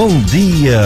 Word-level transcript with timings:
Bom 0.00 0.20
dia, 0.20 0.80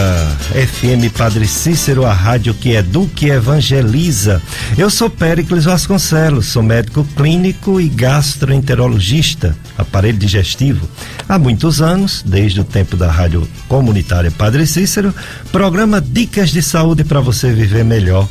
FM 0.49 1.15
Padre 1.15 1.47
Cícero, 1.47 2.03
a 2.03 2.11
rádio 2.11 2.51
que 2.51 2.71
educa 2.71 3.23
e 3.23 3.29
evangeliza. 3.29 4.41
Eu 4.75 4.89
sou 4.89 5.07
Péricles 5.07 5.65
Vasconcelos, 5.65 6.47
sou 6.47 6.63
médico 6.63 7.05
clínico 7.15 7.79
e 7.79 7.89
gastroenterologista, 7.89 9.55
aparelho 9.77 10.17
digestivo. 10.17 10.89
Há 11.29 11.37
muitos 11.37 11.79
anos, 11.79 12.23
desde 12.25 12.61
o 12.61 12.63
tempo 12.63 12.97
da 12.97 13.11
rádio 13.11 13.47
comunitária 13.67 14.31
Padre 14.31 14.65
Cícero, 14.65 15.13
programa 15.51 16.01
Dicas 16.01 16.49
de 16.49 16.63
Saúde 16.63 17.03
para 17.03 17.21
você 17.21 17.53
viver 17.53 17.85
melhor. 17.85 18.27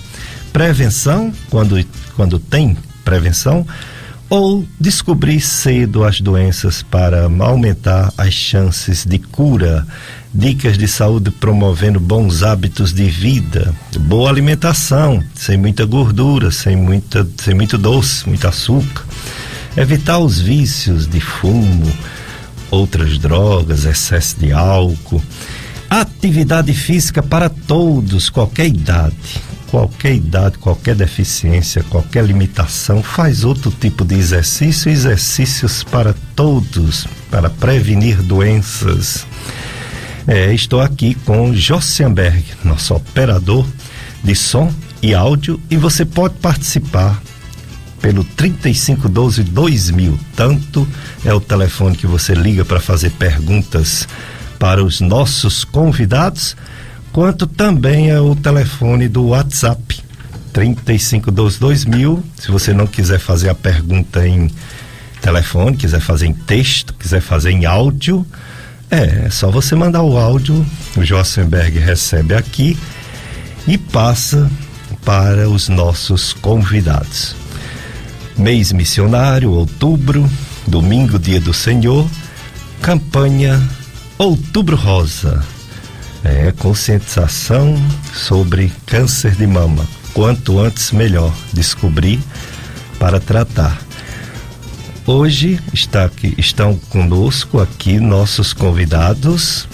Prevenção, 0.52 1.32
quando, 1.48 1.80
quando 2.16 2.40
tem 2.40 2.76
prevenção, 3.04 3.64
ou 4.32 4.66
descobrir 4.80 5.42
cedo 5.42 6.04
as 6.04 6.18
doenças 6.18 6.82
para 6.82 7.28
aumentar 7.40 8.10
as 8.16 8.32
chances 8.32 9.04
de 9.04 9.18
cura. 9.18 9.86
Dicas 10.32 10.78
de 10.78 10.88
saúde 10.88 11.30
promovendo 11.30 12.00
bons 12.00 12.42
hábitos 12.42 12.94
de 12.94 13.10
vida, 13.10 13.74
boa 14.00 14.30
alimentação, 14.30 15.22
sem 15.34 15.58
muita 15.58 15.84
gordura, 15.84 16.50
sem, 16.50 16.74
muita, 16.74 17.28
sem 17.36 17.54
muito 17.54 17.76
doce, 17.76 18.26
muito 18.26 18.48
açúcar. 18.48 19.04
Evitar 19.76 20.18
os 20.18 20.40
vícios 20.40 21.06
de 21.06 21.20
fumo, 21.20 21.92
outras 22.70 23.18
drogas, 23.18 23.84
excesso 23.84 24.40
de 24.40 24.50
álcool. 24.50 25.22
Atividade 25.90 26.72
física 26.72 27.22
para 27.22 27.50
todos, 27.50 28.30
qualquer 28.30 28.68
idade 28.68 29.42
qualquer 29.72 30.14
idade, 30.14 30.58
qualquer 30.58 30.94
deficiência, 30.94 31.82
qualquer 31.84 32.26
limitação, 32.26 33.02
faz 33.02 33.42
outro 33.42 33.70
tipo 33.70 34.04
de 34.04 34.14
exercício, 34.14 34.90
exercícios 34.90 35.82
para 35.82 36.14
todos, 36.36 37.06
para 37.30 37.48
prevenir 37.48 38.20
doenças. 38.20 39.24
É, 40.26 40.52
estou 40.52 40.78
aqui 40.78 41.14
com 41.14 41.54
Jossianberg, 41.54 42.44
nosso 42.62 42.94
operador 42.94 43.66
de 44.22 44.34
som 44.34 44.70
e 45.00 45.14
áudio, 45.14 45.58
e 45.70 45.76
você 45.78 46.04
pode 46.04 46.34
participar 46.34 47.22
pelo 47.98 48.24
3512 48.24 49.42
2000. 49.42 50.20
Tanto 50.36 50.86
é 51.24 51.32
o 51.32 51.40
telefone 51.40 51.96
que 51.96 52.06
você 52.06 52.34
liga 52.34 52.62
para 52.62 52.78
fazer 52.78 53.08
perguntas 53.12 54.06
para 54.58 54.84
os 54.84 55.00
nossos 55.00 55.64
convidados 55.64 56.54
quanto 57.12 57.46
também 57.46 58.10
é 58.10 58.18
o 58.20 58.34
telefone 58.34 59.08
do 59.08 59.28
WhatsApp. 59.28 60.02
3522 60.52 61.86
Se 62.38 62.50
você 62.50 62.72
não 62.74 62.86
quiser 62.86 63.18
fazer 63.18 63.48
a 63.48 63.54
pergunta 63.54 64.26
em 64.26 64.50
telefone, 65.20 65.76
quiser 65.76 66.00
fazer 66.00 66.26
em 66.26 66.34
texto, 66.34 66.92
quiser 66.94 67.20
fazer 67.20 67.52
em 67.52 67.64
áudio, 67.64 68.26
é, 68.90 69.26
é 69.26 69.30
só 69.30 69.50
você 69.50 69.74
mandar 69.74 70.02
o 70.02 70.18
áudio, 70.18 70.66
o 70.96 71.02
Jossenberg 71.02 71.78
recebe 71.78 72.34
aqui 72.34 72.76
e 73.66 73.78
passa 73.78 74.50
para 75.04 75.48
os 75.48 75.68
nossos 75.68 76.34
convidados. 76.34 77.34
Mês 78.36 78.72
missionário, 78.72 79.52
outubro, 79.52 80.28
domingo, 80.66 81.18
dia 81.18 81.40
do 81.40 81.54
Senhor, 81.54 82.06
campanha 82.82 83.62
Outubro 84.18 84.76
Rosa 84.76 85.42
é, 86.24 86.52
conscientização 86.52 87.76
sobre 88.12 88.72
câncer 88.86 89.34
de 89.34 89.46
mama. 89.46 89.86
Quanto 90.14 90.58
antes, 90.58 90.92
melhor 90.92 91.32
descobrir 91.52 92.20
para 92.98 93.18
tratar. 93.18 93.80
Hoje 95.06 95.58
está 95.72 96.04
aqui, 96.04 96.34
estão 96.38 96.76
conosco 96.90 97.60
aqui 97.60 97.98
nossos 97.98 98.52
convidados, 98.52 99.66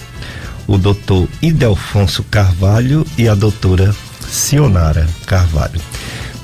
o 0.65 0.77
doutor 0.77 1.27
Idelfonso 1.41 2.23
Carvalho 2.23 3.05
e 3.17 3.27
a 3.27 3.35
doutora 3.35 3.95
Sionara 4.27 5.07
Carvalho. 5.27 5.79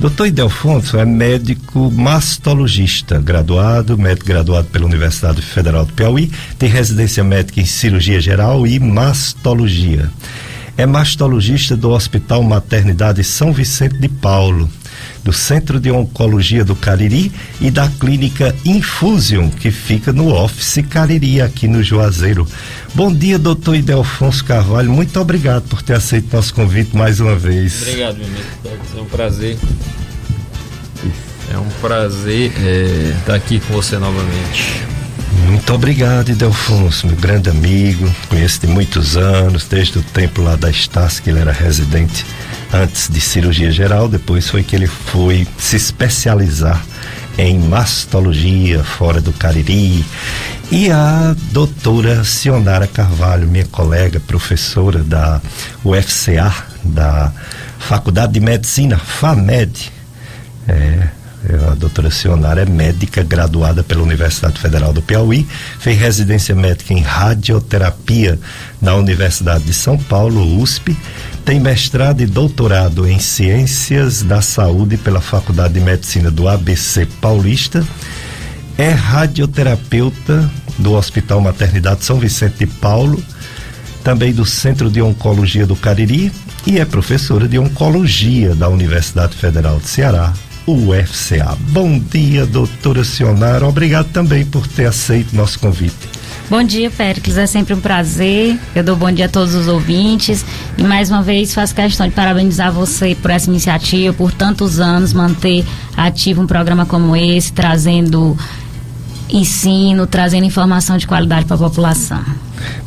Doutor 0.05 0.27
Idelfonso 0.27 0.99
é 0.99 1.03
médico 1.03 1.89
mastologista, 1.91 3.19
graduado, 3.19 3.97
médico 3.97 4.27
graduado 4.27 4.67
pela 4.67 4.85
Universidade 4.85 5.41
Federal 5.41 5.83
do 5.83 5.93
Piauí, 5.93 6.31
tem 6.59 6.69
residência 6.69 7.23
médica 7.23 7.59
em 7.59 7.65
cirurgia 7.65 8.21
geral 8.21 8.67
e 8.67 8.79
mastologia. 8.79 10.07
É 10.77 10.85
mastologista 10.85 11.75
do 11.75 11.89
Hospital 11.89 12.43
Maternidade 12.43 13.23
São 13.23 13.51
Vicente 13.51 13.97
de 13.97 14.07
Paulo, 14.07 14.69
do 15.25 15.33
Centro 15.33 15.79
de 15.79 15.89
Oncologia 15.89 16.63
do 16.63 16.75
Cariri 16.75 17.31
e 17.59 17.71
da 17.71 17.89
Clínica 17.89 18.55
Infusion, 18.63 19.49
que 19.49 19.71
fica 19.71 20.13
no 20.13 20.31
Office 20.31 20.85
Cariri, 20.87 21.41
aqui 21.41 21.67
no 21.67 21.81
Juazeiro. 21.81 22.47
Bom 22.93 23.11
dia, 23.11 23.39
doutor 23.39 23.75
Idelfonso 23.75 24.45
Carvalho. 24.45 24.91
Muito 24.91 25.19
obrigado 25.19 25.63
por 25.63 25.81
ter 25.81 25.95
aceito 25.95 26.31
nosso 26.31 26.53
convite 26.53 26.95
mais 26.95 27.19
uma 27.19 27.35
vez. 27.35 27.81
Obrigado, 27.81 28.17
meu 28.17 28.27
amigo. 28.27 28.43
É 28.95 29.01
um 29.01 29.05
prazer. 29.05 29.57
É 31.51 31.57
um 31.57 31.69
prazer 31.81 32.53
é, 32.63 33.15
estar 33.17 33.33
aqui 33.33 33.59
com 33.59 33.73
você 33.73 33.97
novamente. 33.97 34.94
Muito 35.43 35.73
obrigado, 35.73 36.29
Idelfonso, 36.29 37.07
meu 37.07 37.15
grande 37.15 37.49
amigo. 37.49 38.09
Conheço 38.29 38.61
de 38.61 38.67
muitos 38.67 39.17
anos, 39.17 39.65
desde 39.65 39.99
o 39.99 40.01
tempo 40.01 40.41
lá 40.41 40.55
da 40.55 40.69
Estácio, 40.69 41.21
que 41.21 41.29
ele 41.29 41.39
era 41.39 41.51
residente 41.51 42.25
antes 42.71 43.09
de 43.09 43.19
cirurgia 43.19 43.71
geral. 43.71 44.07
Depois 44.07 44.49
foi 44.49 44.63
que 44.63 44.75
ele 44.75 44.87
foi 44.87 45.47
se 45.57 45.75
especializar 45.75 46.83
em 47.37 47.59
mastologia 47.59 48.83
fora 48.83 49.19
do 49.19 49.33
Cariri. 49.33 50.05
E 50.71 50.89
a 50.89 51.35
doutora 51.51 52.23
Sionara 52.23 52.87
Carvalho, 52.87 53.47
minha 53.47 53.65
colega, 53.65 54.19
professora 54.19 55.03
da 55.03 55.41
UFCA, 55.83 56.53
da 56.83 57.31
Faculdade 57.77 58.33
de 58.33 58.39
Medicina, 58.39 58.97
FAMED. 58.97 59.91
É, 60.67 61.07
a 61.71 61.75
doutora 61.75 62.09
Sionara 62.09 62.61
é 62.61 62.65
médica 62.65 63.23
graduada 63.23 63.83
pela 63.83 64.01
Universidade 64.01 64.59
Federal 64.59 64.91
do 64.91 65.01
Piauí, 65.01 65.47
fez 65.79 65.97
residência 65.99 66.55
médica 66.55 66.93
em 66.93 67.01
radioterapia 67.01 68.39
na 68.81 68.95
Universidade 68.95 69.63
de 69.63 69.73
São 69.73 69.97
Paulo, 69.97 70.59
USP, 70.59 70.97
tem 71.43 71.59
mestrado 71.59 72.21
e 72.21 72.25
doutorado 72.25 73.07
em 73.07 73.19
Ciências 73.19 74.23
da 74.23 74.41
Saúde 74.41 74.97
pela 74.97 75.21
Faculdade 75.21 75.75
de 75.75 75.79
Medicina 75.79 76.31
do 76.31 76.47
ABC 76.47 77.07
Paulista. 77.21 77.85
É 78.77 78.89
radioterapeuta 78.89 80.49
do 80.79 80.93
Hospital 80.93 81.39
Maternidade 81.39 82.03
São 82.03 82.19
Vicente 82.19 82.59
de 82.59 82.67
Paulo, 82.67 83.23
também 84.03 84.33
do 84.33 84.45
Centro 84.45 84.89
de 84.89 85.01
Oncologia 85.01 85.65
do 85.65 85.75
Cariri 85.75 86.31
e 86.65 86.79
é 86.79 86.85
professora 86.85 87.47
de 87.47 87.59
Oncologia 87.59 88.55
da 88.55 88.67
Universidade 88.67 89.35
Federal 89.35 89.77
de 89.77 89.87
Ceará, 89.87 90.33
UFCA. 90.67 91.57
Bom 91.69 91.99
dia, 91.99 92.45
doutora 92.45 93.03
Sionara. 93.03 93.67
Obrigado 93.67 94.11
também 94.11 94.45
por 94.45 94.67
ter 94.67 94.85
aceito 94.85 95.35
nosso 95.35 95.59
convite. 95.59 96.15
Bom 96.49 96.61
dia, 96.61 96.91
Péricles. 96.91 97.37
É 97.37 97.47
sempre 97.47 97.73
um 97.73 97.79
prazer. 97.79 98.57
Eu 98.75 98.83
dou 98.83 98.95
bom 98.95 99.11
dia 99.11 99.25
a 99.25 99.29
todos 99.29 99.55
os 99.55 99.67
ouvintes. 99.67 100.45
E 100.77 100.83
mais 100.83 101.09
uma 101.09 101.23
vez 101.23 101.53
faço 101.53 101.73
questão 101.73 102.07
de 102.07 102.13
parabenizar 102.13 102.71
você 102.71 103.15
por 103.19 103.31
essa 103.31 103.49
iniciativa, 103.49 104.13
por 104.13 104.31
tantos 104.31 104.79
anos 104.79 105.11
manter 105.11 105.65
ativo 105.97 106.41
um 106.41 106.47
programa 106.47 106.85
como 106.85 107.15
esse, 107.15 107.51
trazendo 107.51 108.37
ensino, 109.29 110.05
trazendo 110.07 110.45
informação 110.45 110.97
de 110.97 111.07
qualidade 111.07 111.45
para 111.45 111.55
a 111.55 111.59
população. 111.59 112.23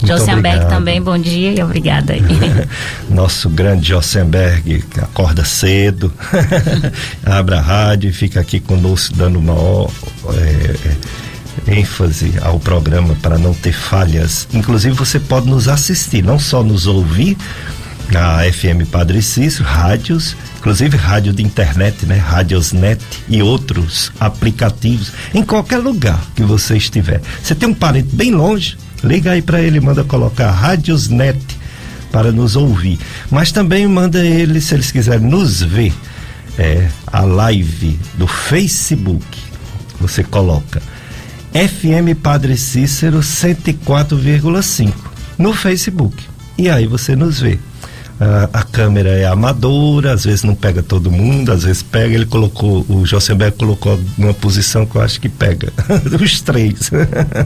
Josenberg 0.04 0.68
também, 0.68 1.00
bom 1.00 1.18
dia 1.18 1.52
e 1.52 1.62
obrigada 1.62 2.12
aí. 2.12 2.22
Nosso 3.10 3.48
grande 3.48 3.88
Josenberg, 3.88 4.82
que 4.82 5.00
acorda 5.00 5.44
cedo, 5.44 6.12
abre 7.24 7.54
a 7.54 7.60
rádio 7.60 8.10
e 8.10 8.12
fica 8.12 8.40
aqui 8.40 8.60
conosco 8.60 9.14
dando 9.16 9.38
uma 9.38 9.88
é, 10.34 11.78
ênfase 11.78 12.34
ao 12.42 12.58
programa 12.58 13.16
para 13.22 13.38
não 13.38 13.52
ter 13.52 13.72
falhas. 13.72 14.48
Inclusive 14.52 14.94
você 14.94 15.18
pode 15.18 15.48
nos 15.48 15.68
assistir, 15.68 16.22
não 16.22 16.38
só 16.38 16.62
nos 16.62 16.86
ouvir 16.86 17.36
na 18.10 18.40
FM 18.50 18.88
Padre 18.90 19.20
Cícero, 19.20 19.64
rádios, 19.64 20.36
inclusive 20.68 20.98
rádio 20.98 21.32
de 21.32 21.42
internet, 21.42 22.04
né? 22.04 22.18
Radiosnet 22.18 23.02
e 23.26 23.42
outros 23.42 24.12
aplicativos, 24.20 25.10
em 25.32 25.42
qualquer 25.42 25.78
lugar 25.78 26.22
que 26.36 26.42
você 26.42 26.76
estiver. 26.76 27.22
Você 27.42 27.54
tem 27.54 27.70
um 27.70 27.74
parente 27.74 28.14
bem 28.14 28.32
longe, 28.32 28.76
liga 29.02 29.30
aí 29.30 29.40
para 29.40 29.62
ele, 29.62 29.80
manda 29.80 30.04
colocar 30.04 30.50
Radiosnet 30.50 31.40
para 32.12 32.30
nos 32.32 32.54
ouvir. 32.54 32.98
Mas 33.30 33.50
também 33.50 33.88
manda 33.88 34.22
ele, 34.22 34.60
se 34.60 34.74
eles 34.74 34.90
quiserem 34.90 35.26
nos 35.26 35.62
ver, 35.62 35.94
é, 36.58 36.86
a 37.06 37.22
live 37.22 37.98
do 38.18 38.26
Facebook. 38.26 39.24
Você 39.98 40.22
coloca 40.22 40.82
FM 41.50 42.14
Padre 42.22 42.58
Cícero 42.58 43.20
104,5 43.20 44.92
no 45.38 45.54
Facebook. 45.54 46.22
E 46.58 46.68
aí 46.68 46.86
você 46.86 47.16
nos 47.16 47.40
vê. 47.40 47.58
A, 48.20 48.48
a, 48.52 48.62
câmera 48.64 49.10
é 49.10 49.26
amadora, 49.26 50.12
às 50.12 50.24
vezes 50.24 50.42
não 50.42 50.54
pega 50.54 50.82
todo 50.82 51.10
mundo, 51.10 51.52
às 51.52 51.62
vezes 51.62 51.82
pega. 51.82 52.14
Ele 52.14 52.26
colocou, 52.26 52.84
o 52.88 53.06
Josenberg 53.06 53.56
colocou 53.56 53.98
numa 54.16 54.34
posição 54.34 54.84
que 54.84 54.96
eu 54.96 55.02
acho 55.02 55.20
que 55.20 55.28
pega, 55.28 55.72
os 56.20 56.40
três. 56.40 56.90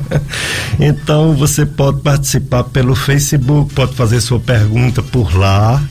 então 0.80 1.34
você 1.34 1.66
pode 1.66 2.00
participar 2.00 2.64
pelo 2.64 2.94
Facebook, 2.94 3.74
pode 3.74 3.94
fazer 3.94 4.20
sua 4.20 4.40
pergunta 4.40 5.02
por 5.02 5.36
lá. 5.36 5.82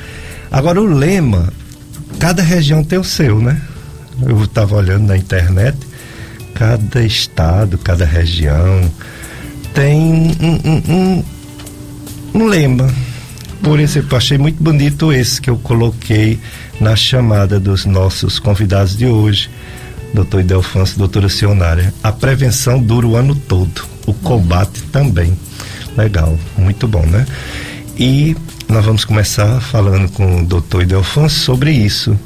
Agora, 0.49 0.81
o 0.81 0.85
lema, 0.85 1.51
cada 2.17 2.41
região 2.41 2.83
tem 2.83 2.97
o 2.97 3.03
seu, 3.03 3.41
né? 3.41 3.61
Eu 4.21 4.43
estava 4.43 4.75
olhando 4.75 5.07
na 5.07 5.17
internet, 5.17 5.77
cada 6.53 7.03
estado, 7.03 7.77
cada 7.77 8.05
região 8.05 8.89
tem 9.75 9.99
um, 10.39 10.59
um, 10.63 10.93
um, 10.93 11.23
um 12.33 12.45
lema. 12.47 12.89
Por 13.61 13.79
exemplo, 13.79 14.17
achei 14.17 14.37
muito 14.37 14.63
bonito 14.63 15.11
esse 15.11 15.41
que 15.41 15.49
eu 15.49 15.57
coloquei 15.57 16.39
na 16.79 16.95
chamada 16.95 17.59
dos 17.59 17.85
nossos 17.85 18.39
convidados 18.39 18.95
de 18.95 19.05
hoje, 19.05 19.49
doutor 20.13 20.41
Idelfonso, 20.41 20.97
doutora 20.97 21.27
Cionária. 21.27 21.93
A 22.01 22.11
prevenção 22.11 22.81
dura 22.81 23.05
o 23.05 23.15
ano 23.15 23.35
todo, 23.35 23.85
o 24.05 24.13
combate 24.13 24.81
também. 24.83 25.37
Legal, 25.97 26.37
muito 26.57 26.87
bom, 26.87 27.05
né? 27.05 27.25
E 27.97 28.35
nós 28.69 28.85
vamos 28.85 29.03
começar 29.03 29.59
falando 29.59 30.09
com 30.11 30.41
o 30.41 30.45
doutor 30.45 30.83
Idelfonso 30.83 31.39
sobre 31.39 31.71
isso. 31.71 32.17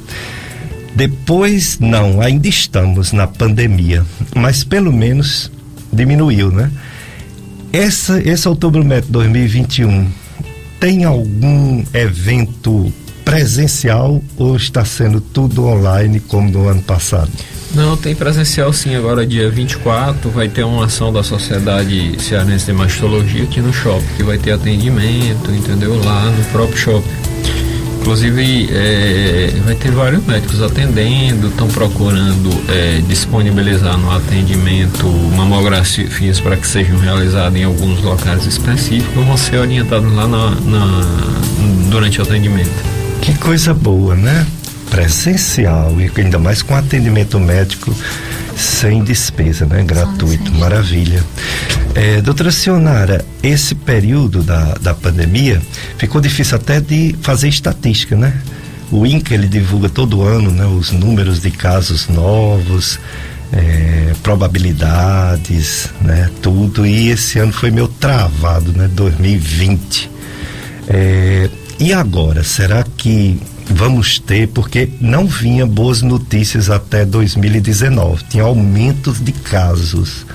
Depois, 0.94 1.78
não, 1.78 2.20
ainda 2.20 2.48
estamos 2.48 3.12
na 3.12 3.26
pandemia, 3.26 4.04
mas 4.34 4.64
pelo 4.64 4.92
menos 4.92 5.50
diminuiu, 5.92 6.50
né? 6.50 6.70
Essa, 7.72 8.20
esse 8.20 8.48
Outubro 8.48 8.84
Met 8.84 9.06
2021 9.08 10.10
tem 10.80 11.04
algum 11.04 11.84
evento 11.94 12.92
presencial 13.24 14.20
ou 14.36 14.56
está 14.56 14.84
sendo 14.84 15.20
tudo 15.20 15.66
online 15.66 16.18
como 16.18 16.50
no 16.50 16.68
ano 16.68 16.82
passado? 16.82 17.30
Não, 17.74 17.96
tem 17.96 18.14
presencial 18.14 18.72
sim. 18.72 18.96
Agora, 18.96 19.24
dia 19.24 19.48
24, 19.48 20.28
vai 20.30 20.48
ter 20.48 20.64
uma 20.64 20.86
ação 20.86 21.12
da 21.12 21.22
Sociedade 21.22 22.20
Cearense 22.20 22.66
de 22.66 22.72
Mastologia 22.72 23.44
aqui 23.44 23.60
no 23.60 23.72
shopping, 23.72 24.06
que 24.16 24.24
vai 24.24 24.38
ter 24.38 24.52
atendimento, 24.52 25.52
entendeu? 25.52 25.96
Lá 26.02 26.24
no 26.24 26.44
próprio 26.46 26.76
shopping. 26.76 27.29
Inclusive, 28.00 28.68
é, 28.72 29.52
vai 29.64 29.74
ter 29.74 29.92
vários 29.92 30.24
médicos 30.24 30.62
atendendo, 30.62 31.48
estão 31.48 31.68
procurando 31.68 32.50
é, 32.68 33.02
disponibilizar 33.06 33.98
no 33.98 34.10
atendimento 34.10 35.06
mamografias 35.36 36.40
para 36.40 36.56
que 36.56 36.66
sejam 36.66 36.98
realizadas 36.98 37.54
em 37.54 37.64
alguns 37.64 38.02
locais 38.02 38.46
específicos, 38.46 39.24
vão 39.24 39.36
ser 39.36 39.58
orientados 39.58 40.12
lá 40.14 40.26
na, 40.26 40.50
na, 40.50 41.00
durante 41.90 42.20
o 42.20 42.22
atendimento. 42.22 42.70
Que 43.20 43.34
coisa 43.34 43.74
boa, 43.74 44.16
né? 44.16 44.46
Presencial 44.90 45.94
e 46.00 46.10
ainda 46.20 46.38
mais 46.38 46.62
com 46.62 46.74
atendimento 46.74 47.38
médico 47.38 47.94
sem 48.56 49.02
despesa, 49.02 49.64
né? 49.64 49.82
Gratuito, 49.82 50.52
maravilha. 50.54 51.24
É, 51.94 52.20
doutora 52.20 52.50
Sionara, 52.50 53.24
esse 53.42 53.74
período 53.74 54.42
da, 54.42 54.74
da 54.74 54.94
pandemia 54.94 55.60
ficou 55.96 56.20
difícil 56.20 56.56
até 56.56 56.80
de 56.80 57.14
fazer 57.22 57.48
estatística, 57.48 58.16
né? 58.16 58.40
O 58.92 59.06
INCA 59.06 59.34
ele 59.34 59.46
divulga 59.46 59.88
todo 59.88 60.22
ano 60.22 60.50
né, 60.50 60.66
os 60.66 60.90
números 60.90 61.40
de 61.40 61.50
casos 61.50 62.08
novos, 62.08 62.98
é, 63.52 64.12
probabilidades, 64.22 65.88
né, 66.00 66.28
tudo. 66.42 66.84
E 66.84 67.10
esse 67.10 67.38
ano 67.38 67.52
foi 67.52 67.70
meio 67.70 67.86
travado, 67.86 68.72
né, 68.72 68.88
2020. 68.92 70.10
É, 70.88 71.48
e 71.78 71.92
agora, 71.92 72.42
será 72.42 72.84
que 72.96 73.40
vamos 73.70 74.18
ter, 74.18 74.48
porque 74.48 74.90
não 75.00 75.26
vinha 75.26 75.64
boas 75.64 76.02
notícias 76.02 76.68
até 76.68 77.04
2019, 77.04 78.24
tinha 78.28 78.42
aumentos 78.42 79.20
de 79.20 79.32
casos. 79.32 80.26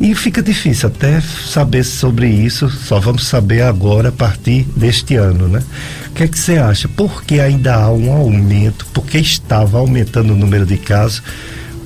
E 0.00 0.14
fica 0.14 0.42
difícil 0.42 0.88
até 0.88 1.20
saber 1.20 1.82
sobre 1.82 2.28
isso, 2.28 2.68
só 2.68 3.00
vamos 3.00 3.26
saber 3.26 3.62
agora 3.62 4.10
a 4.10 4.12
partir 4.12 4.62
deste 4.76 5.16
ano, 5.16 5.48
né? 5.48 5.62
O 6.08 6.10
que 6.12 6.24
é 6.24 6.28
que 6.28 6.38
você 6.38 6.58
acha? 6.58 6.86
Por 6.86 7.24
que 7.24 7.40
ainda 7.40 7.74
há 7.74 7.90
um 7.90 8.12
aumento? 8.12 8.86
Por 8.92 9.04
que 9.04 9.18
estava 9.18 9.78
aumentando 9.78 10.34
o 10.34 10.36
número 10.36 10.66
de 10.66 10.76
casos? 10.76 11.22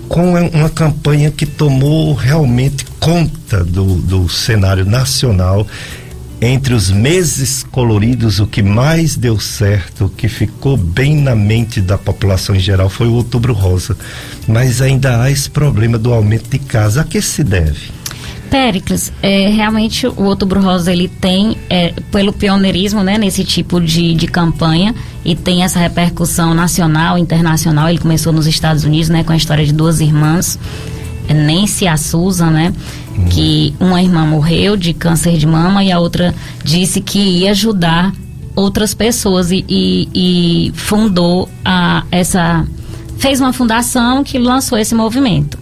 Com 0.09 0.35
uma 0.35 0.69
campanha 0.69 1.31
que 1.31 1.47
tomou 1.47 2.15
realmente 2.15 2.85
conta 2.99 3.63
do, 3.65 3.95
do 3.97 4.29
cenário 4.29 4.85
nacional 4.85 5.65
entre 6.41 6.73
os 6.73 6.91
meses 6.91 7.63
coloridos, 7.71 8.41
o 8.41 8.47
que 8.47 8.63
mais 8.63 9.15
deu 9.15 9.39
certo, 9.39 10.07
o 10.07 10.09
que 10.09 10.29
ficou 10.29 10.77
bem 10.77 11.17
na 11.17 11.35
mente 11.35 11.81
da 11.81 11.99
população 11.99 12.57
em 12.57 12.61
geral 12.61 12.89
foi 12.89 13.09
o 13.09 13.15
Outubro 13.15 13.53
Rosa. 13.53 13.97
Mas 14.49 14.81
ainda 14.81 15.23
há 15.23 15.31
esse 15.31 15.51
problema 15.51 15.99
do 15.99 16.13
aumento 16.13 16.49
de 16.49 16.59
casos. 16.59 16.99
A 16.99 17.05
que 17.05 17.21
se 17.21 17.45
deve? 17.45 18.01
Péricles, 18.51 19.13
é, 19.23 19.49
realmente 19.49 20.09
o 20.09 20.25
Outubro 20.25 20.61
Rosa 20.61 20.93
ele 20.93 21.07
tem, 21.07 21.57
é, 21.71 21.93
pelo 22.11 22.33
pioneirismo 22.33 23.03
né, 23.05 23.17
nesse 23.17 23.45
tipo 23.45 23.81
de, 23.81 24.13
de 24.15 24.27
campanha 24.27 24.93
e 25.25 25.37
tem 25.37 25.63
essa 25.63 25.79
repercussão 25.79 26.53
nacional, 26.53 27.17
internacional. 27.17 27.89
Ele 27.89 27.99
começou 27.99 28.33
nos 28.33 28.49
Estados 28.49 28.83
Unidos 28.83 29.09
né, 29.09 29.23
com 29.23 29.33
a 29.33 29.37
história 29.37 29.65
de 29.65 29.73
duas 29.73 30.01
irmãs, 30.01 30.59
Nancy 31.35 31.85
e 31.85 31.89
a 31.89 31.97
Susan, 31.97 32.51
né? 32.51 32.73
Uhum. 33.17 33.25
Que 33.27 33.75
uma 33.79 34.03
irmã 34.03 34.27
morreu 34.27 34.77
de 34.77 34.93
câncer 34.93 35.37
de 35.37 35.47
mama 35.47 35.85
e 35.85 35.91
a 35.91 35.99
outra 35.99 36.35
disse 36.65 37.01
que 37.01 37.19
ia 37.19 37.51
ajudar 37.51 38.13
outras 38.55 38.95
pessoas 38.95 39.51
e, 39.51 39.65
e, 39.69 40.09
e 40.15 40.73
fundou 40.75 41.49
a, 41.65 42.05
essa. 42.11 42.67
fez 43.19 43.41
uma 43.41 43.53
fundação 43.53 44.23
que 44.25 44.39
lançou 44.39 44.79
esse 44.79 44.95
movimento. 44.95 45.59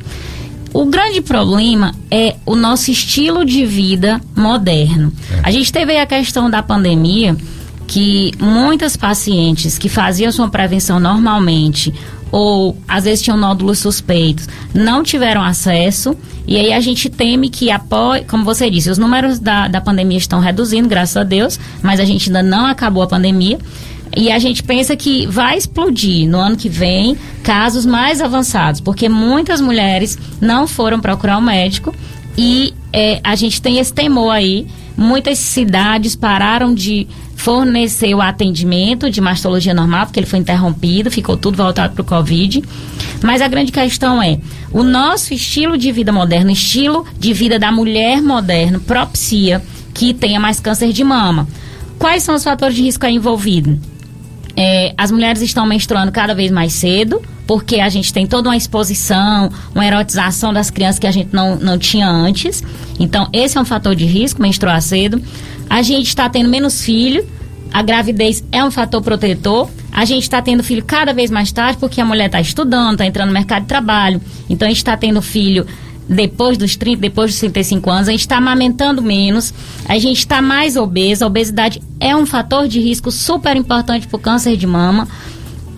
O 0.72 0.84
grande 0.84 1.20
problema 1.20 1.94
é 2.10 2.36
o 2.44 2.54
nosso 2.54 2.90
estilo 2.90 3.44
de 3.44 3.64
vida 3.64 4.20
moderno. 4.36 5.12
É. 5.30 5.40
A 5.42 5.50
gente 5.50 5.72
teve 5.72 5.96
a 5.98 6.06
questão 6.06 6.50
da 6.50 6.62
pandemia 6.62 7.36
que 7.86 8.32
muitas 8.38 8.96
pacientes 8.96 9.78
que 9.78 9.88
faziam 9.88 10.30
sua 10.30 10.48
prevenção 10.48 11.00
normalmente 11.00 11.92
ou 12.30 12.76
às 12.86 13.04
vezes 13.04 13.22
tinham 13.22 13.36
nódulos 13.36 13.78
suspeitos, 13.78 14.48
não 14.74 15.02
tiveram 15.02 15.42
acesso. 15.42 16.16
E 16.46 16.56
aí 16.56 16.72
a 16.72 16.80
gente 16.80 17.10
teme 17.10 17.50
que 17.50 17.70
após, 17.70 18.24
como 18.26 18.44
você 18.44 18.70
disse, 18.70 18.90
os 18.90 18.98
números 18.98 19.38
da, 19.38 19.68
da 19.68 19.80
pandemia 19.80 20.18
estão 20.18 20.40
reduzindo, 20.40 20.88
graças 20.88 21.16
a 21.16 21.24
Deus, 21.24 21.58
mas 21.82 22.00
a 22.00 22.04
gente 22.04 22.28
ainda 22.28 22.42
não 22.42 22.66
acabou 22.66 23.02
a 23.02 23.06
pandemia. 23.06 23.58
E 24.16 24.32
a 24.32 24.38
gente 24.38 24.62
pensa 24.62 24.96
que 24.96 25.26
vai 25.26 25.58
explodir 25.58 26.28
no 26.28 26.38
ano 26.38 26.56
que 26.56 26.68
vem 26.68 27.16
casos 27.42 27.84
mais 27.84 28.20
avançados, 28.20 28.80
porque 28.80 29.08
muitas 29.08 29.60
mulheres 29.60 30.18
não 30.40 30.66
foram 30.66 30.98
procurar 30.98 31.36
o 31.36 31.40
um 31.40 31.44
médico 31.44 31.94
e 32.36 32.72
é, 32.92 33.20
a 33.22 33.34
gente 33.34 33.60
tem 33.60 33.78
esse 33.78 33.92
temor 33.92 34.30
aí. 34.30 34.66
Muitas 34.98 35.38
cidades 35.38 36.16
pararam 36.16 36.74
de 36.74 37.06
fornecer 37.36 38.12
o 38.16 38.20
atendimento 38.20 39.08
de 39.08 39.20
mastologia 39.20 39.72
normal, 39.72 40.06
porque 40.06 40.18
ele 40.18 40.26
foi 40.26 40.40
interrompido, 40.40 41.08
ficou 41.08 41.36
tudo 41.36 41.56
voltado 41.56 41.94
para 41.94 42.02
o 42.02 42.04
Covid. 42.04 42.64
Mas 43.22 43.40
a 43.40 43.46
grande 43.46 43.70
questão 43.70 44.20
é: 44.20 44.40
o 44.72 44.82
nosso 44.82 45.32
estilo 45.32 45.78
de 45.78 45.92
vida 45.92 46.10
moderno, 46.10 46.50
estilo 46.50 47.06
de 47.16 47.32
vida 47.32 47.60
da 47.60 47.70
mulher 47.70 48.20
moderna, 48.20 48.80
propicia 48.80 49.62
que 49.94 50.12
tenha 50.12 50.40
mais 50.40 50.58
câncer 50.58 50.92
de 50.92 51.04
mama. 51.04 51.46
Quais 51.96 52.24
são 52.24 52.34
os 52.34 52.42
fatores 52.42 52.74
de 52.74 52.82
risco 52.82 53.06
aí 53.06 53.14
envolvidos? 53.14 53.78
É, 54.60 54.92
as 54.98 55.12
mulheres 55.12 55.40
estão 55.40 55.64
menstruando 55.64 56.10
cada 56.10 56.34
vez 56.34 56.50
mais 56.50 56.72
cedo, 56.72 57.22
porque 57.46 57.78
a 57.78 57.88
gente 57.88 58.12
tem 58.12 58.26
toda 58.26 58.48
uma 58.48 58.56
exposição, 58.56 59.48
uma 59.72 59.86
erotização 59.86 60.52
das 60.52 60.68
crianças 60.68 60.98
que 60.98 61.06
a 61.06 61.12
gente 61.12 61.32
não, 61.32 61.54
não 61.54 61.78
tinha 61.78 62.08
antes. 62.08 62.64
Então, 62.98 63.28
esse 63.32 63.56
é 63.56 63.60
um 63.60 63.64
fator 63.64 63.94
de 63.94 64.04
risco, 64.04 64.42
menstruar 64.42 64.82
cedo. 64.82 65.22
A 65.70 65.80
gente 65.80 66.08
está 66.08 66.28
tendo 66.28 66.48
menos 66.48 66.82
filho, 66.82 67.24
a 67.72 67.82
gravidez 67.82 68.42
é 68.50 68.64
um 68.64 68.70
fator 68.72 69.00
protetor. 69.00 69.70
A 69.92 70.04
gente 70.04 70.24
está 70.24 70.42
tendo 70.42 70.64
filho 70.64 70.84
cada 70.84 71.14
vez 71.14 71.30
mais 71.30 71.52
tarde, 71.52 71.78
porque 71.78 72.00
a 72.00 72.04
mulher 72.04 72.26
está 72.26 72.40
estudando, 72.40 72.94
está 72.94 73.06
entrando 73.06 73.28
no 73.28 73.34
mercado 73.34 73.62
de 73.62 73.68
trabalho. 73.68 74.20
Então, 74.50 74.66
a 74.66 74.70
gente 74.70 74.78
está 74.78 74.96
tendo 74.96 75.22
filho 75.22 75.68
depois 76.08 76.56
dos 76.56 76.74
30, 76.74 77.00
depois 77.00 77.32
dos 77.32 77.40
35 77.40 77.90
anos, 77.90 78.08
a 78.08 78.12
gente 78.12 78.20
está 78.20 78.38
amamentando 78.38 79.02
menos, 79.02 79.52
a 79.86 79.98
gente 79.98 80.18
está 80.18 80.40
mais 80.40 80.76
obesa. 80.76 81.24
A 81.24 81.28
obesidade 81.28 81.82
é 82.00 82.16
um 82.16 82.24
fator 82.24 82.66
de 82.66 82.80
risco 82.80 83.10
super 83.10 83.56
importante 83.56 84.06
para 84.08 84.16
o 84.16 84.20
câncer 84.20 84.56
de 84.56 84.66
mama. 84.66 85.06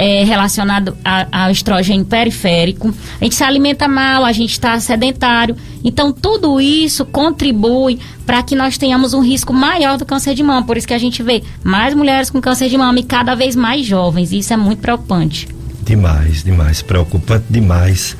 É, 0.02 0.25
relacionado 0.25 0.96
ao 1.04 1.50
estrogênio 1.50 2.06
periférico. 2.06 2.90
A 3.20 3.25
gente 3.25 3.34
se 3.34 3.44
alimenta 3.44 3.87
mal, 3.87 4.25
a 4.25 4.32
gente 4.32 4.52
está 4.52 4.80
sedentário. 4.80 5.54
Então, 5.84 6.10
tudo 6.10 6.58
isso 6.58 7.04
contribui 7.04 7.99
para 8.25 8.42
que 8.42 8.56
nós 8.56 8.78
tenhamos 8.78 9.12
um 9.12 9.20
risco 9.20 9.52
maior 9.52 9.99
do 9.99 10.06
câncer 10.06 10.34
de 10.34 10.42
mama. 10.42 10.64
Por 10.64 10.78
isso 10.78 10.88
que 10.88 10.94
a 10.94 10.99
gente 10.99 11.22
vê 11.22 11.42
mais 11.62 11.92
mulheres 11.92 12.30
com 12.30 12.40
câncer 12.40 12.70
de 12.70 12.78
mama 12.78 12.99
e 12.99 13.02
cada 13.02 13.34
vez 13.34 13.54
mais 13.54 13.84
jovens. 13.84 14.32
E 14.32 14.38
isso 14.38 14.54
é 14.54 14.56
muito 14.56 14.80
preocupante. 14.80 15.46
Demais, 15.82 16.42
demais. 16.42 16.80
Preocupante 16.80 17.44
demais. 17.50 18.16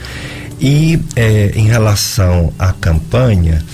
E 0.61 1.00
é, 1.17 1.52
em 1.55 1.67
relação 1.67 2.52
à 2.59 2.73
campanha, 2.73 3.64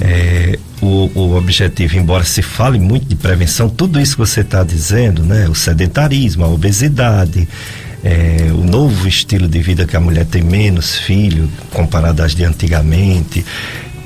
é, 0.00 0.58
o, 0.80 1.10
o, 1.14 1.36
objetivo, 1.36 1.96
embora 1.98 2.24
se 2.24 2.40
fale 2.40 2.78
muito 2.78 3.06
de 3.06 3.14
prevenção, 3.14 3.68
tudo 3.68 4.00
isso 4.00 4.12
que 4.12 4.20
você 4.20 4.40
está 4.40 4.64
dizendo, 4.64 5.22
né? 5.22 5.46
O 5.48 5.54
sedentarismo, 5.54 6.44
a 6.44 6.48
obesidade, 6.48 7.46
é, 8.02 8.48
o 8.52 8.64
novo 8.64 9.06
estilo 9.06 9.46
de 9.46 9.60
vida 9.60 9.86
que 9.86 9.96
a 9.96 10.00
mulher 10.00 10.24
tem 10.24 10.42
menos 10.42 10.96
filho 10.96 11.48
comparado 11.70 12.22
às 12.22 12.34
de 12.34 12.44
antigamente, 12.44 13.44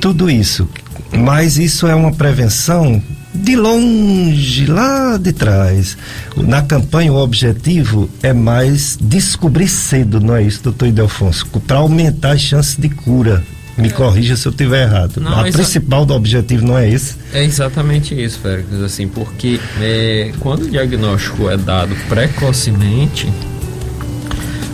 tudo 0.00 0.28
isso. 0.28 0.68
Mas 1.12 1.58
isso 1.58 1.86
é 1.86 1.94
uma 1.94 2.12
prevenção 2.12 3.00
de 3.34 3.56
longe, 3.56 4.66
lá 4.66 5.16
de 5.16 5.32
trás. 5.32 5.96
Na 6.36 6.62
campanha, 6.62 7.12
o 7.12 7.16
objetivo 7.16 8.08
é 8.22 8.32
mais 8.32 8.96
descobrir 9.00 9.68
cedo, 9.68 10.20
não 10.20 10.36
é 10.36 10.42
isso, 10.42 10.62
doutor 10.62 10.88
Idelfonso? 10.88 11.46
Para 11.66 11.78
aumentar 11.78 12.32
as 12.32 12.40
chances 12.40 12.76
de 12.76 12.88
cura. 12.88 13.42
Me 13.76 13.88
é. 13.88 13.90
corrija 13.90 14.36
se 14.36 14.46
eu 14.46 14.50
estiver 14.50 14.82
errado. 14.84 15.20
Não, 15.20 15.36
a 15.36 15.42
principal 15.42 16.06
do 16.06 16.14
objetivo 16.14 16.64
não 16.64 16.78
é 16.78 16.88
esse? 16.88 17.16
É 17.32 17.42
exatamente 17.44 18.14
isso, 18.14 18.38
Félix. 18.38 18.72
Assim, 18.74 19.08
porque 19.08 19.58
é, 19.80 20.32
quando 20.38 20.62
o 20.62 20.70
diagnóstico 20.70 21.50
é 21.50 21.56
dado 21.56 21.94
precocemente, 22.08 23.28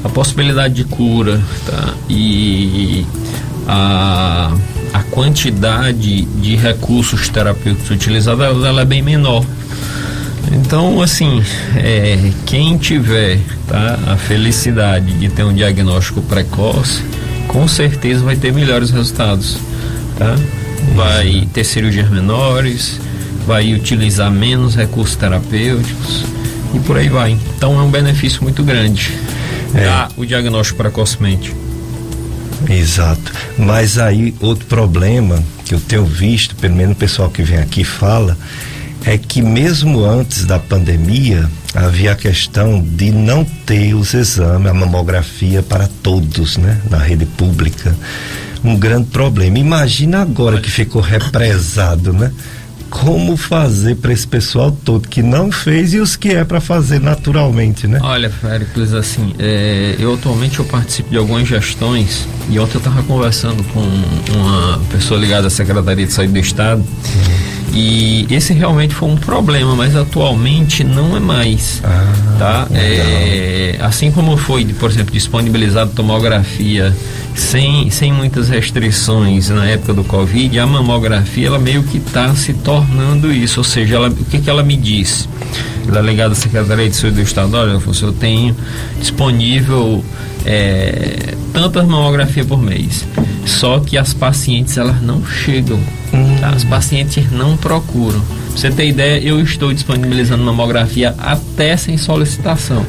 a 0.04 0.08
possibilidade 0.10 0.74
de 0.74 0.84
cura 0.84 1.40
tá? 1.64 1.94
e 2.10 3.06
a 3.66 4.54
a 5.00 5.02
quantidade 5.04 6.22
de 6.22 6.56
recursos 6.56 7.28
terapêuticos 7.28 7.90
utilizados 7.90 8.44
ela, 8.44 8.68
ela 8.68 8.82
é 8.82 8.84
bem 8.84 9.00
menor. 9.00 9.44
Então, 10.52 11.00
assim, 11.00 11.42
é, 11.76 12.32
quem 12.44 12.76
tiver 12.76 13.38
tá, 13.66 13.98
a 14.08 14.16
felicidade 14.16 15.12
de 15.14 15.28
ter 15.30 15.44
um 15.44 15.54
diagnóstico 15.54 16.20
precoce, 16.22 17.02
com 17.48 17.66
certeza 17.66 18.22
vai 18.24 18.36
ter 18.36 18.52
melhores 18.52 18.90
resultados. 18.90 19.56
Tá? 20.18 20.36
Vai 20.94 21.48
ter 21.52 21.64
cirurgias 21.64 22.10
menores, 22.10 23.00
vai 23.46 23.72
utilizar 23.72 24.30
menos 24.30 24.74
recursos 24.74 25.16
terapêuticos 25.16 26.24
e 26.74 26.78
por 26.80 26.98
aí 26.98 27.08
vai. 27.08 27.38
Então 27.56 27.78
é 27.78 27.82
um 27.82 27.90
benefício 27.90 28.42
muito 28.42 28.62
grande 28.62 29.12
é. 29.74 29.84
dar 29.84 30.10
o 30.16 30.26
diagnóstico 30.26 30.78
precocemente. 30.78 31.54
Exato. 32.70 33.32
Mas 33.58 33.98
aí 33.98 34.34
outro 34.40 34.66
problema 34.66 35.42
que 35.64 35.74
eu 35.74 35.80
tenho 35.80 36.04
visto, 36.04 36.54
pelo 36.56 36.76
menos 36.76 36.92
o 36.94 36.98
pessoal 36.98 37.28
que 37.28 37.42
vem 37.42 37.58
aqui 37.58 37.82
fala, 37.82 38.36
é 39.04 39.18
que 39.18 39.42
mesmo 39.42 40.04
antes 40.04 40.44
da 40.44 40.58
pandemia 40.58 41.48
havia 41.74 42.12
a 42.12 42.16
questão 42.16 42.80
de 42.80 43.10
não 43.10 43.44
ter 43.44 43.94
os 43.94 44.14
exames, 44.14 44.70
a 44.70 44.74
mamografia 44.74 45.62
para 45.62 45.88
todos, 46.02 46.56
né, 46.56 46.80
na 46.88 46.98
rede 46.98 47.24
pública. 47.24 47.94
Um 48.62 48.76
grande 48.76 49.06
problema. 49.06 49.58
Imagina 49.58 50.20
agora 50.20 50.60
que 50.60 50.70
ficou 50.70 51.00
represado, 51.00 52.12
né? 52.12 52.30
Como 52.90 53.36
fazer 53.36 53.96
para 53.96 54.12
esse 54.12 54.26
pessoal 54.26 54.70
todo 54.84 55.08
que 55.08 55.22
não 55.22 55.50
fez 55.50 55.94
e 55.94 55.98
os 55.98 56.16
que 56.16 56.30
é 56.30 56.44
para 56.44 56.60
fazer 56.60 57.00
naturalmente, 57.00 57.86
né? 57.86 58.00
Olha, 58.02 58.28
Féricles, 58.28 58.92
assim, 58.92 59.32
é, 59.38 59.96
eu 59.98 60.14
atualmente 60.14 60.58
eu 60.58 60.64
participo 60.64 61.08
de 61.08 61.16
algumas 61.16 61.46
gestões 61.46 62.26
e 62.50 62.58
ontem 62.58 62.74
eu 62.74 62.78
estava 62.78 63.02
conversando 63.04 63.62
com 63.72 63.80
uma 63.80 64.78
pessoa 64.90 65.18
ligada 65.18 65.46
à 65.46 65.50
Secretaria 65.50 66.04
de 66.04 66.12
Saúde 66.12 66.32
do 66.32 66.38
Estado 66.38 66.80
uhum. 66.80 67.59
E 67.72 68.26
esse 68.30 68.52
realmente 68.52 68.94
foi 68.94 69.08
um 69.08 69.16
problema, 69.16 69.74
mas 69.76 69.94
atualmente 69.94 70.82
não 70.82 71.16
é 71.16 71.20
mais. 71.20 71.80
Ah, 71.84 72.12
tá? 72.38 72.66
É, 72.72 73.76
assim 73.80 74.10
como 74.10 74.36
foi, 74.36 74.64
por 74.64 74.90
exemplo, 74.90 75.12
disponibilizado 75.12 75.92
tomografia 75.92 76.94
sem, 77.34 77.90
sem 77.90 78.12
muitas 78.12 78.48
restrições 78.48 79.48
na 79.50 79.66
época 79.66 79.94
do 79.94 80.04
Covid, 80.04 80.58
a 80.58 80.66
mamografia 80.66 81.46
ela 81.46 81.58
meio 81.58 81.82
que 81.84 81.98
está 81.98 82.34
se 82.34 82.52
tornando 82.54 83.32
isso. 83.32 83.60
Ou 83.60 83.64
seja, 83.64 83.96
ela, 83.96 84.08
o 84.08 84.24
que, 84.24 84.40
que 84.40 84.50
ela 84.50 84.62
me 84.62 84.76
disse? 84.76 85.28
Delegada 85.86 86.30
da 86.30 86.34
Secretaria 86.34 86.88
de 86.88 86.96
Saúde 86.96 87.16
do 87.16 87.22
Estado, 87.22 87.56
olha, 87.56 87.80
eu 88.02 88.12
tenho 88.12 88.54
disponível 88.98 90.04
é, 90.44 91.34
tantas 91.52 91.86
mamografias 91.86 92.46
por 92.46 92.60
mês. 92.60 93.06
Só 93.46 93.80
que 93.80 93.96
as 93.96 94.14
pacientes 94.14 94.76
elas 94.78 95.00
não 95.02 95.24
chegam. 95.24 95.80
Hum. 96.12 96.36
Tá? 96.40 96.50
As 96.50 96.64
pacientes 96.64 97.30
não 97.30 97.56
procuram. 97.56 98.20
Pra 98.20 98.56
você 98.56 98.70
ter 98.70 98.88
ideia, 98.88 99.20
eu 99.20 99.40
estou 99.40 99.72
disponibilizando 99.72 100.42
mamografia 100.42 101.14
até 101.18 101.76
sem 101.76 101.96
solicitação. 101.96 102.84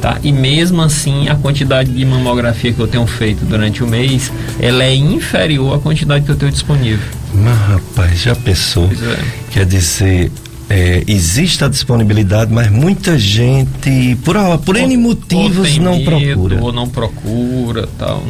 Tá? 0.00 0.18
E 0.22 0.30
mesmo 0.30 0.82
assim, 0.82 1.28
a 1.28 1.34
quantidade 1.34 1.90
de 1.90 2.04
mamografia 2.04 2.72
que 2.72 2.80
eu 2.80 2.86
tenho 2.86 3.06
feito 3.06 3.44
durante 3.44 3.82
o 3.82 3.86
mês, 3.86 4.30
ela 4.60 4.84
é 4.84 4.94
inferior 4.94 5.74
à 5.74 5.78
quantidade 5.78 6.24
que 6.24 6.30
eu 6.30 6.36
tenho 6.36 6.52
disponível. 6.52 7.06
Mas 7.34 7.58
rapaz, 7.58 8.20
já 8.20 8.34
pensou? 8.34 8.84
É. 8.84 9.24
Quer 9.50 9.66
dizer, 9.66 10.30
é, 10.68 11.04
existe 11.06 11.64
a 11.64 11.68
disponibilidade, 11.68 12.52
mas 12.52 12.70
muita 12.70 13.18
gente, 13.18 14.18
por, 14.24 14.36
por 14.64 14.76
N 14.76 14.96
motivos, 14.96 15.78
não 15.78 15.98
medo, 15.98 16.04
procura. 16.04 16.62
Ou 16.62 16.72
não 16.72 16.88
procura, 16.88 17.88
tal. 17.98 18.22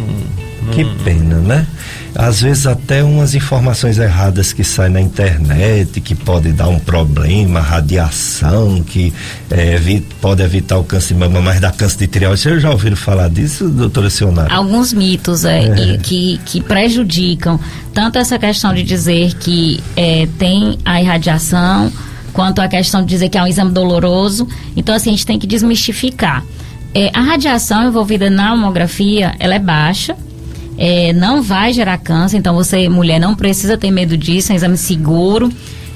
Não, 0.62 0.72
que 0.72 0.84
pena, 1.04 1.36
né? 1.36 1.66
Às 2.14 2.40
vezes 2.40 2.66
até 2.66 3.04
umas 3.04 3.34
informações 3.34 3.98
erradas 3.98 4.52
que 4.52 4.64
saem 4.64 4.92
na 4.92 5.00
internet, 5.00 6.00
que 6.00 6.14
pode 6.14 6.50
dar 6.50 6.68
um 6.68 6.78
problema, 6.78 7.60
radiação, 7.60 8.82
que 8.82 9.12
é, 9.50 9.78
pode 10.20 10.42
evitar 10.42 10.78
o 10.78 10.84
câncer 10.84 11.14
de 11.14 11.20
mama, 11.20 11.40
mas 11.42 11.60
dá 11.60 11.70
câncer 11.70 11.98
de 11.98 12.06
tireoide. 12.06 12.40
Vocês 12.40 12.62
já 12.62 12.70
ouviram 12.70 12.96
falar 12.96 13.28
disso, 13.28 13.68
doutora 13.68 14.08
Sionara? 14.08 14.52
Alguns 14.52 14.94
mitos 14.94 15.44
é, 15.44 15.64
é. 15.64 15.98
que, 15.98 16.40
que 16.44 16.62
prejudicam 16.62 17.60
tanto 17.92 18.18
essa 18.18 18.38
questão 18.38 18.74
de 18.74 18.82
dizer 18.82 19.34
que 19.34 19.78
é, 19.94 20.26
tem 20.38 20.78
a 20.84 21.00
irradiação 21.00 21.92
quanto 22.36 22.60
a 22.60 22.68
questão 22.68 23.00
de 23.00 23.08
dizer 23.08 23.30
que 23.30 23.38
é 23.38 23.42
um 23.42 23.46
exame 23.46 23.70
doloroso. 23.70 24.46
Então, 24.76 24.94
assim, 24.94 25.08
a 25.08 25.12
gente 25.12 25.24
tem 25.24 25.38
que 25.38 25.46
desmistificar. 25.46 26.44
É, 26.94 27.10
a 27.14 27.22
radiação 27.22 27.88
envolvida 27.88 28.28
na 28.28 28.54
mamografia, 28.54 29.34
ela 29.38 29.54
é 29.54 29.58
baixa, 29.58 30.14
é, 30.76 31.14
não 31.14 31.40
vai 31.40 31.72
gerar 31.72 31.96
câncer, 31.96 32.36
então 32.36 32.54
você, 32.54 32.90
mulher, 32.90 33.18
não 33.18 33.34
precisa 33.34 33.78
ter 33.78 33.90
medo 33.90 34.18
disso, 34.18 34.52
é 34.52 34.52
um 34.52 34.56
exame 34.56 34.76
seguro. 34.76 35.50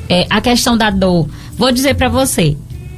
É, 0.09 0.27
a 0.31 0.41
questão 0.41 0.79
da 0.79 0.89
dor, 0.89 1.29
vou 1.59 1.71
dizer 1.71 1.95
para 1.95 2.09
você, 2.09 2.57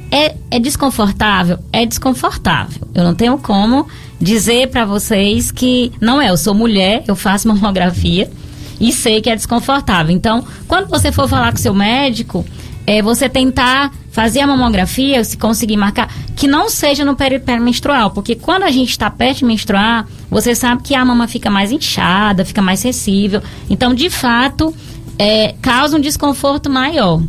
é, 0.09 0.35
é 0.49 0.57
desconfortável? 0.57 1.59
É 1.73 1.85
desconfortável. 1.85 2.87
Eu 2.95 3.03
não 3.03 3.13
tenho 3.13 3.37
como 3.37 3.85
dizer 4.21 4.69
para 4.69 4.85
vocês 4.85 5.51
que 5.51 5.91
não 5.99 6.21
é. 6.21 6.29
Eu 6.29 6.37
sou 6.37 6.53
mulher, 6.53 7.03
eu 7.09 7.15
faço 7.15 7.47
mamografia 7.49 8.31
e 8.79 8.93
sei 8.93 9.21
que 9.21 9.29
é 9.29 9.35
desconfortável. 9.35 10.15
Então, 10.15 10.45
quando 10.65 10.87
você 10.87 11.11
for 11.11 11.27
falar 11.27 11.51
com 11.51 11.57
seu 11.57 11.73
médico, 11.73 12.45
é 12.85 13.01
você 13.01 13.29
tentar 13.29 13.91
fazer 14.11 14.41
a 14.41 14.47
mamografia, 14.47 15.23
se 15.23 15.37
conseguir 15.37 15.77
marcar, 15.77 16.13
que 16.35 16.47
não 16.47 16.69
seja 16.69 17.03
no 17.03 17.15
período 17.15 17.43
pré-menstrual, 17.43 18.11
porque 18.11 18.35
quando 18.35 18.63
a 18.63 18.71
gente 18.71 18.91
está 18.91 19.09
perto 19.09 19.39
de 19.39 19.45
menstruar, 19.45 20.07
você 20.29 20.53
sabe 20.53 20.83
que 20.83 20.93
a 20.93 21.03
mama 21.03 21.27
fica 21.27 21.49
mais 21.49 21.71
inchada, 21.71 22.45
fica 22.45 22.61
mais 22.61 22.79
sensível. 22.79 23.41
Então, 23.69 23.93
de 23.93 24.09
fato, 24.09 24.73
é, 25.17 25.55
causa 25.61 25.97
um 25.97 26.01
desconforto 26.01 26.69
maior. 26.69 27.21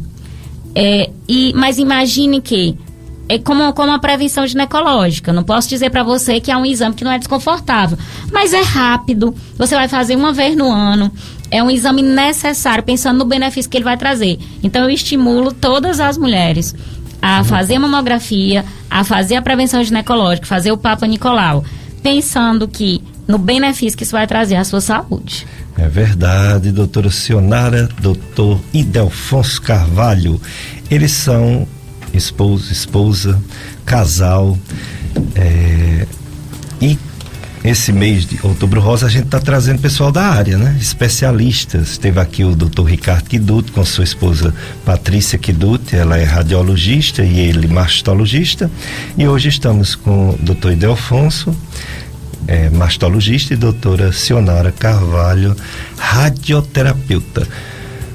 É, 0.74 1.10
e, 1.28 1.52
mas 1.54 1.78
imagine 1.78 2.40
que 2.40 2.76
é 3.28 3.38
como, 3.38 3.72
como 3.72 3.92
a 3.92 3.98
prevenção 3.98 4.46
ginecológica. 4.46 5.32
Não 5.32 5.42
posso 5.42 5.68
dizer 5.68 5.90
para 5.90 6.02
você 6.02 6.40
que 6.40 6.50
é 6.50 6.56
um 6.56 6.66
exame 6.66 6.94
que 6.94 7.04
não 7.04 7.12
é 7.12 7.18
desconfortável, 7.18 7.96
mas 8.32 8.52
é 8.52 8.60
rápido. 8.60 9.34
Você 9.56 9.74
vai 9.74 9.88
fazer 9.88 10.16
uma 10.16 10.32
vez 10.32 10.56
no 10.56 10.70
ano. 10.70 11.10
É 11.54 11.62
um 11.62 11.70
exame 11.70 12.02
necessário, 12.02 12.82
pensando 12.82 13.18
no 13.18 13.24
benefício 13.24 13.70
que 13.70 13.76
ele 13.76 13.84
vai 13.84 13.96
trazer. 13.96 14.40
Então, 14.60 14.82
eu 14.82 14.90
estimulo 14.90 15.52
todas 15.52 16.00
as 16.00 16.18
mulheres 16.18 16.74
a 17.22 17.44
fazer 17.44 17.76
a 17.76 17.78
mamografia, 17.78 18.64
a 18.90 19.04
fazer 19.04 19.36
a 19.36 19.42
prevenção 19.42 19.84
ginecológica, 19.84 20.48
fazer 20.48 20.72
o 20.72 20.76
Papa 20.76 21.06
Nicolau, 21.06 21.64
pensando 22.02 22.66
que 22.66 23.00
no 23.28 23.38
benefício 23.38 23.96
que 23.96 24.02
isso 24.02 24.10
vai 24.10 24.26
trazer 24.26 24.56
à 24.56 24.64
sua 24.64 24.80
saúde. 24.80 25.46
É 25.78 25.86
verdade, 25.86 26.72
doutora 26.72 27.08
Sionara, 27.08 27.88
doutor 28.02 28.60
Idelfonso 28.72 29.62
Carvalho. 29.62 30.40
Eles 30.90 31.12
são 31.12 31.68
esposo, 32.12 32.72
esposa, 32.72 33.40
casal. 33.86 34.58
É, 35.36 36.04
e 36.80 36.98
esse 37.64 37.92
mês 37.94 38.26
de 38.26 38.38
outubro 38.42 38.78
rosa 38.78 39.06
a 39.06 39.08
gente 39.08 39.24
está 39.24 39.40
trazendo 39.40 39.80
pessoal 39.80 40.12
da 40.12 40.22
área, 40.22 40.58
né? 40.58 40.76
Especialistas. 40.78 41.96
Teve 41.96 42.20
aqui 42.20 42.44
o 42.44 42.54
doutor 42.54 42.84
Ricardo 42.84 43.24
Kiduti 43.24 43.72
com 43.72 43.82
sua 43.86 44.04
esposa 44.04 44.54
Patrícia 44.84 45.38
Kiduti, 45.38 45.96
ela 45.96 46.18
é 46.18 46.24
radiologista 46.24 47.24
e 47.24 47.40
ele 47.40 47.66
mastologista. 47.66 48.70
E 49.16 49.26
hoje 49.26 49.48
estamos 49.48 49.94
com 49.94 50.30
o 50.30 50.38
doutor 50.38 50.72
Idelfonso, 50.72 51.56
é, 52.46 52.68
mastologista, 52.68 53.54
e 53.54 53.56
doutora 53.56 54.12
Sionara 54.12 54.70
Carvalho, 54.70 55.56
radioterapeuta. 55.96 57.48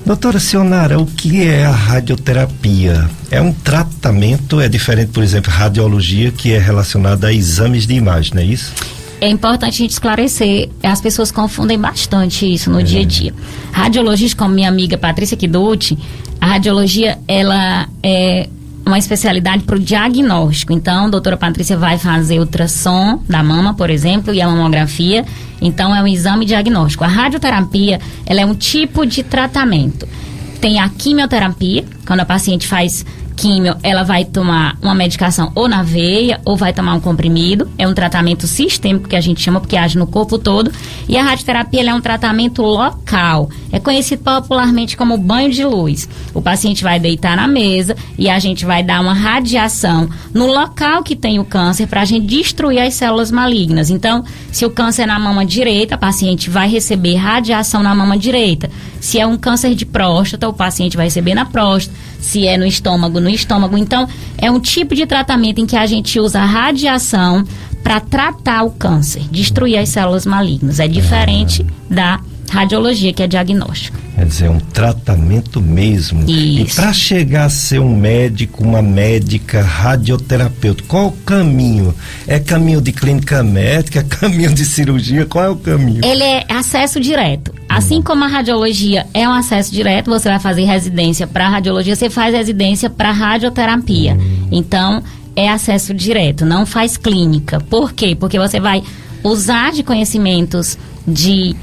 Doutora 0.05 0.39
Sionara, 0.39 0.99
o 0.99 1.07
que 1.07 1.43
é 1.43 1.65
a 1.65 1.71
radioterapia? 1.71 3.09
É 3.31 3.41
um 3.41 3.51
tratamento, 3.51 4.61
é 4.61 4.69
diferente, 4.69 5.11
por 5.11 5.23
exemplo, 5.23 5.51
radiologia, 5.51 6.31
que 6.31 6.53
é 6.53 6.59
relacionada 6.59 7.27
a 7.27 7.33
exames 7.33 7.87
de 7.87 7.95
imagem, 7.95 8.35
não 8.35 8.41
é 8.43 8.45
isso? 8.45 8.98
É 9.21 9.27
importante 9.27 9.75
a 9.75 9.77
gente 9.77 9.91
esclarecer, 9.91 10.69
as 10.81 11.01
pessoas 11.01 11.31
confundem 11.31 11.77
bastante 11.77 12.51
isso 12.51 12.69
no 12.69 12.79
é. 12.79 12.83
dia 12.83 13.01
a 13.01 13.05
dia. 13.05 13.33
Radiologista, 13.71 14.37
como 14.37 14.55
minha 14.55 14.69
amiga 14.69 14.97
Patrícia 14.97 15.35
Kiduti, 15.35 15.97
a 16.39 16.47
radiologia, 16.47 17.19
ela 17.27 17.87
é 18.01 18.47
uma 18.85 18.97
especialidade 18.97 19.63
para 19.63 19.75
o 19.75 19.79
diagnóstico. 19.79 20.73
Então, 20.73 21.05
a 21.05 21.09
doutora 21.09 21.37
Patrícia 21.37 21.77
vai 21.77 21.97
fazer 21.97 22.39
ultrassom 22.39 23.21
da 23.27 23.43
mama, 23.43 23.73
por 23.73 23.89
exemplo, 23.89 24.33
e 24.33 24.41
a 24.41 24.47
mamografia. 24.47 25.25
Então, 25.61 25.95
é 25.95 26.01
um 26.01 26.07
exame 26.07 26.45
diagnóstico. 26.45 27.03
A 27.03 27.07
radioterapia, 27.07 27.99
ela 28.25 28.41
é 28.41 28.45
um 28.45 28.55
tipo 28.55 29.05
de 29.05 29.21
tratamento. 29.21 30.07
Tem 30.59 30.79
a 30.79 30.89
quimioterapia, 30.89 31.85
quando 32.05 32.21
a 32.21 32.25
paciente 32.25 32.67
faz 32.67 33.05
químio, 33.39 33.77
ela 33.81 34.03
vai 34.03 34.25
tomar 34.25 34.77
uma 34.81 34.93
medicação 34.93 35.53
ou 35.55 35.67
na 35.69 35.81
veia 35.81 36.41
ou 36.43 36.57
vai 36.57 36.73
tomar 36.73 36.93
um 36.93 36.99
comprimido. 36.99 37.69
É 37.77 37.87
um 37.87 37.93
tratamento 37.93 38.45
sistêmico 38.45 39.07
que 39.07 39.15
a 39.15 39.21
gente 39.21 39.41
chama 39.41 39.61
porque 39.61 39.77
age 39.77 39.97
no 39.97 40.05
corpo 40.05 40.37
todo. 40.37 40.69
E 41.07 41.17
a 41.17 41.23
radioterapia 41.23 41.89
é 41.89 41.93
um 41.93 42.01
tratamento 42.01 42.61
local. 42.61 43.49
É 43.71 43.79
conhecido 43.79 44.23
popularmente 44.23 44.97
como 44.97 45.17
banho 45.17 45.49
de 45.51 45.63
luz. 45.63 46.09
O 46.33 46.41
paciente 46.41 46.83
vai 46.83 46.99
deitar 46.99 47.37
na 47.37 47.47
mesa 47.47 47.95
e 48.17 48.29
a 48.29 48.39
gente 48.39 48.65
vai 48.65 48.83
dar 48.83 48.99
uma 48.99 49.13
radiação 49.13 50.09
no 50.33 50.47
local 50.47 51.01
que 51.01 51.15
tem 51.15 51.39
o 51.39 51.45
câncer 51.45 51.87
para 51.87 52.01
a 52.01 52.05
gente 52.05 52.27
destruir 52.27 52.81
as 52.81 52.93
células 52.95 53.31
malignas. 53.31 53.89
Então, 53.89 54.23
se 54.51 54.65
o 54.65 54.69
câncer 54.69 55.03
é 55.03 55.05
na 55.05 55.17
mama 55.17 55.45
direita, 55.45 55.95
a 55.95 55.97
paciente 55.97 56.49
vai 56.49 56.67
receber 56.67 57.15
radiação 57.15 57.81
na 57.81 57.95
mama 57.95 58.17
direita. 58.17 58.69
Se 58.99 59.17
é 59.17 59.25
um 59.25 59.37
câncer 59.37 59.75
de 59.75 59.85
próstata, 59.85 60.49
o 60.49 60.53
paciente 60.53 60.97
vai 60.97 61.05
receber 61.05 61.33
na 61.33 61.45
próstata. 61.45 61.97
Se 62.19 62.45
é 62.47 62.57
no 62.57 62.65
estômago, 62.65 63.19
no 63.19 63.29
estômago. 63.29 63.77
Então, 63.77 64.07
é 64.37 64.51
um 64.51 64.59
tipo 64.59 64.93
de 64.93 65.05
tratamento 65.05 65.59
em 65.59 65.65
que 65.65 65.75
a 65.75 65.85
gente 65.85 66.19
usa 66.19 66.39
radiação 66.39 67.45
para 67.83 67.99
tratar 67.99 68.63
o 68.63 68.71
câncer, 68.71 69.23
destruir 69.31 69.77
as 69.77 69.89
células 69.89 70.25
malignas. 70.25 70.79
É 70.79 70.87
diferente 70.87 71.65
da 71.89 72.19
radiologia, 72.51 73.13
que 73.13 73.23
é 73.23 73.27
diagnóstico. 73.27 73.97
Quer 74.15 74.25
dizer, 74.25 74.49
um 74.49 74.59
tratamento 74.59 75.61
mesmo. 75.61 76.29
Isso. 76.29 76.61
E 76.61 76.75
para 76.75 76.91
chegar 76.91 77.45
a 77.45 77.49
ser 77.49 77.79
um 77.79 77.95
médico, 77.95 78.63
uma 78.63 78.81
médica, 78.81 79.61
radioterapeuta, 79.61 80.83
qual 80.87 81.07
o 81.07 81.11
caminho? 81.11 81.95
É 82.27 82.39
caminho 82.39 82.81
de 82.81 82.91
clínica 82.91 83.41
médica, 83.41 84.03
caminho 84.09 84.53
de 84.53 84.65
cirurgia? 84.65 85.25
Qual 85.25 85.45
é 85.45 85.49
o 85.49 85.55
caminho? 85.55 86.01
Ele 86.03 86.23
é 86.23 86.45
acesso 86.49 86.99
direto. 86.99 87.53
Assim 87.69 88.01
como 88.01 88.23
a 88.23 88.27
radiologia 88.27 89.05
é 89.13 89.27
um 89.27 89.31
acesso 89.31 89.71
direto, 89.71 90.09
você 90.09 90.27
vai 90.27 90.39
fazer 90.39 90.65
residência 90.65 91.27
para 91.27 91.47
radiologia, 91.47 91.95
você 91.95 92.09
faz 92.09 92.33
residência 92.33 92.89
para 92.89 93.11
radioterapia. 93.11 94.15
Uhum. 94.15 94.47
Então, 94.51 95.03
é 95.35 95.47
acesso 95.47 95.93
direto, 95.93 96.45
não 96.45 96.65
faz 96.65 96.97
clínica. 96.97 97.59
Por 97.61 97.93
quê? 97.93 98.17
Porque 98.19 98.37
você 98.37 98.59
vai 98.59 98.83
usar 99.23 99.71
de 99.71 99.83
conhecimentos 99.83 100.77
de 101.07 101.55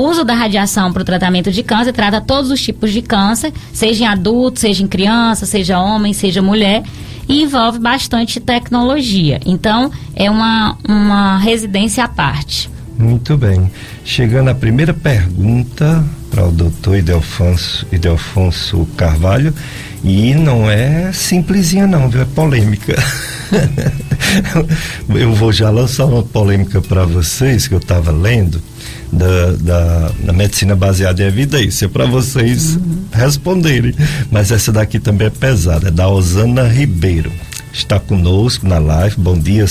uso 0.00 0.24
da 0.24 0.34
radiação 0.34 0.92
para 0.92 1.02
o 1.02 1.04
tratamento 1.04 1.50
de 1.50 1.62
câncer, 1.62 1.92
trata 1.92 2.20
todos 2.20 2.50
os 2.50 2.60
tipos 2.60 2.92
de 2.92 3.00
câncer, 3.00 3.52
seja 3.72 4.04
em 4.04 4.06
adulto, 4.06 4.60
seja 4.60 4.82
em 4.82 4.86
criança, 4.86 5.46
seja 5.46 5.78
homem, 5.78 6.12
seja 6.12 6.42
mulher, 6.42 6.82
e 7.28 7.42
envolve 7.42 7.78
bastante 7.78 8.38
tecnologia. 8.38 9.40
Então, 9.44 9.90
é 10.14 10.30
uma, 10.30 10.76
uma 10.86 11.38
residência 11.38 12.04
à 12.04 12.08
parte. 12.08 12.70
Muito 12.98 13.36
bem. 13.36 13.70
Chegando 14.04 14.48
à 14.48 14.54
primeira 14.54 14.94
pergunta 14.94 16.04
para 16.30 16.46
o 16.46 16.52
doutor 16.52 16.96
Idelfonso, 16.96 17.86
Idelfonso 17.90 18.86
Carvalho, 18.96 19.52
e 20.04 20.34
não 20.34 20.70
é 20.70 21.12
simplesinha 21.12 21.86
não, 21.86 22.08
viu? 22.08 22.22
É 22.22 22.24
polêmica. 22.24 22.94
eu 25.14 25.34
vou 25.34 25.52
já 25.52 25.70
lançar 25.70 26.04
uma 26.04 26.22
polêmica 26.22 26.80
para 26.80 27.04
vocês 27.04 27.66
que 27.66 27.74
eu 27.74 27.78
estava 27.78 28.10
lendo 28.10 28.62
da, 29.12 29.52
da, 29.52 30.12
da, 30.24 30.32
medicina 30.32 30.74
baseada 30.74 31.22
em 31.22 31.26
evidência 31.26 31.86
é 31.86 31.88
para 31.88 32.06
vocês 32.06 32.76
uhum. 32.76 33.04
responderem. 33.12 33.94
Mas 34.30 34.50
essa 34.50 34.72
daqui 34.72 34.98
também 34.98 35.28
é 35.28 35.30
pesada, 35.30 35.88
é 35.88 35.90
da 35.90 36.08
Osana 36.08 36.66
Ribeiro. 36.68 37.32
Está 37.72 38.00
conosco 38.00 38.66
na 38.66 38.78
live. 38.78 39.16
Bom 39.18 39.38
dia, 39.38 39.66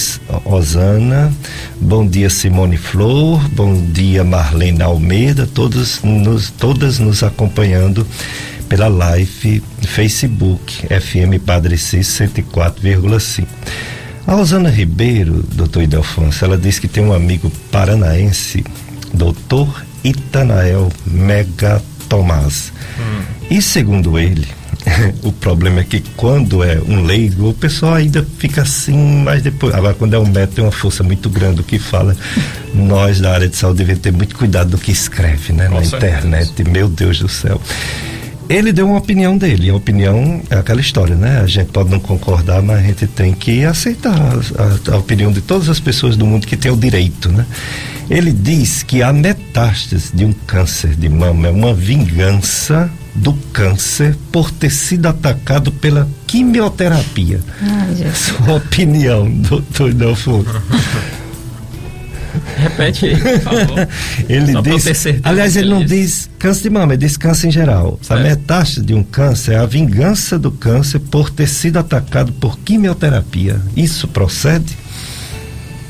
Osana. 0.46 1.34
Bom 1.82 2.08
dia, 2.08 2.30
Simone 2.30 2.78
Flor. 2.78 3.42
Bom 3.50 3.84
dia, 3.92 4.24
Marlene 4.24 4.84
Almeida. 4.84 5.48
Todos 5.48 6.04
nos, 6.04 6.52
todas 6.52 7.00
nos 7.00 7.24
acompanhando 7.24 8.06
pela 8.70 8.88
live 8.88 9.64
Facebook 9.82 10.88
FM 10.88 11.44
Padre 11.44 11.78
Cis 11.78 12.08
104,5. 12.20 13.46
A 14.28 14.36
Osana 14.36 14.70
Ribeiro, 14.70 15.44
doutor 15.54 15.84
Idelfonso, 15.84 16.44
ela 16.46 16.58
disse 16.58 16.82
que 16.82 16.88
tem 16.88 17.04
um 17.04 17.14
amigo 17.14 17.52
paranaense 17.72 18.64
doutor 19.14 19.84
Itanael 20.04 20.92
Mega 21.06 21.82
Tomás. 22.08 22.72
Hum. 23.00 23.22
E 23.50 23.62
segundo 23.62 24.18
ele, 24.18 24.48
o 25.24 25.32
problema 25.32 25.82
é 25.82 25.84
que 25.84 26.02
quando 26.16 26.64
é 26.64 26.80
um 26.80 27.04
leigo, 27.04 27.50
o 27.50 27.54
pessoal 27.54 27.96
ainda 27.96 28.26
fica 28.38 28.62
assim, 28.62 29.24
mas 29.24 29.42
depois. 29.42 29.74
Agora, 29.74 29.94
quando 29.94 30.14
é 30.14 30.20
um 30.20 30.26
médico, 30.26 30.56
tem 30.56 30.64
uma 30.64 30.72
força 30.72 31.04
muito 31.04 31.30
grande 31.30 31.62
o 31.62 31.64
que 31.64 31.80
fala. 31.80 32.16
Nós 32.74 33.20
da 33.20 33.34
área 33.34 33.48
de 33.48 33.56
saúde 33.56 33.80
devemos 33.80 34.02
ter 34.02 34.12
muito 34.12 34.36
cuidado 34.36 34.72
do 34.72 34.78
que 34.78 34.92
escreve, 34.92 35.54
né? 35.54 35.68
Com 35.68 35.76
na 35.76 35.84
certeza. 35.84 36.18
internet. 36.18 36.64
Meu 36.64 36.88
Deus 36.88 37.20
do 37.20 37.28
céu. 37.28 37.60
Ele 38.48 38.72
deu 38.72 38.86
uma 38.86 38.98
opinião 38.98 39.36
dele. 39.36 39.72
A 39.72 39.76
opinião 39.76 40.42
é 40.52 40.56
aquela 40.56 40.80
história, 40.80 41.16
né? 41.16 41.42
A 41.42 41.48
gente 41.48 41.72
pode 41.72 41.90
não 41.90 42.00
concordar, 42.00 42.62
mas 42.62 42.78
a 42.78 42.82
gente 42.82 43.08
tem 43.08 43.34
que 43.34 43.66
aceitar 43.66 44.14
a, 44.14 44.92
a, 44.92 44.96
a 44.96 44.98
opinião 44.98 45.32
de 45.32 45.42
todas 45.42 45.68
as 45.68 45.80
pessoas 45.80 46.16
do 46.16 46.28
mundo 46.28 46.46
que 46.46 46.56
tem 46.56 46.72
o 46.72 46.78
direito, 46.78 47.32
né? 47.32 47.46
Ele 48.10 48.32
diz 48.32 48.84
que 48.84 49.02
a 49.02 49.12
metástase 49.12 50.16
de 50.16 50.26
um 50.26 50.32
câncer 50.32 50.96
de 50.96 51.10
mama 51.10 51.48
é 51.48 51.52
uma 51.52 51.74
vingança 51.74 52.90
do 53.16 53.34
câncer 53.52 54.16
por 54.32 54.52
ter 54.52 54.70
sido 54.70 55.08
atacado 55.08 55.72
pela 55.72 56.08
quimioterapia. 56.28 57.40
Ai, 57.62 58.12
Sua 58.14 58.56
opinião, 58.56 59.30
doutor 59.30 59.94
Delfo. 59.94 60.46
Repete 62.58 63.06
aí, 63.06 63.18
por 63.18 63.40
favor. 63.40 63.88
ele 64.30 64.52
Só 64.52 64.62
diz. 64.62 65.06
Aliás, 65.24 65.56
ele 65.56 65.70
não 65.70 65.84
diz 65.84 66.30
câncer 66.38 66.64
de 66.64 66.70
mama, 66.70 66.94
ele 66.94 67.06
diz 67.06 67.18
câncer 67.18 67.48
em 67.48 67.52
geral. 67.52 67.98
Certo. 68.02 68.20
A 68.20 68.24
metástase 68.24 68.86
de 68.86 68.94
um 68.94 69.02
câncer 69.04 69.54
é 69.54 69.58
a 69.58 69.66
vingança 69.66 70.38
do 70.38 70.52
câncer 70.52 71.00
por 71.00 71.30
ter 71.30 71.48
sido 71.48 71.80
atacado 71.80 72.34
por 72.34 72.60
quimioterapia. 72.60 73.60
Isso 73.76 74.08
procede? 74.08 74.78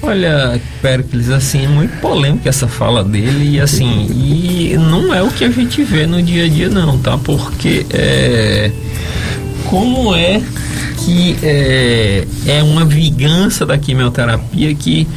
Olha, 0.01 0.62
Pericles, 0.81 1.29
assim, 1.29 1.65
é 1.65 1.67
muito 1.67 1.99
polêmica 1.99 2.49
essa 2.49 2.67
fala 2.67 3.03
dele 3.03 3.55
e 3.55 3.60
assim, 3.60 4.08
e 4.12 4.77
não 4.77 5.13
é 5.13 5.21
o 5.23 5.31
que 5.31 5.43
a 5.43 5.49
gente 5.49 5.84
vê 5.84 6.05
no 6.05 6.21
dia 6.21 6.45
a 6.45 6.47
dia 6.47 6.69
não, 6.69 6.97
tá? 6.99 7.17
Porque 7.17 7.86
é, 7.91 8.71
como 9.65 10.15
é 10.15 10.41
que 11.03 11.38
é, 11.41 12.27
é 12.45 12.63
uma 12.63 12.86
vingança 12.86 13.65
da 13.65 13.77
quimioterapia 13.77 14.73
que 14.75 15.08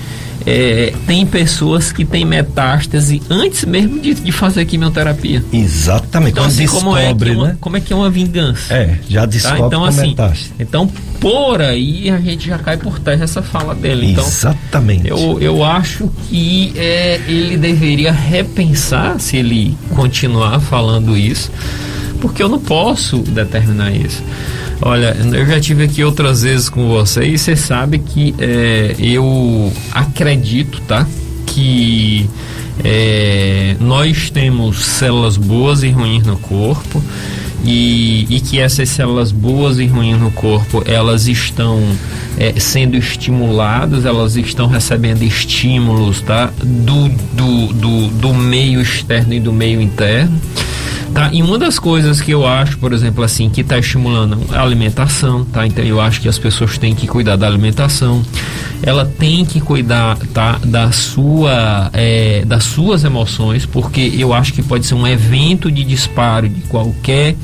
é, 0.48 0.94
tem 1.06 1.26
pessoas 1.26 1.92
que 1.92 2.06
têm 2.06 2.24
metástase 2.24 3.20
antes 3.28 3.66
mesmo 3.66 4.00
de, 4.00 4.14
de 4.14 4.32
fazer 4.32 4.64
quimioterapia. 4.64 5.44
Exatamente. 5.52 6.32
Então, 6.32 6.44
assim, 6.44 6.66
como, 6.66 6.96
é 6.96 7.12
que 7.14 7.30
uma, 7.30 7.48
né? 7.48 7.56
como 7.61 7.76
é 7.76 7.80
que 7.80 7.92
é 7.92 7.96
uma 7.96 8.08
vingança? 8.08 8.72
É, 8.72 8.98
já 9.06 9.26
descobre 9.26 9.61
tá? 9.61 9.66
então, 9.66 9.84
assim, 9.84 10.08
metástase. 10.08 10.52
Então, 10.58 10.90
por 11.20 11.61
aí 11.61 12.08
a 12.08 12.18
gente 12.18 12.46
já 12.46 12.58
cai 12.58 12.78
por 12.78 12.98
terra 12.98 13.24
essa 13.24 13.42
fala 13.42 13.74
dele. 13.74 14.12
Então, 14.12 14.24
Exatamente. 14.24 15.08
Eu, 15.08 15.38
eu 15.38 15.62
acho 15.62 16.11
que 16.30 16.72
é, 16.76 17.20
ele 17.28 17.58
deveria 17.58 18.11
repensar 18.11 19.20
se 19.20 19.37
ele 19.37 19.76
continuar 19.94 20.61
falando 20.61 21.14
isso, 21.14 21.50
porque 22.22 22.42
eu 22.42 22.48
não 22.48 22.58
posso 22.58 23.18
determinar 23.18 23.90
isso. 23.90 24.22
Olha, 24.80 25.16
eu 25.32 25.46
já 25.46 25.60
tive 25.60 25.84
aqui 25.84 26.04
outras 26.04 26.42
vezes 26.42 26.68
com 26.68 26.88
você 26.88 27.24
e 27.24 27.38
você 27.38 27.56
sabe 27.56 27.98
que 27.98 28.34
é, 28.38 28.94
eu 28.98 29.72
acredito, 29.92 30.80
tá? 30.82 31.06
Que 31.46 32.30
é, 32.84 33.76
nós 33.80 34.30
temos 34.30 34.84
células 34.84 35.36
boas 35.36 35.82
e 35.82 35.90
ruins 35.90 36.24
no 36.24 36.36
corpo 36.36 37.02
e, 37.64 38.24
e, 38.30 38.40
que 38.40 38.60
essas 38.60 38.88
células 38.88 39.32
boas 39.32 39.80
e 39.80 39.86
ruins 39.86 40.18
no 40.18 40.30
corpo 40.30 40.82
elas 40.86 41.26
estão 41.26 41.82
é, 42.38 42.54
sendo 42.60 42.96
estimuladas, 42.96 44.04
elas 44.04 44.36
estão 44.36 44.68
recebendo 44.68 45.22
estímulos 45.22 46.20
tá? 46.20 46.52
do, 46.62 47.08
do, 47.08 47.72
do, 47.72 48.08
do 48.08 48.34
meio 48.34 48.80
externo 48.80 49.34
e 49.34 49.40
do 49.40 49.52
meio 49.52 49.80
interno. 49.80 50.40
Tá? 51.12 51.30
E 51.32 51.42
uma 51.42 51.58
das 51.58 51.78
coisas 51.78 52.20
que 52.20 52.30
eu 52.30 52.46
acho, 52.46 52.78
por 52.78 52.92
exemplo, 52.92 53.24
assim, 53.24 53.48
que 53.48 53.62
está 53.62 53.78
estimulando 53.78 54.38
a 54.52 54.62
alimentação, 54.62 55.44
tá? 55.44 55.66
Então 55.66 55.84
eu 55.84 56.00
acho 56.00 56.20
que 56.20 56.28
as 56.28 56.38
pessoas 56.38 56.76
têm 56.78 56.94
que 56.94 57.06
cuidar 57.06 57.36
da 57.36 57.46
alimentação. 57.46 58.22
Ela 58.82 59.04
tem 59.04 59.44
que 59.44 59.60
cuidar, 59.60 60.18
tá? 60.32 60.60
Da 60.64 60.92
sua, 60.92 61.90
é, 61.92 62.44
das 62.44 62.64
suas 62.64 63.04
emoções, 63.04 63.66
porque 63.66 64.12
eu 64.16 64.32
acho 64.32 64.52
que 64.52 64.62
pode 64.62 64.86
ser 64.86 64.94
um 64.94 65.06
evento 65.06 65.70
de 65.70 65.82
disparo 65.82 66.48
de 66.48 66.60
qualquer 66.62 67.34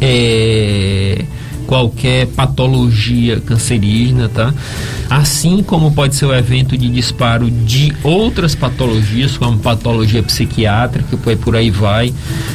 é, 0.00 1.24
qualquer 1.72 2.26
patologia 2.26 3.40
cancerígena, 3.40 4.28
tá? 4.28 4.52
Assim 5.08 5.62
como 5.62 5.90
pode 5.92 6.14
ser 6.14 6.26
o 6.26 6.34
evento 6.34 6.76
de 6.76 6.86
disparo 6.90 7.50
de 7.50 7.94
outras 8.02 8.54
patologias, 8.54 9.38
como 9.38 9.56
patologia 9.56 10.22
psiquiátrica, 10.22 11.16
por 11.16 11.56
aí 11.56 11.70
vai, 11.70 12.12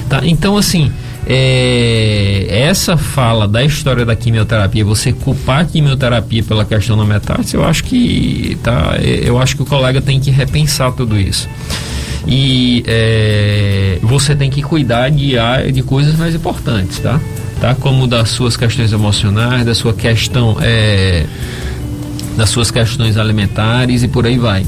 tá? 0.08 0.22
Então, 0.24 0.56
assim, 0.56 0.92
é, 1.26 2.46
essa 2.48 2.96
fala 2.96 3.48
da 3.48 3.64
história 3.64 4.06
da 4.06 4.16
quimioterapia, 4.16 4.86
você 4.86 5.12
culpar 5.12 5.62
a 5.62 5.66
quimioterapia 5.66 6.44
pela 6.44 6.64
questão 6.64 6.96
da 6.96 7.04
metástase, 7.04 7.56
eu 7.56 7.66
acho 7.66 7.86
que 7.86 8.56
tá, 8.62 8.98
eu 9.02 9.40
acho 9.40 9.56
que 9.56 9.64
o 9.64 9.66
colega 9.66 10.00
tem 10.00 10.20
que 10.20 10.30
repensar 10.30 10.92
tudo 10.92 11.20
isso. 11.20 11.50
E 12.28 12.84
é, 12.86 13.98
você 14.04 14.36
tem 14.36 14.52
que 14.52 14.62
cuidar 14.62 15.10
de, 15.10 15.34
de 15.74 15.82
coisas 15.82 16.16
mais 16.18 16.36
importantes, 16.36 17.00
tá? 17.00 17.20
Tá? 17.60 17.76
Como 17.76 18.08
das 18.08 18.30
suas 18.30 18.56
questões 18.56 18.92
emocionais, 18.92 19.66
da 19.66 19.76
sua 19.76 19.94
questão, 19.94 20.58
é, 20.62 21.26
das 22.36 22.50
suas 22.50 22.72
questões 22.72 23.18
alimentares 23.18 24.04
e 24.04 24.08
por 24.08 24.26
aí 24.26 24.38
vai. 24.38 24.66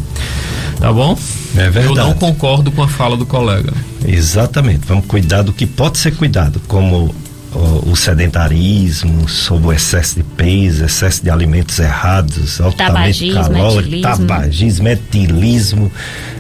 Tá 0.80 0.92
bom? 0.94 1.18
É 1.56 1.70
verdade. 1.70 1.88
Eu 1.88 1.96
não 1.96 2.14
concordo 2.14 2.72
com 2.72 2.82
a 2.82 2.88
fala 2.88 3.18
do 3.18 3.26
colega. 3.26 3.74
Exatamente. 4.06 4.82
Vamos 4.88 5.06
cuidar 5.06 5.42
do 5.42 5.52
que 5.52 5.66
pode 5.66 5.98
ser 5.98 6.16
cuidado, 6.16 6.62
como 6.68 7.14
o, 7.54 7.92
o, 7.92 7.96
sedentarismo, 7.96 9.28
sobre 9.28 9.68
o 9.68 9.74
excesso 9.74 10.16
de 10.16 10.24
peso, 10.24 10.86
excesso 10.86 11.24
de 11.24 11.30
alimentos 11.30 11.80
errados, 11.80 12.62
altamente 12.62 13.34
calóricos, 13.34 14.02
tabagismo, 14.02 14.88
etilismo, 14.88 15.92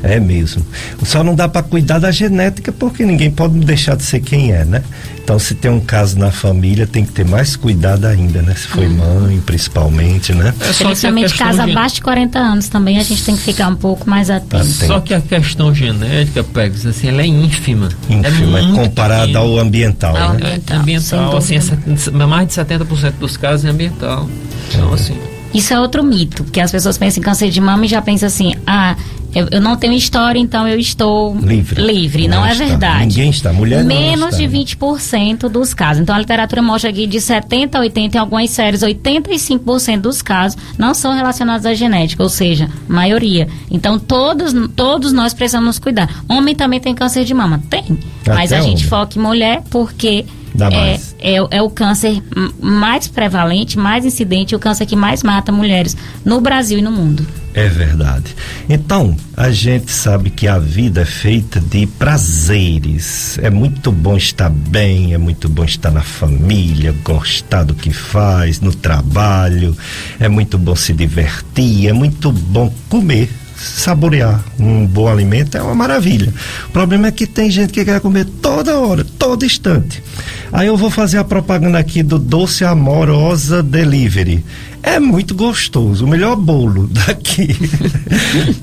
é 0.03 0.19
mesmo. 0.19 0.65
Só 1.03 1.23
não 1.23 1.35
dá 1.35 1.49
para 1.49 1.63
cuidar 1.63 1.99
da 1.99 2.12
genética 2.12 2.71
porque 2.71 3.03
ninguém 3.03 3.31
pode 3.31 3.59
deixar 3.59 3.95
de 3.95 4.03
ser 4.03 4.21
quem 4.21 4.51
é, 4.53 4.63
né? 4.63 4.83
Então, 5.29 5.37
se 5.37 5.53
tem 5.53 5.69
um 5.69 5.79
caso 5.79 6.17
na 6.17 6.31
família, 6.31 6.87
tem 6.87 7.05
que 7.05 7.11
ter 7.11 7.23
mais 7.23 7.55
cuidado 7.55 8.05
ainda, 8.05 8.41
né? 8.41 8.55
Se 8.55 8.65
foi 8.65 8.87
uhum. 8.87 9.21
mãe, 9.21 9.39
principalmente, 9.39 10.33
né? 10.33 10.51
É 10.59 10.73
Principalmente 10.83 11.37
caso 11.37 11.63
de... 11.63 11.69
abaixo 11.69 11.95
de 11.95 12.01
40 12.01 12.39
anos 12.39 12.67
também, 12.67 12.97
a 12.97 13.03
gente 13.03 13.23
tem 13.23 13.35
que 13.37 13.43
ficar 13.43 13.67
um 13.67 13.75
pouco 13.75 14.09
mais 14.09 14.31
atento. 14.31 14.55
atento. 14.55 14.87
Só 14.87 14.99
que 14.99 15.13
a 15.13 15.21
questão 15.21 15.71
genética, 15.71 16.43
Pegs, 16.43 16.83
assim, 16.83 17.09
ela 17.09 17.21
é 17.21 17.27
ínfima. 17.27 17.89
Ínfima, 18.09 18.59
é, 18.59 18.63
é 18.63 18.73
comparada 18.73 19.37
ao 19.37 19.59
ambiental, 19.59 20.17
ao 20.17 20.33
né? 20.33 20.55
Ambiental, 20.55 20.77
é, 20.77 20.79
ambiental 20.79 21.37
assim, 21.37 21.59
mais 22.27 22.47
de 22.47 22.53
70% 22.55 23.13
dos 23.19 23.37
casos 23.37 23.65
é 23.65 23.69
ambiental. 23.69 24.27
Então, 24.71 24.89
é. 24.89 24.93
assim... 24.95 25.38
Isso 25.53 25.73
é 25.73 25.79
outro 25.79 26.03
mito, 26.03 26.43
que 26.43 26.59
as 26.59 26.71
pessoas 26.71 26.97
pensam 26.97 27.21
em 27.21 27.23
câncer 27.23 27.49
de 27.49 27.59
mama 27.59 27.85
e 27.85 27.88
já 27.88 28.01
pensam 28.01 28.27
assim, 28.27 28.55
ah, 28.67 28.95
eu, 29.33 29.62
não 29.62 29.75
tenho 29.75 29.93
história, 29.93 30.39
então 30.39 30.67
eu 30.67 30.79
estou 30.79 31.35
livre. 31.35 31.81
livre. 31.81 32.27
Não, 32.27 32.39
não 32.39 32.45
é 32.45 32.51
está. 32.51 32.65
verdade. 32.65 33.07
Ninguém 33.07 33.29
está. 33.29 33.53
Mulher 33.53 33.83
Menos 33.83 34.19
não 34.19 34.29
está. 34.29 34.39
de 34.41 34.47
20% 34.47 35.49
dos 35.49 35.73
casos. 35.73 36.01
Então 36.01 36.15
a 36.15 36.19
literatura 36.19 36.62
mostra 36.62 36.89
aqui 36.89 37.05
de 37.05 37.21
70 37.21 37.77
a 37.77 37.81
80, 37.81 38.17
em 38.17 38.19
algumas 38.19 38.49
séries, 38.49 38.81
85% 38.81 40.01
dos 40.01 40.21
casos 40.21 40.57
não 40.77 40.93
são 40.93 41.13
relacionados 41.13 41.65
à 41.65 41.73
genética, 41.73 42.23
ou 42.23 42.29
seja, 42.29 42.69
maioria. 42.88 43.47
Então 43.69 43.99
todos, 43.99 44.53
todos 44.75 45.13
nós 45.13 45.33
precisamos 45.33 45.77
cuidar. 45.77 46.23
Homem 46.27 46.55
também 46.55 46.79
tem 46.79 46.95
câncer 46.95 47.23
de 47.23 47.33
mama? 47.33 47.62
Tem. 47.69 47.99
Até 48.21 48.33
mas 48.33 48.51
a 48.51 48.62
gente 48.62 48.85
foca 48.88 49.17
em 49.17 49.21
mulher 49.21 49.62
porque 49.69 50.25
é, 50.61 50.99
é, 51.19 51.35
é, 51.51 51.61
o 51.61 51.69
câncer 51.69 52.21
mais 52.59 53.07
prevalente, 53.07 53.77
mais 53.77 54.05
incidente, 54.05 54.55
o 54.55 54.59
câncer 54.59 54.85
que 54.85 54.95
mais 54.95 55.23
mata 55.23 55.51
mulheres 55.51 55.95
no 56.23 56.41
Brasil 56.41 56.79
e 56.79 56.81
no 56.81 56.91
mundo. 56.91 57.25
É 57.53 57.67
verdade. 57.67 58.35
Então, 58.69 59.15
a 59.35 59.49
gente 59.49 59.91
sabe 59.91 60.29
que 60.29 60.47
a 60.47 60.59
vida 60.59 61.01
é 61.01 61.05
feita 61.05 61.59
de 61.59 61.87
prazeres. 61.87 63.39
É 63.41 63.49
muito 63.49 63.91
bom 63.91 64.15
estar 64.15 64.49
bem, 64.49 65.13
é 65.13 65.17
muito 65.17 65.49
bom 65.49 65.63
estar 65.63 65.91
na 65.91 66.01
família, 66.01 66.95
gostar 67.03 67.63
do 67.63 67.73
que 67.73 67.91
faz, 67.91 68.61
no 68.61 68.73
trabalho, 68.73 69.75
é 70.19 70.29
muito 70.29 70.57
bom 70.57 70.75
se 70.75 70.93
divertir, 70.93 71.87
é 71.87 71.93
muito 71.93 72.31
bom 72.31 72.71
comer 72.87 73.29
saborear 73.59 74.43
um 74.57 74.85
bom 74.85 75.07
alimento 75.07 75.57
é 75.57 75.61
uma 75.61 75.75
maravilha. 75.75 76.33
O 76.67 76.71
problema 76.71 77.07
é 77.07 77.11
que 77.11 77.27
tem 77.27 77.51
gente 77.51 77.73
que 77.73 77.83
quer 77.83 77.99
comer 77.99 78.25
toda 78.25 78.77
hora, 78.79 79.05
todo 79.17 79.45
instante. 79.45 80.01
Aí 80.51 80.67
eu 80.67 80.77
vou 80.77 80.89
fazer 80.89 81.17
a 81.17 81.23
propaganda 81.23 81.77
aqui 81.77 82.01
do 82.01 82.17
Doce 82.17 82.63
Amorosa 82.63 83.61
Delivery. 83.61 84.43
É 84.81 84.99
muito 84.99 85.35
gostoso, 85.35 86.05
o 86.05 86.07
melhor 86.07 86.35
bolo 86.35 86.87
daqui. 87.05 87.55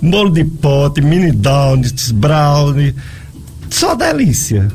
bolo 0.03 0.31
de 0.31 0.45
pote, 0.45 1.01
mini 1.01 1.31
downs, 1.31 2.11
brownie, 2.11 2.95
só 3.69 3.95
delícia. 3.95 4.69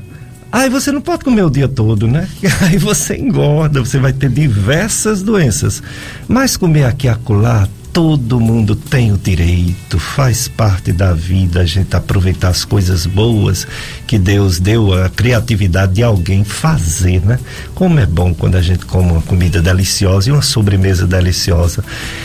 Aí 0.51 0.69
você 0.69 0.91
não 0.91 1.01
pode 1.01 1.23
comer 1.23 1.43
o 1.43 1.49
dia 1.49 1.67
todo, 1.67 2.07
né? 2.07 2.27
Aí 2.61 2.77
você 2.77 3.15
engorda, 3.17 3.79
você 3.79 3.97
vai 3.97 4.11
ter 4.11 4.29
diversas 4.29 5.23
doenças. 5.23 5.81
Mas 6.27 6.57
comer 6.57 6.83
aqui 6.83 7.07
acolá 7.07 7.67
todo 7.93 8.39
mundo 8.39 8.75
tem 8.75 9.11
o 9.11 9.17
direito, 9.17 9.99
faz 9.99 10.47
parte 10.47 10.93
da 10.93 11.13
vida 11.13 11.61
a 11.61 11.65
gente 11.65 11.95
aproveitar 11.95 12.47
as 12.47 12.63
coisas 12.63 13.05
boas 13.05 13.67
que 14.07 14.17
Deus 14.17 14.59
deu 14.59 14.93
a 14.93 15.09
criatividade 15.09 15.95
de 15.95 16.03
alguém 16.03 16.45
fazer, 16.45 17.21
né? 17.21 17.37
Como 17.75 17.99
é 17.99 18.05
bom 18.05 18.33
quando 18.33 18.55
a 18.55 18.61
gente 18.61 18.85
come 18.85 19.11
uma 19.11 19.21
comida 19.21 19.61
deliciosa 19.61 20.29
e 20.29 20.31
uma 20.31 20.41
sobremesa 20.41 21.05
deliciosa. 21.05 21.83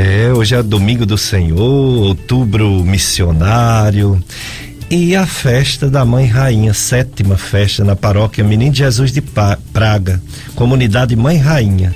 É, 0.01 0.31
hoje 0.31 0.55
é 0.55 0.63
domingo 0.63 1.05
do 1.05 1.17
Senhor, 1.17 1.59
outubro 1.59 2.85
missionário 2.85 4.23
e 4.89 5.13
a 5.13 5.25
festa 5.25 5.89
da 5.89 6.05
Mãe 6.05 6.25
Rainha, 6.25 6.73
sétima 6.73 7.35
festa 7.35 7.83
na 7.83 7.97
paróquia 7.97 8.41
Menino 8.41 8.73
Jesus 8.73 9.11
de 9.11 9.21
Praga, 9.21 10.21
comunidade 10.55 11.17
Mãe 11.17 11.35
Rainha. 11.35 11.93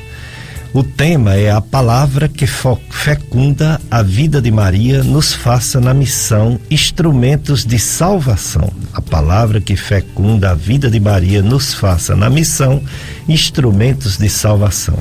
O 0.74 0.84
tema 0.84 1.36
é 1.36 1.50
a 1.50 1.62
palavra 1.62 2.28
que 2.28 2.46
fecunda 2.46 3.80
a 3.90 4.04
vida 4.04 4.42
de 4.42 4.52
Maria, 4.52 5.02
nos 5.02 5.34
faça 5.34 5.80
na 5.80 5.94
missão 5.94 6.60
instrumentos 6.70 7.64
de 7.64 7.80
salvação. 7.80 8.70
A 8.94 9.02
palavra 9.02 9.62
que 9.62 9.78
fecunda 9.78 10.52
a 10.52 10.54
vida 10.54 10.92
de 10.92 11.00
Maria, 11.00 11.42
nos 11.42 11.74
faça 11.74 12.18
na 12.18 12.30
missão 12.30 12.84
instrumentos 13.30 14.18
de 14.18 14.28
salvação. 14.28 15.00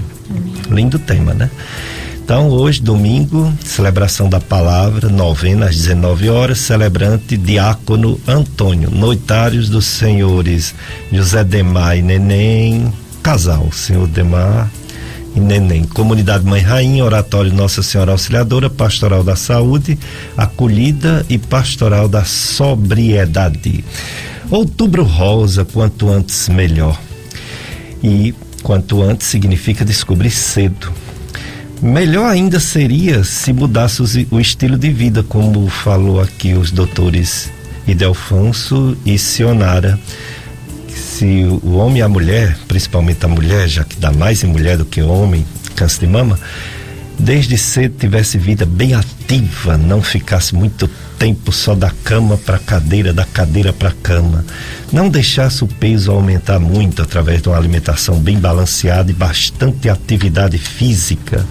Lindo 0.70 1.00
tema, 1.00 1.34
né? 1.34 1.50
Então, 2.32 2.48
hoje, 2.48 2.80
domingo, 2.80 3.52
celebração 3.62 4.26
da 4.26 4.40
palavra, 4.40 5.10
novena 5.10 5.66
às 5.66 5.76
19 5.76 6.30
horas, 6.30 6.60
celebrante 6.60 7.36
Diácono 7.36 8.18
Antônio, 8.26 8.90
noitários 8.90 9.68
dos 9.68 9.84
senhores 9.84 10.74
José 11.12 11.44
Demar 11.44 11.98
e 11.98 12.00
Neném, 12.00 12.90
casal, 13.22 13.70
senhor 13.70 14.06
Demar 14.06 14.70
e 15.36 15.40
Neném, 15.40 15.84
comunidade 15.84 16.42
Mãe 16.46 16.62
Rainha, 16.62 17.04
oratório 17.04 17.52
Nossa 17.52 17.82
Senhora 17.82 18.12
Auxiliadora, 18.12 18.70
pastoral 18.70 19.22
da 19.22 19.36
saúde, 19.36 19.98
acolhida 20.34 21.26
e 21.28 21.36
pastoral 21.36 22.08
da 22.08 22.24
sobriedade. 22.24 23.84
Outubro 24.48 25.04
rosa, 25.04 25.66
quanto 25.66 26.08
antes 26.08 26.48
melhor. 26.48 26.98
E 28.02 28.34
quanto 28.62 29.02
antes 29.02 29.26
significa 29.26 29.84
descobrir 29.84 30.30
cedo 30.30 30.90
Melhor 31.82 32.30
ainda 32.30 32.60
seria 32.60 33.24
se 33.24 33.52
mudasse 33.52 34.28
o 34.30 34.38
estilo 34.38 34.78
de 34.78 34.88
vida, 34.92 35.24
como 35.24 35.68
falou 35.68 36.20
aqui 36.20 36.54
os 36.54 36.70
doutores 36.70 37.50
Idelfonso 37.88 38.96
e 39.04 39.18
Sionara. 39.18 39.98
Se 40.94 41.44
o 41.60 41.72
homem 41.72 41.98
e 41.98 42.02
a 42.02 42.08
mulher, 42.08 42.56
principalmente 42.68 43.26
a 43.26 43.28
mulher, 43.28 43.68
já 43.68 43.82
que 43.82 43.96
dá 43.96 44.12
mais 44.12 44.44
em 44.44 44.46
mulher 44.46 44.78
do 44.78 44.84
que 44.84 45.02
homem, 45.02 45.44
câncer 45.74 46.06
de 46.06 46.06
mama, 46.06 46.38
desde 47.22 47.56
cedo 47.56 47.96
tivesse 47.98 48.36
vida 48.36 48.66
bem 48.66 48.94
ativa, 48.94 49.78
não 49.78 50.02
ficasse 50.02 50.54
muito 50.54 50.88
tempo 51.18 51.52
só 51.52 51.74
da 51.74 51.90
cama 52.02 52.36
para 52.36 52.58
cadeira, 52.58 53.12
da 53.12 53.24
cadeira 53.24 53.72
para 53.72 53.92
cama. 54.02 54.44
Não 54.92 55.08
deixasse 55.08 55.62
o 55.62 55.68
peso 55.68 56.10
aumentar 56.10 56.58
muito 56.58 57.00
através 57.00 57.40
de 57.40 57.48
uma 57.48 57.56
alimentação 57.56 58.18
bem 58.18 58.38
balanceada 58.38 59.10
e 59.10 59.14
bastante 59.14 59.88
atividade 59.88 60.58
física. 60.58 61.46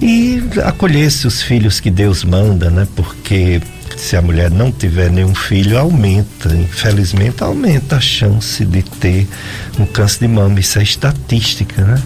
E 0.00 0.42
acolhesse 0.64 1.26
os 1.26 1.42
filhos 1.42 1.80
que 1.80 1.90
Deus 1.90 2.24
manda, 2.24 2.70
né? 2.70 2.88
Porque 2.96 3.60
se 3.96 4.16
a 4.16 4.22
mulher 4.22 4.50
não 4.50 4.72
tiver 4.72 5.10
nenhum 5.10 5.34
filho, 5.34 5.78
aumenta, 5.78 6.48
infelizmente, 6.54 7.42
aumenta 7.42 7.96
a 7.96 8.00
chance 8.00 8.64
de 8.64 8.82
ter 8.82 9.28
um 9.78 9.84
câncer 9.84 10.20
de 10.20 10.28
mama. 10.28 10.58
Isso 10.58 10.78
é 10.78 10.82
estatística, 10.82 11.82
né? 11.82 12.02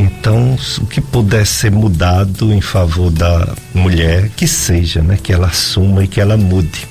Então, 0.00 0.56
o 0.78 0.86
que 0.86 0.98
puder 0.98 1.44
ser 1.44 1.70
mudado 1.70 2.54
em 2.54 2.60
favor 2.62 3.10
da 3.10 3.54
mulher, 3.74 4.30
que 4.30 4.48
seja, 4.48 5.02
né? 5.02 5.18
Que 5.22 5.30
ela 5.30 5.48
assuma 5.48 6.02
e 6.02 6.08
que 6.08 6.18
ela 6.18 6.38
mude. 6.38 6.88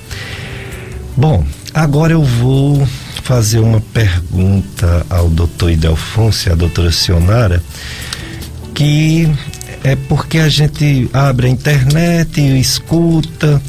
Bom, 1.16 1.44
agora 1.74 2.12
eu 2.12 2.22
vou 2.22 2.86
fazer 3.24 3.58
uma 3.58 3.80
pergunta 3.80 5.04
ao 5.10 5.28
doutor 5.28 5.72
Idelfonso 5.72 6.48
e 6.48 6.52
à 6.52 6.54
doutora 6.54 6.92
Sionara, 6.92 7.60
que 8.72 9.28
é 9.82 9.96
porque 9.96 10.38
a 10.38 10.48
gente 10.48 11.10
abre 11.12 11.48
a 11.48 11.50
internet 11.50 12.40
e 12.40 12.60
escuta. 12.60 13.60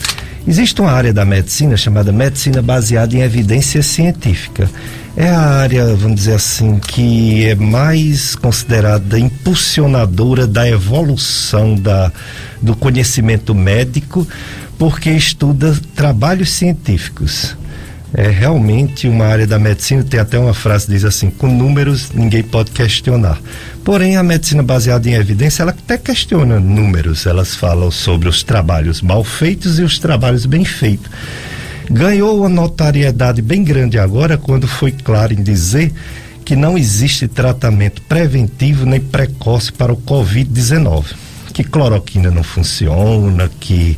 Existe 0.47 0.81
uma 0.81 0.91
área 0.91 1.11
da 1.11 1.25
medicina 1.25 1.75
chamada 1.75 2.11
medicina 2.11 2.61
baseada 2.61 3.15
em 3.15 3.21
evidência 3.21 3.81
científica 3.81 4.69
é 5.15 5.29
a 5.29 5.39
área, 5.39 5.95
vamos 5.95 6.15
dizer 6.15 6.35
assim, 6.35 6.79
que 6.79 7.45
é 7.45 7.55
mais 7.55 8.35
considerada 8.35 9.19
impulsionadora 9.19 10.47
da 10.47 10.67
evolução 10.67 11.75
da, 11.75 12.11
do 12.61 12.75
conhecimento 12.75 13.53
médico, 13.53 14.27
porque 14.77 15.11
estuda 15.11 15.77
trabalhos 15.95 16.51
científicos. 16.51 17.55
É 18.13 18.27
realmente 18.29 19.07
uma 19.07 19.25
área 19.25 19.47
da 19.47 19.57
medicina, 19.57 20.03
tem 20.03 20.19
até 20.19 20.37
uma 20.37 20.53
frase 20.53 20.85
que 20.85 20.91
diz 20.91 21.05
assim: 21.05 21.29
com 21.29 21.47
números 21.47 22.11
ninguém 22.13 22.43
pode 22.43 22.71
questionar. 22.71 23.39
Porém, 23.85 24.17
a 24.17 24.23
medicina 24.23 24.61
baseada 24.61 25.09
em 25.09 25.13
evidência, 25.13 25.61
ela 25.63 25.71
até 25.71 25.97
questiona 25.97 26.59
números, 26.59 27.25
elas 27.25 27.55
falam 27.55 27.89
sobre 27.89 28.27
os 28.27 28.43
trabalhos 28.43 29.01
mal 29.01 29.23
feitos 29.23 29.79
e 29.79 29.83
os 29.83 29.97
trabalhos 29.97 30.45
bem 30.45 30.65
feitos 30.65 31.09
ganhou 31.91 32.39
uma 32.39 32.49
notariedade 32.49 33.41
bem 33.41 33.63
grande 33.63 33.99
agora 33.99 34.37
quando 34.37 34.67
foi 34.67 34.91
claro 34.91 35.33
em 35.33 35.43
dizer 35.43 35.91
que 36.45 36.55
não 36.55 36.77
existe 36.77 37.27
tratamento 37.27 38.01
preventivo 38.03 38.85
nem 38.85 38.99
precoce 38.99 39.71
para 39.71 39.91
o 39.91 39.97
Covid-19. 39.97 41.05
Que 41.53 41.63
cloroquina 41.63 42.31
não 42.31 42.43
funciona, 42.43 43.51
que 43.59 43.97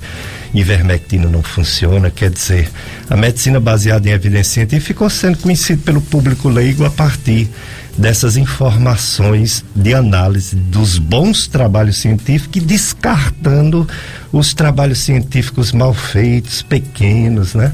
ivermectina 0.54 1.28
não 1.28 1.44
funciona, 1.44 2.10
quer 2.10 2.32
dizer, 2.32 2.70
a 3.10 3.16
medicina 3.16 3.60
baseada 3.60 4.10
em 4.10 4.12
evidência 4.12 4.54
científica 4.54 4.88
ficou 4.88 5.10
sendo 5.10 5.38
conhecida 5.38 5.82
pelo 5.84 6.02
público 6.02 6.50
leigo 6.50 6.84
a 6.84 6.90
partir 6.90 7.50
dessas 7.98 8.38
informações 8.38 9.64
de 9.76 9.94
análise 9.94 10.56
dos 10.56 10.98
bons 10.98 11.48
trabalhos 11.48 11.98
científicos 11.98 12.62
e 12.62 12.66
descartando 12.66 13.88
os 14.32 14.54
trabalhos 14.54 15.00
científicos 15.00 15.72
mal 15.72 15.94
feitos, 15.94 16.62
pequenos, 16.62 17.54
né? 17.54 17.72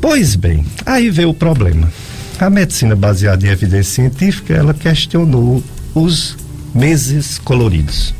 Pois 0.00 0.36
bem, 0.36 0.64
aí 0.84 1.10
veio 1.10 1.30
o 1.30 1.34
problema. 1.34 1.90
A 2.38 2.50
medicina 2.50 2.94
baseada 2.94 3.46
em 3.46 3.50
evidência 3.50 3.94
científica, 3.94 4.54
ela 4.54 4.74
questionou 4.74 5.62
os 5.94 6.36
meses 6.74 7.38
coloridos. 7.38 8.14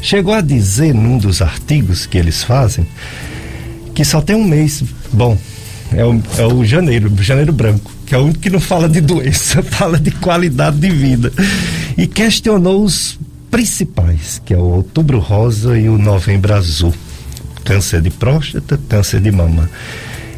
Chegou 0.00 0.34
a 0.34 0.40
dizer 0.40 0.94
num 0.94 1.18
dos 1.18 1.40
artigos 1.40 2.06
que 2.06 2.18
eles 2.18 2.42
fazem 2.42 2.86
que 3.94 4.04
só 4.04 4.20
tem 4.20 4.34
um 4.34 4.44
mês 4.44 4.82
bom. 5.12 5.36
É 5.92 6.04
o, 6.04 6.20
é 6.38 6.46
o 6.46 6.64
janeiro, 6.64 7.12
janeiro 7.22 7.52
branco 7.52 7.92
que 8.12 8.16
é 8.16 8.18
o 8.18 8.24
único 8.24 8.40
que 8.40 8.50
não 8.50 8.60
fala 8.60 8.90
de 8.90 9.00
doença, 9.00 9.62
fala 9.64 9.98
de 9.98 10.10
qualidade 10.10 10.76
de 10.76 10.90
vida. 10.90 11.32
E 11.96 12.06
questionou 12.06 12.84
os 12.84 13.18
principais, 13.50 14.38
que 14.44 14.52
é 14.52 14.56
o 14.58 14.64
outubro 14.64 15.18
rosa 15.18 15.78
e 15.78 15.88
o 15.88 15.96
novembro 15.96 16.52
azul. 16.52 16.92
Câncer 17.64 18.02
de 18.02 18.10
próstata, 18.10 18.78
câncer 18.86 19.18
de 19.18 19.30
mama. 19.30 19.70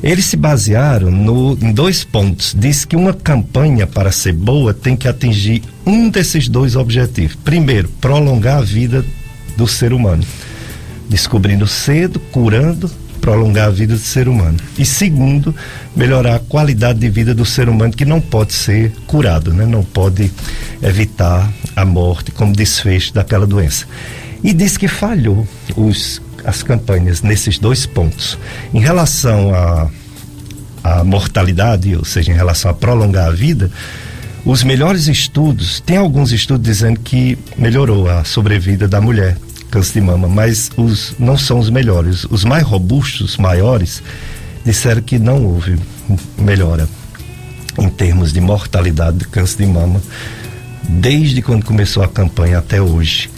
Eles 0.04 0.24
se 0.26 0.36
basearam 0.36 1.10
no, 1.10 1.58
em 1.60 1.72
dois 1.72 2.04
pontos. 2.04 2.54
Diz 2.56 2.84
que 2.84 2.94
uma 2.94 3.12
campanha, 3.12 3.88
para 3.88 4.12
ser 4.12 4.34
boa, 4.34 4.72
tem 4.72 4.94
que 4.94 5.08
atingir 5.08 5.60
um 5.84 6.08
desses 6.08 6.48
dois 6.48 6.76
objetivos. 6.76 7.36
Primeiro, 7.42 7.88
prolongar 8.00 8.58
a 8.58 8.62
vida 8.62 9.04
do 9.56 9.66
ser 9.66 9.92
humano. 9.92 10.22
Descobrindo 11.08 11.66
cedo, 11.66 12.20
curando 12.30 12.88
prolongar 13.20 13.68
a 13.68 13.70
vida 13.70 13.94
do 13.94 14.00
ser 14.00 14.28
humano. 14.28 14.58
E 14.78 14.84
segundo, 14.84 15.54
melhorar 15.96 16.36
a 16.36 16.38
qualidade 16.38 16.98
de 16.98 17.08
vida 17.08 17.34
do 17.34 17.44
ser 17.44 17.68
humano 17.68 17.92
que 17.92 18.04
não 18.04 18.20
pode 18.20 18.52
ser 18.52 18.92
curado, 19.06 19.52
né? 19.52 19.66
Não 19.66 19.82
pode 19.82 20.30
evitar 20.82 21.50
a 21.74 21.84
morte 21.84 22.30
como 22.30 22.54
desfecho 22.54 23.12
daquela 23.14 23.46
doença. 23.46 23.86
E 24.42 24.52
diz 24.52 24.76
que 24.76 24.88
falhou 24.88 25.46
os, 25.76 26.20
as 26.44 26.62
campanhas 26.62 27.22
nesses 27.22 27.58
dois 27.58 27.86
pontos. 27.86 28.38
Em 28.72 28.80
relação 28.80 29.54
à 29.54 29.90
a, 30.84 31.00
a 31.00 31.04
mortalidade, 31.04 31.96
ou 31.96 32.04
seja, 32.04 32.30
em 32.30 32.34
relação 32.34 32.70
a 32.70 32.74
prolongar 32.74 33.28
a 33.28 33.30
vida, 33.30 33.70
os 34.44 34.62
melhores 34.62 35.08
estudos, 35.08 35.80
tem 35.80 35.96
alguns 35.96 36.30
estudos 36.30 36.66
dizendo 36.66 37.00
que 37.00 37.38
melhorou 37.56 38.10
a 38.10 38.24
sobrevida 38.24 38.86
da 38.86 39.00
mulher 39.00 39.38
câncer 39.74 39.94
de 39.94 40.00
mama, 40.02 40.28
mas 40.28 40.70
os 40.76 41.16
não 41.18 41.36
são 41.36 41.58
os 41.58 41.68
melhores. 41.68 42.24
Os 42.30 42.44
mais 42.44 42.62
robustos, 42.62 43.36
maiores, 43.36 44.00
disseram 44.64 45.02
que 45.02 45.18
não 45.18 45.44
houve 45.44 45.76
melhora 46.38 46.88
em 47.76 47.88
termos 47.88 48.32
de 48.32 48.40
mortalidade 48.40 49.18
de 49.18 49.26
câncer 49.26 49.66
de 49.66 49.66
mama 49.66 50.00
desde 50.88 51.42
quando 51.42 51.64
começou 51.64 52.04
a 52.04 52.08
campanha 52.08 52.58
até 52.58 52.80
hoje. 52.80 53.28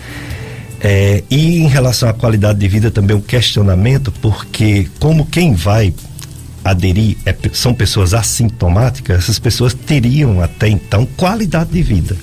É, 0.79 1.25
e 1.31 1.63
em 1.63 1.69
relação 1.69 2.07
à 2.07 2.13
qualidade 2.13 2.59
de 2.59 2.69
vida 2.69 2.91
também 2.91 3.17
um 3.17 3.21
questionamento, 3.21 4.13
porque 4.21 4.89
como 5.01 5.25
quem 5.25 5.55
vai 5.55 5.95
aderir 6.63 7.17
é, 7.25 7.35
são 7.55 7.73
pessoas 7.73 8.13
assintomáticas, 8.13 9.21
essas 9.21 9.39
pessoas 9.39 9.73
teriam 9.73 10.43
até 10.43 10.69
então 10.69 11.07
qualidade 11.17 11.71
de 11.71 11.83
vida. 11.83 12.15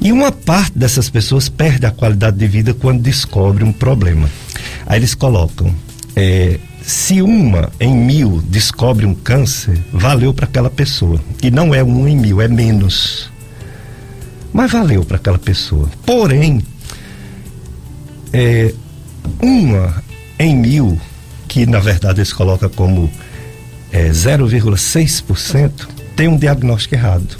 E 0.00 0.12
uma 0.12 0.32
parte 0.32 0.78
dessas 0.78 1.10
pessoas 1.10 1.48
perde 1.48 1.84
a 1.84 1.90
qualidade 1.90 2.38
de 2.38 2.46
vida 2.46 2.72
quando 2.72 3.02
descobre 3.02 3.62
um 3.62 3.72
problema. 3.72 4.30
Aí 4.86 4.98
eles 4.98 5.14
colocam: 5.14 5.74
é, 6.16 6.58
se 6.82 7.20
uma 7.20 7.70
em 7.78 7.94
mil 7.94 8.42
descobre 8.48 9.04
um 9.04 9.14
câncer, 9.14 9.78
valeu 9.92 10.32
para 10.32 10.46
aquela 10.46 10.70
pessoa. 10.70 11.20
E 11.42 11.50
não 11.50 11.74
é 11.74 11.84
um 11.84 12.08
em 12.08 12.16
mil, 12.16 12.40
é 12.40 12.48
menos. 12.48 13.30
Mas 14.52 14.72
valeu 14.72 15.04
para 15.04 15.16
aquela 15.16 15.38
pessoa. 15.38 15.88
Porém, 16.04 16.64
é, 18.32 18.72
uma 19.40 20.02
em 20.38 20.56
mil, 20.56 20.98
que 21.46 21.66
na 21.66 21.78
verdade 21.78 22.20
eles 22.20 22.32
colocam 22.32 22.68
como 22.70 23.10
é, 23.92 24.08
0,6%, 24.10 25.86
tem 26.16 26.26
um 26.26 26.36
diagnóstico 26.36 26.94
errado. 26.94 27.36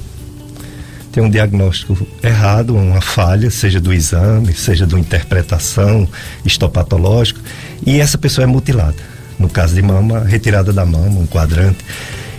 Tem 1.12 1.23
um 1.23 1.31
diagnóstico 1.31 2.07
errado, 2.23 2.77
uma 2.77 3.01
falha, 3.01 3.51
seja 3.51 3.81
do 3.81 3.92
exame, 3.92 4.55
seja 4.55 4.87
de 4.87 4.94
interpretação 4.94 6.09
histopatológica, 6.44 7.40
e 7.85 8.01
essa 8.01 8.16
pessoa 8.16 8.44
é 8.44 8.46
mutilada. 8.46 8.96
No 9.38 9.49
caso 9.49 9.75
de 9.75 9.83
mama, 9.83 10.20
retirada 10.20 10.73
da 10.73 10.85
mama, 10.85 11.18
um 11.18 11.27
quadrante. 11.27 11.79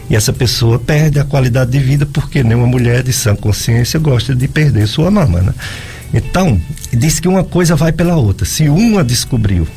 E 0.10 0.16
essa 0.16 0.32
pessoa 0.32 0.78
perde 0.78 1.20
a 1.20 1.24
qualidade 1.24 1.72
de 1.72 1.80
vida 1.80 2.06
porque 2.06 2.44
nenhuma 2.44 2.68
mulher 2.68 3.02
de 3.02 3.12
sã 3.12 3.36
consciência 3.36 4.00
gosta 4.00 4.36
de 4.36 4.48
perder 4.48 4.88
sua 4.88 5.10
mama, 5.10 5.42
né? 5.42 5.54
Então, 6.14 6.60
diz 6.92 7.20
que 7.20 7.28
uma 7.28 7.44
coisa 7.44 7.76
vai 7.76 7.92
pela 7.92 8.18
outra. 8.18 8.46
Se 8.46 8.68
uma 8.68 9.04
descobriu 9.04 9.68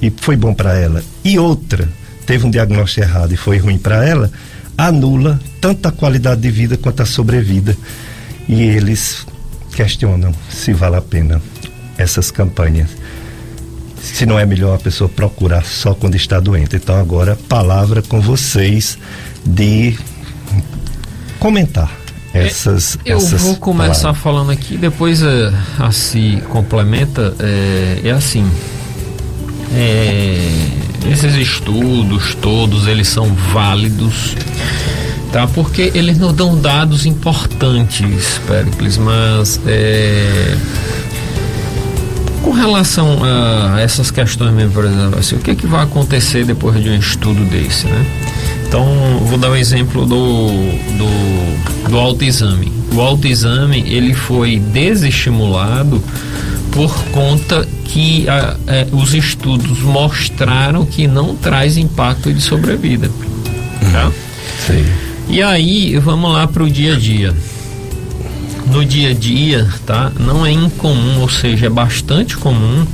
e 0.00 0.12
foi 0.16 0.36
bom 0.36 0.54
para 0.54 0.74
ela 0.78 1.02
e 1.24 1.38
outra 1.38 1.88
teve 2.24 2.46
um 2.46 2.50
diagnóstico 2.50 3.04
errado 3.04 3.34
e 3.34 3.36
foi 3.36 3.58
ruim 3.58 3.78
para 3.78 4.06
ela, 4.06 4.30
anula 4.78 5.40
tanto 5.60 5.88
a 5.88 5.92
qualidade 5.92 6.40
de 6.40 6.50
vida 6.50 6.76
quanto 6.76 7.02
a 7.02 7.06
sobrevida. 7.06 7.76
E 8.48 8.62
eles 8.62 9.26
questionam 9.74 10.32
se 10.50 10.72
vale 10.72 10.96
a 10.96 11.00
pena 11.00 11.40
essas 11.96 12.30
campanhas. 12.30 12.90
Se 14.02 14.26
não 14.26 14.38
é 14.38 14.44
melhor 14.44 14.76
a 14.76 14.78
pessoa 14.78 15.08
procurar 15.08 15.64
só 15.64 15.94
quando 15.94 16.16
está 16.16 16.40
doente. 16.40 16.76
Então 16.76 16.98
agora 16.98 17.36
palavra 17.48 18.02
com 18.02 18.20
vocês 18.20 18.98
de 19.44 19.96
comentar 21.38 21.90
é, 22.34 22.46
essas. 22.46 22.98
Eu 23.04 23.18
essas 23.18 23.42
vou 23.42 23.56
começar 23.56 24.00
palavras. 24.00 24.22
falando 24.22 24.50
aqui, 24.50 24.76
depois 24.76 25.22
é, 25.22 25.52
a 25.78 25.92
se 25.92 26.42
complementa. 26.48 27.34
É, 27.38 28.00
é 28.04 28.10
assim. 28.10 28.50
É, 29.74 30.68
esses 31.10 31.34
estudos 31.34 32.34
todos 32.34 32.86
eles 32.86 33.08
são 33.08 33.26
válidos 33.34 34.36
tá 35.32 35.46
porque 35.46 35.90
eles 35.94 36.18
nos 36.18 36.32
dão 36.32 36.58
dados 36.60 37.06
importantes 37.06 38.40
Pericles 38.46 38.98
mas 38.98 39.60
é, 39.66 40.56
com 42.42 42.50
relação 42.50 43.18
a 43.22 43.80
essas 43.80 44.10
questões 44.10 44.52
mesmo 44.52 44.72
por 44.72 44.84
exemplo 44.84 45.18
assim, 45.18 45.36
o 45.36 45.38
que, 45.38 45.52
é 45.52 45.54
que 45.54 45.66
vai 45.66 45.84
acontecer 45.84 46.44
depois 46.44 46.82
de 46.82 46.90
um 46.90 46.96
estudo 46.96 47.44
desse 47.46 47.86
né 47.86 48.06
então 48.66 48.84
vou 49.26 49.38
dar 49.38 49.50
um 49.50 49.56
exemplo 49.56 50.06
do, 50.06 50.48
do, 50.98 51.90
do 51.90 51.98
autoexame 51.98 52.72
o 52.94 53.00
autoexame 53.00 53.80
ele 53.88 54.14
foi 54.14 54.58
desestimulado 54.58 56.02
por 56.72 56.92
conta 57.12 57.66
que 57.84 58.28
a, 58.28 58.56
é, 58.66 58.86
os 58.90 59.14
estudos 59.14 59.80
mostraram 59.80 60.84
que 60.86 61.06
não 61.06 61.36
traz 61.36 61.76
impacto 61.76 62.32
de 62.32 62.40
sobrevida. 62.40 63.10
Tá? 63.92 64.10
Sim. 64.66 64.84
E 65.32 65.40
aí, 65.42 65.96
vamos 65.96 66.30
lá 66.30 66.46
para 66.46 66.62
o 66.62 66.68
dia 66.70 66.92
a 66.94 66.98
dia. 66.98 67.34
No 68.66 68.84
dia 68.84 69.12
a 69.12 69.14
dia, 69.14 69.66
tá? 69.86 70.12
Não 70.20 70.44
é 70.44 70.52
incomum, 70.52 71.20
ou 71.22 71.28
seja, 71.28 71.66
é 71.66 71.70
bastante 71.70 72.36
comum. 72.36 72.86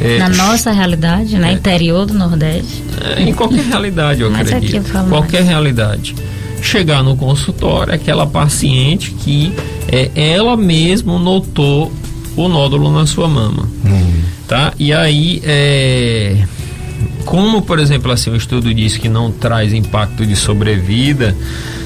É, 0.00 0.18
Na 0.18 0.28
nossa 0.28 0.70
realidade, 0.70 1.36
né? 1.36 1.50
É, 1.50 1.52
interior 1.54 2.06
do 2.06 2.14
Nordeste. 2.14 2.84
É, 3.16 3.22
em 3.22 3.34
qualquer 3.34 3.64
realidade, 3.64 4.20
eu 4.20 4.30
Mas 4.32 4.46
acredito. 4.52 4.76
Aqui 4.78 4.94
eu 4.96 5.04
qualquer 5.08 5.38
mais. 5.38 5.48
realidade. 5.48 6.14
Chegar 6.62 7.02
no 7.02 7.16
consultório, 7.16 7.92
aquela 7.92 8.28
paciente 8.28 9.10
que 9.10 9.52
é, 9.88 10.08
ela 10.14 10.56
mesma 10.56 11.18
notou 11.18 11.92
o 12.36 12.48
nódulo 12.48 12.92
na 12.92 13.08
sua 13.08 13.26
mama. 13.26 13.68
Hum. 13.84 14.22
Tá? 14.46 14.72
E 14.78 14.92
aí, 14.92 15.42
é, 15.44 16.44
como 17.24 17.62
por 17.62 17.78
exemplo 17.78 18.10
assim, 18.12 18.30
o 18.30 18.36
estudo 18.36 18.72
diz 18.72 18.96
que 18.96 19.08
não 19.08 19.30
traz 19.30 19.72
impacto 19.72 20.26
de 20.26 20.36
sobrevida, 20.36 21.36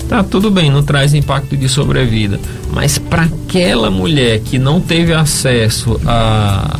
tá 0.09 0.23
tudo 0.23 0.51
bem, 0.51 0.71
não 0.71 0.83
traz 0.83 1.15
impacto 1.15 1.57
de 1.57 1.69
sobrevida, 1.69 2.41
mas 2.73 2.99
para 2.99 3.23
aquela 3.23 3.91
mulher 3.91 4.41
que 4.41 4.59
não 4.59 4.81
teve 4.81 5.13
acesso 5.13 6.01
a, 6.07 6.77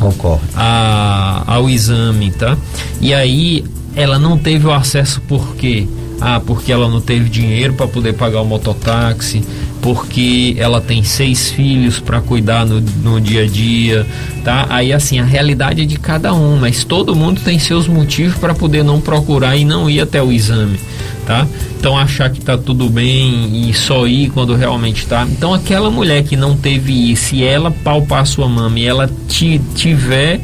a, 0.55 1.43
ao 1.47 1.69
exame, 1.69 2.31
tá? 2.31 2.57
E 3.01 3.13
aí 3.13 3.63
ela 3.95 4.19
não 4.19 4.37
teve 4.37 4.67
o 4.67 4.71
acesso 4.71 5.21
por 5.21 5.55
quê? 5.55 5.87
Ah, 6.19 6.39
porque 6.39 6.71
ela 6.71 6.89
não 6.89 6.99
teve 6.99 7.29
dinheiro 7.29 7.73
para 7.73 7.87
poder 7.87 8.13
pagar 8.13 8.41
o 8.41 8.45
mototáxi, 8.45 9.43
porque 9.81 10.55
ela 10.57 10.81
tem 10.81 11.03
seis 11.03 11.49
filhos 11.49 11.99
para 11.99 12.21
cuidar 12.21 12.65
no, 12.65 12.81
no 12.81 13.21
dia 13.21 13.43
a 13.43 13.47
dia, 13.47 14.05
tá? 14.43 14.65
Aí 14.69 14.91
assim, 14.91 15.19
a 15.19 15.23
realidade 15.23 15.81
é 15.81 15.85
de 15.85 15.97
cada 15.97 16.33
um, 16.33 16.57
mas 16.57 16.83
todo 16.83 17.15
mundo 17.15 17.41
tem 17.43 17.59
seus 17.59 17.87
motivos 17.87 18.35
para 18.35 18.53
poder 18.53 18.83
não 18.83 18.99
procurar 18.99 19.55
e 19.55 19.63
não 19.63 19.89
ir 19.89 20.01
até 20.01 20.21
o 20.21 20.31
exame, 20.31 20.79
tá? 21.25 21.47
Então 21.79 21.97
achar 21.97 22.29
que 22.29 22.41
tá 22.41 22.57
tudo 22.57 22.89
bem 22.89 23.69
e 23.69 23.73
só 23.73 24.07
ir 24.07 24.29
quando 24.31 24.55
realmente 24.55 25.05
tá. 25.05 25.27
Então 25.29 25.53
aquela 25.53 25.89
mulher 25.89 26.23
que 26.23 26.35
não 26.35 26.55
teve 26.55 27.11
isso, 27.11 27.27
se 27.27 27.43
ela 27.43 27.69
palpar 27.69 28.25
sua 28.25 28.47
mama 28.47 28.79
e 28.79 28.85
ela 28.85 29.09
tiver 29.75 30.41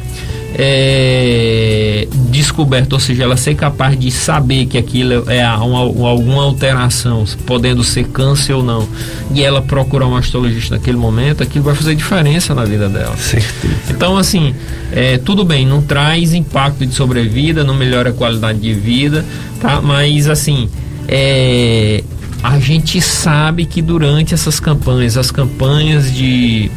é, 0.56 2.06
descoberto, 2.30 2.92
ou 2.92 3.00
seja, 3.00 3.24
ela 3.24 3.36
ser 3.36 3.54
capaz 3.54 3.98
de 3.98 4.10
saber 4.10 4.66
que 4.66 4.78
aquilo 4.78 5.28
é 5.28 5.46
uma, 5.56 5.80
alguma 5.80 6.44
alteração, 6.44 7.24
podendo 7.44 7.82
ser 7.82 8.04
câncer 8.04 8.52
ou 8.52 8.62
não, 8.62 8.88
e 9.32 9.42
ela 9.42 9.60
procurar 9.60 10.06
um 10.06 10.12
mastologista 10.12 10.76
naquele 10.76 10.96
momento, 10.96 11.42
aquilo 11.42 11.64
vai 11.64 11.74
fazer 11.74 11.94
diferença 11.94 12.54
na 12.54 12.64
vida 12.64 12.88
dela. 12.88 13.16
Certeza. 13.16 13.74
Então, 13.90 14.16
assim, 14.16 14.54
é, 14.92 15.18
tudo 15.18 15.44
bem, 15.44 15.66
não 15.66 15.82
traz 15.82 16.32
impacto 16.32 16.86
de 16.86 16.94
sobrevida, 16.94 17.64
não 17.64 17.74
melhora 17.74 18.10
a 18.10 18.12
qualidade 18.12 18.60
de 18.60 18.72
vida, 18.72 19.24
tá? 19.60 19.80
Mas, 19.80 20.28
assim, 20.28 20.68
é, 21.08 22.04
a 22.42 22.58
gente 22.58 23.00
sabe 23.00 23.64
que 23.66 23.82
durante 23.82 24.34
essas 24.34 24.60
campanhas, 24.60 25.16
as 25.16 25.30
campanhas 25.30 26.14
de 26.14 26.70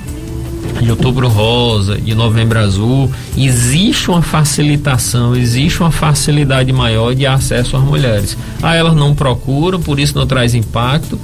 de 0.82 0.92
outubro 0.92 1.28
rosa, 1.28 1.98
de 1.98 2.14
novembro 2.14 2.60
azul, 2.60 3.12
existe 3.38 4.10
uma 4.10 4.22
facilitação, 4.22 5.36
existe 5.36 5.80
uma 5.82 5.92
facilidade 5.92 6.72
maior 6.72 7.16
de 7.16 7.26
acesso 7.26 7.76
às 7.78 7.84
mulheres. 7.84 8.38
Ah, 8.62 8.76
elas 8.76 8.96
não 8.96 9.16
procuram, 9.16 9.80
por 9.80 10.00
isso 10.00 10.18
não 10.18 10.28
traz 10.28 10.54
impacto, 10.54 11.20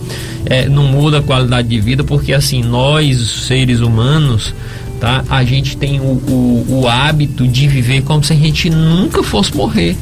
é, 0.46 0.68
não 0.68 0.84
muda 0.84 1.20
a 1.20 1.22
qualidade 1.22 1.68
de 1.68 1.80
vida, 1.80 2.04
porque 2.04 2.34
assim, 2.34 2.62
nós, 2.62 3.18
seres 3.48 3.80
humanos, 3.80 4.54
tá, 5.00 5.24
a 5.30 5.44
gente 5.44 5.78
tem 5.78 6.00
o, 6.00 6.04
o, 6.04 6.82
o 6.82 6.88
hábito 6.88 7.48
de 7.48 7.68
viver 7.68 8.02
como 8.04 8.24
se 8.24 8.34
a 8.34 8.36
gente 8.36 8.70
nunca 8.70 9.24
fosse 9.24 9.56
morrer. 9.56 9.96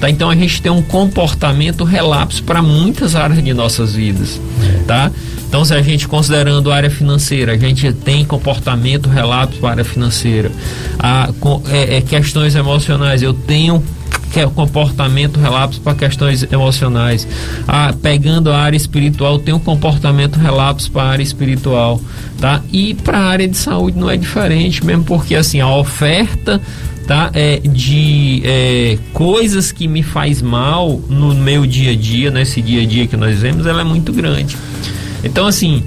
Tá? 0.00 0.08
Então 0.08 0.30
a 0.30 0.34
gente 0.34 0.62
tem 0.62 0.72
um 0.72 0.82
comportamento 0.82 1.84
relapso 1.84 2.42
para 2.42 2.62
muitas 2.62 3.14
áreas 3.14 3.44
de 3.44 3.52
nossas 3.52 3.94
vidas, 3.94 4.40
tá? 4.86 5.10
Então, 5.46 5.64
se 5.64 5.74
a 5.74 5.82
gente 5.82 6.06
considerando 6.06 6.70
a 6.70 6.76
área 6.76 6.90
financeira, 6.90 7.52
a 7.52 7.56
gente 7.56 7.92
tem 7.92 8.24
comportamento 8.24 9.08
relato 9.08 9.58
para 9.58 9.68
a 9.68 9.72
área 9.72 9.84
financeira, 9.84 10.50
a, 10.96 11.28
é, 11.68 11.96
é, 11.96 12.00
questões 12.00 12.54
emocionais, 12.54 13.20
eu 13.20 13.34
tenho 13.34 13.82
que 14.32 14.38
é 14.38 14.46
comportamento 14.46 15.40
relapso 15.40 15.80
para 15.80 15.94
questões 15.94 16.44
emocionais. 16.52 17.26
Ah, 17.66 17.92
pegando 18.00 18.52
a 18.52 18.58
área 18.58 18.76
espiritual, 18.76 19.40
tem 19.40 19.52
um 19.52 19.58
comportamento 19.58 20.36
relapso 20.36 20.90
para 20.92 21.02
a 21.02 21.08
área 21.10 21.22
espiritual, 21.22 22.00
tá? 22.40 22.62
E 22.72 22.94
para 22.94 23.18
a 23.18 23.24
área 23.24 23.48
de 23.48 23.56
saúde 23.56 23.98
não 23.98 24.08
é 24.08 24.16
diferente, 24.16 24.84
mesmo 24.84 25.02
porque 25.02 25.34
assim 25.34 25.60
a 25.60 25.68
oferta 25.68 26.60
tá? 27.10 27.28
É, 27.34 27.56
de 27.56 28.40
é, 28.44 28.96
coisas 29.12 29.72
que 29.72 29.88
me 29.88 30.00
faz 30.00 30.40
mal 30.40 31.00
no 31.08 31.34
meu 31.34 31.66
dia 31.66 31.90
a 31.90 31.96
dia, 31.96 32.30
nesse 32.30 32.62
dia 32.62 32.82
a 32.82 32.86
dia 32.86 33.04
que 33.08 33.16
nós 33.16 33.40
vemos, 33.40 33.66
ela 33.66 33.80
é 33.80 33.84
muito 33.84 34.12
grande. 34.12 34.56
Então, 35.24 35.44
assim, 35.48 35.82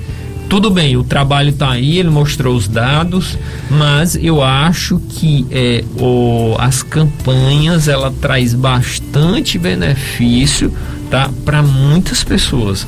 tudo 0.50 0.70
bem, 0.70 0.98
o 0.98 1.04
trabalho 1.06 1.52
está 1.52 1.72
aí, 1.72 1.98
ele 1.98 2.10
mostrou 2.10 2.54
os 2.54 2.68
dados, 2.68 3.38
mas 3.72 4.18
eu 4.18 4.44
acho 4.44 5.00
que 5.00 5.48
é, 5.50 5.86
o, 5.98 6.58
as 6.60 6.84
campanhas 6.84 7.88
ela 7.88 8.12
traz 8.20 8.54
bastante 8.54 9.58
benefício 9.58 10.74
tá, 11.14 11.30
para 11.46 11.62
muitas 11.62 12.24
pessoas. 12.24 12.88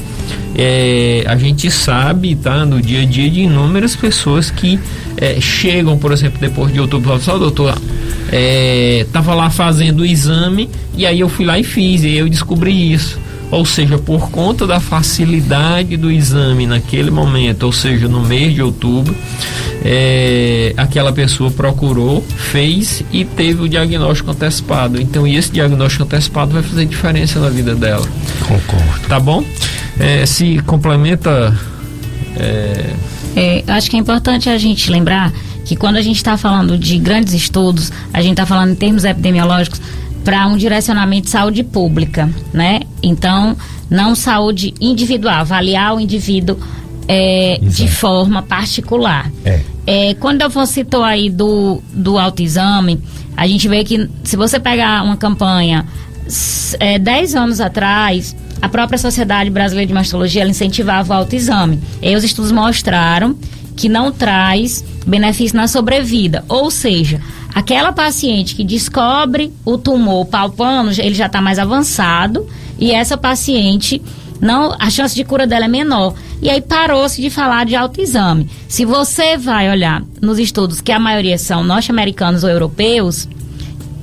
É, 0.58 1.24
a 1.28 1.38
gente 1.38 1.70
sabe, 1.70 2.36
tá, 2.36 2.66
no 2.66 2.82
dia 2.82 3.04
a 3.04 3.06
dia 3.06 3.30
de 3.30 3.42
inúmeras 3.42 3.96
pessoas 3.96 4.50
que 4.50 4.80
é, 5.18 5.40
chegam, 5.40 5.96
por 5.96 6.12
exemplo, 6.12 6.40
depois 6.42 6.74
de 6.74 6.80
outubro, 6.80 7.10
falam, 7.10 7.22
só 7.22 7.38
doutor, 7.38 7.80
é, 8.32 9.06
tava 9.14 9.36
lá 9.36 9.52
fazendo 9.52 10.00
o 10.00 10.06
exame 10.06 10.68
e 10.98 11.06
aí 11.06 11.20
eu 11.20 11.30
fui 11.30 11.46
lá 11.46 11.60
e 11.60 11.64
fiz, 11.64 12.04
e 12.04 12.18
eu 12.18 12.28
descobri 12.28 12.92
isso 12.92 13.20
ou 13.56 13.64
seja, 13.64 13.98
por 13.98 14.30
conta 14.32 14.68
da 14.68 14.82
facilidade 14.82 15.96
do 15.96 16.12
exame 16.12 16.68
naquele 16.68 17.10
momento, 17.10 17.64
ou 17.64 17.72
seja, 17.72 18.06
no 18.06 18.20
mês 18.22 18.54
de 18.54 18.62
outubro, 18.62 19.16
é, 19.82 20.74
aquela 20.76 21.14
pessoa 21.14 21.50
procurou, 21.50 22.22
fez 22.22 23.02
e 23.14 23.24
teve 23.24 23.62
o 23.62 23.70
diagnóstico 23.70 24.32
antecipado. 24.32 25.02
Então, 25.02 25.26
esse 25.26 25.54
diagnóstico 25.54 26.04
antecipado 26.04 26.52
vai 26.52 26.64
fazer 26.64 26.86
diferença 26.86 27.40
na 27.40 27.50
vida 27.50 27.74
dela. 27.74 28.06
Concordo. 28.42 29.08
Tá 29.08 29.22
bom? 29.22 29.42
É, 29.98 30.26
se 30.26 30.62
complementa. 30.66 31.58
É... 32.36 32.90
É, 33.38 33.64
acho 33.68 33.90
que 33.90 33.96
é 33.96 34.00
importante 34.00 34.50
a 34.50 34.58
gente 34.58 34.92
lembrar 34.92 35.32
que 35.64 35.78
quando 35.78 35.96
a 35.96 36.02
gente 36.02 36.18
está 36.18 36.36
falando 36.36 36.78
de 36.78 36.98
grandes 36.98 37.34
estudos, 37.34 37.90
a 38.12 38.22
gente 38.22 38.34
está 38.34 38.46
falando 38.46 38.72
em 38.72 38.76
termos 38.76 39.06
epidemiológicos 39.06 39.80
para 40.26 40.46
um 40.48 40.58
direcionamento 40.58 41.26
de 41.26 41.30
saúde 41.30 41.64
pública, 41.64 42.30
né? 42.52 42.82
Então, 43.08 43.56
não 43.90 44.16
saúde 44.16 44.74
individual, 44.82 45.42
avaliar 45.42 45.96
o 45.96 46.00
indivíduo 46.00 46.58
é, 47.08 47.60
de 47.62 47.88
forma 47.88 48.42
particular. 48.42 49.32
É. 49.44 49.62
É, 49.88 50.14
quando 50.16 50.48
você 50.50 50.74
citou 50.74 51.04
aí 51.04 51.30
do, 51.30 51.82
do 51.94 52.18
autoexame, 52.18 53.00
a 53.38 53.46
gente 53.46 53.68
vê 53.68 53.84
que 53.84 54.10
se 54.24 54.36
você 54.36 54.60
pegar 54.60 55.04
uma 55.04 55.16
campanha 55.16 55.86
é, 56.80 56.98
10 56.98 57.36
anos 57.36 57.62
atrás, 57.62 58.36
a 58.62 58.68
própria 58.68 58.98
Sociedade 58.98 59.50
Brasileira 59.50 59.88
de 59.88 59.94
Mastologia 59.94 60.48
incentivava 60.48 61.14
o 61.14 61.18
autoexame. 61.18 61.80
E 62.02 62.16
os 62.16 62.24
estudos 62.24 62.52
mostraram 62.52 63.36
que 63.76 63.90
não 63.90 64.12
traz 64.12 64.84
benefício 65.06 65.56
na 65.56 65.68
sobrevida. 65.68 66.44
Ou 66.48 66.72
seja, 66.72 67.22
aquela 67.54 67.92
paciente 67.92 68.56
que 68.56 68.64
descobre 68.64 69.54
o 69.64 69.78
tumor 69.78 70.26
palpando, 70.26 70.90
ele 71.00 71.14
já 71.14 71.28
está 71.28 71.42
mais 71.42 71.60
avançado 71.60 72.48
e 72.80 72.92
essa 72.92 73.18
paciente 73.18 74.02
não 74.42 74.76
a 74.80 74.90
chance 74.90 75.16
de 75.16 75.24
cura 75.24 75.48
dela 75.48 75.66
é 75.66 75.68
menor. 75.68 76.14
E 76.42 76.50
aí 76.50 76.62
parou-se 76.62 77.22
de 77.22 77.30
falar 77.30 77.66
de 77.66 77.76
autoexame. 77.76 78.50
Se 78.68 78.86
você 78.86 79.38
vai 79.38 79.70
olhar 79.70 80.04
nos 80.22 80.38
estudos 80.38 80.82
que 80.82 80.92
a 80.92 81.00
maioria 81.00 81.38
são 81.38 81.64
norte-americanos 81.64 82.44
ou 82.44 82.50
europeus, 82.50 83.28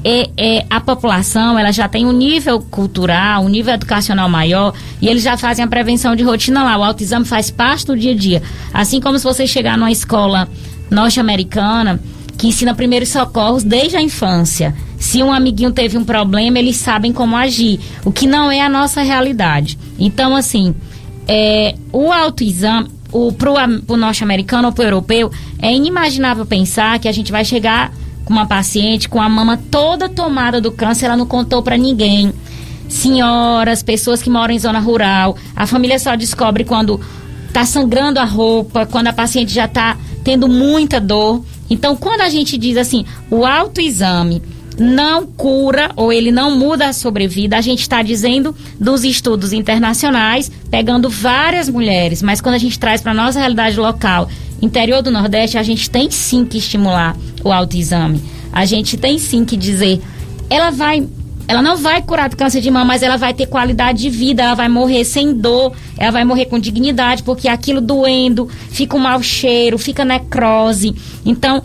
é, 0.04 0.30
é, 0.36 0.66
a 0.68 0.80
população 0.80 1.56
ela 1.58 1.70
já 1.70 1.86
tem 1.86 2.06
um 2.06 2.12
nível 2.12 2.60
cultural, 2.60 3.44
um 3.44 3.48
nível 3.48 3.74
educacional 3.74 4.28
maior 4.28 4.74
e 5.00 5.08
eles 5.08 5.22
já 5.22 5.36
fazem 5.36 5.64
a 5.64 5.68
prevenção 5.68 6.16
de 6.16 6.22
rotina 6.22 6.64
lá. 6.64 6.76
O 6.78 6.82
autoexame 6.82 7.24
faz 7.24 7.50
parte 7.50 7.86
do 7.86 7.96
dia 7.96 8.12
a 8.12 8.16
dia. 8.16 8.42
Assim 8.72 9.00
como 9.00 9.18
se 9.18 9.24
você 9.24 9.46
chegar 9.46 9.78
numa 9.78 9.92
escola 9.92 10.48
norte-americana 10.90 12.00
que 12.36 12.48
ensina 12.48 12.74
primeiros 12.74 13.10
socorros 13.10 13.62
desde 13.62 13.96
a 13.96 14.02
infância. 14.02 14.74
Se 15.12 15.22
um 15.22 15.30
amiguinho 15.30 15.70
teve 15.70 15.98
um 15.98 16.04
problema, 16.04 16.58
eles 16.58 16.76
sabem 16.76 17.12
como 17.12 17.36
agir, 17.36 17.78
o 18.02 18.10
que 18.10 18.26
não 18.26 18.50
é 18.50 18.62
a 18.62 18.68
nossa 18.70 19.02
realidade. 19.02 19.78
Então, 19.98 20.34
assim, 20.34 20.74
é, 21.28 21.74
o 21.92 22.10
autoexame, 22.10 22.88
o, 23.12 23.30
pro, 23.30 23.52
pro 23.86 23.98
norte-americano 23.98 24.68
ou 24.68 24.72
pro 24.72 24.84
europeu, 24.84 25.30
é 25.60 25.70
inimaginável 25.70 26.46
pensar 26.46 26.98
que 26.98 27.06
a 27.06 27.12
gente 27.12 27.30
vai 27.30 27.44
chegar 27.44 27.92
com 28.24 28.32
uma 28.32 28.46
paciente 28.46 29.06
com 29.06 29.20
a 29.20 29.28
mama 29.28 29.58
toda 29.70 30.08
tomada 30.08 30.62
do 30.62 30.72
câncer, 30.72 31.04
ela 31.04 31.16
não 31.18 31.26
contou 31.26 31.62
para 31.62 31.76
ninguém. 31.76 32.32
Senhoras, 32.88 33.82
pessoas 33.82 34.22
que 34.22 34.30
moram 34.30 34.54
em 34.54 34.58
zona 34.58 34.78
rural, 34.78 35.36
a 35.54 35.66
família 35.66 35.98
só 35.98 36.16
descobre 36.16 36.64
quando 36.64 36.98
tá 37.52 37.66
sangrando 37.66 38.18
a 38.18 38.24
roupa, 38.24 38.86
quando 38.86 39.08
a 39.08 39.12
paciente 39.12 39.52
já 39.52 39.68
tá 39.68 39.94
tendo 40.24 40.48
muita 40.48 40.98
dor. 40.98 41.44
Então, 41.68 41.96
quando 41.96 42.22
a 42.22 42.30
gente 42.30 42.56
diz 42.56 42.78
assim, 42.78 43.04
o 43.30 43.44
autoexame 43.44 44.40
não 44.82 45.24
cura 45.26 45.92
ou 45.94 46.12
ele 46.12 46.32
não 46.32 46.58
muda 46.58 46.88
a 46.88 46.92
sobrevida, 46.92 47.56
a 47.56 47.60
gente 47.60 47.80
está 47.80 48.02
dizendo 48.02 48.54
dos 48.80 49.04
estudos 49.04 49.52
internacionais, 49.52 50.50
pegando 50.70 51.08
várias 51.08 51.68
mulheres, 51.68 52.20
mas 52.20 52.40
quando 52.40 52.56
a 52.56 52.58
gente 52.58 52.78
traz 52.78 53.00
para 53.00 53.14
nossa 53.14 53.38
realidade 53.38 53.78
local 53.78 54.28
interior 54.60 55.00
do 55.00 55.10
Nordeste, 55.10 55.56
a 55.56 55.62
gente 55.62 55.88
tem 55.88 56.10
sim 56.10 56.44
que 56.44 56.58
estimular 56.58 57.16
o 57.44 57.52
autoexame. 57.52 58.22
A 58.52 58.64
gente 58.64 58.96
tem 58.96 59.18
sim 59.18 59.44
que 59.44 59.56
dizer, 59.56 60.00
ela 60.50 60.70
vai 60.70 61.06
ela 61.48 61.60
não 61.60 61.76
vai 61.76 62.00
curar 62.00 62.28
do 62.28 62.36
câncer 62.36 62.60
de 62.60 62.70
mama, 62.70 62.84
mas 62.84 63.02
ela 63.02 63.16
vai 63.16 63.34
ter 63.34 63.46
qualidade 63.46 64.00
de 64.02 64.08
vida, 64.08 64.44
ela 64.44 64.54
vai 64.54 64.68
morrer 64.68 65.04
sem 65.04 65.34
dor, 65.34 65.72
ela 65.98 66.12
vai 66.12 66.24
morrer 66.24 66.46
com 66.46 66.58
dignidade, 66.58 67.22
porque 67.24 67.48
aquilo 67.48 67.80
doendo, 67.80 68.48
fica 68.70 68.96
um 68.96 69.00
mau 69.00 69.20
cheiro, 69.22 69.76
fica 69.76 70.04
necrose. 70.04 70.94
Então, 71.26 71.62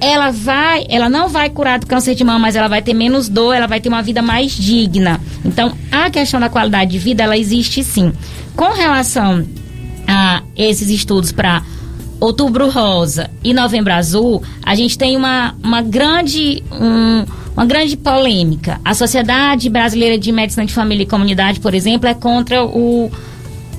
ela 0.00 0.30
vai, 0.30 0.86
ela 0.88 1.08
não 1.08 1.28
vai 1.28 1.50
curar 1.50 1.78
do 1.78 1.86
câncer 1.86 2.14
de 2.14 2.24
mama, 2.24 2.38
mas 2.38 2.56
ela 2.56 2.68
vai 2.68 2.80
ter 2.80 2.94
menos 2.94 3.28
dor, 3.28 3.54
ela 3.54 3.66
vai 3.66 3.80
ter 3.80 3.88
uma 3.88 4.02
vida 4.02 4.22
mais 4.22 4.52
digna. 4.52 5.20
Então, 5.44 5.72
a 5.92 6.08
questão 6.08 6.40
da 6.40 6.48
qualidade 6.48 6.90
de 6.90 6.98
vida, 6.98 7.22
ela 7.22 7.36
existe 7.36 7.84
sim. 7.84 8.12
Com 8.56 8.72
relação 8.72 9.46
a 10.08 10.42
esses 10.56 10.88
estudos 10.88 11.32
para 11.32 11.62
Outubro 12.18 12.70
Rosa 12.70 13.30
e 13.44 13.52
Novembro 13.52 13.92
Azul, 13.92 14.42
a 14.62 14.74
gente 14.74 14.96
tem 14.96 15.16
uma, 15.16 15.54
uma 15.62 15.82
grande 15.82 16.62
um, 16.72 17.24
uma 17.54 17.66
grande 17.66 17.96
polêmica. 17.96 18.80
A 18.84 18.94
Sociedade 18.94 19.68
Brasileira 19.68 20.18
de 20.18 20.32
Medicina 20.32 20.64
de 20.64 20.72
Família 20.72 21.02
e 21.02 21.06
Comunidade, 21.06 21.60
por 21.60 21.74
exemplo, 21.74 22.08
é 22.08 22.14
contra 22.14 22.64
o, 22.64 23.10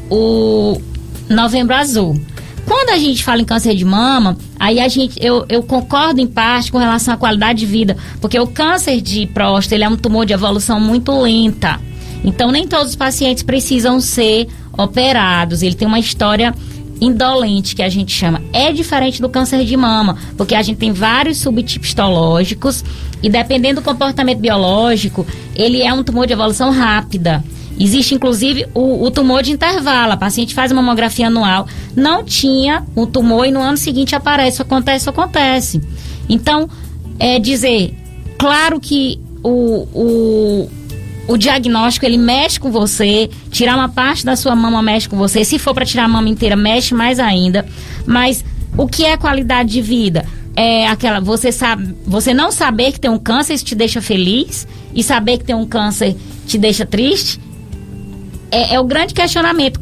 o 0.09 0.81
Novembro 1.29 1.75
Azul. 1.75 2.19
Quando 2.65 2.89
a 2.89 2.97
gente 2.97 3.23
fala 3.23 3.41
em 3.41 3.45
câncer 3.45 3.75
de 3.75 3.85
mama, 3.85 4.37
aí 4.59 4.79
a 4.79 4.87
gente, 4.87 5.17
eu, 5.23 5.45
eu 5.49 5.63
concordo 5.63 6.21
em 6.21 6.27
parte 6.27 6.71
com 6.71 6.77
relação 6.77 7.13
à 7.13 7.17
qualidade 7.17 7.59
de 7.59 7.65
vida, 7.65 7.97
porque 8.19 8.39
o 8.39 8.47
câncer 8.47 9.01
de 9.01 9.25
próstata 9.27 9.75
ele 9.75 9.83
é 9.83 9.89
um 9.89 9.97
tumor 9.97 10.25
de 10.25 10.33
evolução 10.33 10.79
muito 10.79 11.11
lenta. 11.19 11.79
Então 12.23 12.51
nem 12.51 12.67
todos 12.67 12.89
os 12.89 12.95
pacientes 12.95 13.43
precisam 13.43 13.99
ser 13.99 14.47
operados. 14.77 15.61
Ele 15.61 15.75
tem 15.75 15.87
uma 15.87 15.99
história 15.99 16.53
indolente, 17.01 17.75
que 17.75 17.81
a 17.81 17.89
gente 17.89 18.11
chama, 18.11 18.41
é 18.53 18.71
diferente 18.71 19.19
do 19.19 19.27
câncer 19.27 19.65
de 19.65 19.75
mama, 19.75 20.17
porque 20.37 20.53
a 20.53 20.61
gente 20.61 20.77
tem 20.77 20.91
vários 20.91 21.39
subtipos 21.39 21.87
histológicos 21.89 22.85
e 23.23 23.29
dependendo 23.29 23.81
do 23.81 23.83
comportamento 23.83 24.37
biológico, 24.37 25.25
ele 25.55 25.81
é 25.81 25.91
um 25.91 26.03
tumor 26.03 26.27
de 26.27 26.33
evolução 26.33 26.71
rápida. 26.71 27.43
Existe 27.83 28.13
inclusive 28.13 28.67
o, 28.75 29.05
o, 29.05 29.09
tumor 29.09 29.41
de 29.41 29.51
intervalo. 29.51 30.13
A 30.13 30.17
paciente 30.17 30.53
faz 30.53 30.71
uma 30.71 30.83
mamografia 30.83 31.27
anual, 31.27 31.67
não 31.95 32.23
tinha 32.23 32.85
o 32.95 33.07
tumor 33.07 33.47
e 33.47 33.51
no 33.51 33.59
ano 33.59 33.75
seguinte 33.75 34.15
aparece, 34.15 34.61
acontece, 34.61 35.09
acontece. 35.09 35.81
Então, 36.29 36.69
é 37.17 37.39
dizer, 37.39 37.95
claro 38.37 38.79
que 38.79 39.19
o, 39.43 39.87
o, 39.95 40.69
o 41.27 41.37
diagnóstico 41.37 42.05
ele 42.05 42.19
mexe 42.19 42.59
com 42.59 42.69
você, 42.71 43.27
tirar 43.49 43.75
uma 43.75 43.89
parte 43.89 44.23
da 44.23 44.35
sua 44.35 44.55
mama 44.55 44.83
mexe 44.83 45.09
com 45.09 45.17
você. 45.17 45.43
Se 45.43 45.57
for 45.57 45.73
para 45.73 45.83
tirar 45.83 46.03
a 46.03 46.07
mama 46.07 46.29
inteira, 46.29 46.55
mexe 46.55 46.93
mais 46.93 47.19
ainda. 47.19 47.65
Mas 48.05 48.45
o 48.77 48.87
que 48.87 49.03
é 49.03 49.17
qualidade 49.17 49.71
de 49.71 49.81
vida? 49.81 50.23
É 50.55 50.85
aquela 50.87 51.19
você 51.19 51.51
sabe, 51.51 51.95
você 52.05 52.31
não 52.31 52.51
saber 52.51 52.91
que 52.91 52.99
tem 52.99 53.09
um 53.09 53.17
câncer 53.17 53.55
isso 53.55 53.65
te 53.65 53.73
deixa 53.73 54.01
feliz 54.01 54.67
e 54.93 55.01
saber 55.01 55.39
que 55.39 55.45
tem 55.45 55.55
um 55.55 55.65
câncer 55.65 56.15
te 56.45 56.59
deixa 56.59 56.85
triste. 56.85 57.39
É, 58.51 58.75
é 58.75 58.79
o 58.79 58.83
grande 58.83 59.13
questionamento. 59.13 59.79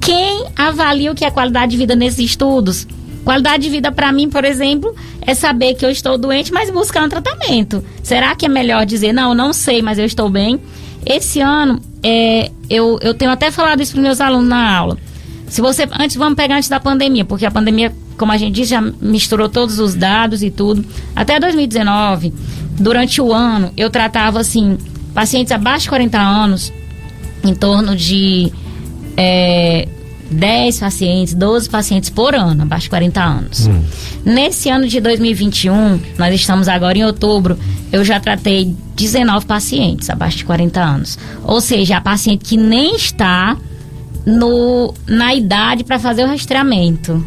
Quem 0.00 0.46
avalia 0.56 1.12
o 1.12 1.14
que 1.14 1.24
é 1.24 1.30
qualidade 1.30 1.72
de 1.72 1.76
vida 1.76 1.94
nesses 1.94 2.18
estudos? 2.30 2.86
Qualidade 3.24 3.62
de 3.62 3.70
vida 3.70 3.92
para 3.92 4.10
mim, 4.10 4.28
por 4.28 4.44
exemplo, 4.44 4.94
é 5.20 5.34
saber 5.34 5.74
que 5.74 5.84
eu 5.84 5.90
estou 5.90 6.18
doente, 6.18 6.52
mas 6.52 6.70
buscar 6.70 7.04
um 7.04 7.08
tratamento. 7.08 7.84
Será 8.02 8.34
que 8.34 8.46
é 8.46 8.48
melhor 8.48 8.84
dizer, 8.84 9.12
não, 9.12 9.34
não 9.34 9.52
sei, 9.52 9.80
mas 9.80 9.98
eu 9.98 10.04
estou 10.04 10.28
bem? 10.28 10.60
Esse 11.06 11.40
ano, 11.40 11.80
é, 12.02 12.50
eu, 12.68 12.98
eu 13.00 13.14
tenho 13.14 13.30
até 13.30 13.50
falado 13.50 13.80
isso 13.80 13.92
para 13.92 14.02
meus 14.02 14.20
alunos 14.20 14.48
na 14.48 14.76
aula. 14.76 14.98
Se 15.46 15.60
você, 15.60 15.86
antes, 15.92 16.16
vamos 16.16 16.34
pegar 16.34 16.56
antes 16.56 16.68
da 16.68 16.80
pandemia, 16.80 17.24
porque 17.24 17.46
a 17.46 17.50
pandemia, 17.50 17.92
como 18.16 18.32
a 18.32 18.36
gente 18.36 18.54
disse, 18.54 18.70
já 18.70 18.80
misturou 18.80 19.48
todos 19.48 19.78
os 19.78 19.94
dados 19.94 20.42
e 20.42 20.50
tudo. 20.50 20.84
Até 21.14 21.38
2019, 21.38 22.32
durante 22.78 23.20
o 23.20 23.32
ano, 23.32 23.70
eu 23.76 23.90
tratava, 23.90 24.40
assim, 24.40 24.78
pacientes 25.14 25.52
abaixo 25.52 25.84
de 25.84 25.90
40 25.90 26.18
anos, 26.18 26.72
em 27.44 27.54
torno 27.54 27.96
de 27.96 28.52
é, 29.16 29.88
10 30.30 30.80
pacientes, 30.80 31.34
12 31.34 31.68
pacientes 31.68 32.10
por 32.10 32.34
ano, 32.34 32.62
abaixo 32.62 32.84
de 32.84 32.90
40 32.90 33.22
anos. 33.22 33.66
Hum. 33.66 33.82
Nesse 34.24 34.68
ano 34.70 34.88
de 34.88 35.00
2021, 35.00 36.00
nós 36.18 36.34
estamos 36.34 36.68
agora 36.68 36.96
em 36.96 37.04
outubro, 37.04 37.58
eu 37.92 38.04
já 38.04 38.18
tratei 38.18 38.74
19 38.96 39.46
pacientes 39.46 40.08
abaixo 40.08 40.38
de 40.38 40.44
40 40.44 40.80
anos. 40.80 41.18
Ou 41.44 41.60
seja, 41.60 41.98
a 41.98 42.00
paciente 42.00 42.44
que 42.44 42.56
nem 42.56 42.96
está 42.96 43.56
no, 44.24 44.94
na 45.06 45.34
idade 45.34 45.84
para 45.84 45.98
fazer 45.98 46.24
o 46.24 46.26
rastreamento. 46.26 47.24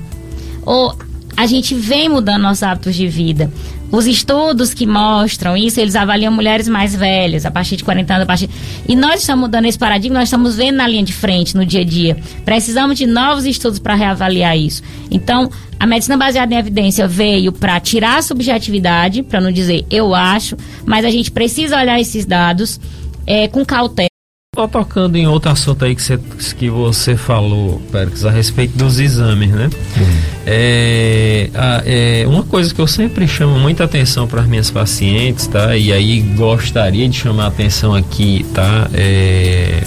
Ou 0.65 0.95
a 1.37 1.45
gente 1.45 1.75
vem 1.75 2.09
mudando 2.09 2.41
nossos 2.41 2.63
hábitos 2.63 2.95
de 2.95 3.07
vida. 3.07 3.51
Os 3.91 4.07
estudos 4.07 4.73
que 4.73 4.85
mostram 4.85 5.55
isso, 5.55 5.79
eles 5.79 5.95
avaliam 5.95 6.31
mulheres 6.31 6.67
mais 6.67 6.95
velhas, 6.95 7.45
a 7.45 7.51
partir 7.51 7.77
de 7.77 7.83
40 7.83 8.13
anos, 8.13 8.23
a 8.23 8.25
partir... 8.25 8.49
E 8.87 8.95
nós 8.95 9.21
estamos 9.21 9.41
mudando 9.41 9.65
esse 9.65 9.77
paradigma, 9.77 10.19
nós 10.19 10.27
estamos 10.27 10.55
vendo 10.55 10.75
na 10.75 10.87
linha 10.87 11.03
de 11.03 11.13
frente, 11.13 11.55
no 11.55 11.65
dia 11.65 11.81
a 11.81 11.83
dia. 11.83 12.17
Precisamos 12.43 12.97
de 12.97 13.05
novos 13.05 13.45
estudos 13.45 13.79
para 13.79 13.95
reavaliar 13.95 14.57
isso. 14.57 14.81
Então, 15.09 15.49
a 15.79 15.85
medicina 15.85 16.17
baseada 16.17 16.53
em 16.53 16.57
evidência 16.57 17.07
veio 17.07 17.51
para 17.51 17.79
tirar 17.79 18.17
a 18.17 18.21
subjetividade, 18.21 19.23
para 19.23 19.39
não 19.39 19.51
dizer 19.51 19.85
eu 19.89 20.15
acho, 20.15 20.57
mas 20.85 21.05
a 21.05 21.09
gente 21.09 21.31
precisa 21.31 21.79
olhar 21.79 21.99
esses 21.99 22.25
dados 22.25 22.79
é, 23.27 23.47
com 23.47 23.65
cautela 23.65 24.14
Só 24.55 24.67
tocando 24.67 25.17
em 25.17 25.27
outro 25.27 25.51
assunto 25.51 25.83
aí 25.83 25.93
que 25.93 26.01
você, 26.01 26.17
que 26.57 26.69
você 26.69 27.17
falou, 27.17 27.81
Pérez, 27.91 28.23
a 28.23 28.31
respeito 28.31 28.77
dos 28.77 28.99
exames, 28.99 29.49
né? 29.49 29.69
Uhum. 29.97 30.17
É, 30.47 31.49
a, 31.53 31.83
é, 31.85 32.25
uma 32.25 32.43
coisa 32.43 32.73
que 32.73 32.79
eu 32.79 32.87
sempre 32.87 33.27
chamo 33.27 33.59
muita 33.59 33.83
atenção 33.83 34.25
para 34.27 34.41
as 34.41 34.47
minhas 34.47 34.71
pacientes, 34.71 35.45
tá? 35.47 35.75
E 35.75 35.91
aí 35.91 36.21
gostaria 36.37 37.07
de 37.09 37.17
chamar 37.17 37.43
a 37.43 37.47
atenção 37.47 37.93
aqui, 37.93 38.45
tá? 38.53 38.87
É, 38.93 39.83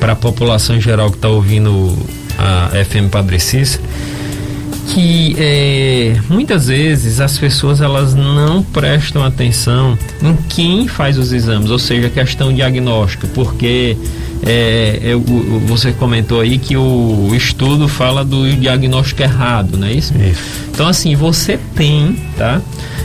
para 0.00 0.12
a 0.12 0.16
população 0.16 0.76
em 0.76 0.80
geral 0.80 1.10
que 1.10 1.16
está 1.16 1.28
ouvindo 1.28 1.94
a 2.38 2.70
FM 2.84 3.10
Padre 3.10 3.38
Cícero, 3.38 3.82
que 4.86 5.34
é, 5.38 6.16
muitas 6.28 6.68
vezes 6.68 7.20
as 7.20 7.36
pessoas 7.36 7.80
elas 7.80 8.14
não 8.14 8.62
prestam 8.62 9.24
atenção 9.24 9.98
em 10.22 10.36
quem 10.48 10.88
faz 10.88 11.18
os 11.18 11.32
exames, 11.32 11.70
ou 11.70 11.78
seja, 11.78 12.08
questão 12.08 12.52
diagnóstica, 12.52 13.26
porque 13.34 13.96
é, 14.44 15.00
eu, 15.02 15.20
você 15.66 15.92
comentou 15.92 16.40
aí 16.40 16.58
que 16.58 16.76
o 16.76 17.30
estudo 17.34 17.88
fala 17.88 18.24
do 18.24 18.50
diagnóstico 18.56 19.22
errado, 19.22 19.76
não 19.76 19.86
é 19.86 19.92
isso? 19.92 20.14
isso. 20.16 20.42
Então 20.70 20.86
assim, 20.86 21.14
você 21.14 21.58
tem, 21.74 22.16
tá? 22.36 22.60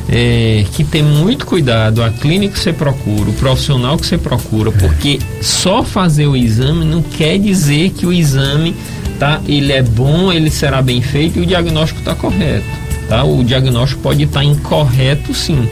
É, 0.10 0.66
que 0.74 0.84
ter 0.84 1.04
muito 1.04 1.46
cuidado 1.46 2.04
a 2.04 2.10
clínica 2.10 2.54
que 2.54 2.60
você 2.60 2.74
procura, 2.74 3.30
o 3.30 3.34
profissional 3.34 3.98
que 3.98 4.06
você 4.06 4.18
procura, 4.18 4.70
é. 4.70 4.74
porque 4.74 5.20
só 5.42 5.84
fazer 5.84 6.28
o 6.28 6.36
exame 6.36 6.84
não 6.84 7.02
quer 7.02 7.38
dizer 7.38 7.92
que 7.92 8.06
o 8.06 8.12
exame 8.12 8.76
tá? 9.22 9.40
Ele 9.48 9.72
é 9.72 9.84
bom, 9.84 10.34
ele 10.34 10.50
será 10.50 10.82
bem 10.82 11.00
feito 11.00 11.38
e 11.38 11.44
o 11.44 11.46
diagnóstico 11.46 12.00
está 12.00 12.16
correto, 12.16 12.66
tá? 13.08 13.24
O 13.24 13.44
diagnóstico 13.44 14.02
pode 14.02 14.24
estar 14.24 14.40
tá 14.40 14.44
incorreto, 14.44 15.32
sim. 15.32 15.70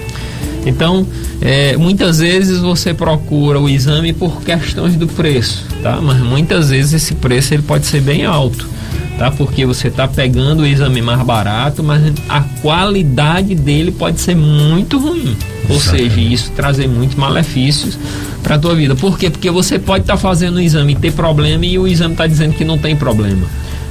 Então, 0.67 1.03
é, 1.41 1.75
muitas 1.75 2.19
vezes 2.19 2.59
você 2.59 2.93
procura 2.93 3.59
o 3.59 3.67
exame 3.67 4.13
por 4.13 4.43
questões 4.43 4.95
do 4.95 5.07
preço, 5.07 5.65
tá? 5.81 5.99
Mas 5.99 6.19
muitas 6.19 6.69
vezes 6.69 6.93
esse 6.93 7.15
preço 7.15 7.55
ele 7.55 7.63
pode 7.63 7.87
ser 7.87 8.01
bem 8.01 8.23
alto, 8.23 8.69
tá? 9.19 9.29
Porque 9.29 9.65
você 9.65 9.89
está 9.89 10.07
pegando 10.07 10.61
o 10.61 10.65
exame 10.65 11.01
mais 11.01 11.21
barato, 11.21 11.83
mas 11.83 12.01
a 12.29 12.39
qualidade 12.61 13.53
dele 13.53 13.91
pode 13.91 14.21
ser 14.21 14.33
muito 14.33 14.97
ruim. 14.97 15.35
Ou 15.67 15.77
seja, 15.77 16.19
isso 16.19 16.51
trazer 16.55 16.87
muitos 16.87 17.17
malefícios 17.17 17.99
para 18.41 18.55
a 18.55 18.57
tua 18.59 18.73
vida. 18.73 18.95
Por 18.95 19.19
quê? 19.19 19.29
Porque 19.29 19.51
você 19.51 19.77
pode 19.77 20.03
estar 20.03 20.13
tá 20.13 20.19
fazendo 20.19 20.55
o 20.55 20.61
exame 20.61 20.93
e 20.93 20.95
ter 20.95 21.11
problema 21.11 21.65
e 21.65 21.77
o 21.77 21.85
exame 21.85 22.13
está 22.13 22.25
dizendo 22.25 22.53
que 22.53 22.63
não 22.63 22.77
tem 22.77 22.95
problema. 22.95 23.45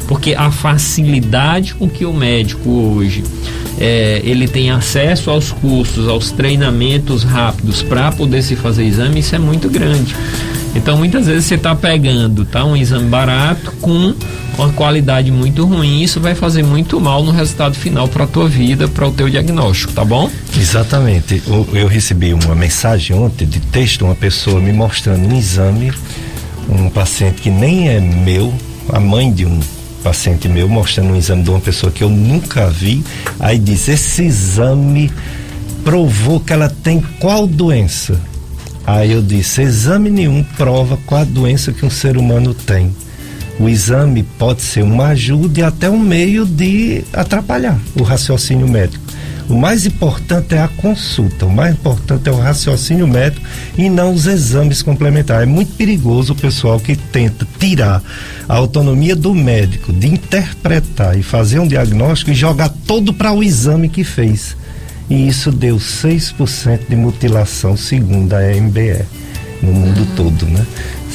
Porque 0.09 0.35
a 0.35 0.51
facilidade 0.51 1.75
com 1.75 1.87
que 1.87 2.07
o 2.07 2.13
médico 2.15 2.71
hoje 2.71 3.23
é, 3.79 4.23
ele 4.25 4.49
tem 4.49 4.71
acesso 4.71 5.31
aos 5.31 5.53
cursos, 5.53 6.09
aos 6.09 6.33
treinamentos 6.33 7.23
rápidos 7.23 7.83
para 7.83 8.11
poder 8.11 8.43
se 8.43 8.57
fazer 8.57 8.85
exame, 8.85 9.21
isso 9.21 9.37
é 9.37 9.39
muito 9.39 9.69
grande. 9.69 10.17
Então 10.75 10.97
muitas 10.97 11.27
vezes 11.27 11.47
você 11.47 11.55
está 11.55 11.75
pegando 11.75 12.45
tá, 12.45 12.65
um 12.65 12.77
exame 12.77 13.09
barato 13.09 13.73
com 13.81 14.15
uma 14.57 14.73
qualidade 14.73 15.31
muito 15.31 15.65
ruim, 15.65 16.03
isso 16.03 16.21
vai 16.21 16.35
fazer 16.35 16.65
muito 16.65 17.01
mal 17.01 17.23
no 17.23 17.31
resultado 17.31 17.75
final 17.75 18.09
para 18.09 18.25
a 18.25 18.27
tua 18.27 18.49
vida, 18.49 18.89
para 18.89 19.07
o 19.07 19.13
teu 19.13 19.31
diagnóstico, 19.31 19.93
tá 19.93 20.05
bom? 20.05 20.29
Exatamente. 20.57 21.41
Eu, 21.47 21.69
eu 21.73 21.87
recebi 21.87 22.35
uma 22.35 22.55
mensagem 22.55 23.17
ontem 23.17 23.47
de 23.47 23.61
texto, 23.61 24.05
uma 24.05 24.17
pessoa 24.17 24.61
me 24.61 24.73
mostrando 24.73 25.27
um 25.33 25.39
exame, 25.39 25.93
um 26.69 26.91
paciente 26.91 27.41
que 27.41 27.51
nem 27.51 27.89
é 27.89 28.01
meu, 28.01 28.53
a 28.93 28.99
mãe 28.99 29.33
de 29.33 29.47
um 29.47 29.61
paciente 30.03 30.49
meu, 30.49 30.69
mostrando 30.69 31.11
um 31.11 31.17
exame 31.17 31.43
de 31.43 31.51
uma 31.51 31.61
pessoa 31.61 31.93
que 31.93 32.03
eu 32.03 32.09
nunca 32.09 32.69
vi, 32.69 33.05
aí 33.39 33.59
diz, 33.59 33.89
esse 33.89 34.25
exame 34.25 35.11
provou 35.85 36.41
que 36.41 36.53
ela 36.53 36.69
tem 36.69 37.03
qual 37.21 37.47
doença? 37.47 38.21
Aí 38.89 39.13
eu 39.13 39.21
disse, 39.21 39.61
exame 39.61 40.09
nenhum 40.09 40.43
prova 40.43 40.99
qual 41.05 41.21
a 41.21 41.25
doença 41.25 41.73
que 41.73 41.85
um 41.85 41.91
ser 41.91 42.17
humano 42.17 42.55
tem 42.55 42.91
o 43.59 43.69
exame 43.69 44.23
pode 44.23 44.63
ser 44.63 44.83
uma 44.83 45.09
ajuda 45.09 45.61
e 45.61 45.63
até 45.63 45.91
um 45.91 45.99
meio 45.99 46.47
de 46.47 47.03
atrapalhar 47.13 47.79
o 47.99 48.03
raciocínio 48.03 48.69
médico. 48.69 49.05
O 49.49 49.55
mais 49.55 49.87
importante 49.87 50.55
é 50.55 50.61
a 50.61 50.69
consulta, 50.69 51.47
o 51.47 51.51
mais 51.51 51.73
importante 51.73 52.29
é 52.29 52.33
o 52.33 52.37
raciocínio 52.37 53.09
médico 53.09 53.45
e 53.77 53.89
não 53.89 54.13
os 54.13 54.27
exames 54.27 54.83
complementares. 54.83 55.49
É 55.49 55.51
muito 55.51 55.73
perigoso 55.73 56.35
o 56.35 56.37
pessoal 56.37 56.79
que 56.79 56.95
tenta 56.95 57.49
tirar 57.59 58.03
a 58.47 58.55
autonomia 58.55 59.17
do 59.17 59.35
médico 59.35 59.91
de 59.91 60.07
interpretar 60.07 61.19
e 61.19 61.23
fazer 61.23 61.59
um 61.59 61.67
diagnóstico 61.67 62.31
e 62.31 62.35
jogar 62.35 62.69
todo 62.87 63.13
para 63.13 63.33
o 63.33 63.43
exame 63.43 63.89
que 63.89 64.05
fez. 64.05 64.55
E 65.11 65.29
isso 65.29 65.51
deu 65.51 65.77
6% 65.77 66.81
de 66.89 66.97
mutilação, 66.97 67.77
segundo 67.77 68.35
a 68.35 68.41
MBE, 68.41 69.05
no 69.63 69.73
mundo 69.73 70.01
uhum. 70.01 70.15
todo, 70.17 70.47
né? 70.47 70.65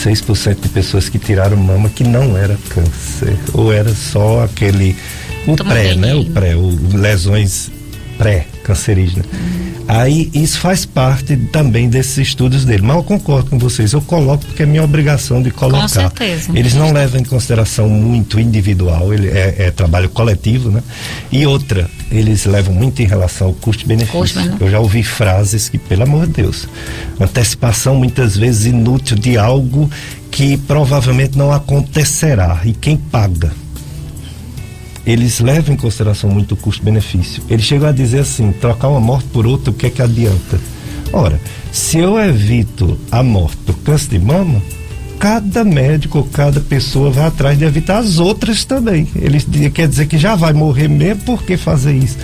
6% 0.03 0.61
de 0.61 0.69
pessoas 0.69 1.09
que 1.09 1.19
tiraram 1.19 1.55
mama 1.55 1.89
que 1.89 2.03
não 2.03 2.35
era 2.35 2.57
câncer, 2.69 3.37
ou 3.53 3.71
era 3.71 3.93
só 3.93 4.43
aquele 4.43 4.95
o 5.45 5.55
pré, 5.55 5.95
né? 5.95 6.15
O 6.15 6.25
pré, 6.25 6.55
o 6.55 6.69
lesões 6.93 7.69
pré-cancerígenas. 8.17 9.25
Uhum. 9.25 9.73
Aí 9.87 10.29
isso 10.33 10.59
faz 10.59 10.85
parte 10.85 11.35
também 11.35 11.89
desses 11.89 12.17
estudos 12.17 12.63
dele. 12.63 12.83
Mas 12.83 12.95
eu 12.95 13.03
concordo 13.03 13.49
com 13.49 13.59
vocês, 13.59 13.91
eu 13.91 14.01
coloco 14.01 14.45
porque 14.45 14.63
é 14.63 14.65
minha 14.65 14.83
obrigação 14.83 15.41
de 15.41 15.51
colocar. 15.51 15.81
Com 15.81 15.87
certeza. 15.87 16.51
Eles 16.55 16.73
não 16.73 16.93
levam 16.93 17.19
em 17.19 17.23
consideração 17.23 17.89
muito 17.89 18.39
individual, 18.39 19.13
ele 19.13 19.27
é, 19.27 19.55
é 19.57 19.71
trabalho 19.71 20.09
coletivo, 20.09 20.71
né? 20.71 20.81
E 21.31 21.45
outra, 21.45 21.89
eles 22.13 22.45
levam 22.45 22.73
muito 22.73 23.01
em 23.01 23.05
relação 23.05 23.47
ao 23.47 23.53
custo-benefício. 23.53 24.19
Custo, 24.19 24.39
eu 24.59 24.69
já 24.69 24.79
ouvi 24.79 25.03
frases 25.03 25.67
que, 25.67 25.79
pelo 25.79 26.03
amor 26.03 26.27
de 26.27 26.33
Deus, 26.33 26.67
antecipação 27.19 27.95
muitas 27.95 28.37
vezes 28.37 28.67
inútil 28.67 29.17
de 29.17 29.37
algo 29.37 29.89
que 30.29 30.55
provavelmente 30.57 31.37
não 31.37 31.51
acontecerá. 31.51 32.61
E 32.63 32.71
quem 32.73 32.97
paga? 32.97 33.51
eles 35.05 35.39
levam 35.39 35.73
em 35.73 35.77
consideração 35.77 36.29
muito 36.29 36.53
o 36.53 36.57
custo-benefício. 36.57 37.43
Ele 37.49 37.61
chegou 37.61 37.87
a 37.87 37.91
dizer 37.91 38.19
assim: 38.19 38.51
trocar 38.53 38.87
uma 38.87 39.01
morte 39.01 39.27
por 39.29 39.45
outra, 39.45 39.71
o 39.71 39.73
que 39.73 39.87
é 39.87 39.89
que 39.89 40.01
adianta? 40.01 40.59
Ora, 41.11 41.39
se 41.71 41.97
eu 41.97 42.17
evito 42.17 42.97
a 43.11 43.21
morte 43.21 43.57
do 43.65 43.73
câncer 43.73 44.11
de 44.11 44.19
mama, 44.19 44.61
cada 45.23 45.63
médico, 45.63 46.27
cada 46.33 46.59
pessoa 46.59 47.09
vai 47.09 47.27
atrás 47.27 47.57
de 47.57 47.63
evitar 47.63 47.99
as 47.99 48.19
outras 48.19 48.65
também. 48.65 49.07
Ele 49.15 49.39
quer 49.69 49.87
dizer 49.87 50.05
que 50.05 50.17
já 50.17 50.35
vai 50.35 50.51
morrer 50.51 50.89
mesmo, 50.89 51.23
por 51.23 51.43
que 51.43 51.55
fazer 51.55 51.95
isso? 51.95 52.17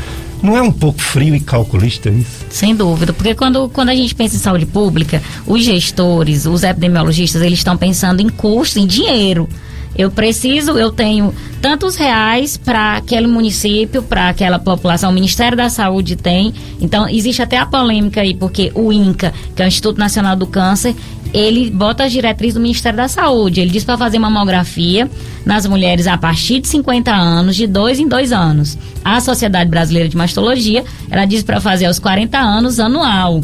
Não 0.43 0.57
é 0.57 0.61
um 0.61 0.71
pouco 0.71 1.01
frio 1.01 1.33
e 1.33 1.39
calculista 1.39 2.09
isso? 2.09 2.45
Sem 2.49 2.75
dúvida, 2.75 3.13
porque 3.13 3.33
quando, 3.33 3.69
quando 3.69 3.87
a 3.87 3.95
gente 3.95 4.13
pensa 4.13 4.35
em 4.35 4.39
saúde 4.39 4.65
pública, 4.65 5.23
os 5.47 5.63
gestores, 5.63 6.45
os 6.45 6.61
epidemiologistas, 6.61 7.41
eles 7.41 7.59
estão 7.59 7.77
pensando 7.77 8.21
em 8.21 8.27
custo, 8.27 8.79
em 8.79 8.85
dinheiro. 8.85 9.47
Eu 9.95 10.09
preciso, 10.09 10.77
eu 10.77 10.91
tenho 10.91 11.33
tantos 11.61 11.95
reais 11.95 12.55
para 12.55 12.97
aquele 12.97 13.27
município, 13.27 14.01
para 14.01 14.29
aquela 14.29 14.57
população. 14.57 15.09
O 15.09 15.13
Ministério 15.13 15.57
da 15.57 15.69
Saúde 15.69 16.15
tem. 16.15 16.53
Então, 16.79 17.07
existe 17.09 17.41
até 17.41 17.57
a 17.57 17.65
polêmica 17.65 18.21
aí, 18.21 18.33
porque 18.33 18.71
o 18.75 18.93
INCA, 18.93 19.33
que 19.55 19.61
é 19.61 19.65
o 19.65 19.67
Instituto 19.67 19.97
Nacional 19.97 20.35
do 20.35 20.47
Câncer, 20.47 20.95
ele 21.33 21.69
bota 21.69 22.05
as 22.05 22.11
diretrizes 22.11 22.55
do 22.55 22.61
Ministério 22.61 22.97
da 22.97 23.07
Saúde. 23.07 23.61
Ele 23.61 23.69
diz 23.71 23.83
para 23.83 23.97
fazer 23.97 24.19
mamografia 24.19 25.09
nas 25.45 25.65
mulheres 25.65 26.07
a 26.07 26.17
partir 26.17 26.59
de 26.59 26.67
50 26.67 27.11
anos, 27.11 27.55
de 27.55 27.67
dois 27.67 27.99
em 27.99 28.07
dois 28.07 28.31
anos. 28.31 28.77
A 29.03 29.19
Sociedade 29.19 29.69
Brasileira 29.69 30.09
de 30.09 30.17
Mastologia, 30.17 30.83
ela 31.09 31.25
diz 31.25 31.43
para 31.43 31.59
fazer 31.61 31.85
aos 31.85 31.99
40 31.99 32.37
anos 32.37 32.79
anual. 32.79 33.41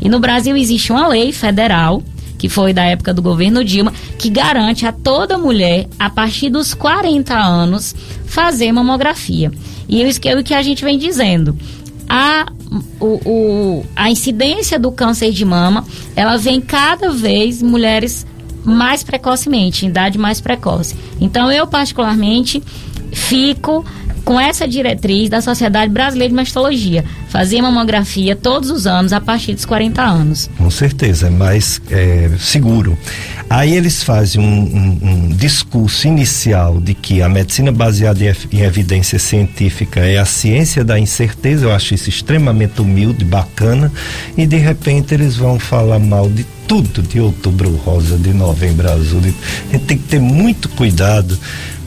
E 0.00 0.08
no 0.08 0.18
Brasil 0.18 0.56
existe 0.56 0.90
uma 0.90 1.06
lei 1.06 1.30
federal 1.30 2.02
que 2.40 2.48
foi 2.48 2.72
da 2.72 2.82
época 2.84 3.12
do 3.12 3.20
governo 3.20 3.62
Dilma, 3.62 3.92
que 4.18 4.30
garante 4.30 4.86
a 4.86 4.92
toda 4.92 5.36
mulher, 5.36 5.86
a 5.98 6.08
partir 6.08 6.48
dos 6.48 6.72
40 6.72 7.34
anos, 7.34 7.94
fazer 8.24 8.72
mamografia. 8.72 9.52
E 9.86 10.02
isso 10.02 10.18
é 10.24 10.34
o 10.34 10.42
que 10.42 10.54
a 10.54 10.62
gente 10.62 10.82
vem 10.82 10.96
dizendo. 10.98 11.54
A, 12.08 12.50
o, 12.98 13.20
o, 13.28 13.86
a 13.94 14.10
incidência 14.10 14.78
do 14.78 14.90
câncer 14.90 15.32
de 15.32 15.44
mama, 15.44 15.84
ela 16.16 16.38
vem 16.38 16.62
cada 16.62 17.10
vez 17.10 17.60
mulheres 17.60 18.26
mais 18.64 19.02
precocemente, 19.02 19.84
em 19.84 19.90
idade 19.90 20.16
mais 20.16 20.40
precoce. 20.40 20.96
Então, 21.20 21.52
eu 21.52 21.66
particularmente 21.66 22.62
fico 23.12 23.84
com 24.24 24.40
essa 24.40 24.66
diretriz 24.66 25.28
da 25.28 25.40
Sociedade 25.40 25.92
Brasileira 25.92 26.30
de 26.30 26.34
Mastologia. 26.34 27.04
Fazer 27.28 27.60
mamografia 27.62 28.34
todos 28.34 28.70
os 28.70 28.86
anos 28.86 29.12
a 29.12 29.20
partir 29.20 29.54
dos 29.54 29.64
40 29.64 30.02
anos. 30.02 30.50
Com 30.56 30.70
certeza, 30.70 31.28
é 31.28 31.30
mais 31.30 31.80
é, 31.90 32.30
seguro. 32.38 32.98
Aí 33.48 33.74
eles 33.74 34.04
fazem 34.04 34.40
um, 34.40 34.44
um, 34.44 35.08
um, 35.08 35.28
discurso 35.28 36.06
inicial 36.06 36.80
de 36.80 36.94
que 36.94 37.20
a 37.20 37.28
medicina 37.28 37.72
baseada 37.72 38.24
em, 38.24 38.60
evidência 38.60 39.18
científica 39.18 39.98
é 39.98 40.18
a 40.18 40.24
ciência 40.24 40.84
da 40.84 40.98
incerteza. 40.98 41.66
Eu 41.66 41.72
acho 41.72 41.94
isso 41.94 42.08
extremamente 42.08 42.80
humilde, 42.80 43.24
bacana. 43.24 43.90
E 44.36 44.46
de 44.46 44.56
repente 44.56 45.14
eles 45.14 45.36
vão 45.36 45.58
falar 45.58 45.98
mal 45.98 46.30
de 46.30 46.46
tudo, 46.68 47.02
de 47.02 47.18
outubro 47.18 47.74
rosa, 47.78 48.16
de 48.16 48.32
novembro 48.32 48.88
azul. 48.88 49.20
A 49.20 49.72
gente 49.72 49.84
tem 49.84 49.98
que 49.98 50.04
ter 50.04 50.20
muito 50.20 50.68
cuidado 50.68 51.36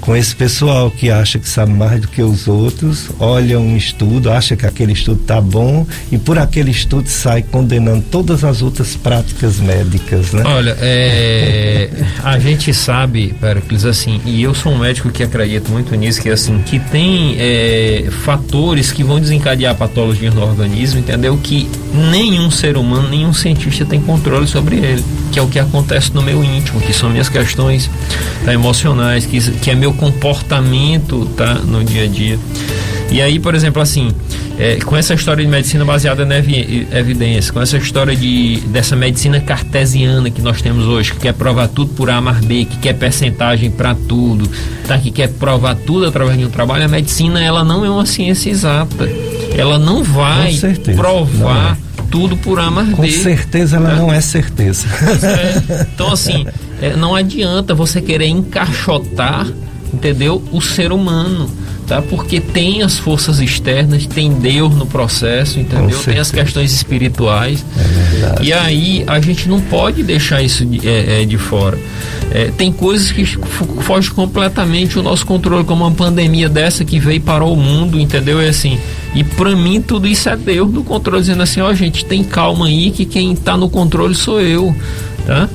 com 0.03 0.13
esse 0.17 0.35
pessoal 0.35 0.91
que 0.91 1.09
acha 1.09 1.39
que 1.39 1.47
sabe 1.47 1.71
mais 1.71 2.01
do 2.01 2.09
que 2.09 2.21
os 2.21 2.45
outros, 2.45 3.09
olha 3.21 3.57
um 3.57 3.77
estudo, 3.77 4.29
acha 4.29 4.53
que 4.53 4.65
aquele 4.65 4.91
estudo 4.91 5.21
tá 5.25 5.39
bom 5.39 5.87
e 6.11 6.17
por 6.17 6.37
aquele 6.37 6.71
estudo 6.71 7.07
sai 7.07 7.41
condenando 7.41 8.03
todas 8.11 8.43
as 8.43 8.61
outras 8.61 8.97
práticas 8.97 9.61
médicas, 9.61 10.33
né? 10.33 10.43
Olha, 10.45 10.75
é, 10.81 11.89
a 12.21 12.37
gente 12.37 12.73
sabe, 12.73 13.33
Pericles, 13.39 13.85
assim, 13.85 14.19
e 14.25 14.43
eu 14.43 14.53
sou 14.53 14.73
um 14.73 14.79
médico 14.79 15.09
que 15.09 15.23
acredito 15.23 15.71
muito 15.71 15.95
nisso, 15.95 16.21
que 16.21 16.29
assim, 16.29 16.61
que 16.63 16.79
tem 16.79 17.37
é, 17.39 18.09
fatores 18.25 18.91
que 18.91 19.05
vão 19.05 19.21
desencadear 19.21 19.73
patologias 19.73 20.33
no 20.33 20.43
organismo, 20.43 20.99
entendeu? 20.99 21.39
Que 21.41 21.69
nenhum 22.11 22.51
ser 22.51 22.75
humano, 22.75 23.07
nenhum 23.07 23.31
cientista 23.31 23.85
tem 23.85 24.01
controle 24.01 24.47
sobre 24.47 24.75
ele, 24.75 25.03
que 25.31 25.39
é 25.39 25.41
o 25.41 25.47
que 25.47 25.59
acontece 25.59 26.13
no 26.13 26.21
meu 26.21 26.43
íntimo, 26.43 26.81
que 26.81 26.91
são 26.91 27.09
minhas 27.09 27.29
questões 27.29 27.89
tá, 28.43 28.53
emocionais, 28.53 29.25
que, 29.25 29.39
que 29.39 29.71
é 29.71 29.75
meu 29.75 29.92
comportamento 29.93 31.25
tá, 31.37 31.55
no 31.55 31.83
dia 31.83 32.03
a 32.03 32.07
dia. 32.07 32.39
E 33.11 33.21
aí, 33.21 33.39
por 33.39 33.53
exemplo, 33.53 33.81
assim, 33.81 34.11
é, 34.57 34.77
com 34.77 34.95
essa 34.95 35.13
história 35.13 35.43
de 35.43 35.49
medicina 35.49 35.83
baseada 35.83 36.25
na 36.25 36.37
evi 36.37 36.87
evidência, 36.91 37.51
com 37.53 37.61
essa 37.61 37.77
história 37.77 38.15
de, 38.15 38.59
dessa 38.67 38.95
medicina 38.95 39.39
cartesiana 39.39 40.29
que 40.29 40.41
nós 40.41 40.61
temos 40.61 40.85
hoje, 40.85 41.11
que 41.13 41.19
quer 41.19 41.33
provar 41.33 41.67
tudo 41.67 41.93
por 41.93 42.09
A 42.09 42.21
mais 42.21 42.43
B, 42.43 42.65
que 42.65 42.77
quer 42.77 42.93
percentagem 42.93 43.71
para 43.71 43.95
tudo, 43.95 44.49
tá? 44.87 44.97
que 44.97 45.11
quer 45.11 45.29
provar 45.29 45.75
tudo 45.75 46.07
através 46.07 46.37
de 46.37 46.45
um 46.45 46.49
trabalho, 46.49 46.85
a 46.85 46.87
medicina 46.87 47.43
ela 47.43 47.63
não 47.63 47.85
é 47.85 47.89
uma 47.89 48.05
ciência 48.05 48.49
exata. 48.49 49.09
Ela 49.55 49.77
não 49.77 50.03
vai 50.03 50.59
provar 50.95 51.77
é. 51.77 52.01
tudo 52.09 52.35
por 52.37 52.59
A 52.59 52.71
mais 52.71 52.89
B. 52.89 52.95
Com 52.95 53.07
certeza 53.07 53.77
ela 53.77 53.89
tá? 53.89 53.95
não 53.95 54.11
é 54.11 54.21
certeza. 54.21 54.87
É. 55.23 55.87
Então, 55.93 56.11
assim, 56.11 56.45
é, 56.81 56.95
não 56.95 57.15
adianta 57.15 57.73
você 57.73 58.01
querer 58.01 58.27
encaixotar, 58.27 59.47
entendeu? 59.93 60.43
O 60.51 60.61
ser 60.61 60.91
humano 60.91 61.49
tá? 61.83 62.01
Porque 62.01 62.39
tem 62.39 62.81
as 62.81 62.97
forças 62.97 63.39
externas, 63.39 64.05
tem 64.05 64.33
Deus 64.33 64.73
no 64.73 64.85
processo, 64.85 65.59
entendeu? 65.59 65.99
Tem 65.99 66.17
as 66.17 66.31
questões 66.31 66.73
espirituais. 66.73 67.63
É 68.39 68.43
e 68.43 68.53
aí 68.53 69.03
a 69.07 69.19
gente 69.19 69.47
não 69.47 69.61
pode 69.61 70.03
deixar 70.03 70.41
isso 70.41 70.65
de, 70.65 70.87
é, 70.87 71.21
é, 71.21 71.25
de 71.25 71.37
fora. 71.37 71.77
É, 72.31 72.45
tem 72.57 72.71
coisas 72.71 73.11
que 73.11 73.25
fogem 73.25 74.11
completamente 74.11 74.97
o 74.97 75.03
nosso 75.03 75.25
controle, 75.25 75.63
como 75.63 75.85
uma 75.85 75.91
pandemia 75.91 76.49
dessa 76.49 76.83
que 76.83 76.99
veio 76.99 77.21
para 77.21 77.43
o 77.43 77.55
mundo, 77.55 77.99
entendeu? 77.99 78.41
É 78.41 78.49
assim. 78.49 78.79
E 79.13 79.23
para 79.23 79.55
mim 79.55 79.79
tudo 79.79 80.07
isso 80.07 80.27
é 80.27 80.35
Deus 80.35 80.71
no 80.71 80.83
controle, 80.83 81.21
dizendo 81.21 81.43
assim, 81.43 81.61
ó, 81.61 81.69
oh, 81.69 81.75
gente, 81.75 82.03
tem 82.05 82.23
calma 82.23 82.65
aí 82.65 82.89
que 82.89 83.05
quem 83.05 83.33
está 83.33 83.55
no 83.55 83.69
controle 83.69 84.15
sou 84.15 84.41
eu, 84.41 84.75
tá? 85.25 85.49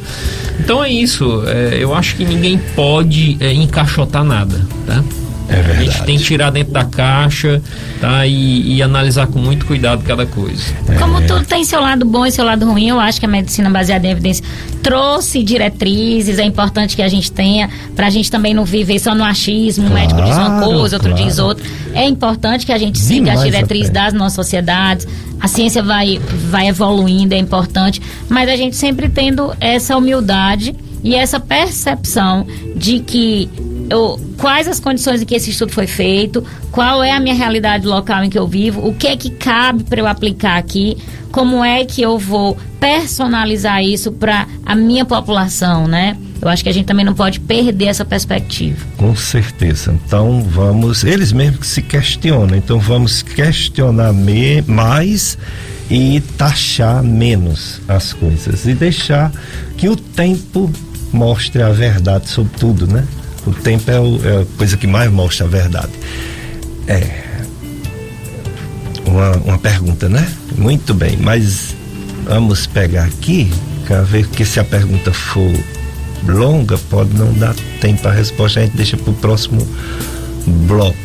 Então 0.61 0.83
é 0.83 0.91
isso. 0.91 1.45
É, 1.47 1.79
eu 1.81 1.95
acho 1.95 2.17
que 2.17 2.25
ninguém 2.25 2.59
pode 2.75 3.37
é, 3.41 3.53
encaixotar 3.53 4.25
nada, 4.25 4.61
tá? 4.87 5.05
É 5.49 5.57
verdade. 5.57 5.79
A 5.79 5.85
gente 5.85 6.05
tem 6.05 6.19
que 6.19 6.25
tirar 6.25 6.51
dentro 6.51 6.73
da 6.73 6.85
caixa 6.85 7.63
tá? 8.01 8.27
e, 8.27 8.77
e 8.77 8.83
analisar 8.83 9.27
com 9.27 9.39
muito 9.39 9.65
cuidado 9.67 10.05
cada 10.05 10.27
coisa. 10.27 10.63
É. 10.89 10.95
Como 10.97 11.21
tudo 11.27 11.45
tem 11.45 11.65
seu 11.65 11.81
lado 11.81 12.05
bom 12.05 12.27
e 12.27 12.31
seu 12.31 12.45
lado 12.45 12.67
ruim, 12.67 12.89
eu 12.89 13.01
acho 13.01 13.19
que 13.19 13.27
a 13.27 13.29
medicina 13.29 13.71
baseada 13.71 14.07
em 14.07 14.11
evidência 14.11 14.45
trouxe 14.83 15.43
diretrizes, 15.43 16.39
é 16.39 16.45
importante 16.45 16.95
que 16.95 17.03
a 17.03 17.09
gente 17.09 17.33
tenha, 17.33 17.69
para 17.97 18.07
a 18.07 18.11
gente 18.11 18.31
também 18.31 18.55
não 18.55 18.65
viver 18.65 18.99
só 18.99 19.15
no 19.15 19.25
achismo, 19.25 19.89
claro, 19.89 19.95
um 19.95 20.01
médico 20.01 20.23
diz 20.23 20.37
uma 20.37 20.61
coisa, 20.63 20.97
outro 20.97 21.11
claro. 21.11 21.25
diz 21.25 21.39
outra. 21.39 21.65
É 21.95 22.05
importante 22.07 22.67
que 22.67 22.73
a 22.73 22.79
gente 22.79 22.99
siga 22.99 23.33
as 23.33 23.43
diretrizes 23.43 23.91
das 23.91 24.13
nossas 24.13 24.35
sociedades. 24.35 25.07
A 25.41 25.49
ciência 25.49 25.83
vai, 25.83 26.21
vai 26.51 26.69
evoluindo, 26.69 27.35
é 27.35 27.39
importante, 27.39 28.03
mas 28.29 28.49
a 28.49 28.57
gente 28.57 28.77
sempre 28.77 29.09
tendo 29.09 29.55
essa 29.61 29.97
humildade 29.97 30.75
e 31.03 31.15
essa 31.15 31.39
percepção 31.39 32.47
de 32.77 33.01
que 33.01 33.49
eu, 33.91 34.21
quais 34.37 34.69
as 34.69 34.81
condições 34.81 35.23
em 35.23 35.25
que 35.25 35.35
esse 35.35 35.51
estudo 35.51 35.73
foi 35.73 35.87
feito, 35.87 36.45
qual 36.71 37.03
é 37.03 37.13
a 37.13 37.21
minha 37.21 37.35
realidade 37.35 37.87
local 37.87 38.25
em 38.25 38.31
que 38.31 38.39
eu 38.39 38.47
vivo, 38.47 38.87
o 38.87 38.95
que 38.95 39.07
é 39.07 39.17
que 39.17 39.31
cabe 39.31 39.85
para 39.85 40.01
eu 40.01 40.07
aplicar 40.07 40.57
aqui, 40.59 40.97
como 41.31 41.65
é 41.65 41.85
que 41.85 42.03
eu 42.03 42.19
vou 42.19 42.57
personalizar 42.81 43.83
isso 43.83 44.13
para 44.13 44.47
a 44.65 44.75
minha 44.75 45.05
população, 45.05 45.87
né? 45.87 46.17
Eu 46.41 46.49
acho 46.49 46.63
que 46.63 46.69
a 46.69 46.73
gente 46.73 46.87
também 46.87 47.05
não 47.05 47.15
pode 47.15 47.41
perder 47.41 47.87
essa 47.87 48.05
perspectiva. 48.05 48.87
Com 48.97 49.15
certeza. 49.17 49.93
Então 50.07 50.43
vamos, 50.43 51.03
eles 51.03 51.33
mesmos 51.33 51.61
que 51.61 51.67
se 51.67 51.83
questionam, 51.83 52.57
então 52.57 52.79
vamos 52.79 53.23
questionar 53.23 54.13
me, 54.13 54.63
mais 54.63 55.37
e 55.91 56.21
taxar 56.37 57.03
menos 57.03 57.81
as 57.89 58.13
coisas 58.13 58.67
e 58.67 58.75
deixar 58.75 59.33
que 59.77 59.89
o 59.89 59.97
tempo 59.97 60.71
mostre 61.13 61.63
a 61.63 61.71
verdade 61.71 62.29
sobre 62.29 62.53
tudo, 62.59 62.87
né? 62.87 63.05
O 63.49 63.53
tempo 63.55 63.91
é, 63.91 63.99
o, 63.99 64.21
é, 64.23 64.43
a 64.43 64.47
coisa 64.59 64.77
que 64.77 64.87
mais 64.87 65.11
mostra 65.11 65.47
a 65.47 65.49
verdade. 65.49 65.93
É. 66.87 67.25
Uma, 69.07 69.31
uma 69.39 69.59
pergunta, 69.59 70.07
né? 70.07 70.31
Muito 70.57 70.93
bem, 70.93 71.17
mas 71.17 71.75
vamos 72.25 72.67
pegar 72.67 73.05
aqui, 73.05 73.51
para 73.87 74.03
ver 74.03 74.27
que 74.29 74.45
se 74.45 74.61
a 74.61 74.65
pergunta 74.65 75.13
for 75.15 75.51
longa, 76.27 76.77
pode 76.91 77.17
não 77.17 77.33
dar 77.33 77.55
tempo 77.81 78.07
a 78.07 78.13
resposta, 78.13 78.61
a 78.61 78.65
gente 78.65 78.77
deixa 78.77 78.99
para 78.99 79.11
o 79.11 79.15
próximo 79.15 79.67
bloco. 80.67 80.97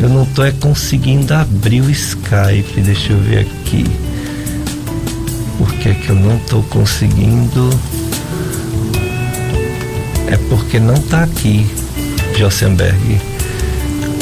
Eu 0.00 0.08
não 0.08 0.24
estou 0.24 0.44
é 0.44 0.50
conseguindo 0.50 1.32
abrir 1.32 1.82
o 1.82 1.90
Skype, 1.90 2.80
deixa 2.80 3.12
eu 3.12 3.20
ver 3.20 3.40
aqui. 3.40 3.84
Por 5.56 5.72
que, 5.74 5.94
que 5.94 6.10
eu 6.10 6.16
não 6.16 6.36
estou 6.36 6.62
conseguindo? 6.64 7.70
É 10.28 10.36
porque 10.48 10.78
não 10.80 10.94
está 10.94 11.22
aqui, 11.22 11.66
Josenberg. 12.36 13.20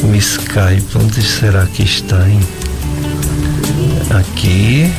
O 0.02 0.14
Skype, 0.14 0.98
onde 0.98 1.22
será 1.22 1.66
que 1.66 1.82
está, 1.82 2.28
hein? 2.28 2.40
Aqui. 4.11 4.92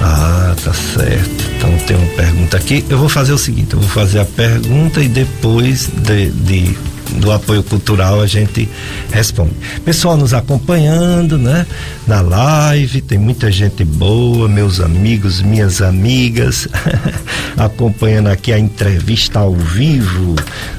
Ah, 0.00 0.54
tá 0.62 0.72
certo. 0.72 1.44
Então 1.56 1.76
tem 1.86 1.96
uma 1.96 2.06
pergunta 2.14 2.56
aqui. 2.56 2.84
Eu 2.88 2.98
vou 2.98 3.08
fazer 3.08 3.32
o 3.32 3.38
seguinte: 3.38 3.74
eu 3.74 3.80
vou 3.80 3.88
fazer 3.88 4.20
a 4.20 4.24
pergunta 4.24 5.00
e 5.00 5.08
depois 5.08 5.88
de, 5.88 6.30
de 6.30 6.76
do 7.14 7.30
apoio 7.30 7.62
cultural 7.62 8.20
a 8.20 8.26
gente 8.26 8.68
responde. 9.10 9.52
Pessoal 9.84 10.16
nos 10.16 10.34
acompanhando, 10.34 11.38
né? 11.38 11.66
Na 12.06 12.20
live, 12.20 13.00
tem 13.00 13.18
muita 13.18 13.50
gente 13.50 13.84
boa, 13.84 14.48
meus 14.48 14.80
amigos, 14.80 15.40
minhas 15.40 15.80
amigas, 15.80 16.68
acompanhando 17.56 18.28
aqui 18.28 18.52
a 18.52 18.58
entrevista 18.58 19.38
ao 19.40 19.54
vivo 19.54 20.34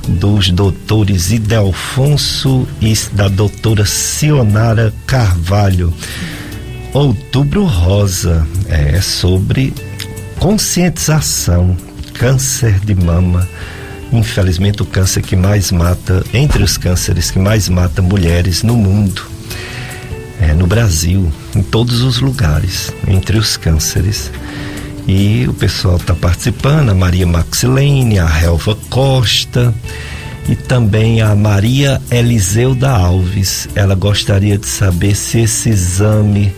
dos 0.07 0.49
doutores 0.51 1.31
Idelfonso 1.31 2.67
e 2.81 2.93
da 3.13 3.27
doutora 3.27 3.85
Sionara 3.85 4.93
Carvalho. 5.07 5.93
Outubro 6.93 7.65
Rosa 7.65 8.47
é 8.67 9.01
sobre 9.01 9.73
conscientização, 10.39 11.75
câncer 12.13 12.79
de 12.79 12.95
mama 12.95 13.47
infelizmente, 14.17 14.81
o 14.81 14.85
câncer 14.85 15.21
que 15.21 15.35
mais 15.35 15.71
mata, 15.71 16.23
entre 16.33 16.63
os 16.63 16.77
cânceres 16.77 17.31
que 17.31 17.39
mais 17.39 17.69
mata 17.69 18.01
mulheres 18.01 18.63
no 18.63 18.75
mundo, 18.75 19.21
é 20.39 20.53
no 20.53 20.67
Brasil, 20.67 21.31
em 21.55 21.61
todos 21.61 22.01
os 22.01 22.19
lugares, 22.19 22.93
entre 23.07 23.37
os 23.37 23.57
cânceres. 23.57 24.31
E 25.07 25.45
o 25.47 25.53
pessoal 25.53 25.97
está 25.97 26.13
participando, 26.15 26.89
a 26.89 26.95
Maria 26.95 27.27
Maxilene, 27.27 28.19
a 28.19 28.43
Helva 28.43 28.75
Costa 28.89 29.73
e 30.49 30.55
também 30.55 31.21
a 31.21 31.35
Maria 31.35 32.01
Eliseuda 32.09 32.89
Alves. 32.89 33.69
Ela 33.75 33.95
gostaria 33.95 34.57
de 34.57 34.67
saber 34.67 35.15
se 35.15 35.39
esse 35.39 35.69
exame 35.69 36.53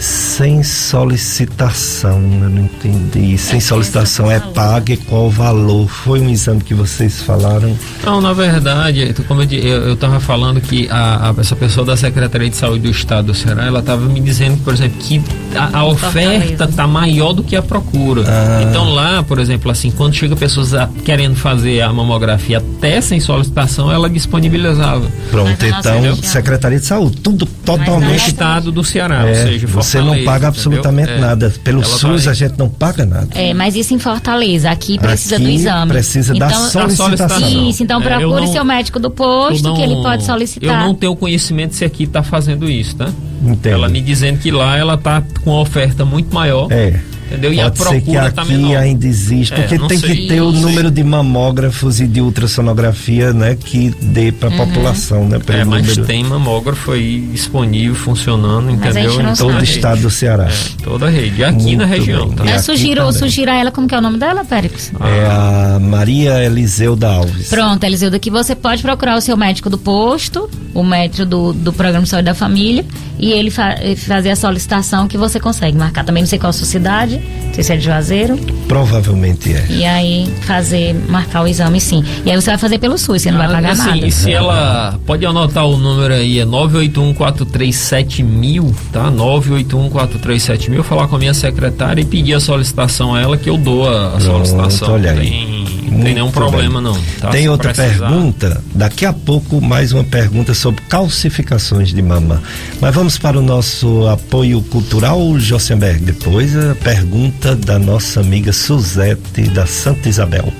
sem 0.00 0.62
solicitação, 0.62 2.22
eu 2.42 2.48
não 2.48 2.62
entendi. 2.62 3.36
Sem 3.36 3.60
solicitação 3.60 4.30
é 4.30 4.40
paga 4.40 4.94
e 4.94 4.96
qual 4.96 5.26
o 5.26 5.30
valor? 5.30 5.88
Foi 5.88 6.20
um 6.20 6.30
exame 6.30 6.62
que 6.62 6.72
vocês 6.72 7.22
falaram? 7.22 7.76
Não, 8.02 8.20
na 8.20 8.32
verdade, 8.32 9.14
como 9.28 9.42
eu 9.42 9.92
estava 9.92 10.18
falando 10.18 10.60
que 10.60 10.88
a, 10.88 11.30
a, 11.30 11.40
essa 11.40 11.54
pessoa 11.54 11.84
da 11.84 11.96
Secretaria 11.96 12.48
de 12.48 12.56
Saúde 12.56 12.80
do 12.84 12.90
Estado 12.90 13.26
do 13.26 13.34
Ceará, 13.34 13.66
ela 13.66 13.80
estava 13.80 14.06
me 14.06 14.20
dizendo, 14.20 14.56
por 14.64 14.72
exemplo, 14.72 14.98
que 15.00 15.22
a, 15.54 15.80
a 15.80 15.84
oferta 15.84 16.64
está 16.64 16.86
maior 16.86 17.34
do 17.34 17.42
que 17.42 17.54
a 17.54 17.62
procura. 17.62 18.24
Ah. 18.26 18.62
Então 18.62 18.88
lá, 18.88 19.22
por 19.22 19.38
exemplo, 19.38 19.70
assim, 19.70 19.90
quando 19.90 20.14
chega 20.14 20.34
pessoas 20.34 20.72
a, 20.72 20.88
querendo 21.04 21.36
fazer 21.36 21.82
a 21.82 21.92
mamografia 21.92 22.56
até 22.56 23.02
sem 23.02 23.20
solicitação, 23.20 23.92
ela 23.92 24.08
disponibilizava. 24.08 25.06
Pronto, 25.30 25.66
então, 25.66 26.16
Secretaria 26.22 26.78
de 26.78 26.86
Saúde, 26.86 27.18
tudo 27.18 27.44
totalmente. 27.44 28.30
Estado 28.30 28.72
do 28.72 28.82
Ceará, 28.82 29.26
é, 29.26 29.28
ou 29.28 29.34
seja, 29.34 29.66
você 29.90 30.00
não 30.00 30.24
paga 30.24 30.48
absolutamente 30.48 31.10
é, 31.10 31.18
nada. 31.18 31.52
Pelo 31.62 31.84
SUS 31.84 32.24
vai... 32.24 32.32
a 32.32 32.34
gente 32.34 32.58
não 32.58 32.68
paga 32.68 33.04
nada. 33.04 33.28
É, 33.34 33.52
mas 33.52 33.76
isso 33.76 33.94
em 33.94 33.98
Fortaleza. 33.98 34.70
Aqui 34.70 34.98
precisa 34.98 35.36
aqui 35.36 35.44
do 35.44 35.50
exame. 35.50 35.92
Precisa 35.92 36.34
então, 36.34 36.48
da 36.48 36.70
solicitação. 36.70 37.68
Isso, 37.68 37.82
então 37.82 38.00
é, 38.00 38.04
procure 38.04 38.46
não, 38.46 38.52
seu 38.52 38.64
médico 38.64 38.98
do 38.98 39.10
posto 39.10 39.62
não, 39.62 39.76
que 39.76 39.82
ele 39.82 39.96
pode 39.96 40.24
solicitar. 40.24 40.82
Eu 40.82 40.86
não 40.88 40.94
tenho 40.94 41.16
conhecimento 41.16 41.74
se 41.74 41.84
aqui 41.84 42.04
está 42.04 42.22
fazendo 42.22 42.68
isso, 42.68 42.96
tá? 42.96 43.10
Entendo. 43.42 43.74
Ela 43.74 43.88
me 43.88 44.00
dizendo 44.00 44.38
que 44.38 44.50
lá 44.50 44.76
ela 44.76 44.94
está 44.94 45.22
com 45.42 45.50
uma 45.50 45.60
oferta 45.60 46.04
muito 46.04 46.34
maior. 46.34 46.70
É. 46.70 47.00
Entendeu? 47.30 47.52
E 47.52 47.56
Pode 47.56 47.68
a 47.68 47.84
ser 47.84 48.00
que 48.00 48.10
procura 48.10 48.32
tá 48.32 48.42
aqui 48.42 48.52
menor. 48.56 48.76
ainda 48.78 49.06
existe, 49.06 49.54
É, 49.54 49.56
porque 49.62 49.78
tem 49.88 49.98
sei, 49.98 50.16
que 50.16 50.26
ter 50.28 50.40
o 50.40 50.50
sei. 50.52 50.60
número 50.62 50.90
de 50.90 51.04
mamógrafos 51.04 52.00
e 52.00 52.06
de 52.08 52.20
ultrassonografia, 52.20 53.32
né, 53.32 53.56
que 53.58 53.90
dê 54.02 54.32
para 54.32 54.48
a 54.48 54.52
população, 54.52 55.28
né, 55.28 55.38
pelo 55.38 55.58
É, 55.60 55.64
mas 55.64 55.86
número 55.86 56.04
tem 56.06 56.24
mamógrafo 56.24 56.92
aí 56.92 57.20
disponível, 57.32 57.94
funcionando, 57.94 58.66
Mas 58.66 58.96
entendeu? 58.96 59.20
Em 59.20 59.34
todo 59.34 59.58
o 59.60 59.62
estado 59.64 60.00
do 60.02 60.10
Ceará. 60.10 60.48
É, 60.48 60.82
toda 60.82 61.06
a 61.06 61.10
rede. 61.10 61.40
E 61.40 61.44
aqui 61.44 61.62
Muito 61.62 61.78
na 61.78 61.86
região, 61.86 62.26
bem. 62.28 62.36
tá? 62.36 62.44
E 62.44 62.48
Eu 62.48 62.54
aqui 62.56 62.64
sugiro, 62.64 63.00
também. 63.04 63.12
sugiro 63.18 63.50
a 63.50 63.54
ela, 63.54 63.70
como 63.70 63.86
que 63.86 63.94
é 63.94 63.98
o 63.98 64.00
nome 64.00 64.18
dela, 64.18 64.44
Péricles? 64.44 64.90
É 65.00 65.26
a 65.26 65.78
Maria 65.80 66.42
Eliseuda 66.44 67.08
Alves. 67.08 67.48
Pronto, 67.48 67.84
Eliseuda, 67.84 68.18
que 68.18 68.30
você 68.30 68.54
pode 68.56 68.82
procurar 68.82 69.16
o 69.16 69.20
seu 69.20 69.36
médico 69.36 69.70
do 69.70 69.78
posto, 69.78 70.50
o 70.74 70.82
médico 70.82 71.24
do, 71.24 71.52
do 71.52 71.72
programa 71.72 72.02
de 72.04 72.08
saúde 72.10 72.26
da 72.26 72.34
família, 72.34 72.84
e 73.18 73.30
ele 73.32 73.50
fa 73.50 73.76
fazer 73.96 74.30
a 74.30 74.36
solicitação 74.36 75.06
que 75.06 75.16
você 75.16 75.38
consegue 75.38 75.76
marcar. 75.76 76.04
Também 76.04 76.22
não 76.22 76.28
sei 76.28 76.38
qual 76.38 76.50
a 76.50 76.52
sua 76.52 76.66
cidade, 76.66 77.19
não 77.46 77.54
sei 77.54 77.64
se 77.64 77.72
é 77.72 77.76
de 77.76 77.84
Juazeiro, 77.84 78.36
Provavelmente 78.68 79.52
é. 79.52 79.66
e 79.68 79.84
aí 79.84 80.32
fazer, 80.42 80.94
marcar 81.08 81.42
o 81.42 81.48
exame 81.48 81.80
sim. 81.80 82.04
E 82.24 82.30
aí 82.30 82.40
você 82.40 82.50
vai 82.50 82.58
fazer 82.58 82.78
pelo 82.78 82.96
SUS, 82.96 83.22
você 83.22 83.30
não 83.32 83.38
vai 83.38 83.48
Ah, 83.48 83.50
pagar 83.50 83.72
assim, 83.72 83.86
nada. 83.90 84.06
E 84.06 84.12
se 84.12 84.32
ela. 84.32 84.98
Pode 85.04 85.26
anotar 85.26 85.66
o 85.66 85.76
número 85.76 86.14
aí, 86.14 86.38
é 86.38 86.46
981-437 86.46 88.72
tá? 88.92 89.10
981-437 89.10 90.82
Falar 90.84 91.08
com 91.08 91.16
a 91.16 91.18
minha 91.18 91.34
secretária 91.34 92.00
e 92.00 92.04
pedir 92.04 92.34
a 92.34 92.40
solicitação 92.40 93.12
a 93.14 93.20
ela 93.20 93.36
que 93.36 93.50
eu 93.50 93.56
dou 93.56 93.88
a, 93.88 94.14
a 94.16 94.20
solicitação. 94.20 94.92
olha 94.94 95.10
aí. 95.12 95.18
tem, 95.28 95.49
não 95.90 96.00
tem 96.02 96.14
nenhum 96.14 96.26
Muito 96.26 96.34
problema, 96.34 96.80
bem. 96.80 96.92
não. 96.92 97.02
Tá? 97.20 97.30
Tem 97.30 97.48
outra 97.48 97.72
precisar. 97.74 98.08
pergunta, 98.08 98.62
daqui 98.74 99.04
a 99.04 99.12
pouco 99.12 99.60
mais 99.60 99.92
uma 99.92 100.04
pergunta 100.04 100.54
sobre 100.54 100.82
calcificações 100.88 101.88
de 101.92 102.00
mama. 102.00 102.42
Mas 102.80 102.94
vamos 102.94 103.18
para 103.18 103.38
o 103.38 103.42
nosso 103.42 104.06
apoio 104.08 104.62
cultural, 104.62 105.38
Josenberg. 105.38 106.04
Depois 106.04 106.56
a 106.56 106.74
pergunta 106.76 107.56
da 107.56 107.78
nossa 107.78 108.20
amiga 108.20 108.52
Suzete 108.52 109.42
da 109.50 109.66
Santa 109.66 110.08
Isabel. 110.08 110.52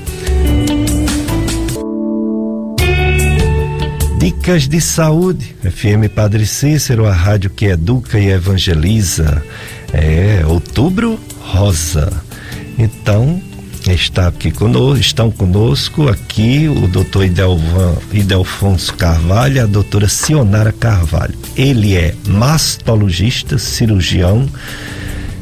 Dicas 4.18 4.68
de 4.68 4.80
saúde, 4.80 5.56
FM 5.62 6.12
Padre 6.14 6.44
Cícero, 6.44 7.06
a 7.06 7.12
rádio 7.12 7.48
que 7.50 7.66
educa 7.66 8.18
e 8.18 8.28
evangeliza. 8.28 9.42
É 9.92 10.44
outubro 10.46 11.18
rosa. 11.40 12.12
Então, 12.78 13.40
está 13.94 14.28
aqui 14.28 14.50
conosco, 14.50 15.00
estão 15.00 15.30
conosco 15.30 16.08
aqui 16.08 16.68
o 16.68 16.86
doutor 16.86 17.24
Idelvan, 17.24 17.94
Idelfonso 18.12 18.94
Carvalho 18.94 19.56
e 19.56 19.60
a 19.60 19.66
doutora 19.66 20.08
Sionara 20.08 20.72
Carvalho. 20.72 21.34
Ele 21.56 21.96
é 21.96 22.14
mastologista, 22.26 23.58
cirurgião, 23.58 24.48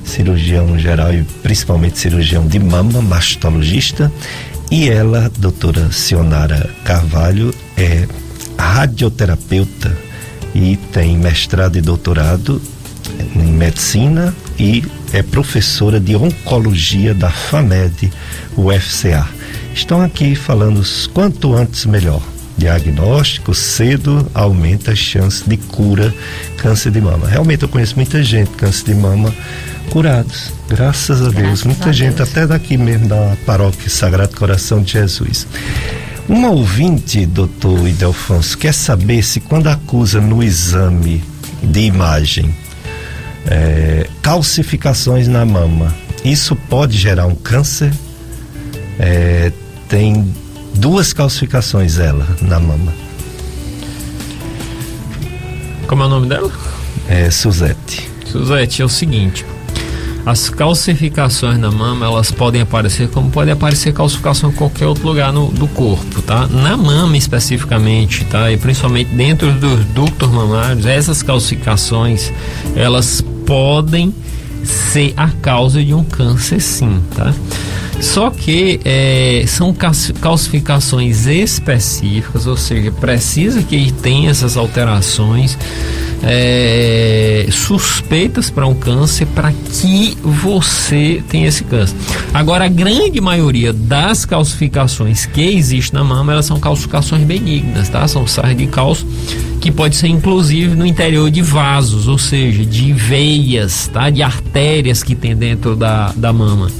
cirurgião 0.04 0.78
geral 0.78 1.12
e 1.12 1.22
principalmente 1.42 1.98
cirurgião 1.98 2.46
de 2.46 2.58
mama, 2.58 3.02
mastologista. 3.02 4.12
E 4.70 4.88
ela, 4.88 5.30
doutora 5.38 5.90
Sionara 5.92 6.70
Carvalho, 6.84 7.54
é 7.76 8.06
radioterapeuta 8.58 9.96
e 10.54 10.76
tem 10.92 11.16
mestrado 11.16 11.76
e 11.76 11.80
doutorado 11.80 12.60
em 13.34 13.52
medicina 13.52 14.34
e 14.58 14.82
é 15.12 15.22
professora 15.22 15.98
de 15.98 16.14
oncologia 16.14 17.14
da 17.14 17.30
FAMED, 17.30 18.12
UFCA. 18.56 19.28
Estão 19.74 20.02
aqui 20.02 20.34
falando 20.34 20.82
quanto 21.12 21.54
antes 21.54 21.86
melhor. 21.86 22.22
Diagnóstico 22.56 23.54
cedo 23.54 24.28
aumenta 24.34 24.90
as 24.90 24.98
chances 24.98 25.44
de 25.46 25.56
cura 25.56 26.12
câncer 26.56 26.90
de 26.90 27.00
mama. 27.00 27.28
Realmente 27.28 27.62
eu 27.62 27.68
conheço 27.68 27.94
muita 27.94 28.22
gente 28.22 28.50
câncer 28.50 28.86
de 28.86 28.94
mama 28.94 29.32
curados, 29.90 30.52
graças 30.68 31.20
a 31.20 31.30
Deus. 31.30 31.34
Graças 31.34 31.64
Muita 31.64 31.90
a 31.90 31.92
gente 31.92 32.16
Deus. 32.16 32.28
até 32.28 32.46
daqui 32.46 32.76
mesmo 32.76 33.08
da 33.08 33.36
paróquia 33.46 33.88
Sagrado 33.88 34.36
Coração 34.36 34.82
de 34.82 34.92
Jesus. 34.92 35.46
Uma 36.28 36.50
ouvinte, 36.50 37.24
doutor 37.24 37.88
Idelfonso, 37.88 38.58
quer 38.58 38.74
saber 38.74 39.22
se 39.22 39.40
quando 39.40 39.68
acusa 39.68 40.20
no 40.20 40.42
exame 40.42 41.22
de 41.62 41.80
imagem 41.80 42.54
é, 43.50 44.06
calcificações 44.22 45.26
na 45.26 45.44
mama, 45.44 45.94
isso 46.24 46.54
pode 46.54 46.96
gerar 46.96 47.26
um 47.26 47.34
câncer? 47.34 47.92
É, 48.98 49.50
tem 49.88 50.34
duas 50.74 51.12
calcificações 51.12 51.98
ela 51.98 52.26
na 52.42 52.60
mama. 52.60 52.92
Como 55.86 56.02
é 56.02 56.06
o 56.06 56.08
nome 56.08 56.28
dela? 56.28 56.52
É, 57.08 57.30
Suzete. 57.30 58.10
Suzete, 58.26 58.82
é 58.82 58.84
o 58.84 58.88
seguinte. 58.88 59.46
As 60.26 60.50
calcificações 60.50 61.58
na 61.58 61.70
mama, 61.70 62.04
elas 62.04 62.30
podem 62.30 62.60
aparecer 62.60 63.08
como 63.08 63.30
pode 63.30 63.50
aparecer 63.50 63.94
calcificação 63.94 64.50
em 64.50 64.52
qualquer 64.52 64.86
outro 64.86 65.06
lugar 65.06 65.32
no, 65.32 65.46
do 65.50 65.66
corpo, 65.68 66.20
tá? 66.20 66.46
Na 66.46 66.76
mama 66.76 67.16
especificamente, 67.16 68.26
tá? 68.26 68.52
E 68.52 68.58
principalmente 68.58 69.08
dentro 69.14 69.50
dos 69.52 69.82
ductos 69.86 70.30
mamários, 70.30 70.84
essas 70.84 71.22
calcificações, 71.22 72.30
elas 72.76 73.24
podem 73.48 74.14
ser 74.62 75.14
a 75.16 75.28
causa 75.28 75.82
de 75.82 75.94
um 75.94 76.04
câncer 76.04 76.60
sim, 76.60 77.00
tá? 77.16 77.32
Só 77.98 78.28
que 78.30 78.78
é, 78.84 79.42
são 79.48 79.72
calci- 79.72 80.12
calcificações 80.12 81.26
específicas, 81.26 82.46
ou 82.46 82.56
seja, 82.58 82.92
precisa 82.92 83.62
que 83.62 83.90
tenha 83.90 84.30
essas 84.30 84.56
alterações 84.56 85.56
é, 86.22 87.46
suspeitas 87.50 88.50
para 88.50 88.66
um 88.66 88.74
câncer 88.74 89.26
para 89.26 89.52
que 89.52 90.16
você 90.22 91.22
tenha 91.28 91.48
esse 91.48 91.64
câncer. 91.64 91.96
Agora, 92.34 92.64
a 92.64 92.68
grande 92.68 93.20
maioria 93.20 93.72
das 93.72 94.24
calcificações 94.24 95.26
que 95.26 95.40
existem 95.40 95.98
na 95.98 96.04
mama, 96.04 96.32
elas 96.32 96.46
são 96.46 96.58
calcificações 96.58 97.22
benignas, 97.24 97.88
tá? 97.88 98.06
São 98.08 98.26
sais 98.26 98.56
de 98.56 98.66
cálcio 98.66 99.06
que 99.60 99.70
pode 99.72 99.96
ser 99.96 100.08
inclusive 100.08 100.74
no 100.76 100.86
interior 100.86 101.30
de 101.30 101.42
vasos, 101.42 102.06
ou 102.06 102.18
seja, 102.18 102.64
de 102.64 102.92
veias, 102.92 103.88
tá? 103.92 104.10
De 104.10 104.22
artérias 104.22 105.02
que 105.02 105.14
tem 105.14 105.36
dentro 105.36 105.74
da, 105.74 106.12
da 106.16 106.32
mama. 106.32 106.70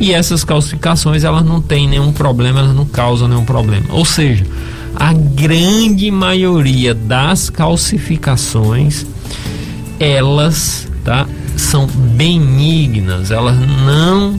E 0.00 0.12
essas 0.12 0.44
calcificações, 0.44 1.24
elas 1.24 1.44
não 1.44 1.60
têm 1.60 1.86
nenhum 1.86 2.10
problema, 2.10 2.60
elas 2.60 2.74
não 2.74 2.86
causam 2.86 3.28
nenhum 3.28 3.44
problema. 3.44 3.84
Ou 3.90 4.04
seja, 4.04 4.46
a 5.00 5.14
grande 5.14 6.10
maioria 6.10 6.94
das 6.94 7.48
calcificações, 7.48 9.06
elas, 9.98 10.86
tá? 11.02 11.26
São 11.56 11.86
benignas, 11.86 13.30
elas 13.30 13.56
não 13.58 14.38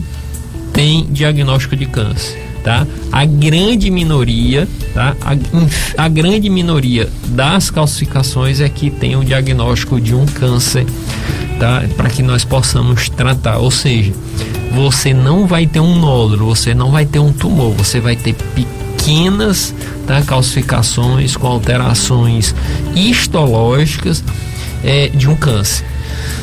têm 0.72 1.08
diagnóstico 1.10 1.74
de 1.74 1.86
câncer, 1.86 2.40
tá? 2.62 2.86
A 3.10 3.24
grande 3.24 3.90
minoria, 3.90 4.68
tá? 4.94 5.16
A, 5.20 6.04
a 6.04 6.08
grande 6.08 6.48
minoria 6.48 7.08
das 7.30 7.68
calcificações 7.68 8.60
é 8.60 8.68
que 8.68 8.88
tem 8.88 9.16
o 9.16 9.24
diagnóstico 9.24 10.00
de 10.00 10.14
um 10.14 10.24
câncer, 10.26 10.86
tá? 11.58 11.82
Para 11.96 12.08
que 12.08 12.22
nós 12.22 12.44
possamos 12.44 13.08
tratar, 13.08 13.58
ou 13.58 13.72
seja, 13.72 14.12
você 14.72 15.12
não 15.12 15.44
vai 15.44 15.66
ter 15.66 15.80
um 15.80 15.98
nódulo, 15.98 16.46
você 16.46 16.72
não 16.72 16.92
vai 16.92 17.04
ter 17.04 17.18
um 17.18 17.32
tumor, 17.32 17.72
você 17.72 17.98
vai 17.98 18.14
ter 18.14 18.32
pequenas 18.32 19.74
tá, 20.06 20.22
calcificações 20.22 21.36
com 21.36 21.46
alterações 21.46 22.54
histológicas 22.94 24.22
é, 24.84 25.08
de 25.08 25.28
um 25.28 25.36
câncer, 25.36 25.84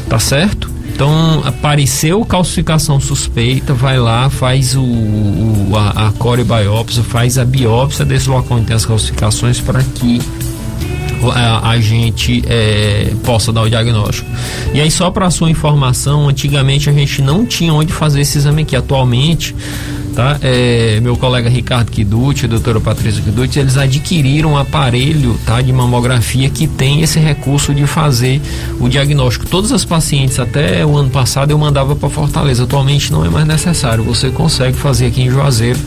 tá 0.09 0.17
certo? 0.19 0.69
Então 0.93 1.41
apareceu 1.45 2.23
calcificação 2.25 2.99
suspeita, 2.99 3.73
vai 3.73 3.97
lá, 3.97 4.29
faz 4.29 4.75
o, 4.75 4.81
o- 4.81 5.71
a, 5.77 6.07
a 6.07 6.11
corebiópsia, 6.13 7.03
faz 7.03 7.37
a 7.37 7.45
biópsia 7.45 8.03
desse 8.03 8.29
local 8.29 8.57
onde 8.57 8.67
tem 8.67 8.75
as 8.75 8.85
calcificações 8.85 9.59
para 9.61 9.81
que 9.81 10.21
a, 11.33 11.69
a 11.71 11.79
gente 11.79 12.43
é, 12.47 13.13
possa 13.23 13.51
dar 13.53 13.61
o 13.63 13.69
diagnóstico. 13.69 14.29
E 14.73 14.79
aí, 14.81 14.89
só 14.91 15.09
para 15.11 15.29
sua 15.29 15.49
informação, 15.49 16.27
antigamente 16.29 16.89
a 16.89 16.93
gente 16.93 17.21
não 17.21 17.45
tinha 17.45 17.73
onde 17.73 17.91
fazer 17.93 18.21
esse 18.21 18.37
exame 18.37 18.61
aqui. 18.63 18.75
Atualmente, 18.75 19.55
tá? 20.15 20.37
É, 20.41 20.99
meu 21.01 21.15
colega 21.15 21.49
Ricardo 21.49 21.91
Kiduti, 21.91 22.47
doutora 22.47 22.79
Patrícia 22.79 23.21
Kiduti, 23.21 23.59
eles 23.59 23.77
adquiriram 23.77 24.53
um 24.53 24.57
aparelho 24.57 25.39
tá, 25.45 25.61
de 25.61 25.71
mamografia 25.71 26.49
que 26.49 26.67
tem 26.67 27.01
esse 27.01 27.19
recurso 27.19 27.73
de 27.73 27.85
fazer 27.85 28.41
o 28.79 28.87
diagnóstico. 28.87 29.45
Todas 29.45 29.71
as 29.71 29.85
pacientes, 29.85 30.39
até 30.39 30.85
o 30.85 30.95
ano 30.95 31.09
passado, 31.09 31.51
eu 31.51 31.57
mandava 31.57 31.95
para 31.95 32.09
Fortaleza. 32.09 32.63
Atualmente 32.63 33.11
não 33.11 33.25
é 33.25 33.29
mais 33.29 33.45
necessário. 33.45 34.03
Você 34.03 34.29
consegue 34.29 34.77
fazer 34.77 35.07
aqui 35.07 35.21
em 35.21 35.29
Juazeiro 35.29 35.79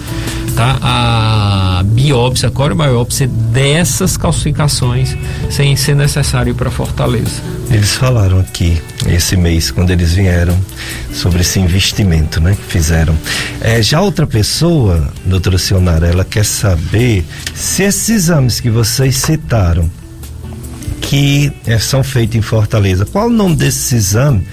tá? 0.54 0.78
a 0.82 1.71
biópsia, 1.82 2.48
a 2.48 2.52
corebiópsia 2.52 3.26
dessas 3.26 4.16
calcificações 4.16 5.16
sem 5.50 5.76
ser 5.76 5.94
necessário 5.94 6.50
ir 6.50 6.54
para 6.54 6.70
Fortaleza. 6.70 7.42
Eles 7.70 7.94
falaram 7.94 8.40
aqui 8.40 8.80
esse 9.06 9.36
mês, 9.36 9.70
quando 9.70 9.90
eles 9.90 10.12
vieram, 10.12 10.58
sobre 11.12 11.40
esse 11.40 11.58
investimento 11.58 12.40
né, 12.40 12.54
que 12.54 12.72
fizeram. 12.72 13.16
É, 13.60 13.82
já 13.82 14.00
outra 14.00 14.26
pessoa, 14.26 15.08
doutora 15.24 15.58
Sionara, 15.58 16.06
ela 16.06 16.24
quer 16.24 16.44
saber 16.44 17.24
se 17.54 17.82
esses 17.82 18.08
exames 18.08 18.60
que 18.60 18.68
vocês 18.68 19.16
citaram, 19.16 19.90
que 21.00 21.52
é, 21.66 21.78
são 21.78 22.02
feitos 22.02 22.36
em 22.36 22.42
Fortaleza, 22.42 23.04
qual 23.06 23.26
o 23.26 23.30
nome 23.30 23.56
desse 23.56 23.94
exame 23.94 24.46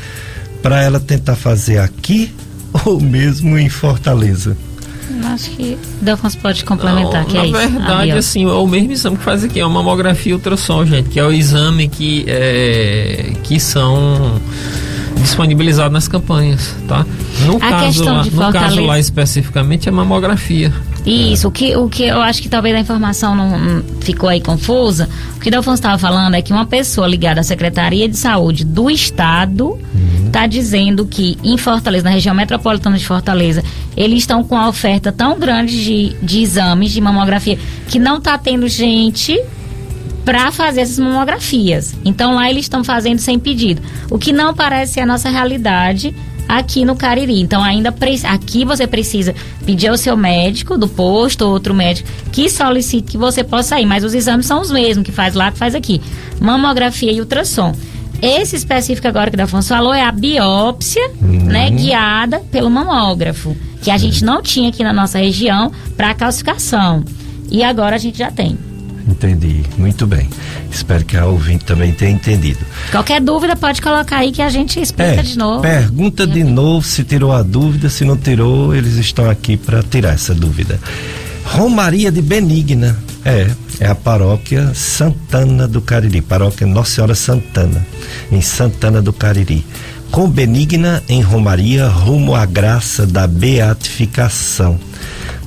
para 0.62 0.82
ela 0.82 1.00
tentar 1.00 1.36
fazer 1.36 1.80
aqui 1.80 2.34
ou 2.86 3.00
mesmo 3.00 3.58
em 3.58 3.70
Fortaleza? 3.70 4.58
Acho 5.24 5.50
que 5.52 5.78
Delfons 6.02 6.36
pode 6.36 6.64
complementar, 6.66 7.24
Não, 7.24 7.30
que 7.30 7.38
na 7.38 7.44
é 7.44 7.48
isso. 7.48 7.58
verdade, 7.58 7.94
Aí, 7.94 8.14
ó. 8.14 8.18
assim, 8.18 8.44
é 8.46 8.54
o 8.54 8.68
mesmo 8.68 8.92
exame 8.92 9.18
que 9.18 9.24
faz 9.24 9.44
aqui, 9.44 9.60
é 9.60 9.66
uma 9.66 9.82
mamografia 9.82 10.32
e 10.32 10.36
ultrassom, 10.36 10.86
gente, 10.86 11.10
que 11.10 11.20
é 11.20 11.24
o 11.26 11.32
exame 11.32 11.88
que, 11.88 12.26
é, 12.28 13.34
que 13.44 13.60
são 13.60 14.40
disponibilizados 15.22 15.92
nas 15.92 16.08
campanhas, 16.08 16.74
tá? 16.88 17.06
No, 17.46 17.58
A 17.58 17.60
caso 17.60 18.04
lá, 18.06 18.22
de 18.22 18.32
no 18.32 18.52
caso 18.52 18.82
lá 18.86 19.00
especificamente 19.00 19.88
é 19.90 19.92
mamografia. 19.92 20.74
Isso, 21.06 21.48
o 21.48 21.52
que, 21.52 21.76
o 21.76 21.90
que 21.90 22.04
eu 22.04 22.22
acho 22.22 22.42
que 22.42 22.50
talvez 22.50 22.76
a 22.76 22.80
informação 22.80 23.36
não, 23.36 23.58
não 23.58 23.84
ficou 24.02 24.30
aí 24.30 24.42
confusa. 24.42 25.10
O 25.36 25.40
que 25.40 25.50
Delfonso 25.50 25.76
estava 25.76 25.98
falando 25.98 26.36
é 26.36 26.42
que 26.42 26.52
uma 26.52 26.66
pessoa 26.66 27.08
ligada 27.08 27.40
à 27.40 27.44
Secretaria 27.44 28.08
de 28.08 28.18
Saúde 28.18 28.64
do 28.66 28.90
Estado 28.90 29.78
está 30.30 30.48
dizendo 30.48 31.06
que 31.06 31.38
em 31.44 31.58
Fortaleza, 31.58 32.04
na 32.04 32.12
região 32.12 32.34
metropolitana 32.34 32.98
de 32.98 33.06
Fortaleza, 33.06 33.64
eles 33.98 34.20
estão 34.20 34.44
com 34.44 34.56
uma 34.56 34.70
oferta 34.70 35.12
tão 35.12 35.38
grande 35.38 35.84
de, 35.84 36.16
de 36.22 36.42
exames 36.42 36.92
de 36.92 37.02
mamografia 37.02 37.60
que 37.88 38.00
não 38.00 38.18
está 38.18 38.38
tendo 38.38 38.68
gente 38.68 39.40
para 40.24 40.52
fazer 40.52 40.82
essas 40.82 41.00
mamografias. 41.00 41.96
Então 42.06 42.36
lá 42.36 42.50
eles 42.50 42.66
estão 42.66 42.84
fazendo 42.84 43.20
sem 43.20 43.38
pedido. 43.38 43.82
O 44.10 44.18
que 44.18 44.32
não 44.32 44.54
parece 44.54 44.94
ser 44.94 45.00
a 45.02 45.06
nossa 45.06 45.30
realidade 45.30 46.14
aqui 46.48 46.86
no 46.86 46.96
Cariri. 46.96 47.42
Então 47.42 47.64
ainda 47.64 47.94
aqui 48.26 48.64
você 48.64 48.86
precisa 48.86 49.36
pedir 49.66 49.88
ao 49.88 49.98
seu 49.98 50.16
médico 50.16 50.78
do 50.78 50.88
posto 50.88 51.44
ou 51.44 51.52
outro 51.52 51.74
médico 51.74 52.08
que 52.32 52.50
solicite 52.50 53.12
que 53.12 53.18
você 53.18 53.44
possa 53.44 53.80
ir, 53.80 53.86
mas 53.86 54.04
os 54.04 54.14
exames 54.14 54.46
são 54.46 54.62
os 54.62 54.72
mesmos 54.72 55.06
que 55.06 55.12
faz 55.12 55.34
lá 55.34 55.52
que 55.52 55.58
faz 55.58 55.74
aqui. 55.74 56.02
Mamografia 56.40 57.12
e 57.12 57.20
ultrassom. 57.20 57.74
Esse 58.22 58.56
específico 58.56 59.08
agora 59.08 59.30
que 59.30 59.36
o 59.36 59.38
Dafonso 59.38 59.70
falou 59.70 59.94
é 59.94 60.04
a 60.04 60.12
biópsia, 60.12 61.10
né, 61.22 61.70
guiada 61.70 62.40
pelo 62.52 62.70
mamógrafo, 62.70 63.56
que 63.82 63.90
a 63.90 63.98
gente 63.98 64.24
não 64.24 64.42
tinha 64.42 64.70
aqui 64.70 64.84
na 64.84 64.92
nossa 64.92 65.20
região 65.20 65.72
para 65.96 66.14
calcificação. 66.14 67.04
E 67.50 67.64
agora 67.64 67.96
a 67.96 68.00
gente 68.00 68.18
já 68.18 68.30
tem. 68.30 68.58
Entendi, 69.08 69.64
muito 69.78 70.06
bem. 70.06 70.30
Espero 70.72 71.04
que 71.04 71.18
a 71.18 71.26
ouvinte 71.26 71.66
também 71.66 71.92
tenha 71.92 72.12
entendido. 72.12 72.60
Qualquer 72.92 73.20
dúvida 73.20 73.56
pode 73.56 73.82
colocar 73.82 74.18
aí 74.18 74.32
que 74.32 74.42
a 74.42 74.50
gente 74.50 74.80
explica 74.80 75.24
de 75.24 75.38
novo. 75.38 75.62
Pergunta 75.62 76.28
de 76.28 76.44
novo 76.44 76.86
se 76.86 77.04
tirou 77.04 77.32
a 77.32 77.42
dúvida, 77.42 77.90
se 77.90 78.06
não 78.06 78.16
tirou, 78.16 78.76
eles 78.76 78.96
estão 78.96 79.30
aqui 79.30 79.58
para 79.58 79.82
tirar 79.82 80.14
essa 80.14 80.36
dúvida. 80.36 80.80
Romaria 81.44 82.12
de 82.12 82.22
Benigna, 82.22 82.96
é, 83.30 83.48
é 83.80 83.88
a 83.88 83.96
paróquia 83.96 84.74
Santana 84.74 85.68
do 85.68 85.82
Cariri, 85.82 86.22
paróquia 86.22 86.66
Nossa 86.66 86.96
Senhora 86.96 87.16
Santana, 87.16 87.86
em 88.32 88.42
Santana 88.42 89.02
do 89.02 89.14
Cariri. 89.14 89.66
Com 90.12 90.28
Benigna 90.28 91.04
em 91.08 91.22
Romaria, 91.22 91.88
rumo 91.88 92.36
à 92.36 92.46
graça 92.46 93.06
da 93.06 93.28
beatificação. 93.28 94.80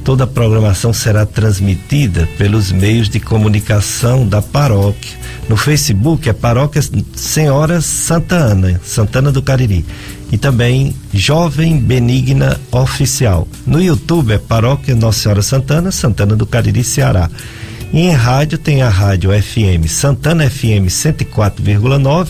Toda 0.05 0.25
a 0.25 0.27
programação 0.27 0.93
será 0.93 1.27
transmitida 1.27 2.29
pelos 2.39 2.71
meios 2.71 3.09
de 3.09 3.19
comunicação 3.19 4.27
da 4.27 4.41
paróquia. 4.41 5.17
No 5.49 5.57
Facebook 5.57 6.29
é 6.29 6.33
Paróquia 6.33 6.83
Senhora 7.15 7.81
Santa 7.81 8.37
Ana, 8.37 8.81
Santana 8.85 9.33
do 9.33 9.43
Cariri. 9.43 9.85
E 10.31 10.39
também 10.39 10.95
Jovem 11.13 11.79
Benigna 11.79 12.61
Oficial. 12.71 13.47
No 13.67 13.83
YouTube 13.83 14.33
é 14.33 14.39
Paróquia 14.39 14.95
Nossa 14.95 15.21
Senhora 15.21 15.43
Santana, 15.43 15.93
Santana 15.93 16.35
do 16.35 16.47
Cariri, 16.47 16.83
Ceará. 16.83 17.29
E 17.93 18.01
em 18.01 18.13
rádio 18.13 18.57
tem 18.57 18.83
a 18.83 18.89
rádio 18.89 19.31
FM 19.31 19.87
Santana 19.87 20.49
FM 20.49 20.89
104,9 20.89 22.29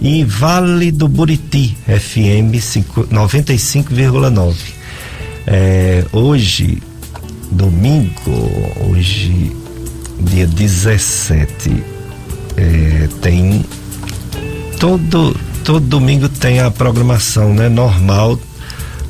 e 0.00 0.24
Vale 0.24 0.90
do 0.90 1.06
Buriti 1.06 1.76
FM 1.86 2.60
5 2.60 3.04
95,9. 3.04 4.54
É, 5.46 6.04
hoje, 6.12 6.82
domingo, 7.50 8.10
hoje, 8.88 9.56
dia 10.20 10.46
17, 10.46 11.82
é, 12.56 13.08
tem 13.22 13.64
todo 14.78 15.34
todo 15.64 15.80
domingo 15.80 16.28
tem 16.28 16.60
a 16.60 16.70
programação 16.70 17.52
né, 17.52 17.68
normal 17.68 18.38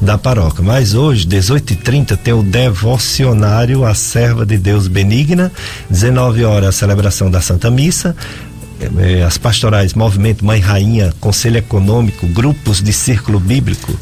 da 0.00 0.16
paróquia. 0.16 0.62
Mas 0.62 0.94
hoje, 0.94 1.26
18h30, 1.26 2.16
tem 2.16 2.34
o 2.34 2.42
devocionário 2.42 3.84
A 3.84 3.94
Serva 3.94 4.46
de 4.46 4.56
Deus 4.56 4.88
Benigna, 4.88 5.52
19 5.90 6.44
horas 6.44 6.68
a 6.68 6.72
celebração 6.72 7.30
da 7.30 7.40
Santa 7.40 7.70
Missa. 7.70 8.14
eh, 8.80 9.22
As 9.22 9.36
pastorais 9.38 9.94
Movimento 9.94 10.44
Mãe 10.44 10.60
Rainha, 10.60 11.12
Conselho 11.20 11.58
Econômico, 11.58 12.26
grupos 12.28 12.82
de 12.82 12.92
Círculo 12.92 13.40
Bíblico 13.40 13.92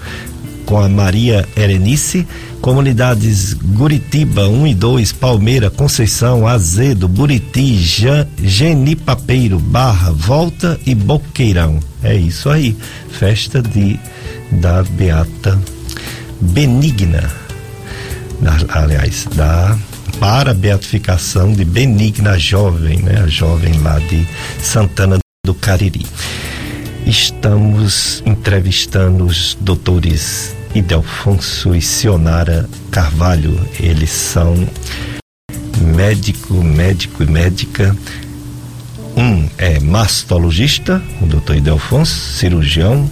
com 0.67 0.79
a 0.79 0.89
Maria 0.89 1.49
Erenice, 1.57 2.27
comunidades 2.61 3.55
Guritiba 3.55 4.49
1 4.49 4.67
e 4.67 4.75
2, 4.75 5.13
Palmeira, 5.13 5.71
Conceição, 5.71 6.45
Azedo, 6.45 7.07
Buriti, 7.07 7.79
Jan, 7.79 8.27
Genipapeiro, 8.43 9.61
Barra, 9.61 10.11
Volta 10.11 10.79
e 10.85 10.93
Boqueirão. 10.93 11.79
É 12.03 12.17
isso 12.17 12.51
aí. 12.51 12.77
Festa 13.11 13.63
de 13.63 13.99
da 14.51 14.83
Beata 14.83 15.57
Benigna. 16.41 17.31
Aliás, 18.69 19.27
da 19.35 19.77
para 20.19 20.53
a 20.53 20.55
beatificação 20.55 21.53
de 21.53 21.65
Benigna 21.65 22.39
Jovem, 22.39 22.99
né? 22.99 23.23
A 23.23 23.27
jovem 23.27 23.79
lá 23.81 23.99
de 23.99 24.27
Santana 24.61 25.19
do 25.45 25.55
Cariri. 25.55 26.07
Estamos 27.07 28.23
entrevistando 28.25 29.25
os 29.25 29.57
doutores 29.61 30.55
Idelfonso 30.75 31.75
e 31.75 31.83
Sionara 31.83 32.69
Carvalho. 32.91 33.59
Eles 33.79 34.11
são 34.11 34.55
médico, 35.81 36.55
médico 36.55 37.23
e 37.23 37.27
médica. 37.27 37.97
Um 39.17 39.49
é 39.57 39.79
mastologista, 39.81 41.03
o 41.23 41.27
doutor 41.27 41.57
Idelfonso, 41.57 42.35
cirurgião, 42.37 43.09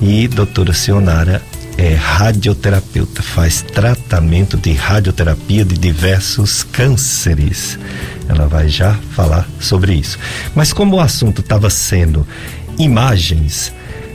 e 0.00 0.26
doutora 0.26 0.72
Sionara 0.72 1.40
é 1.76 1.94
radioterapeuta, 1.94 3.22
faz 3.22 3.62
tratamento 3.62 4.56
de 4.56 4.72
radioterapia 4.72 5.64
de 5.64 5.76
diversos 5.76 6.62
cânceres. 6.62 7.78
Ela 8.28 8.46
vai 8.46 8.68
já 8.68 8.94
falar 9.12 9.48
sobre 9.58 9.94
isso. 9.94 10.18
Mas 10.54 10.72
como 10.72 10.96
o 10.96 11.00
assunto 11.00 11.40
estava 11.40 11.68
sendo 11.70 12.26
imagens, 12.78 13.72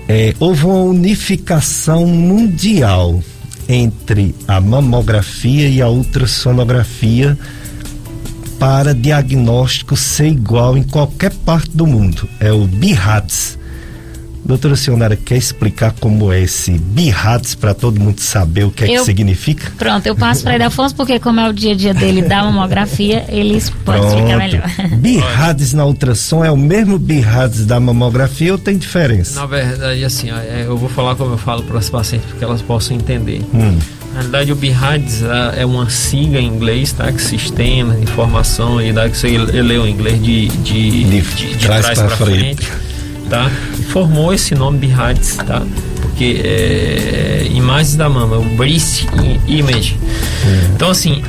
é, 0.07 0.33
houve 0.39 0.65
uma 0.65 0.83
unificação 0.83 2.05
mundial 2.07 3.21
entre 3.67 4.33
a 4.47 4.59
mamografia 4.59 5.69
e 5.69 5.81
a 5.81 5.87
ultrassonografia 5.87 7.37
para 8.57 8.95
diagnóstico 8.95 9.95
ser 9.95 10.27
igual 10.27 10.75
em 10.75 10.83
qualquer 10.83 11.31
parte 11.31 11.69
do 11.69 11.85
mundo. 11.85 12.27
É 12.39 12.51
o 12.51 12.65
BIRADS. 12.65 13.58
Doutora 14.49 14.75
Sionara, 14.75 15.15
quer 15.15 15.37
explicar 15.37 15.93
como 15.99 16.33
é 16.33 16.41
esse 16.41 16.71
BIRADS 16.71 17.53
para 17.53 17.75
todo 17.75 17.99
mundo 17.99 18.19
saber 18.19 18.63
o 18.63 18.71
que 18.71 18.83
é 18.83 18.87
que 18.87 18.99
significa? 19.03 19.71
Pronto, 19.77 20.07
eu 20.07 20.15
passo 20.15 20.41
para 20.43 20.65
Afonso 20.65 20.95
porque 20.95 21.19
como 21.19 21.39
é 21.39 21.47
o 21.47 21.53
dia 21.53 21.73
a 21.73 21.75
dia 21.75 21.93
dele 21.93 22.23
da 22.23 22.41
mamografia, 22.43 23.25
eles 23.29 23.69
podem 23.85 24.07
explicar 24.07 24.37
melhor. 24.39 24.63
BIRADS 24.97 25.73
na 25.73 25.85
ultrassom 25.85 26.43
é 26.43 26.49
o 26.49 26.57
mesmo 26.57 26.97
BIRADS 26.97 27.63
da 27.67 27.79
mamografia 27.79 28.51
ou 28.51 28.57
tem 28.57 28.75
diferença? 28.75 29.39
Na 29.39 29.45
verdade, 29.45 30.03
assim, 30.03 30.31
é, 30.31 30.63
eu 30.65 30.75
vou 30.75 30.89
falar 30.89 31.15
como 31.15 31.33
eu 31.33 31.37
falo 31.37 31.61
para 31.61 31.77
as 31.77 31.87
pacientes 31.87 32.27
para 32.29 32.39
que 32.39 32.43
elas 32.43 32.63
possam 32.63 32.97
entender. 32.97 33.43
Hum, 33.53 33.77
Na 34.13 34.21
realidade, 34.21 34.51
o 34.51 34.55
BIRADS 34.55 35.21
é 35.57 35.63
uma 35.63 35.87
sigla 35.91 36.39
em 36.39 36.47
inglês, 36.47 36.91
tá? 36.91 37.11
Que 37.11 37.21
Sistema 37.21 37.93
de 37.93 38.01
Informação 38.01 38.81
e 38.81 38.91
dá 38.91 39.07
que 39.07 39.15
você 39.15 39.37
leu 39.37 39.85
em 39.85 39.91
inglês 39.91 40.19
de, 40.23 40.47
de, 40.47 41.03
De 41.03 41.21
de, 41.21 41.55
de 41.55 41.67
trás 41.67 41.85
trás 41.85 41.99
para 41.99 42.09
frente. 42.17 42.65
frente, 42.65 42.71
tá? 43.29 43.49
Formou 43.89 44.33
esse 44.33 44.55
nome 44.55 44.79
BIRADS, 44.79 45.37
tá? 45.37 45.61
Porque 46.01 46.41
é, 46.43 47.47
imagens 47.51 47.95
da 47.95 48.09
mama, 48.09 48.37
o 48.37 48.43
Breast 48.55 49.05
Image. 49.47 49.97
Então, 50.75 50.89
assim, 50.89 51.21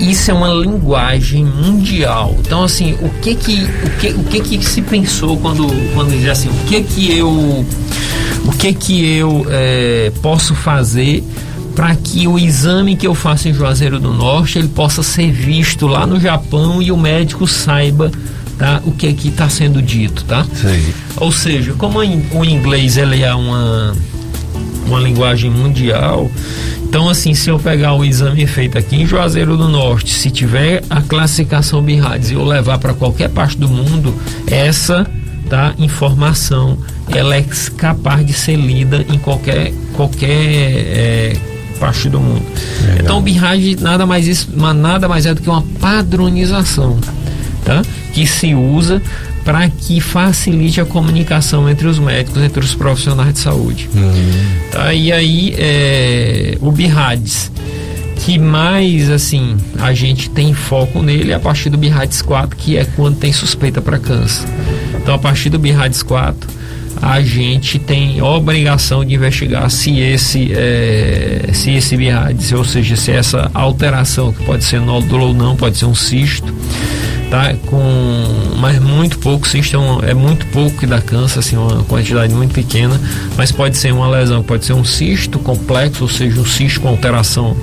isso 0.00 0.30
é 0.30 0.34
uma 0.34 0.48
linguagem 0.48 1.44
mundial. 1.44 2.34
Então, 2.40 2.64
assim, 2.64 2.96
o 3.00 3.08
que 3.20 3.34
que 3.34 3.64
o 3.64 3.90
que, 3.98 4.08
o 4.08 4.24
que, 4.24 4.40
que 4.40 4.64
se 4.64 4.82
pensou 4.82 5.36
quando 5.38 5.66
quando 5.94 6.10
diz 6.10 6.28
assim, 6.28 6.48
o 6.48 6.66
que 6.66 6.82
que 6.82 7.16
eu 7.16 7.64
o 8.44 8.52
que 8.58 8.72
que 8.72 9.16
eu 9.16 9.46
é, 9.48 10.12
posso 10.22 10.54
fazer 10.54 11.24
para 11.74 11.94
que 11.94 12.26
o 12.26 12.38
exame 12.38 12.96
que 12.96 13.06
eu 13.06 13.14
faço 13.14 13.48
em 13.48 13.54
Juazeiro 13.54 14.00
do 14.00 14.12
Norte 14.12 14.58
ele 14.58 14.68
possa 14.68 15.02
ser 15.02 15.30
visto 15.30 15.86
lá 15.86 16.06
no 16.06 16.18
Japão 16.18 16.80
e 16.80 16.90
o 16.90 16.96
médico 16.96 17.46
saiba 17.46 18.10
tá, 18.58 18.80
o 18.84 18.92
que 18.92 19.08
aqui 19.08 19.28
está 19.28 19.48
sendo 19.48 19.80
dito, 19.82 20.24
tá? 20.24 20.46
sei. 20.54 20.94
Ou 21.16 21.30
seja, 21.32 21.72
como 21.74 21.98
o 21.98 22.44
inglês 22.44 22.96
ele 22.96 23.22
é 23.22 23.34
uma, 23.34 23.94
uma 24.86 25.00
linguagem 25.00 25.50
mundial, 25.50 26.30
então 26.88 27.08
assim, 27.08 27.34
se 27.34 27.50
eu 27.50 27.58
pegar 27.58 27.94
o 27.94 28.04
exame 28.04 28.46
feito 28.46 28.78
aqui 28.78 28.96
em 28.96 29.06
Juazeiro 29.06 29.56
do 29.56 29.68
Norte, 29.68 30.14
se 30.14 30.30
tiver 30.30 30.82
a 30.88 31.02
classificação 31.02 31.82
BIRADS 31.82 32.30
e 32.30 32.34
eu 32.34 32.44
levar 32.44 32.78
para 32.78 32.94
qualquer 32.94 33.28
parte 33.28 33.58
do 33.58 33.68
mundo, 33.68 34.14
essa 34.46 35.06
tá, 35.48 35.74
informação 35.78 36.78
ela 37.08 37.36
é 37.36 37.44
capaz 37.76 38.24
de 38.26 38.32
ser 38.32 38.56
lida 38.56 39.04
em 39.08 39.18
qualquer, 39.18 39.72
qualquer 39.94 40.28
é, 40.28 41.36
parte 41.78 42.08
do 42.08 42.20
mundo. 42.20 42.42
Legal. 42.80 42.98
Então 43.00 43.18
o 43.18 43.20
BIRAD 43.20 43.76
nada 43.80 44.06
mais 44.06 44.26
isso, 44.26 44.48
nada 44.56 45.08
mais 45.08 45.26
é 45.26 45.34
do 45.34 45.42
que 45.42 45.48
uma 45.48 45.62
padronização, 45.80 46.98
tá? 47.66 47.82
Que 48.14 48.26
se 48.26 48.54
usa 48.54 49.02
para 49.44 49.68
que 49.68 50.00
facilite 50.00 50.80
a 50.80 50.84
comunicação 50.84 51.68
entre 51.68 51.86
os 51.86 51.98
médicos, 51.98 52.42
entre 52.42 52.64
os 52.64 52.74
profissionais 52.74 53.34
de 53.34 53.40
saúde. 53.40 53.88
Tá? 54.72 54.94
E 54.94 55.12
aí 55.12 55.54
é, 55.58 56.56
o 56.60 56.72
BIRADS 56.72 57.52
que 58.24 58.38
mais 58.38 59.10
assim 59.10 59.56
a 59.78 59.92
gente 59.92 60.30
tem 60.30 60.54
foco 60.54 61.02
nele 61.02 61.32
é 61.32 61.34
a 61.34 61.40
partir 61.40 61.68
do 61.68 61.76
BIRADS 61.76 62.22
4, 62.22 62.56
que 62.56 62.76
é 62.76 62.84
quando 62.96 63.18
tem 63.18 63.32
suspeita 63.32 63.80
para 63.80 63.98
câncer. 63.98 64.48
Então 65.00 65.14
a 65.14 65.18
partir 65.18 65.50
do 65.50 65.58
BIRADS 65.58 66.02
4 66.02 66.56
a 67.00 67.20
gente 67.20 67.78
tem 67.78 68.22
obrigação 68.22 69.04
de 69.04 69.14
investigar 69.14 69.70
se 69.70 70.00
esse 70.00 70.50
é, 70.52 71.50
se 71.52 71.72
esse 71.72 71.96
BIRADS, 71.96 72.52
ou 72.52 72.64
seja, 72.64 72.96
se 72.96 73.12
essa 73.12 73.50
alteração 73.54 74.32
que 74.32 74.42
pode 74.44 74.64
ser 74.64 74.80
nódulo 74.80 75.28
ou 75.28 75.34
não, 75.34 75.54
pode 75.54 75.76
ser 75.76 75.84
um 75.84 75.94
cisto, 75.94 76.52
tá? 77.30 77.54
Com 77.66 77.82
mas 78.58 78.78
muito 78.80 79.18
pouco, 79.18 79.46
cisto 79.46 79.76
é, 79.76 79.78
um, 79.78 80.00
é 80.00 80.14
muito 80.14 80.46
pouco 80.46 80.78
que 80.78 80.86
dá 80.86 81.00
câncer, 81.00 81.38
assim, 81.40 81.56
uma 81.56 81.82
quantidade 81.84 82.32
muito 82.34 82.52
pequena, 82.54 82.98
mas 83.36 83.52
pode 83.52 83.76
ser 83.76 83.92
uma 83.92 84.08
lesão, 84.08 84.42
pode 84.42 84.64
ser 84.64 84.72
um 84.72 84.84
cisto 84.84 85.38
complexo, 85.38 86.04
ou 86.04 86.08
seja, 86.08 86.40
um 86.40 86.44
cisto 86.46 86.80
com 86.80 86.88
alteração 86.88 87.56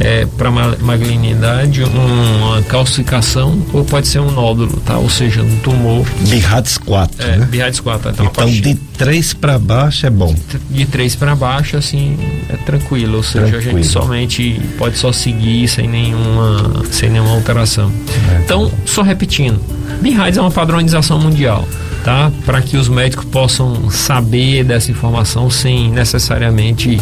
é, 0.00 0.26
para 0.38 0.50
malignidade, 0.50 1.82
um, 1.84 2.36
uma 2.38 2.62
calcificação, 2.62 3.62
ou 3.72 3.84
pode 3.84 4.08
ser 4.08 4.20
um 4.20 4.30
nódulo, 4.30 4.80
tá? 4.84 4.96
Ou 4.98 5.10
seja, 5.10 5.42
um 5.42 5.56
tumor. 5.58 6.06
BIRADS 6.28 6.78
4, 6.78 7.22
É, 7.26 7.36
né? 7.36 7.48
BIRADS 7.50 7.80
4, 7.80 8.10
então, 8.10 8.26
a 8.26 8.28
Então, 8.30 8.50
de 8.50 8.74
3 8.74 9.34
para 9.34 9.58
baixo 9.58 10.06
é 10.06 10.10
bom. 10.10 10.34
de 10.70 10.84
três 10.86 11.14
para 11.14 11.34
baixo, 11.34 11.76
assim, 11.76 12.18
é 12.48 12.56
tranquilo. 12.56 13.16
Ou 13.18 13.22
seja, 13.22 13.46
a 13.46 13.48
Tranquilo. 13.50 13.78
gente 13.78 13.86
somente 13.86 14.60
pode 14.78 14.98
só 14.98 15.10
seguir 15.12 15.66
sem 15.68 15.88
nenhuma, 15.88 16.82
sem 16.90 17.08
nenhuma 17.10 17.32
alteração. 17.34 17.90
É. 18.34 18.40
Então, 18.44 18.70
só 19.00 19.02
repetindo, 19.02 19.58
BIRADS 20.02 20.36
é 20.36 20.40
uma 20.42 20.50
padronização 20.50 21.18
mundial, 21.18 21.66
tá? 22.04 22.30
Para 22.44 22.60
que 22.60 22.76
os 22.76 22.86
médicos 22.86 23.24
possam 23.24 23.90
saber 23.90 24.62
dessa 24.62 24.90
informação 24.90 25.48
sem 25.48 25.90
necessariamente 25.90 27.00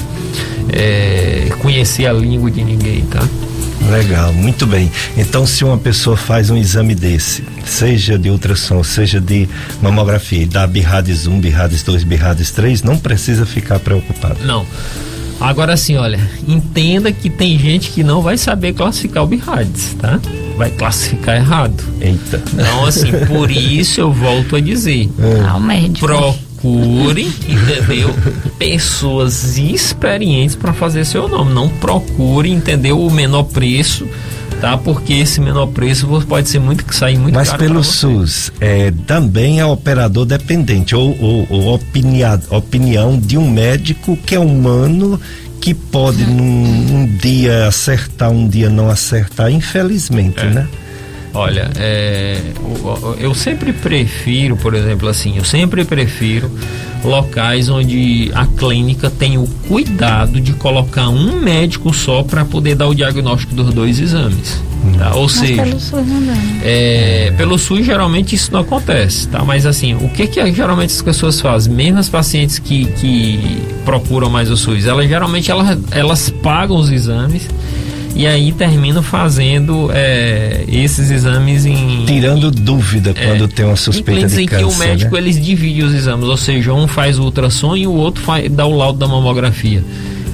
é, 0.72 1.48
conhecer 1.60 2.06
a 2.06 2.12
língua 2.12 2.52
de 2.52 2.62
ninguém, 2.62 3.02
tá? 3.06 3.20
Legal, 3.90 4.32
muito 4.32 4.64
bem. 4.64 4.90
Então, 5.16 5.44
se 5.44 5.64
uma 5.64 5.76
pessoa 5.76 6.16
faz 6.16 6.50
um 6.50 6.56
exame 6.56 6.94
desse, 6.94 7.42
seja 7.64 8.16
de 8.16 8.30
ultrassom, 8.30 8.84
seja 8.84 9.20
de 9.20 9.48
mamografia, 9.82 10.42
e 10.42 10.46
dá 10.46 10.66
BIRADS 10.66 11.26
1, 11.26 11.40
BIRADS 11.40 11.82
2, 11.82 12.04
BIRADS 12.04 12.50
3, 12.52 12.82
não 12.84 12.96
precisa 12.96 13.44
ficar 13.44 13.80
preocupado. 13.80 14.38
Não. 14.44 14.64
Agora 15.40 15.76
sim, 15.76 15.96
olha, 15.96 16.20
entenda 16.46 17.10
que 17.10 17.28
tem 17.28 17.58
gente 17.58 17.90
que 17.90 18.04
não 18.04 18.22
vai 18.22 18.36
saber 18.36 18.72
classificar 18.72 19.24
o 19.24 19.26
BIRADS, 19.26 19.96
tá? 19.98 20.20
Vai 20.58 20.70
classificar 20.70 21.36
errado. 21.36 21.80
Eita. 22.00 22.42
Então, 22.52 22.84
assim, 22.84 23.12
por 23.28 23.48
isso 23.48 24.00
eu 24.00 24.12
volto 24.12 24.56
a 24.56 24.60
dizer: 24.60 25.08
Ao 25.48 25.60
médico. 25.60 26.04
procure, 26.04 27.22
entendeu? 27.48 28.12
Pessoas 28.58 29.56
experientes 29.56 30.56
para 30.56 30.72
fazer 30.72 31.04
seu 31.04 31.28
nome. 31.28 31.54
Não 31.54 31.68
procure, 31.68 32.50
entendeu? 32.50 33.00
O 33.00 33.08
menor 33.08 33.44
preço, 33.44 34.04
tá? 34.60 34.76
Porque 34.76 35.14
esse 35.14 35.40
menor 35.40 35.66
preço 35.68 36.06
pode 36.26 36.48
ser 36.48 36.58
muito 36.58 36.84
que 36.84 36.94
sair 36.94 37.18
muito 37.18 37.34
Mas 37.34 37.48
caro 37.50 37.58
pelo. 37.62 37.84
SUS, 37.84 38.52
é, 38.60 38.92
também 39.06 39.60
é 39.60 39.64
operador 39.66 40.24
dependente, 40.26 40.94
ou, 40.94 41.16
ou, 41.20 41.46
ou 41.50 41.74
opinia- 41.74 42.40
opinião 42.50 43.18
de 43.18 43.36
um 43.38 43.50
médico 43.50 44.16
que 44.26 44.34
é 44.34 44.38
humano, 44.40 45.20
que 45.60 45.74
pode 45.74 46.24
num, 46.24 46.94
um 47.02 47.06
dia 47.20 47.66
acertar, 47.66 48.30
um 48.30 48.48
dia 48.48 48.70
não 48.70 48.88
acertar, 48.90 49.50
infelizmente, 49.50 50.38
É. 50.40 50.44
né? 50.50 50.68
Olha, 51.34 51.70
é, 51.76 52.40
eu 53.18 53.34
sempre 53.34 53.72
prefiro, 53.72 54.56
por 54.56 54.74
exemplo, 54.74 55.08
assim, 55.08 55.36
eu 55.36 55.44
sempre 55.44 55.84
prefiro 55.84 56.50
locais 57.04 57.68
onde 57.68 58.30
a 58.34 58.46
clínica 58.46 59.08
tem 59.10 59.38
o 59.38 59.46
cuidado 59.68 60.40
de 60.40 60.52
colocar 60.52 61.08
um 61.08 61.40
médico 61.40 61.94
só 61.94 62.22
para 62.22 62.44
poder 62.44 62.74
dar 62.74 62.88
o 62.88 62.94
diagnóstico 62.94 63.54
dos 63.54 63.72
dois 63.72 64.00
exames. 64.00 64.60
tá? 64.98 65.14
Ou 65.14 65.22
Mas 65.22 65.32
seja, 65.32 65.62
pelo 65.62 65.80
SUS 65.80 66.06
né? 66.06 66.60
é, 66.64 67.32
pelo 67.36 67.58
SUS 67.58 67.86
geralmente 67.86 68.34
isso 68.34 68.52
não 68.52 68.60
acontece, 68.60 69.28
tá? 69.28 69.44
Mas 69.44 69.64
assim, 69.66 69.94
o 69.94 70.08
que 70.08 70.26
que 70.26 70.52
geralmente 70.52 70.90
as 70.90 71.02
pessoas 71.02 71.40
fazem? 71.40 71.72
Mesmo 71.72 71.98
as 71.98 72.08
pacientes 72.08 72.58
que, 72.58 72.86
que 72.86 73.62
procuram 73.84 74.28
mais 74.28 74.50
o 74.50 74.56
SUS, 74.56 74.86
elas 74.86 75.08
geralmente 75.08 75.50
elas, 75.50 75.78
elas 75.92 76.30
pagam 76.42 76.76
os 76.76 76.90
exames 76.90 77.48
e 78.18 78.26
aí 78.26 78.50
terminam 78.50 79.00
fazendo 79.00 79.90
é, 79.92 80.64
esses 80.66 81.08
exames 81.08 81.64
em 81.64 82.04
Tirando 82.04 82.50
dúvida 82.50 83.14
quando 83.14 83.46
tem 83.46 83.64
uma 83.64 83.74
em 83.74 83.76
suspeita 83.76 84.26
de 84.26 84.42
em 84.42 84.46
câncer, 84.46 84.66
que 84.66 84.74
o 84.74 84.76
médico 84.76 85.14
né? 85.14 85.20
eles 85.20 85.40
dividem 85.40 85.84
os 85.84 85.94
exames, 85.94 86.26
ou 86.26 86.36
seja, 86.36 86.74
um 86.74 86.88
faz 86.88 87.16
o 87.16 87.22
ultrassom 87.22 87.76
e 87.76 87.86
o 87.86 87.92
outro 87.92 88.20
faz, 88.20 88.50
dá 88.50 88.66
o 88.66 88.76
laudo 88.76 88.98
da 88.98 89.06
mamografia. 89.06 89.84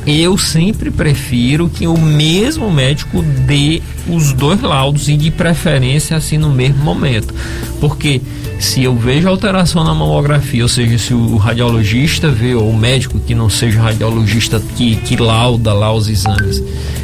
Eu 0.06 0.38
sempre 0.38 0.90
prefiro 0.90 1.68
que 1.68 1.86
o 1.86 1.98
mesmo 1.98 2.70
médico 2.70 3.22
dê 3.22 3.82
os 4.08 4.32
dois 4.32 4.62
laudos 4.62 5.08
e 5.08 5.16
de 5.16 5.30
preferência 5.30 6.16
assim 6.16 6.38
no 6.38 6.50
mesmo 6.50 6.82
momento. 6.82 7.34
Porque 7.80 8.20
se 8.58 8.82
eu 8.82 8.94
vejo 8.96 9.28
alteração 9.28 9.84
na 9.84 9.94
mamografia, 9.94 10.62
ou 10.62 10.68
seja, 10.68 10.98
se 10.98 11.12
o 11.12 11.36
radiologista 11.36 12.30
vê, 12.30 12.54
ou 12.54 12.70
o 12.70 12.76
médico 12.76 13.18
que 13.18 13.34
não 13.34 13.50
seja 13.50 13.80
radiologista 13.80 14.60
que, 14.76 14.96
que 14.96 15.16
lauda 15.16 15.72
lá 15.72 15.92
os 15.92 16.08
exames, 16.08 16.62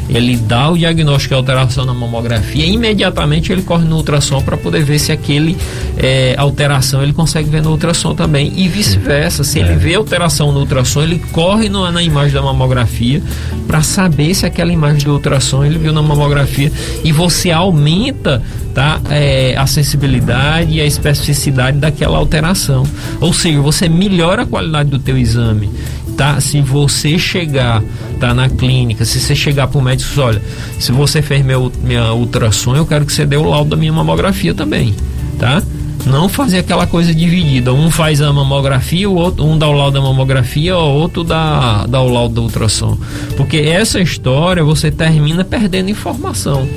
ele 0.09 0.35
dá 0.37 0.69
o 0.69 0.77
diagnóstico 0.77 1.33
de 1.33 1.37
alteração 1.37 1.85
na 1.85 1.93
mamografia, 1.93 2.65
imediatamente 2.65 3.51
ele 3.51 3.61
corre 3.61 3.85
no 3.85 3.97
ultrassom 3.97 4.41
para 4.41 4.57
poder 4.57 4.83
ver 4.83 4.99
se 4.99 5.11
aquele 5.11 5.57
é, 5.97 6.35
alteração 6.37 7.01
ele 7.01 7.13
consegue 7.13 7.49
ver 7.49 7.61
no 7.61 7.71
ultrassom 7.71 8.13
também 8.13 8.51
e 8.55 8.67
vice-versa. 8.67 9.43
Se 9.43 9.59
ele 9.59 9.75
vê 9.75 9.95
alteração 9.95 10.51
no 10.51 10.59
ultrassom, 10.59 11.01
ele 11.01 11.19
corre 11.31 11.69
no- 11.69 11.89
na 11.91 12.01
imagem 12.03 12.33
da 12.33 12.41
mamografia 12.41 13.21
para 13.67 13.81
saber 13.81 14.33
se 14.33 14.45
aquela 14.45 14.71
imagem 14.73 15.03
do 15.05 15.13
ultrassom 15.13 15.63
ele 15.63 15.77
viu 15.77 15.93
na 15.93 16.01
mamografia 16.01 16.71
e 17.03 17.11
você 17.11 17.51
aumenta 17.51 18.41
tá, 18.73 18.99
é, 19.09 19.55
a 19.57 19.65
sensibilidade 19.67 20.71
e 20.73 20.81
a 20.81 20.85
especificidade 20.85 21.77
daquela 21.77 22.17
alteração. 22.17 22.83
Ou 23.19 23.33
seja, 23.33 23.59
você 23.61 23.87
melhora 23.89 24.43
a 24.43 24.45
qualidade 24.45 24.89
do 24.89 24.99
teu 24.99 25.17
exame 25.17 25.69
tá? 26.21 26.39
Se 26.39 26.61
você 26.61 27.17
chegar, 27.17 27.81
tá 28.19 28.31
na 28.31 28.47
clínica, 28.47 29.03
se 29.05 29.19
você 29.19 29.33
chegar 29.33 29.67
pro 29.67 29.81
médico, 29.81 30.13
e 30.15 30.19
olha, 30.19 30.41
se 30.77 30.91
você 30.91 31.19
fez 31.19 31.43
meu, 31.43 31.71
minha 31.81 32.13
ultrassom, 32.13 32.75
eu 32.75 32.85
quero 32.85 33.07
que 33.07 33.11
você 33.11 33.25
dê 33.25 33.37
o 33.37 33.49
laudo 33.49 33.71
da 33.71 33.75
minha 33.75 33.91
mamografia 33.91 34.53
também, 34.53 34.93
tá? 35.39 35.63
Não 36.05 36.29
fazer 36.29 36.59
aquela 36.59 36.85
coisa 36.85 37.11
dividida. 37.11 37.73
Um 37.73 37.89
faz 37.89 38.21
a 38.21 38.31
mamografia, 38.31 39.09
o 39.09 39.15
outro, 39.15 39.43
um 39.43 39.57
dá 39.57 39.67
o 39.67 39.71
laudo 39.71 39.99
da 39.99 40.01
mamografia, 40.01 40.77
o 40.77 40.93
outro 40.93 41.23
dá, 41.23 41.87
dá 41.87 41.99
o 41.99 42.09
laudo 42.09 42.35
da 42.35 42.41
ultrassom. 42.41 42.99
Porque 43.35 43.57
essa 43.57 43.99
história 43.99 44.63
você 44.63 44.91
termina 44.91 45.43
perdendo 45.43 45.89
informação. 45.89 46.69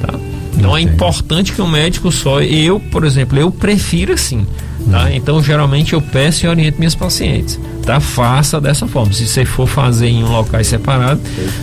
Tá? 0.00 0.12
Então 0.56 0.76
é 0.76 0.80
Entendi. 0.80 0.96
importante 0.96 1.52
que 1.52 1.62
o 1.62 1.68
médico 1.68 2.10
só. 2.10 2.40
Eu, 2.40 2.80
por 2.80 3.04
exemplo, 3.04 3.38
eu 3.38 3.48
prefiro 3.48 4.12
assim. 4.12 4.44
Tá? 4.90 5.12
Então, 5.14 5.42
geralmente 5.42 5.92
eu 5.92 6.00
peço 6.00 6.46
e 6.46 6.48
oriento 6.48 6.78
minhas 6.78 6.94
pacientes. 6.94 7.58
Tá? 7.82 8.00
Faça 8.00 8.60
dessa 8.60 8.86
forma. 8.86 9.12
Se 9.12 9.26
você 9.26 9.44
for 9.44 9.66
fazer 9.66 10.08
em 10.08 10.22
um 10.24 10.30
local 10.30 10.62
separado, 10.62 11.20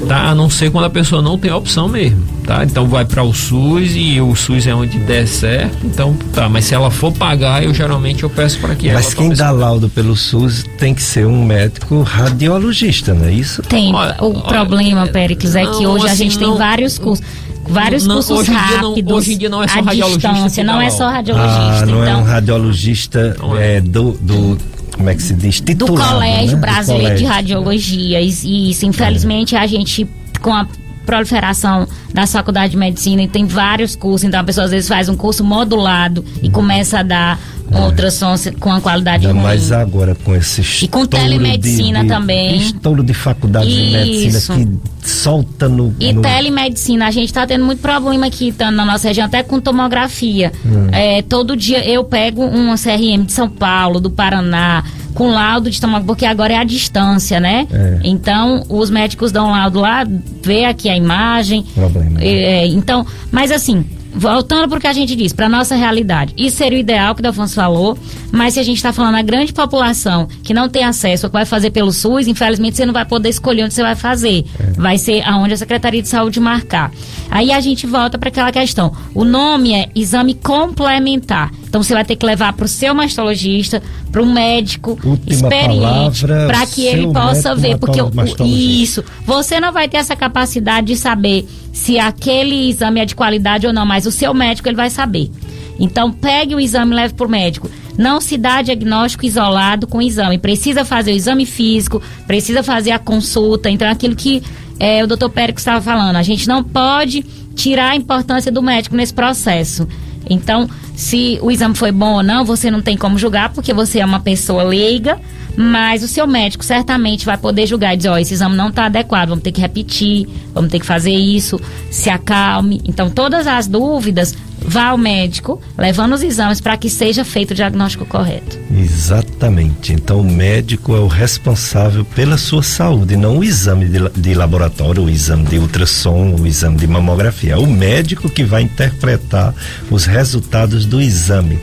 tá? 0.08 0.30
A 0.30 0.36
não 0.36 0.50
ser 0.50 0.72
quando 0.72 0.86
a 0.86 0.90
pessoa 0.90 1.22
não 1.22 1.38
tem 1.38 1.52
opção 1.52 1.88
mesmo, 1.88 2.22
tá? 2.46 2.64
Então 2.64 2.88
vai 2.88 3.06
para 3.06 3.22
o 3.24 3.34
SUS 3.34 3.92
e 3.96 4.20
o 4.20 4.36
SUS 4.36 4.66
é 4.68 4.74
onde 4.74 4.98
der 5.00 5.28
certo. 5.28 5.78
Então, 5.84 6.16
tá, 6.34 6.50
mas 6.50 6.66
se 6.66 6.74
ela 6.74 6.90
for 6.92 7.12
pagar, 7.12 7.64
eu 7.64 7.74
geralmente 7.74 8.24
eu 8.24 8.30
peço 8.30 8.60
para 8.60 8.76
que 8.76 8.92
Mas 8.92 9.06
ela 9.08 9.16
quem 9.16 9.30
dá 9.34 9.52
laudo 9.52 9.88
pelo 9.88 10.16
SUS 10.16 10.66
tem 10.80 10.94
que 10.96 11.02
ser 11.02 11.26
um 11.28 11.46
médico 11.46 12.02
radiologista, 12.02 13.14
não 13.14 13.26
é 13.28 13.32
isso? 13.34 13.62
Tem. 13.64 13.94
Olha, 13.94 14.16
o 14.20 14.32
olha, 14.34 14.42
problema, 14.42 15.08
Péricles, 15.08 15.56
é 15.56 15.62
que 15.66 15.84
não, 15.84 15.92
hoje 15.92 16.08
a 16.08 16.12
assim, 16.12 16.24
gente 16.30 16.40
não- 16.40 16.50
tem 16.50 16.58
vários 16.58 16.98
cursos. 16.98 17.26
Vários 17.68 18.06
Não, 18.06 18.16
cursos 18.16 18.40
hoje 18.40 18.52
dia 18.52 18.82
não- 18.82 18.90
rápidos. 18.90 19.14
hoje 19.14 19.34
em 19.34 19.38
dia 19.38 19.50
não 19.50 19.64
é 19.64 19.68
só 19.68 19.80
à 19.80 19.82
radiologista 19.82 20.30
distância, 20.30 20.64
que 20.64 20.68
dá 20.68 20.74
não 20.74 20.82
é 20.82 20.90
só 20.90 21.10
radiologista. 21.10 21.60
Ah, 21.62 21.86
não 21.86 22.04
então, 22.04 22.08
é 22.08 22.16
um 22.18 22.24
radiologista 22.24 23.36
é. 23.60 23.78
é, 23.78 23.82
do, 23.82 24.12
do. 24.22 24.58
Como 24.96 25.10
é 25.10 25.16
que 25.16 25.24
se 25.24 25.34
diz? 25.34 25.60
do 25.60 25.66
Titulado, 25.66 26.14
Colégio 26.14 26.46
né? 26.46 26.52
Do 26.56 26.58
Brasileiro 26.58 27.04
de 27.04 27.24
colégio. 27.24 27.28
Radiologia. 27.28 28.22
E 28.22 28.34
e 28.44 28.72
isso, 28.72 28.86
infelizmente, 28.86 29.56
a 29.56 29.66
gente, 29.68 30.08
com 30.42 30.54
a 30.54 30.66
proliferação 31.06 31.88
da 32.14 32.26
faculdade 32.26 32.72
de 32.72 32.78
medicina, 32.78 33.22
e 33.22 33.28
tem 33.28 33.46
vários 33.46 33.96
cursos, 33.96 34.24
então 34.24 34.40
a 34.40 34.44
pessoa 34.44 34.66
às 34.66 34.72
vezes 34.72 34.88
faz 34.90 35.08
um 35.08 35.16
curso 35.16 35.44
modulado 35.44 36.26
e 36.42 36.50
começa 36.50 37.00
a 37.00 37.04
dar 37.04 37.40
um 37.72 37.86
ultrassom 37.86 38.36
com 38.60 38.72
a 38.72 38.80
qualidade 38.80 39.26
Ainda 39.26 39.40
ruim. 39.40 39.48
mais 39.48 39.72
agora 39.72 40.16
com 40.16 40.36
esse 40.36 40.62
E 40.84 40.88
com 40.88 41.06
telemedicina 41.06 42.00
de, 42.00 42.06
de, 42.06 42.10
também. 42.10 42.58
Estouro 42.58 43.04
de 43.04 43.14
faculdade 43.14 43.70
de 43.70 43.92
medicina 43.92 44.38
Isso. 44.38 44.54
que 44.54 45.08
solta 45.08 45.68
no. 45.68 45.96
E 46.00 46.14
no 46.14 46.22
telemedicina, 46.22 47.08
a 47.08 47.12
gente 47.12 47.26
está 47.26 47.46
tendo 47.48 47.66
muito 47.66 47.80
problema 47.82 48.28
aqui 48.28 48.52
tá, 48.52 48.70
na 48.72 48.86
nossa 48.86 49.08
região, 49.08 49.26
até 49.26 49.42
com 49.44 49.60
tomografia. 49.60 50.52
Hum. 50.66 50.90
É, 50.92 51.22
todo 51.22 51.56
dia 51.56 51.84
eu 51.86 52.04
pego 52.04 52.44
um 52.44 52.76
CRM 52.76 53.26
de 53.26 53.32
São 53.32 53.50
Paulo, 53.50 54.00
do 54.00 54.10
Paraná, 54.10 54.84
com 55.14 55.30
laudo 55.30 55.70
de 55.70 55.76
estômago, 55.76 56.06
porque 56.06 56.26
agora 56.26 56.54
é 56.54 56.58
a 56.58 56.64
distância, 56.64 57.40
né? 57.40 57.68
É. 57.72 58.00
Então, 58.04 58.64
os 58.70 58.90
médicos 58.90 59.32
dão 59.32 59.50
laudo 59.50 59.80
lá, 59.80 60.06
vê 60.44 60.66
aqui 60.66 60.90
a 60.90 60.96
imagem. 60.96 61.64
Problema. 61.74 62.12
né? 62.12 62.28
É, 62.28 62.68
então, 62.68 63.06
mas 63.32 63.52
assim, 63.52 63.86
voltando 64.16 64.70
para 64.70 64.78
o 64.78 64.82
que 64.82 64.88
a 64.88 64.94
gente 64.94 65.16
disse, 65.16 65.36
para 65.36 65.50
nossa 65.50 65.76
realidade, 65.76 66.34
isso 66.38 66.58
seria 66.58 66.78
o 66.78 66.82
ideal 66.82 67.14
que 67.14 67.22
o 67.22 67.24
Delfonso 67.24 67.56
falou, 67.56 67.98
mas 68.32 68.54
se 68.54 68.60
a 68.60 68.64
gente 68.64 68.78
está 68.78 68.94
falando 68.94 69.16
a 69.16 69.22
grande 69.22 69.54
população 69.54 70.28
que 70.44 70.54
não 70.54 70.70
tem 70.70 70.84
acesso 70.84 71.26
ao 71.26 71.30
que 71.30 71.34
vai 71.38 71.46
fazer 71.46 71.72
pelo 71.72 71.92
SUS, 71.92 72.28
infelizmente 72.28 72.78
você 72.78 72.86
não 72.86 72.94
vai 72.94 73.06
poder 73.06 73.30
escolher 73.30 73.64
onde 73.64 73.74
você 73.74 73.84
vai 73.84 73.96
fazer. 73.96 74.46
Vai 74.76 74.98
ser 74.98 75.22
aonde 75.28 75.54
a 75.54 75.58
Secretaria 75.58 76.02
de 76.02 76.08
Saúde 76.08 76.40
marcar. 76.40 76.92
Aí 77.30 77.52
a 77.52 77.60
gente 77.60 77.86
volta 77.86 78.18
para 78.18 78.30
aquela 78.30 78.52
questão. 78.52 78.92
O 79.14 79.24
nome 79.24 79.74
é 79.74 79.90
exame 79.96 80.34
complementar. 80.34 81.52
Então 81.76 81.84
você 81.84 81.94
vai 81.94 82.06
ter 82.06 82.16
que 82.16 82.26
levar 82.26 82.54
para 82.54 82.64
o 82.64 82.70
seu 82.70 82.96
mastologista, 82.96 83.84
para 84.10 84.24
um 84.24 84.32
médico 84.32 84.92
Última 85.04 85.20
experiente, 85.28 86.26
para 86.26 86.66
que 86.68 86.86
ele 86.86 87.12
possa 87.12 87.54
ver, 87.54 87.78
porque 87.78 88.02
mastologista. 88.02 88.46
isso, 88.46 89.04
você 89.26 89.60
não 89.60 89.74
vai 89.74 89.90
ter 89.90 89.98
essa 89.98 90.16
capacidade 90.16 90.88
de 90.88 90.96
saber 90.96 91.46
se 91.74 92.00
aquele 92.00 92.70
exame 92.70 93.02
é 93.02 93.06
de 93.06 93.14
qualidade 93.14 93.68
ou 93.68 93.74
não, 93.74 93.86
mas 93.86 94.06
o 94.06 94.12
seu 94.12 94.34
médico 94.34 94.70
ele 94.70 94.78
vai 94.78 94.90
saber. 94.90 95.30
Então 95.78 96.14
pegue 96.14 96.56
o 96.56 96.62
exame 96.62 96.94
e 96.94 96.96
leve 96.96 97.14
para 97.14 97.28
o 97.28 97.30
médico. 97.30 97.70
Não 97.98 98.22
se 98.22 98.38
dá 98.38 98.62
diagnóstico 98.62 99.26
isolado 99.26 99.86
com 99.86 99.98
o 99.98 100.02
exame. 100.02 100.38
Precisa 100.38 100.86
fazer 100.86 101.12
o 101.12 101.16
exame 101.16 101.46
físico, 101.46 102.02
precisa 102.26 102.64
fazer 102.64 102.92
a 102.92 103.00
consulta. 103.00 103.70
Então, 103.70 103.90
aquilo 103.90 104.16
que 104.16 104.42
eh, 104.80 105.04
o 105.04 105.08
doutor 105.08 105.30
Pérez 105.30 105.60
estava 105.60 105.82
falando, 105.82 106.16
a 106.16 106.24
gente 106.24 106.48
não 106.48 106.64
pode 106.64 107.22
tirar 107.54 107.92
a 107.92 107.96
importância 107.98 108.50
do 108.50 108.62
médico 108.62 108.96
nesse 108.96 109.14
processo. 109.14 109.86
Então, 110.30 110.70
se 110.96 111.40
o 111.42 111.52
exame 111.52 111.76
foi 111.76 111.92
bom 111.92 112.16
ou 112.16 112.24
não, 112.24 112.46
você 112.46 112.72
não 112.72 112.82
tem 112.82 112.98
como 112.98 113.18
julgar, 113.18 113.50
porque 113.50 113.74
você 113.74 114.00
é 114.00 114.06
uma 114.06 114.20
pessoa 114.20 114.64
leiga, 114.64 115.20
mas 115.58 116.04
o 116.04 116.08
seu 116.08 116.28
médico 116.28 116.64
certamente 116.64 117.26
vai 117.26 117.38
poder 117.38 117.66
julgar 117.66 117.94
e 117.94 117.98
dizer, 117.98 118.10
ó, 118.10 118.18
esse 118.18 118.34
exame 118.34 118.56
não 118.56 118.70
está 118.70 118.86
adequado, 118.86 119.30
vamos 119.30 119.44
ter 119.44 119.52
que 119.52 119.62
repetir, 119.62 120.28
vamos 120.54 120.72
ter 120.72 120.80
que 120.80 120.86
fazer 120.86 121.14
isso, 121.14 121.60
se 121.90 122.10
acalme. 122.10 122.82
Então, 122.86 123.10
todas 123.10 123.48
as 123.48 123.68
dúvidas, 123.68 124.36
vá 124.68 124.88
ao 124.88 124.98
médico, 124.98 125.62
levando 125.78 126.14
os 126.14 126.24
exames 126.24 126.60
para 126.60 126.76
que 126.78 126.90
seja 126.90 127.24
feito 127.24 127.52
o 127.52 127.56
diagnóstico 127.56 128.06
correto. 128.06 128.58
Exatamente. 128.76 129.94
Então 129.94 130.20
o 130.20 130.24
médico 130.24 130.96
é 130.96 131.00
o 131.00 131.08
responsável 131.08 132.04
pela 132.04 132.38
sua 132.38 132.64
saúde, 132.64 133.16
não 133.16 133.40
o 133.40 133.44
exame 133.44 133.86
de, 133.86 134.10
de 134.10 134.34
laboratório, 134.34 135.04
o 135.04 135.10
exame 135.10 135.46
de 135.46 135.58
ultrassom, 135.58 136.36
o 136.40 136.48
exame 136.48 136.78
de 136.78 136.88
mamografia. 136.88 137.54
É 137.54 137.58
o 137.58 137.68
médico 137.68 138.30
que 138.30 138.44
vai 138.44 138.64
interpretar 138.64 139.54
os 139.90 140.06
resultados 140.06 140.86
do 140.86 141.02
exame. 141.02 141.60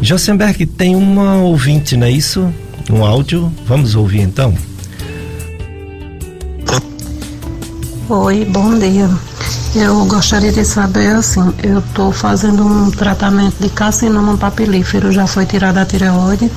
Josenberg, 0.00 0.66
tem 0.66 0.96
uma 0.96 1.36
ouvinte, 1.36 1.96
não 1.96 2.06
é 2.06 2.10
isso? 2.10 2.52
Um 2.90 3.04
áudio. 3.04 3.52
Vamos 3.66 3.94
ouvir 3.94 4.20
então? 4.20 4.54
Oi, 8.08 8.44
bom 8.44 8.78
dia. 8.78 9.08
Eu 9.74 10.04
gostaria 10.04 10.52
de 10.52 10.64
saber 10.64 11.16
assim, 11.16 11.52
eu 11.62 11.78
estou 11.78 12.12
fazendo 12.12 12.62
um 12.62 12.90
tratamento 12.90 13.56
de 13.58 13.70
carcinoma 13.70 14.36
papilífero, 14.36 15.10
já 15.10 15.26
foi 15.26 15.46
tirada 15.46 15.80
a 15.80 15.86
tireoide 15.86 16.50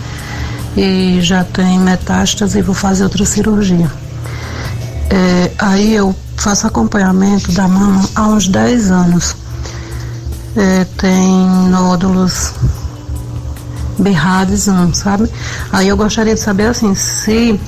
e 0.76 1.22
já 1.22 1.46
tem 1.46 1.80
metástase 1.80 2.60
e 2.60 2.62
vou 2.62 2.76
fazer 2.76 3.04
outra 3.04 3.24
cirurgia. 3.24 3.90
É, 5.10 5.52
aí 5.58 5.96
eu 5.96 6.14
faço 6.36 6.68
acompanhamento 6.68 7.52
da 7.54 7.68
mama 7.68 8.02
há 8.16 8.28
uns 8.28 8.50
10 8.50 8.92
anos. 8.92 9.36
É, 10.58 10.86
tem 10.98 11.48
nódulos 11.70 12.54
berrades, 13.98 14.68
não, 14.68 14.94
sabe? 14.94 15.30
Aí 15.72 15.88
eu 15.88 15.98
gostaria 15.98 16.34
de 16.34 16.40
saber 16.40 16.68
assim, 16.68 16.96
se 16.96 17.60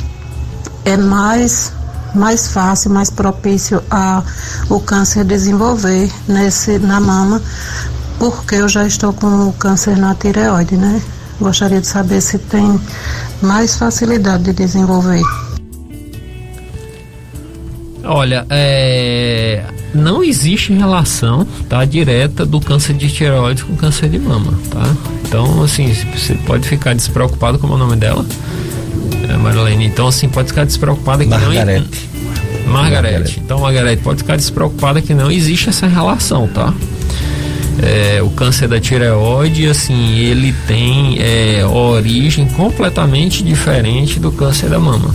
é 0.85 0.97
mais 0.97 1.73
mais 2.15 2.47
fácil, 2.47 2.89
mais 2.89 3.09
propício 3.09 3.83
a 3.91 4.23
o 4.69 4.79
câncer 4.79 5.23
desenvolver 5.23 6.11
nesse 6.27 6.79
na 6.79 6.99
mama, 6.99 7.41
porque 8.17 8.55
eu 8.55 8.67
já 8.67 8.87
estou 8.87 9.13
com 9.13 9.49
o 9.49 9.53
câncer 9.53 9.97
na 9.97 10.15
tireoide, 10.15 10.75
né? 10.77 11.01
Gostaria 11.39 11.79
de 11.79 11.85
saber 11.85 12.21
se 12.21 12.39
tem 12.39 12.79
mais 13.41 13.75
facilidade 13.75 14.45
de 14.45 14.53
desenvolver. 14.53 15.21
Olha, 18.07 18.45
é, 18.49 19.63
não 19.93 20.23
existe 20.23 20.73
relação 20.73 21.45
tá, 21.67 21.83
direta 21.83 22.45
do 22.45 22.59
câncer 22.61 22.93
de 22.93 23.09
tireoide 23.09 23.63
com 23.63 23.75
câncer 23.75 24.09
de 24.09 24.17
mama, 24.17 24.53
tá? 24.69 24.95
Então, 25.25 25.61
assim, 25.61 25.93
você 26.15 26.35
pode 26.45 26.67
ficar 26.67 26.93
despreocupado 26.93 27.59
como 27.59 27.73
é 27.73 27.75
o 27.75 27.79
nome 27.79 27.97
dela, 27.97 28.25
é, 29.29 29.35
Marilene. 29.35 29.85
Então, 29.85 30.07
assim, 30.07 30.29
pode 30.29 30.49
ficar 30.49 30.65
despreocupada 30.65 31.23
que 31.23 31.29
Margarete. 31.29 32.07
não... 32.65 32.71
Margarete. 32.71 33.01
Margarete. 33.01 33.41
Então, 33.43 33.59
Margarete, 33.59 34.01
pode 34.01 34.19
ficar 34.19 34.35
despreocupada 34.37 35.01
que 35.01 35.13
não 35.13 35.29
existe 35.29 35.69
essa 35.69 35.87
relação, 35.87 36.47
tá? 36.47 36.73
É, 37.81 38.21
o 38.23 38.29
câncer 38.29 38.67
da 38.67 38.79
tireoide, 38.79 39.67
assim, 39.67 40.15
ele 40.17 40.53
tem 40.67 41.17
é, 41.19 41.65
origem 41.65 42.47
completamente 42.47 43.43
diferente 43.43 44.19
do 44.19 44.31
câncer 44.31 44.69
da 44.69 44.79
mama. 44.79 45.13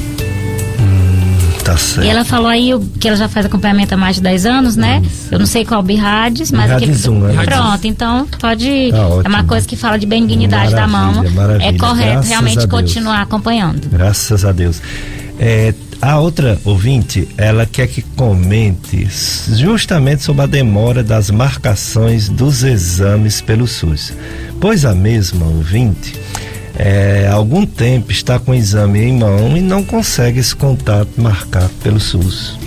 Tá 1.65 1.77
certo. 1.77 2.07
E 2.07 2.11
ela 2.11 2.25
falou 2.25 2.49
aí 2.49 2.71
que 2.99 3.07
ela 3.07 3.17
já 3.17 3.29
faz 3.29 3.47
acompanhamento 3.47 3.95
há 3.95 3.97
mais 3.97 4.17
de 4.17 4.23
10 4.23 4.47
anos, 4.47 4.77
né? 4.77 5.03
Eu 5.31 5.39
não 5.39 5.47
sei 5.47 5.65
qual 5.65 5.83
Birrades, 5.83 6.51
mas 6.51 7.07
um, 7.07 7.21
né? 7.21 7.45
Pronto, 7.45 7.87
então 7.87 8.27
pode. 8.41 8.91
Tá 8.91 9.23
é 9.25 9.29
uma 9.29 9.45
coisa 9.45 9.67
que 9.67 9.77
fala 9.77 9.99
de 9.99 10.07
benignidade 10.07 10.75
da 10.75 10.87
Maravilha, 10.87 11.23
mama. 11.23 11.31
maravilha. 11.35 11.69
É 11.69 11.73
correto 11.73 12.13
Graças 12.13 12.29
realmente 12.29 12.67
continuar 12.67 13.23
acompanhando. 13.23 13.89
Graças 13.89 14.45
a 14.45 14.53
Deus. 14.53 14.83
É, 15.39 15.75
a 16.01 16.19
outra 16.19 16.59
ouvinte, 16.65 17.29
ela 17.37 17.65
quer 17.65 17.87
que 17.87 18.03
comente 18.03 19.07
justamente 19.53 20.23
sobre 20.25 20.43
a 20.43 20.47
demora 20.47 21.03
das 21.03 21.31
marcações 21.31 22.29
dos 22.29 22.65
exames 22.65 23.41
pelo 23.41 23.69
SUS. 23.69 24.13
Pois 24.61 24.85
a 24.85 24.95
mesma 24.95 25.47
ouvinte, 25.47 26.15
é, 26.79 27.29
algum 27.31 27.65
tempo 27.67 28.11
está 28.11 28.39
com 28.39 28.53
o 28.53 28.55
exame 28.55 29.01
em 29.01 29.19
mão 29.19 29.57
e 29.57 29.61
não 29.61 29.83
consegue 29.85 30.39
esse 30.41 30.55
contato 30.57 31.11
marcado 31.19 31.71
pelo 31.83 32.01
SUS. 32.01 32.59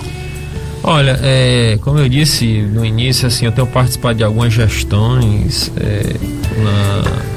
Olha, 0.84 1.20
é, 1.24 1.80
como 1.82 1.98
eu 1.98 2.08
disse 2.08 2.62
no 2.62 2.86
início, 2.86 3.28
assim, 3.28 3.46
eu 3.46 3.52
tenho 3.52 3.66
participado 3.66 4.20
de 4.20 4.24
algumas 4.24 4.54
gestões 4.54 5.72
é, 5.78 6.16
na- 6.62 7.35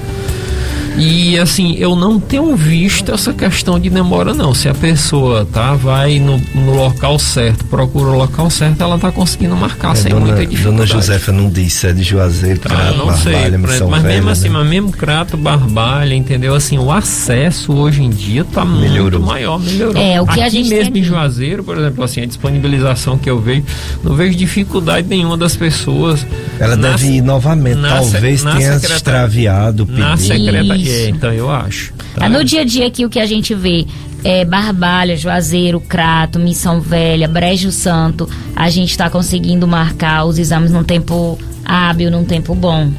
e 0.98 1.38
assim, 1.38 1.74
eu 1.78 1.94
não 1.94 2.18
tenho 2.18 2.54
visto 2.56 3.12
essa 3.12 3.32
questão 3.32 3.78
de 3.78 3.88
demora 3.88 4.34
não. 4.34 4.52
Se 4.54 4.68
a 4.68 4.74
pessoa 4.74 5.46
tá 5.52 5.74
vai 5.74 6.18
no, 6.18 6.38
no 6.54 6.74
local 6.74 7.18
certo, 7.18 7.64
procura 7.66 8.10
o 8.10 8.16
local 8.18 8.50
certo, 8.50 8.82
ela 8.82 8.98
tá 8.98 9.10
conseguindo 9.12 9.56
marcar 9.56 9.92
É, 9.92 9.94
sem 9.96 10.10
dona, 10.12 10.26
muita 10.26 10.46
dificuldade. 10.46 10.76
dona 10.76 10.86
Josefa 10.86 11.32
não 11.32 11.48
disse, 11.50 11.86
é 11.86 11.92
de 11.92 12.02
Juazeiro, 12.02 12.58
Tá, 12.60 12.70
Crato, 12.70 12.96
não 12.98 13.16
sei, 13.16 13.32
Barbalha, 13.32 13.58
mas 13.58 13.70
mesmo 13.80 13.90
Velha, 14.02 14.30
assim, 14.32 14.44
né? 14.48 14.50
mas 14.50 14.68
mesmo 14.68 14.90
Crato, 14.92 15.36
Barbalha, 15.36 16.14
entendeu? 16.14 16.54
Assim, 16.54 16.78
o 16.78 16.90
acesso 16.90 17.72
hoje 17.72 18.02
em 18.02 18.10
dia 18.10 18.44
tá 18.44 18.64
Melhorou. 18.64 19.20
muito 19.20 19.20
maior, 19.26 19.58
melhorou. 19.58 19.96
É, 20.02 20.20
o 20.20 20.26
que 20.26 20.32
Aqui 20.32 20.42
a 20.42 20.48
gente 20.48 20.68
mesmo 20.68 20.92
tem- 20.92 21.02
em 21.02 21.04
Juazeiro, 21.04 21.62
por 21.62 21.78
exemplo, 21.78 22.02
assim, 22.04 22.20
a 22.22 22.26
disponibilização 22.26 23.16
que 23.18 23.28
eu 23.30 23.40
vejo, 23.40 23.62
não 24.02 24.14
vejo 24.14 24.36
dificuldade 24.36 25.06
nenhuma 25.08 25.36
das 25.36 25.54
pessoas. 25.56 26.26
Ela 26.58 26.76
na- 26.76 26.90
deve 26.90 27.06
ir 27.08 27.22
novamente, 27.22 27.76
na 27.78 27.88
talvez 27.96 28.42
na 28.42 28.52
tenha 28.56 28.72
secretaria- 28.74 28.96
extraviado 28.96 29.84
o 29.84 29.86
Na 29.86 30.16
pedido. 30.16 30.26
secretaria, 30.34 30.74
Isso. 30.76 30.87
É, 30.90 31.08
então 31.08 31.32
eu 31.32 31.50
acho. 31.50 31.92
tá? 32.14 32.26
É 32.26 32.28
no 32.28 32.44
dia 32.44 32.62
a 32.62 32.64
dia 32.64 32.86
aqui 32.86 33.04
o 33.04 33.10
que 33.10 33.20
a 33.20 33.26
gente 33.26 33.54
vê 33.54 33.86
é 34.24 34.44
Barbalha, 34.44 35.16
Juazeiro, 35.16 35.80
Crato, 35.80 36.38
Missão 36.38 36.80
Velha, 36.80 37.28
Brejo 37.28 37.70
Santo, 37.70 38.28
a 38.54 38.68
gente 38.68 38.90
está 38.90 39.08
conseguindo 39.08 39.66
marcar 39.66 40.24
os 40.24 40.38
exames 40.38 40.72
num 40.72 40.82
tempo 40.82 41.38
hábil, 41.64 42.10
num 42.10 42.24
tempo 42.24 42.54
bom. 42.54 42.90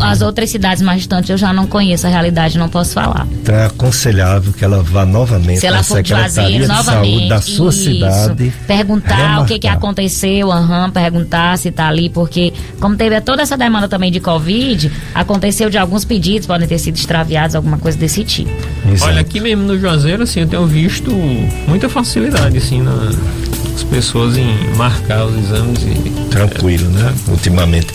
As 0.00 0.22
outras 0.22 0.50
cidades 0.50 0.82
mais 0.82 0.98
distantes 0.98 1.30
eu 1.30 1.36
já 1.36 1.52
não 1.52 1.66
conheço 1.66 2.06
a 2.06 2.10
realidade, 2.10 2.58
não 2.58 2.68
posso 2.68 2.94
falar. 2.94 3.26
Então 3.32 3.54
é 3.54 3.66
aconselhável 3.66 4.52
que 4.52 4.64
ela 4.64 4.82
vá 4.82 5.04
novamente 5.04 5.60
Se 5.60 5.66
ela 5.66 5.80
à 5.80 5.82
for 5.82 6.02
de 6.02 6.08
Secretaria 6.08 6.60
de 6.60 6.66
novamente. 6.66 7.10
Saúde 7.12 7.28
da 7.28 7.40
sua 7.40 7.70
isso. 7.70 7.84
cidade. 7.84 8.52
Perguntar 8.66 9.42
o 9.42 9.46
que, 9.46 9.58
que 9.58 9.66
remarcar. 9.66 9.88
aconteceu, 9.88 10.52
aham, 10.52 10.90
perguntar 10.90 11.58
se 11.58 11.70
tá 11.70 11.88
ali, 11.88 12.08
porque 12.08 12.52
como 12.80 12.96
teve 12.96 13.20
toda 13.20 13.42
essa 13.42 13.56
demanda 13.56 13.88
também 13.88 14.10
de 14.10 14.20
Covid, 14.20 14.90
aconteceu 15.14 15.68
de 15.68 15.78
alguns 15.78 16.04
pedidos, 16.04 16.46
podem 16.46 16.66
ter 16.68 16.78
sido 16.78 16.96
extraviados, 16.96 17.54
alguma 17.56 17.78
coisa 17.78 17.98
desse 17.98 18.24
tipo. 18.24 18.50
Exato. 18.90 19.10
Olha, 19.10 19.20
aqui 19.20 19.40
mesmo 19.40 19.64
no 19.64 19.78
Juazeiro, 19.78 20.22
assim, 20.22 20.40
eu 20.40 20.46
tenho 20.46 20.66
visto 20.66 21.10
muita 21.66 21.88
facilidade, 21.88 22.56
assim, 22.58 22.80
na, 22.82 22.92
as 23.74 23.82
pessoas 23.82 24.36
em 24.36 24.46
marcar 24.76 25.24
os 25.24 25.36
exames 25.36 25.82
e. 25.82 26.24
Tranquilo, 26.30 26.88
né? 26.90 27.12
Ultimamente. 27.28 27.88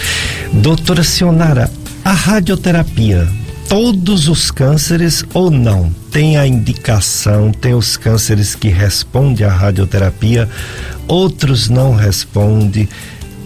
Doutora 0.54 1.04
Sionara, 1.04 1.70
a 2.04 2.12
radioterapia, 2.12 3.28
todos 3.70 4.28
os 4.28 4.50
cânceres 4.50 5.24
ou 5.34 5.52
não? 5.52 5.94
Tem 6.12 6.38
a 6.38 6.48
indicação, 6.48 7.52
tem 7.52 7.76
os 7.76 7.96
cânceres 7.96 8.56
que 8.56 8.68
respondem 8.68 9.46
à 9.46 9.52
radioterapia, 9.52 10.50
outros 11.08 11.70
não 11.70 11.96
respondem. 11.96 12.90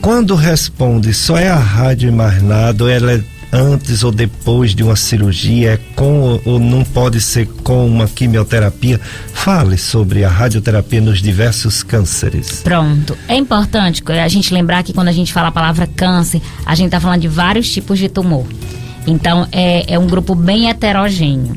Quando 0.01 0.33
responde, 0.33 1.13
só 1.13 1.37
é 1.37 1.49
a 1.49 1.57
rádio 1.57 2.07
e 2.07 2.11
mais 2.11 2.41
nada, 2.41 2.85
ou 2.85 2.89
ela 2.89 3.11
é 3.11 3.23
antes 3.53 4.03
ou 4.03 4.11
depois 4.11 4.73
de 4.73 4.83
uma 4.83 4.95
cirurgia? 4.95 5.73
É 5.73 5.77
com 5.95 6.41
ou 6.43 6.59
não 6.59 6.83
pode 6.83 7.21
ser 7.21 7.45
com 7.63 7.85
uma 7.85 8.07
quimioterapia? 8.07 8.99
Fale 9.31 9.77
sobre 9.77 10.25
a 10.25 10.29
radioterapia 10.29 10.99
nos 10.99 11.21
diversos 11.21 11.83
cânceres. 11.83 12.61
Pronto. 12.63 13.15
É 13.27 13.35
importante 13.35 14.03
a 14.11 14.27
gente 14.27 14.53
lembrar 14.53 14.83
que 14.83 14.91
quando 14.91 15.09
a 15.09 15.11
gente 15.13 15.31
fala 15.31 15.49
a 15.49 15.51
palavra 15.51 15.85
câncer, 15.85 16.41
a 16.65 16.73
gente 16.73 16.87
está 16.87 16.99
falando 16.99 17.21
de 17.21 17.27
vários 17.27 17.71
tipos 17.71 17.99
de 17.99 18.09
tumor. 18.09 18.47
Então, 19.05 19.47
é, 19.51 19.93
é 19.93 19.99
um 19.99 20.07
grupo 20.07 20.33
bem 20.33 20.69
heterogêneo. 20.69 21.55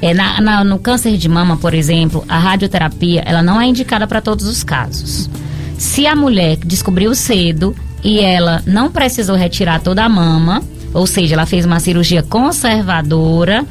É, 0.00 0.12
na, 0.12 0.40
na, 0.40 0.64
no 0.64 0.78
câncer 0.78 1.16
de 1.16 1.28
mama, 1.28 1.56
por 1.56 1.72
exemplo, 1.72 2.24
a 2.28 2.38
radioterapia 2.38 3.22
ela 3.24 3.42
não 3.42 3.60
é 3.60 3.66
indicada 3.66 4.06
para 4.06 4.20
todos 4.20 4.46
os 4.46 4.62
casos. 4.62 5.30
Se 5.78 6.06
a 6.06 6.14
mulher 6.14 6.56
descobriu 6.56 7.14
cedo 7.14 7.74
e 8.02 8.20
ela 8.20 8.62
não 8.66 8.90
precisou 8.90 9.34
retirar 9.34 9.80
toda 9.80 10.04
a 10.04 10.08
mama, 10.08 10.62
ou 10.94 11.06
seja, 11.06 11.34
ela 11.34 11.44
fez 11.44 11.66
uma 11.66 11.80
cirurgia 11.80 12.22
conservadora, 12.22 13.66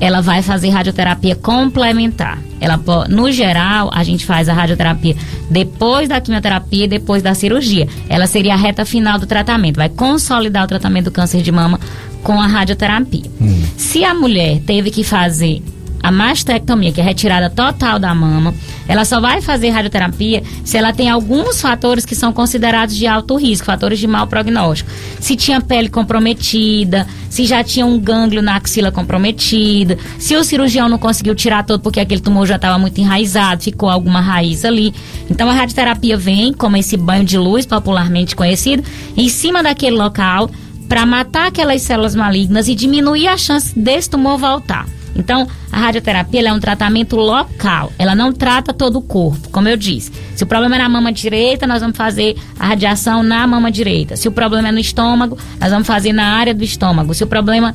ela 0.00 0.20
vai 0.20 0.42
fazer 0.42 0.70
radioterapia 0.70 1.36
complementar. 1.36 2.38
Ela, 2.60 2.80
no 3.08 3.30
geral, 3.30 3.90
a 3.92 4.02
gente 4.02 4.24
faz 4.24 4.48
a 4.48 4.52
radioterapia 4.52 5.14
depois 5.50 6.08
da 6.08 6.20
quimioterapia 6.20 6.84
e 6.84 6.88
depois 6.88 7.22
da 7.22 7.34
cirurgia. 7.34 7.86
Ela 8.08 8.26
seria 8.26 8.54
a 8.54 8.56
reta 8.56 8.84
final 8.84 9.18
do 9.18 9.26
tratamento, 9.26 9.76
vai 9.76 9.88
consolidar 9.88 10.64
o 10.64 10.66
tratamento 10.66 11.06
do 11.06 11.10
câncer 11.10 11.42
de 11.42 11.52
mama 11.52 11.78
com 12.22 12.40
a 12.40 12.46
radioterapia. 12.46 13.30
Hum. 13.40 13.62
Se 13.76 14.04
a 14.04 14.14
mulher 14.14 14.60
teve 14.66 14.90
que 14.90 15.04
fazer 15.04 15.62
a 16.06 16.12
mastectomia, 16.12 16.92
que 16.92 17.00
é 17.00 17.04
retirada 17.04 17.50
total 17.50 17.98
da 17.98 18.14
mama, 18.14 18.54
ela 18.86 19.04
só 19.04 19.20
vai 19.20 19.42
fazer 19.42 19.70
radioterapia 19.70 20.40
se 20.64 20.76
ela 20.76 20.92
tem 20.92 21.10
alguns 21.10 21.60
fatores 21.60 22.06
que 22.06 22.14
são 22.14 22.32
considerados 22.32 22.94
de 22.94 23.08
alto 23.08 23.34
risco, 23.34 23.66
fatores 23.66 23.98
de 23.98 24.06
mau 24.06 24.24
prognóstico. 24.28 24.88
Se 25.18 25.34
tinha 25.34 25.60
pele 25.60 25.88
comprometida, 25.88 27.08
se 27.28 27.44
já 27.44 27.64
tinha 27.64 27.84
um 27.84 27.98
gânglio 27.98 28.40
na 28.40 28.54
axila 28.54 28.92
comprometida, 28.92 29.98
se 30.16 30.36
o 30.36 30.44
cirurgião 30.44 30.88
não 30.88 30.96
conseguiu 30.96 31.34
tirar 31.34 31.64
todo 31.64 31.80
porque 31.80 31.98
aquele 31.98 32.20
tumor 32.20 32.46
já 32.46 32.54
estava 32.54 32.78
muito 32.78 33.00
enraizado, 33.00 33.64
ficou 33.64 33.90
alguma 33.90 34.20
raiz 34.20 34.64
ali. 34.64 34.94
Então 35.28 35.50
a 35.50 35.54
radioterapia 35.54 36.16
vem 36.16 36.52
como 36.52 36.76
esse 36.76 36.96
banho 36.96 37.24
de 37.24 37.36
luz 37.36 37.66
popularmente 37.66 38.36
conhecido 38.36 38.84
em 39.16 39.28
cima 39.28 39.60
daquele 39.60 39.96
local 39.96 40.48
para 40.88 41.04
matar 41.04 41.48
aquelas 41.48 41.82
células 41.82 42.14
malignas 42.14 42.68
e 42.68 42.76
diminuir 42.76 43.26
a 43.26 43.36
chance 43.36 43.76
desse 43.76 44.08
tumor 44.08 44.38
voltar. 44.38 44.86
Então, 45.16 45.48
a 45.72 45.78
radioterapia 45.78 46.48
é 46.48 46.52
um 46.52 46.60
tratamento 46.60 47.16
local, 47.16 47.92
ela 47.98 48.14
não 48.14 48.32
trata 48.32 48.72
todo 48.72 48.98
o 48.98 49.02
corpo, 49.02 49.48
como 49.50 49.68
eu 49.68 49.76
disse. 49.76 50.12
Se 50.34 50.44
o 50.44 50.46
problema 50.46 50.76
é 50.76 50.78
na 50.78 50.88
mama 50.88 51.10
direita, 51.10 51.66
nós 51.66 51.80
vamos 51.80 51.96
fazer 51.96 52.36
a 52.58 52.66
radiação 52.66 53.22
na 53.22 53.46
mama 53.46 53.72
direita. 53.72 54.16
Se 54.16 54.28
o 54.28 54.32
problema 54.32 54.68
é 54.68 54.72
no 54.72 54.78
estômago, 54.78 55.38
nós 55.60 55.70
vamos 55.70 55.86
fazer 55.86 56.12
na 56.12 56.36
área 56.36 56.54
do 56.54 56.62
estômago. 56.62 57.14
Se 57.14 57.24
o 57.24 57.26
problema 57.26 57.74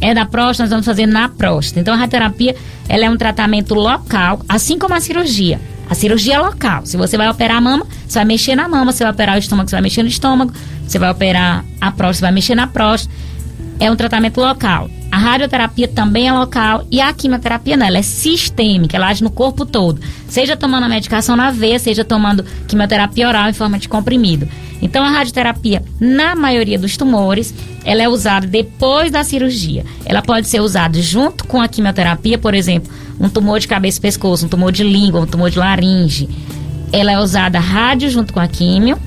é 0.00 0.12
da 0.12 0.26
próstata, 0.26 0.64
nós 0.64 0.70
vamos 0.70 0.86
fazer 0.86 1.06
na 1.06 1.28
próstata. 1.28 1.80
Então, 1.80 1.94
a 1.94 1.96
radioterapia 1.96 2.54
ela 2.88 3.06
é 3.06 3.10
um 3.10 3.16
tratamento 3.16 3.74
local, 3.74 4.40
assim 4.48 4.78
como 4.78 4.94
a 4.94 5.00
cirurgia. 5.00 5.60
A 5.88 5.94
cirurgia 5.94 6.34
é 6.34 6.38
local. 6.38 6.86
Se 6.86 6.96
você 6.96 7.16
vai 7.16 7.28
operar 7.28 7.58
a 7.58 7.60
mama, 7.60 7.86
você 8.06 8.18
vai 8.18 8.24
mexer 8.24 8.54
na 8.54 8.68
mama. 8.68 8.92
Se 8.92 9.02
vai 9.02 9.12
operar 9.12 9.36
o 9.36 9.38
estômago, 9.38 9.68
você 9.68 9.76
vai 9.76 9.82
mexer 9.82 10.02
no 10.02 10.08
estômago. 10.08 10.52
Se 10.86 10.98
vai 10.98 11.10
operar 11.10 11.64
a 11.80 11.90
próstata, 11.90 12.14
você 12.14 12.20
vai 12.22 12.32
mexer 12.32 12.54
na 12.54 12.66
próstata. 12.66 13.14
É 13.78 13.90
um 13.90 13.96
tratamento 13.96 14.40
local. 14.40 14.88
A 15.12 15.18
radioterapia 15.18 15.86
também 15.86 16.26
é 16.26 16.32
local 16.32 16.86
e 16.90 16.98
a 16.98 17.12
quimioterapia 17.12 17.76
não, 17.76 17.84
ela 17.84 17.98
é 17.98 18.02
sistêmica, 18.02 18.96
ela 18.96 19.08
age 19.08 19.22
no 19.22 19.28
corpo 19.28 19.66
todo. 19.66 20.00
Seja 20.26 20.56
tomando 20.56 20.84
a 20.84 20.88
medicação 20.88 21.36
na 21.36 21.50
veia, 21.50 21.78
seja 21.78 22.02
tomando 22.02 22.42
quimioterapia 22.66 23.28
oral 23.28 23.50
em 23.50 23.52
forma 23.52 23.78
de 23.78 23.90
comprimido. 23.90 24.48
Então 24.80 25.04
a 25.04 25.10
radioterapia, 25.10 25.84
na 26.00 26.34
maioria 26.34 26.78
dos 26.78 26.96
tumores, 26.96 27.54
ela 27.84 28.02
é 28.02 28.08
usada 28.08 28.46
depois 28.46 29.10
da 29.10 29.22
cirurgia. 29.22 29.84
Ela 30.06 30.22
pode 30.22 30.48
ser 30.48 30.62
usada 30.62 30.98
junto 31.02 31.44
com 31.44 31.60
a 31.60 31.68
quimioterapia, 31.68 32.38
por 32.38 32.54
exemplo, 32.54 32.90
um 33.20 33.28
tumor 33.28 33.60
de 33.60 33.68
cabeça 33.68 33.98
e 33.98 34.00
pescoço, 34.00 34.46
um 34.46 34.48
tumor 34.48 34.72
de 34.72 34.82
língua, 34.82 35.20
um 35.20 35.26
tumor 35.26 35.50
de 35.50 35.58
laringe. 35.58 36.26
Ela 36.90 37.12
é 37.12 37.18
usada 37.18 37.60
rádio 37.60 38.08
junto 38.08 38.32
com 38.32 38.40
a 38.40 38.48
químio. 38.48 38.98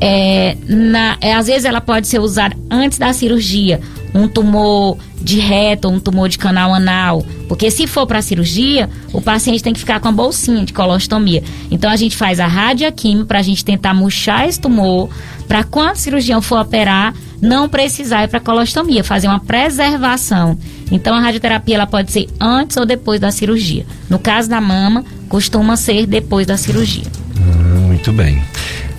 É, 0.00 0.56
na, 0.66 1.18
é, 1.20 1.34
às 1.34 1.48
vezes 1.48 1.66
ela 1.66 1.82
pode 1.82 2.06
ser 2.06 2.18
usada 2.18 2.56
antes 2.70 2.98
da 2.98 3.12
cirurgia 3.12 3.80
um 4.14 4.28
tumor 4.28 4.98
de 5.20 5.38
reto, 5.38 5.88
um 5.88 6.00
tumor 6.00 6.28
de 6.28 6.38
canal 6.38 6.74
anal. 6.74 7.24
Porque 7.48 7.70
se 7.70 7.86
for 7.86 8.06
para 8.06 8.22
cirurgia, 8.22 8.88
o 9.12 9.20
paciente 9.20 9.62
tem 9.62 9.72
que 9.72 9.80
ficar 9.80 10.00
com 10.00 10.08
a 10.08 10.12
bolsinha 10.12 10.64
de 10.64 10.72
colostomia. 10.72 11.42
Então 11.70 11.90
a 11.90 11.96
gente 11.96 12.16
faz 12.16 12.40
a 12.40 12.46
radioquímio 12.46 13.26
para 13.26 13.38
a 13.38 13.42
gente 13.42 13.64
tentar 13.64 13.94
murchar 13.94 14.48
esse 14.48 14.60
tumor, 14.60 15.08
para 15.46 15.64
quando 15.64 15.94
o 15.94 15.98
cirurgião 15.98 16.42
for 16.42 16.60
operar, 16.60 17.14
não 17.40 17.68
precisar 17.68 18.24
ir 18.24 18.28
para 18.28 18.40
colostomia, 18.40 19.02
fazer 19.02 19.28
uma 19.28 19.40
preservação. 19.40 20.58
Então 20.90 21.14
a 21.14 21.20
radioterapia 21.20 21.76
ela 21.76 21.86
pode 21.86 22.12
ser 22.12 22.28
antes 22.40 22.76
ou 22.76 22.84
depois 22.84 23.20
da 23.20 23.30
cirurgia. 23.30 23.86
No 24.08 24.18
caso 24.18 24.48
da 24.48 24.60
mama, 24.60 25.04
costuma 25.28 25.76
ser 25.76 26.06
depois 26.06 26.46
da 26.46 26.56
cirurgia. 26.56 27.04
Hum, 27.40 27.86
muito 27.88 28.12
bem 28.12 28.42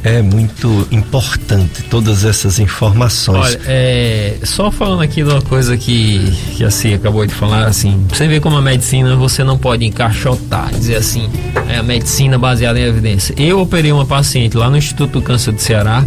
é 0.03 0.21
muito 0.21 0.87
importante 0.91 1.83
todas 1.83 2.23
essas 2.23 2.59
informações. 2.59 3.55
Olha, 3.55 3.61
é, 3.65 4.37
só 4.43 4.71
falando 4.71 5.01
aqui 5.01 5.23
de 5.23 5.29
uma 5.29 5.41
coisa 5.41 5.77
que, 5.77 6.31
que 6.55 6.63
assim 6.63 6.93
acabou 6.93 7.25
de 7.25 7.33
falar, 7.33 7.65
assim, 7.65 8.05
você 8.07 8.27
vê 8.27 8.39
como 8.39 8.57
a 8.57 8.61
medicina 8.61 9.15
você 9.15 9.43
não 9.43 9.57
pode 9.57 9.85
encaixotar, 9.85 10.71
dizer 10.71 10.95
assim, 10.95 11.29
é 11.67 11.77
a 11.77 11.83
medicina 11.83 12.37
baseada 12.37 12.79
em 12.79 12.83
evidência. 12.83 13.33
Eu 13.37 13.59
operei 13.59 13.91
uma 13.91 14.05
paciente 14.05 14.55
lá 14.55 14.69
no 14.69 14.77
Instituto 14.77 15.19
do 15.19 15.21
Câncer 15.21 15.51
do 15.51 15.61
Ceará 15.61 16.05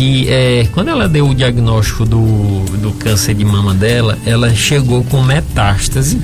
que 0.00 0.30
é, 0.30 0.66
quando 0.72 0.88
ela 0.88 1.06
deu 1.06 1.28
o 1.28 1.34
diagnóstico 1.34 2.06
do, 2.06 2.64
do 2.78 2.92
câncer 2.92 3.34
de 3.34 3.44
mama 3.44 3.74
dela, 3.74 4.16
ela 4.24 4.54
chegou 4.54 5.04
com 5.04 5.20
metástase. 5.22 6.18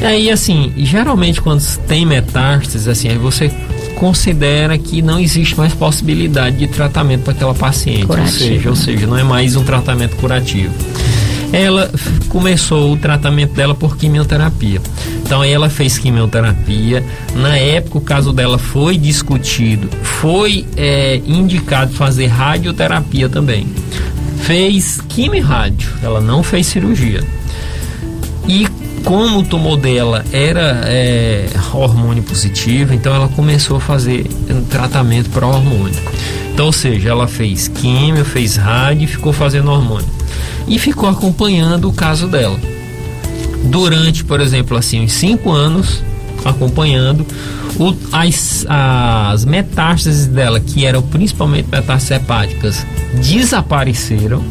E 0.00 0.04
aí, 0.06 0.30
assim, 0.30 0.72
geralmente 0.78 1.42
quando 1.42 1.62
tem 1.86 2.06
metástase, 2.06 2.88
assim, 2.88 3.08
aí 3.08 3.18
você 3.18 3.52
considera 4.02 4.76
que 4.76 5.00
não 5.00 5.20
existe 5.20 5.56
mais 5.56 5.72
possibilidade 5.74 6.56
de 6.56 6.66
tratamento 6.66 7.22
para 7.22 7.34
aquela 7.34 7.54
paciente, 7.54 8.10
ou 8.10 8.26
seja, 8.26 8.68
ou 8.68 8.74
seja, 8.74 9.06
não 9.06 9.16
é 9.16 9.22
mais 9.22 9.54
um 9.54 9.62
tratamento 9.62 10.16
curativo. 10.16 10.74
Ela 11.52 11.88
começou 12.28 12.92
o 12.92 12.96
tratamento 12.96 13.52
dela 13.54 13.76
por 13.76 13.96
quimioterapia. 13.96 14.80
Então 15.24 15.44
ela 15.44 15.70
fez 15.70 15.98
quimioterapia. 15.98 17.04
Na 17.36 17.56
época 17.56 17.98
o 17.98 18.00
caso 18.00 18.32
dela 18.32 18.58
foi 18.58 18.98
discutido, 18.98 19.88
foi 20.02 20.66
é, 20.76 21.20
indicado 21.24 21.92
fazer 21.92 22.26
radioterapia 22.26 23.28
também. 23.28 23.68
Fez 24.38 25.00
quimio 25.08 25.44
rádio, 25.44 25.92
ela 26.02 26.20
não 26.20 26.42
fez 26.42 26.66
cirurgia. 26.66 27.22
E 28.48 28.66
como 29.04 29.40
o 29.40 29.42
tumor 29.42 29.76
dela 29.76 30.24
era 30.32 30.82
é, 30.84 31.46
hormônio 31.72 32.22
positivo, 32.22 32.94
então 32.94 33.14
ela 33.14 33.28
começou 33.28 33.76
a 33.76 33.80
fazer 33.80 34.26
um 34.48 34.64
tratamento 34.64 35.30
para 35.30 35.46
hormônio. 35.46 35.98
Então, 36.52 36.66
ou 36.66 36.72
seja, 36.72 37.08
ela 37.08 37.26
fez 37.26 37.68
químio, 37.68 38.24
fez 38.24 38.56
rádio 38.56 39.04
e 39.04 39.06
ficou 39.06 39.32
fazendo 39.32 39.70
hormônio. 39.70 40.08
E 40.68 40.78
ficou 40.78 41.08
acompanhando 41.08 41.88
o 41.88 41.92
caso 41.92 42.28
dela. 42.28 42.58
Durante, 43.64 44.24
por 44.24 44.40
exemplo, 44.40 44.76
assim, 44.76 45.00
uns 45.00 45.12
5 45.12 45.50
anos, 45.50 46.02
acompanhando 46.44 47.26
o, 47.78 47.94
as, 48.12 48.66
as 48.68 49.44
metástases 49.44 50.26
dela, 50.26 50.60
que 50.60 50.84
eram 50.84 51.02
principalmente 51.02 51.68
metástases 51.70 52.10
hepáticas, 52.10 52.86
desapareceram 53.14 54.42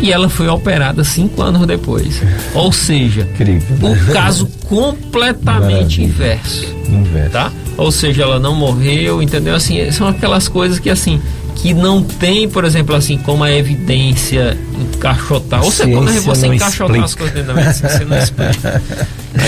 e 0.00 0.12
ela 0.12 0.28
foi 0.28 0.48
operada 0.48 1.02
cinco 1.04 1.42
anos 1.42 1.66
depois. 1.66 2.22
Ou 2.54 2.72
seja, 2.72 3.22
Incrível. 3.22 3.76
o 3.90 4.12
caso 4.12 4.46
completamente 4.68 6.02
inverso. 6.02 6.74
Inverso. 6.88 7.30
Tá? 7.30 7.52
Ou 7.76 7.92
seja, 7.92 8.22
ela 8.22 8.38
não 8.38 8.54
morreu, 8.54 9.22
entendeu? 9.22 9.54
Assim, 9.54 9.90
são 9.90 10.08
aquelas 10.08 10.48
coisas 10.48 10.78
que 10.78 10.90
assim 10.90 11.20
que 11.56 11.74
não 11.74 12.02
tem, 12.02 12.48
por 12.48 12.64
exemplo, 12.64 12.94
assim, 12.94 13.18
como 13.18 13.42
a 13.42 13.52
evidência 13.52 14.56
encaixotar. 14.80 15.64
Ou 15.64 15.72
seja, 15.72 15.92
quando 15.92 16.20
você 16.20 16.46
encaixotar 16.46 16.96
explica. 16.96 17.04
as 17.04 17.14
coisas 17.14 17.34
dentro 17.34 17.54
da 17.54 17.60
medicina, 17.60 17.88
você 17.88 18.04
não 18.04 18.18
explica. 18.18 18.82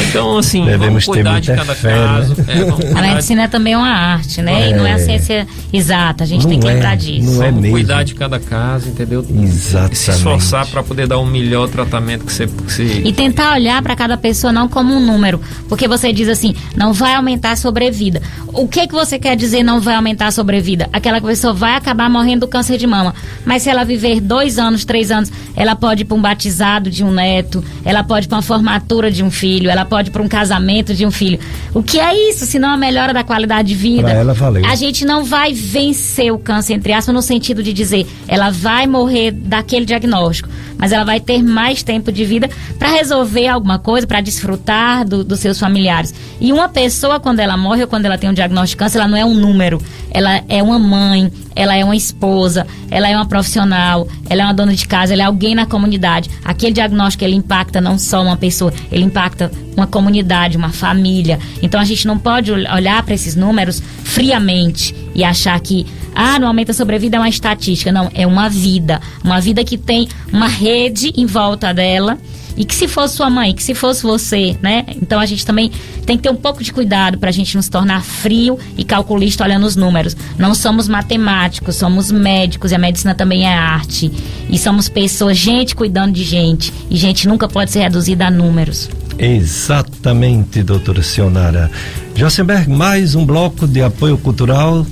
Então, 0.09 0.39
assim, 0.39 0.65
Devemos 0.65 0.87
vamos 0.87 1.07
cuidar 1.07 1.41
de 1.41 1.55
cada 1.55 1.75
fé, 1.75 1.93
caso. 1.93 2.35
Né? 2.37 2.45
É, 2.49 2.99
a 2.99 3.03
medicina 3.03 3.43
é 3.43 3.49
também 3.49 3.77
uma 3.77 3.89
arte, 3.89 4.43
né? 4.43 4.65
É. 4.65 4.71
E 4.71 4.75
não 4.75 4.87
é 4.87 4.95
a 4.95 4.99
ciência 4.99 5.47
exata, 5.73 6.25
a 6.25 6.27
gente 6.27 6.43
não 6.43 6.51
tem 6.51 6.61
que 6.61 6.69
é, 6.69 6.73
lembrar 6.75 6.97
disso. 6.97 7.31
Não 7.33 7.43
é 7.43 7.51
mesmo. 7.51 7.71
cuidar 7.71 8.03
de 8.03 8.15
cada 8.15 8.39
caso, 8.39 8.89
entendeu? 8.89 9.25
Exatamente. 9.29 9.95
E 9.95 9.97
se 9.97 10.11
esforçar 10.11 10.67
para 10.67 10.83
poder 10.83 11.07
dar 11.07 11.19
o 11.19 11.23
um 11.23 11.27
melhor 11.27 11.69
tratamento 11.69 12.25
que 12.25 12.33
você, 12.33 12.47
que 12.47 12.73
você... 12.73 13.03
E 13.05 13.13
tentar 13.13 13.55
olhar 13.55 13.83
para 13.83 13.95
cada 13.97 14.17
pessoa 14.17 14.53
não 14.53 14.69
como 14.69 14.95
um 14.95 15.05
número. 15.05 15.41
Porque 15.69 15.87
você 15.87 16.13
diz 16.13 16.29
assim, 16.29 16.55
não 16.77 16.93
vai 16.93 17.15
aumentar 17.15 17.53
a 17.53 17.57
sobrevida. 17.57 18.21
O 18.49 18.67
que, 18.67 18.87
que 18.87 18.95
você 18.95 19.19
quer 19.19 19.37
dizer 19.37 19.63
não 19.63 19.81
vai 19.81 19.95
aumentar 19.95 20.27
a 20.27 20.31
sobrevida? 20.31 20.89
Aquela 20.93 21.21
pessoa 21.21 21.53
vai 21.53 21.75
acabar 21.75 22.09
morrendo 22.11 22.41
do 22.41 22.49
câncer 22.49 22.79
de 22.79 22.87
mama. 22.87 23.15
Mas 23.45 23.63
se 23.63 23.71
ela 23.71 23.85
viver 23.85 24.21
dois 24.21 24.59
anos, 24.59 24.85
três 24.85 25.11
anos, 25.11 25.31
ela 25.55 25.77
pode 25.77 26.03
ir 26.03 26.05
para 26.05 26.17
um 26.17 26.21
batizado 26.21 26.91
de 26.91 27.05
um 27.05 27.11
neto, 27.13 27.63
ela 27.85 28.03
pode 28.03 28.27
ir 28.27 28.29
para 28.29 28.37
uma 28.37 28.43
formatura 28.43 29.11
de 29.11 29.23
um 29.23 29.31
filho, 29.31 29.71
ela 29.71 29.80
ela 29.81 29.89
pode 29.89 30.11
ir 30.11 30.13
para 30.13 30.23
um 30.23 30.29
casamento 30.29 30.95
de 30.95 31.05
um 31.05 31.11
filho. 31.11 31.39
O 31.75 31.83
que 31.83 31.99
é 31.99 32.31
isso, 32.31 32.47
se 32.47 32.59
não 32.59 32.71
a 32.71 32.77
melhora 32.77 33.13
da 33.13 33.25
qualidade 33.25 33.69
de 33.69 33.75
vida? 33.75 34.03
Pra 34.03 34.13
ela 34.13 34.35
valeu. 34.35 34.65
A 34.67 34.75
gente 34.75 35.05
não 35.05 35.25
vai 35.25 35.53
vencer 35.53 36.33
o 36.33 36.39
câncer, 36.39 36.75
entre 36.75 36.93
aspas, 36.93 37.15
no 37.15 37.23
sentido 37.23 37.63
de 37.63 37.73
dizer 37.73 38.07
ela 38.29 38.51
vai 38.51 38.87
morrer 38.87 39.31
daquele 39.31 39.85
diagnóstico, 39.85 40.49
mas 40.77 40.93
ela 40.93 41.05
vai 41.05 41.21
ter 41.21 41.43
mais 41.43 41.83
tempo 41.83 42.13
de 42.13 42.25
vida 42.25 42.49
para 42.79 42.89
resolver 42.91 43.49
alguma 43.49 43.79
coisa, 43.79 44.07
para 44.07 44.21
desfrutar 44.21 45.07
do, 45.07 45.25
dos 45.25 45.41
seus 45.41 45.59
familiares. 45.59 46.15
E 46.41 46.53
uma 46.53 46.69
pessoa, 46.69 47.19
quando 47.19 47.41
ela 47.41 47.57
morre 47.57 47.83
ou 47.83 47.89
quando 47.89 48.07
ela 48.07 48.17
tem 48.17 48.31
um 48.31 48.35
diagnóstico 48.35 48.79
de 48.79 48.85
câncer, 48.85 48.99
ela 48.99 49.09
não 49.09 49.17
é 49.17 49.25
um 49.25 49.35
número, 49.35 49.81
ela 50.11 50.43
é 50.49 50.63
uma 50.63 50.79
mãe, 50.79 51.31
ela 51.61 51.77
é 51.77 51.85
uma 51.85 51.95
esposa, 51.95 52.67
ela 52.91 53.07
é 53.07 53.15
uma 53.15 53.27
profissional, 53.27 54.09
ela 54.31 54.43
é 54.43 54.45
uma 54.47 54.55
dona 54.55 54.75
de 54.75 54.89
casa, 54.89 55.13
ela 55.13 55.23
é 55.23 55.27
alguém 55.27 55.55
na 55.55 55.67
comunidade. 55.67 56.31
Aquele 56.43 56.73
diagnóstico 56.73 57.23
ele 57.23 57.37
impacta 57.37 57.83
não 57.83 57.99
só 57.99 58.23
uma 58.23 58.35
pessoa, 58.35 58.73
ele 58.91 59.05
impacta 59.05 59.53
uma 59.77 59.87
comunidade, 59.87 60.57
uma 60.57 60.71
família. 60.71 61.39
Então 61.63 61.79
a 61.79 61.85
gente 61.85 62.07
não 62.07 62.19
pode 62.19 62.51
olhar 62.51 63.03
para 63.03 63.13
esses 63.13 63.37
números 63.37 63.83
friamente 64.03 64.95
e 65.15 65.23
achar 65.23 65.61
que 65.61 65.87
ah, 66.15 66.39
no 66.39 66.47
aumento 66.47 66.69
da 66.69 66.75
sobrevida 66.75 67.19
é 67.19 67.21
uma 67.21 67.29
estatística. 67.29 67.93
Não, 67.93 68.11
é 68.15 68.27
uma 68.27 68.49
vida. 68.49 68.99
Uma 69.23 69.39
vida 69.39 69.63
que 69.63 69.77
tem 69.77 70.09
uma 70.33 70.49
rede 70.49 71.13
em 71.15 71.27
volta 71.27 71.75
dela 71.75 72.19
e 72.57 72.65
que 72.65 72.75
se 72.75 72.89
fosse 72.89 73.17
sua 73.17 73.31
mãe, 73.31 73.55
que 73.55 73.63
se 73.63 73.75
fosse 73.75 74.03
você, 74.03 74.57
né? 74.63 74.85
Então 75.01 75.21
a 75.21 75.27
gente 75.27 75.45
também 75.45 75.71
tem 76.07 76.17
que 76.17 76.23
ter 76.23 76.31
um 76.31 76.37
pouco 76.37 76.63
de 76.63 76.73
cuidado 76.73 77.19
para 77.19 77.29
a 77.29 77.33
gente 77.33 77.55
não 77.55 77.63
se 77.63 77.71
tornar 77.71 78.03
frio 78.03 78.59
e 78.77 78.85
calculista 78.85 79.45
olhando 79.45 79.67
os 79.67 79.77
números. 79.77 80.17
Não 80.39 80.55
somos 80.55 80.89
matemáticos, 80.89 81.77
somos 81.77 82.11
médicos 82.11 82.73
e 82.73 82.75
a 82.75 82.79
medicina 82.79 83.15
também 83.15 83.47
é 83.47 83.55
arte. 83.55 84.11
E 84.49 84.59
somos 84.59 84.89
pessoas, 84.89 85.37
gente 85.37 85.75
cuidando 85.75 86.13
de 86.13 86.25
gente. 86.25 86.73
E 86.91 86.97
gente 86.97 87.29
nunca 87.29 87.49
pode 87.49 87.71
ser 87.71 87.81
reduzida 87.81 88.27
a 88.27 88.31
números. 88.31 88.89
Exatamente, 89.19 90.63
doutora 90.63 91.03
Sionara. 91.03 91.71
Josenberg, 92.15 92.71
mais 92.71 93.15
um 93.15 93.25
bloco 93.25 93.67
de 93.67 93.83
apoio 93.83 94.17
cultural. 94.17 94.87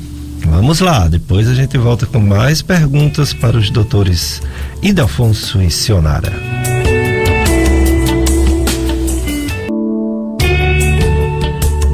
Vamos 0.46 0.80
lá, 0.80 1.08
depois 1.08 1.48
a 1.48 1.54
gente 1.54 1.76
volta 1.76 2.06
com 2.06 2.20
mais 2.20 2.62
perguntas 2.62 3.32
para 3.32 3.56
os 3.56 3.70
doutores 3.70 4.40
Idelfonso 4.82 5.60
e 5.60 5.70
Sionara. 5.70 6.32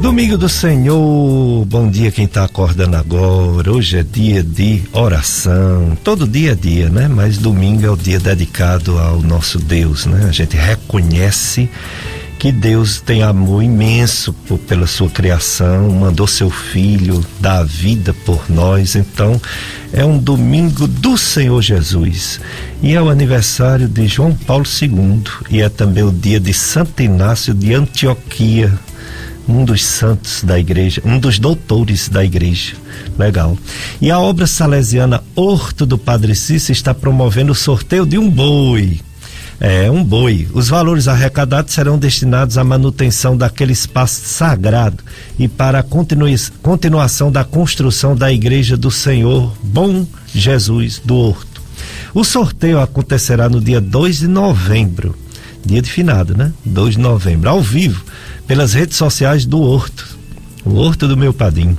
Domingo 0.04 0.36
do 0.36 0.50
Senhor, 0.50 1.64
bom 1.64 1.88
dia 1.88 2.10
quem 2.10 2.26
está 2.26 2.44
acordando 2.44 2.94
agora. 2.94 3.72
Hoje 3.72 3.96
é 3.96 4.02
dia 4.02 4.42
de 4.42 4.82
oração. 4.92 5.96
Todo 6.04 6.28
dia 6.28 6.52
é 6.52 6.54
dia, 6.54 6.90
né? 6.90 7.08
Mas 7.08 7.38
domingo 7.38 7.86
é 7.86 7.90
o 7.90 7.96
dia 7.96 8.20
dedicado 8.20 8.98
ao 8.98 9.22
nosso 9.22 9.58
Deus, 9.58 10.04
né? 10.04 10.26
A 10.28 10.30
gente 10.30 10.58
reconhece 10.58 11.70
que 12.38 12.52
Deus 12.52 13.00
tem 13.00 13.22
amor 13.22 13.62
imenso 13.62 14.34
por, 14.46 14.58
pela 14.58 14.86
sua 14.86 15.08
criação, 15.08 15.88
mandou 15.92 16.26
seu 16.26 16.50
filho 16.50 17.24
dar 17.40 17.60
a 17.60 17.64
vida 17.64 18.12
por 18.12 18.44
nós. 18.50 18.96
Então, 18.96 19.40
é 19.90 20.04
um 20.04 20.18
domingo 20.18 20.86
do 20.86 21.16
Senhor 21.16 21.62
Jesus. 21.62 22.42
E 22.82 22.92
é 22.92 23.00
o 23.00 23.08
aniversário 23.08 23.88
de 23.88 24.06
João 24.06 24.34
Paulo 24.34 24.66
II 24.66 25.22
e 25.48 25.62
é 25.62 25.70
também 25.70 26.04
o 26.04 26.12
dia 26.12 26.38
de 26.38 26.52
Santo 26.52 27.02
Inácio 27.02 27.54
de 27.54 27.72
Antioquia 27.72 28.70
um 29.48 29.64
dos 29.64 29.84
santos 29.84 30.42
da 30.42 30.58
igreja, 30.58 31.02
um 31.04 31.18
dos 31.18 31.38
doutores 31.38 32.08
da 32.08 32.24
igreja. 32.24 32.74
Legal. 33.18 33.56
E 34.00 34.10
a 34.10 34.18
obra 34.18 34.46
salesiana 34.46 35.22
Horto 35.34 35.84
do 35.84 35.98
Padre 35.98 36.34
Cícero 36.34 36.72
está 36.72 36.94
promovendo 36.94 37.52
o 37.52 37.54
sorteio 37.54 38.06
de 38.06 38.18
um 38.18 38.28
boi. 38.28 39.00
É, 39.60 39.90
um 39.90 40.02
boi. 40.02 40.48
Os 40.52 40.68
valores 40.68 41.06
arrecadados 41.06 41.72
serão 41.72 41.96
destinados 41.96 42.58
à 42.58 42.64
manutenção 42.64 43.36
daquele 43.36 43.72
espaço 43.72 44.22
sagrado 44.24 45.02
e 45.38 45.46
para 45.46 45.78
a 45.78 45.82
continua 45.82 46.28
continuação 46.60 47.30
da 47.30 47.44
construção 47.44 48.16
da 48.16 48.32
Igreja 48.32 48.76
do 48.76 48.90
Senhor 48.90 49.54
Bom 49.62 50.06
Jesus 50.34 51.00
do 51.04 51.16
Horto. 51.16 51.62
O 52.12 52.24
sorteio 52.24 52.80
acontecerá 52.80 53.48
no 53.48 53.60
dia 53.60 53.80
2 53.80 54.20
de 54.20 54.28
novembro, 54.28 55.16
dia 55.64 55.80
de 55.80 55.90
finado, 55.90 56.36
né? 56.36 56.52
2 56.64 56.94
de 56.94 57.00
novembro, 57.00 57.48
ao 57.48 57.60
vivo 57.60 58.04
pelas 58.46 58.74
redes 58.74 58.96
sociais 58.96 59.44
do 59.44 59.60
Horto, 59.60 60.18
o 60.64 60.74
Horto 60.74 61.08
do 61.08 61.16
meu 61.16 61.32
Padim. 61.32 61.76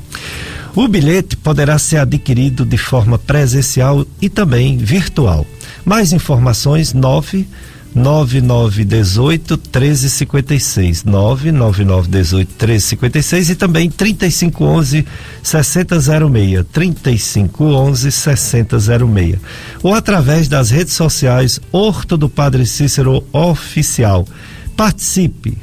O 0.75 0.87
bilhete 0.87 1.37
poderá 1.37 1.77
ser 1.79 1.97
adquirido 1.97 2.65
de 2.65 2.77
forma 2.77 3.17
presencial 3.17 4.05
e 4.21 4.27
também 4.27 4.77
virtual. 4.77 5.45
Mais 5.85 6.11
informações 6.11 6.93
9 6.93 7.47
9918 7.95 9.57
1356 9.57 11.05
99918 11.05 12.49
1356 12.49 13.49
e 13.51 13.55
também 13.55 13.89
3511 13.89 15.05
6006 15.41 16.65
3511 16.73 18.11
6006 18.11 19.37
ou 19.81 19.93
através 19.93 20.49
das 20.49 20.71
redes 20.71 20.93
sociais 20.93 21.61
Horto 21.71 22.17
do 22.17 22.27
Padre 22.27 22.65
Cícero 22.65 23.23
Oficial. 23.31 24.27
Participe, 24.75 25.57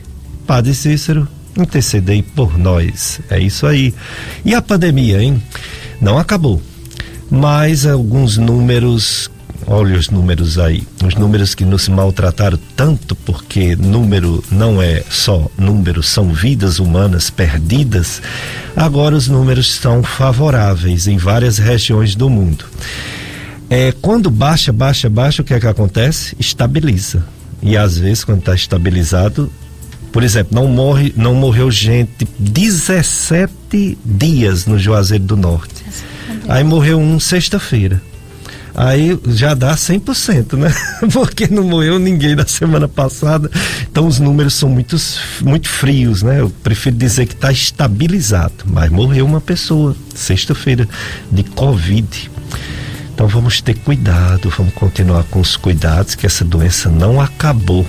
Padre 0.52 0.74
Cícero, 0.74 1.26
intercedei 1.56 2.22
por 2.22 2.58
nós. 2.58 3.20
É 3.30 3.40
isso 3.40 3.66
aí. 3.66 3.94
E 4.44 4.54
a 4.54 4.60
pandemia, 4.60 5.22
hein? 5.22 5.42
Não 5.98 6.18
acabou. 6.18 6.60
Mas 7.30 7.86
alguns 7.86 8.36
números, 8.36 9.30
olha 9.66 9.98
os 9.98 10.10
números 10.10 10.58
aí, 10.58 10.86
os 11.02 11.14
números 11.14 11.54
que 11.54 11.64
nos 11.64 11.88
maltrataram 11.88 12.58
tanto, 12.76 13.16
porque 13.16 13.74
número 13.76 14.44
não 14.50 14.82
é 14.82 15.02
só 15.08 15.50
número, 15.56 16.02
são 16.02 16.34
vidas 16.34 16.78
humanas 16.78 17.30
perdidas. 17.30 18.20
Agora 18.76 19.16
os 19.16 19.28
números 19.28 19.72
são 19.72 20.02
favoráveis 20.02 21.06
em 21.06 21.16
várias 21.16 21.56
regiões 21.56 22.14
do 22.14 22.28
mundo. 22.28 22.66
É, 23.70 23.90
quando 24.02 24.30
baixa, 24.30 24.70
baixa, 24.70 25.08
baixa, 25.08 25.40
o 25.40 25.44
que 25.46 25.54
é 25.54 25.60
que 25.60 25.66
acontece? 25.66 26.36
Estabiliza. 26.38 27.24
E 27.62 27.74
às 27.74 27.96
vezes, 27.96 28.22
quando 28.22 28.40
está 28.40 28.54
estabilizado, 28.54 29.50
por 30.12 30.22
exemplo, 30.22 30.54
não 30.54 30.68
morre, 30.68 31.12
não 31.16 31.34
morreu 31.34 31.70
gente 31.70 32.28
17 32.38 33.98
dias 34.04 34.66
no 34.66 34.78
Juazeiro 34.78 35.24
do 35.24 35.36
Norte. 35.36 35.82
Aí 36.48 36.62
morreu 36.62 36.98
um 37.00 37.18
sexta-feira. 37.18 38.00
Aí 38.74 39.18
já 39.26 39.54
dá 39.54 39.74
100%, 39.74 40.56
né? 40.56 40.74
Porque 41.12 41.46
não 41.46 41.64
morreu 41.64 41.98
ninguém 41.98 42.34
na 42.34 42.46
semana 42.46 42.88
passada. 42.88 43.50
Então 43.90 44.06
os 44.06 44.18
números 44.18 44.54
são 44.54 44.68
muito, 44.68 44.96
muito 45.42 45.68
frios, 45.68 46.22
né? 46.22 46.40
Eu 46.40 46.50
prefiro 46.62 46.96
dizer 46.96 47.26
que 47.26 47.34
está 47.34 47.52
estabilizado. 47.52 48.64
Mas 48.66 48.90
morreu 48.90 49.26
uma 49.26 49.40
pessoa, 49.40 49.94
sexta-feira, 50.14 50.88
de 51.30 51.42
Covid. 51.42 52.30
Então 53.14 53.28
vamos 53.28 53.60
ter 53.60 53.74
cuidado, 53.74 54.50
vamos 54.56 54.72
continuar 54.74 55.24
com 55.24 55.38
os 55.38 55.54
cuidados, 55.54 56.14
que 56.14 56.24
essa 56.24 56.44
doença 56.44 56.88
não 56.88 57.20
acabou. 57.20 57.86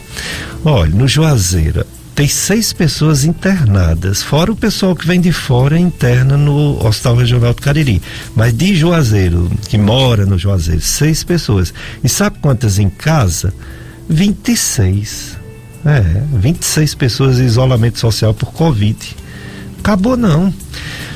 Olha, 0.65 0.93
no 0.93 1.07
Juazeiro, 1.07 1.85
tem 2.15 2.27
seis 2.27 2.71
pessoas 2.71 3.25
internadas, 3.25 4.21
fora 4.21 4.51
o 4.51 4.55
pessoal 4.55 4.95
que 4.95 5.07
vem 5.07 5.19
de 5.19 5.31
fora 5.31 5.79
interna 5.79 6.37
no 6.37 6.85
Hospital 6.85 7.15
Regional 7.15 7.53
do 7.53 7.61
Cariri. 7.61 8.01
Mas 8.35 8.55
de 8.55 8.75
Juazeiro, 8.75 9.49
que 9.67 9.79
mora 9.79 10.25
no 10.25 10.37
Juazeiro, 10.37 10.81
seis 10.81 11.23
pessoas. 11.23 11.73
E 12.03 12.09
sabe 12.09 12.37
quantas 12.39 12.77
em 12.77 12.87
casa? 12.87 13.51
26. 14.07 15.37
É, 15.85 16.23
26 16.39 16.95
pessoas 16.95 17.39
em 17.39 17.45
isolamento 17.45 17.97
social 17.97 18.33
por 18.33 18.51
Covid. 18.53 19.15
Acabou 19.79 20.15
não. 20.15 20.53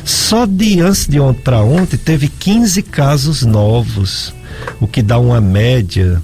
Só 0.04 0.46
de 0.48 0.82
antes 0.82 1.06
de 1.06 1.20
ontem 1.20 1.42
para 1.42 1.62
ontem 1.62 1.98
teve 1.98 2.28
15 2.28 2.82
casos 2.82 3.44
novos, 3.44 4.34
o 4.80 4.88
que 4.88 5.04
dá 5.04 5.20
uma 5.20 5.40
média 5.40 6.22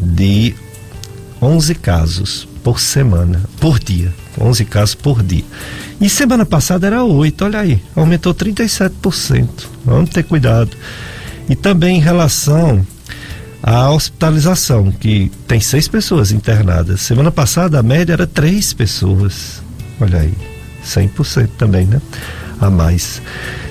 de 0.00 0.54
11 1.40 1.74
casos 1.74 2.48
por 2.66 2.80
semana, 2.80 3.40
por 3.60 3.78
dia. 3.78 4.12
11 4.40 4.64
casos 4.64 4.94
por 4.96 5.22
dia. 5.22 5.44
E 6.00 6.10
semana 6.10 6.44
passada 6.44 6.84
era 6.84 7.04
8, 7.04 7.44
olha 7.44 7.60
aí, 7.60 7.80
aumentou 7.94 8.34
37%. 8.34 9.48
Vamos 9.84 10.10
ter 10.10 10.24
cuidado. 10.24 10.76
E 11.48 11.54
também 11.54 11.98
em 11.98 12.00
relação 12.00 12.84
à 13.62 13.88
hospitalização, 13.92 14.90
que 14.90 15.30
tem 15.46 15.60
seis 15.60 15.86
pessoas 15.86 16.32
internadas. 16.32 17.02
Semana 17.02 17.30
passada 17.30 17.78
a 17.78 17.84
média 17.84 18.14
era 18.14 18.26
três 18.26 18.72
pessoas. 18.72 19.62
Olha 20.00 20.22
aí, 20.22 20.34
100% 20.84 21.50
também, 21.56 21.86
né? 21.86 22.02
A 22.60 22.68
mais. 22.68 23.22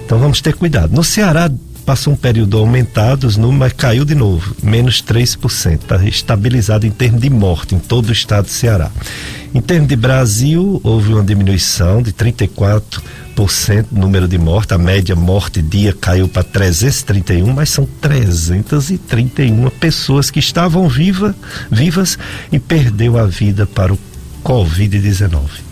Então 0.06 0.20
vamos 0.20 0.40
ter 0.40 0.54
cuidado. 0.54 0.96
No 0.96 1.04
Ceará 1.04 1.52
passou 1.86 2.14
um 2.14 2.16
período 2.16 2.58
aumentado, 2.58 3.28
os 3.28 3.38
números, 3.38 3.60
mas 3.60 3.74
caiu 3.74 4.04
de 4.04 4.16
novo, 4.16 4.56
menos 4.64 5.02
3%. 5.04 5.80
Está 5.82 6.04
estabilizado 6.04 6.86
em 6.86 6.92
termos 6.92 7.22
de 7.22 7.30
morte 7.30 7.76
em 7.76 7.80
todo 7.80 8.10
o 8.10 8.12
estado 8.12 8.46
do 8.46 8.52
Ceará. 8.52 8.90
Em 9.54 9.62
termos 9.62 9.88
de 9.88 9.96
Brasil, 9.96 10.82
houve 10.84 11.14
uma 11.14 11.24
diminuição 11.24 12.02
de 12.02 12.12
34% 12.12 13.86
no 13.92 14.02
número 14.02 14.28
de 14.28 14.38
mortes. 14.38 14.74
A 14.74 14.78
média 14.78 15.16
morte 15.16 15.62
dia 15.62 15.94
caiu 15.94 16.28
para 16.28 16.44
331, 16.44 17.54
mas 17.54 17.70
são 17.70 17.88
331 18.02 19.70
pessoas 19.70 20.30
que 20.30 20.40
estavam 20.40 20.90
viva, 20.90 21.34
vivas 21.72 22.18
e 22.52 22.60
perdeu 22.60 23.18
a 23.18 23.26
vida 23.26 23.66
para 23.66 23.94
o 23.94 24.00
Covid-19. 24.44 25.65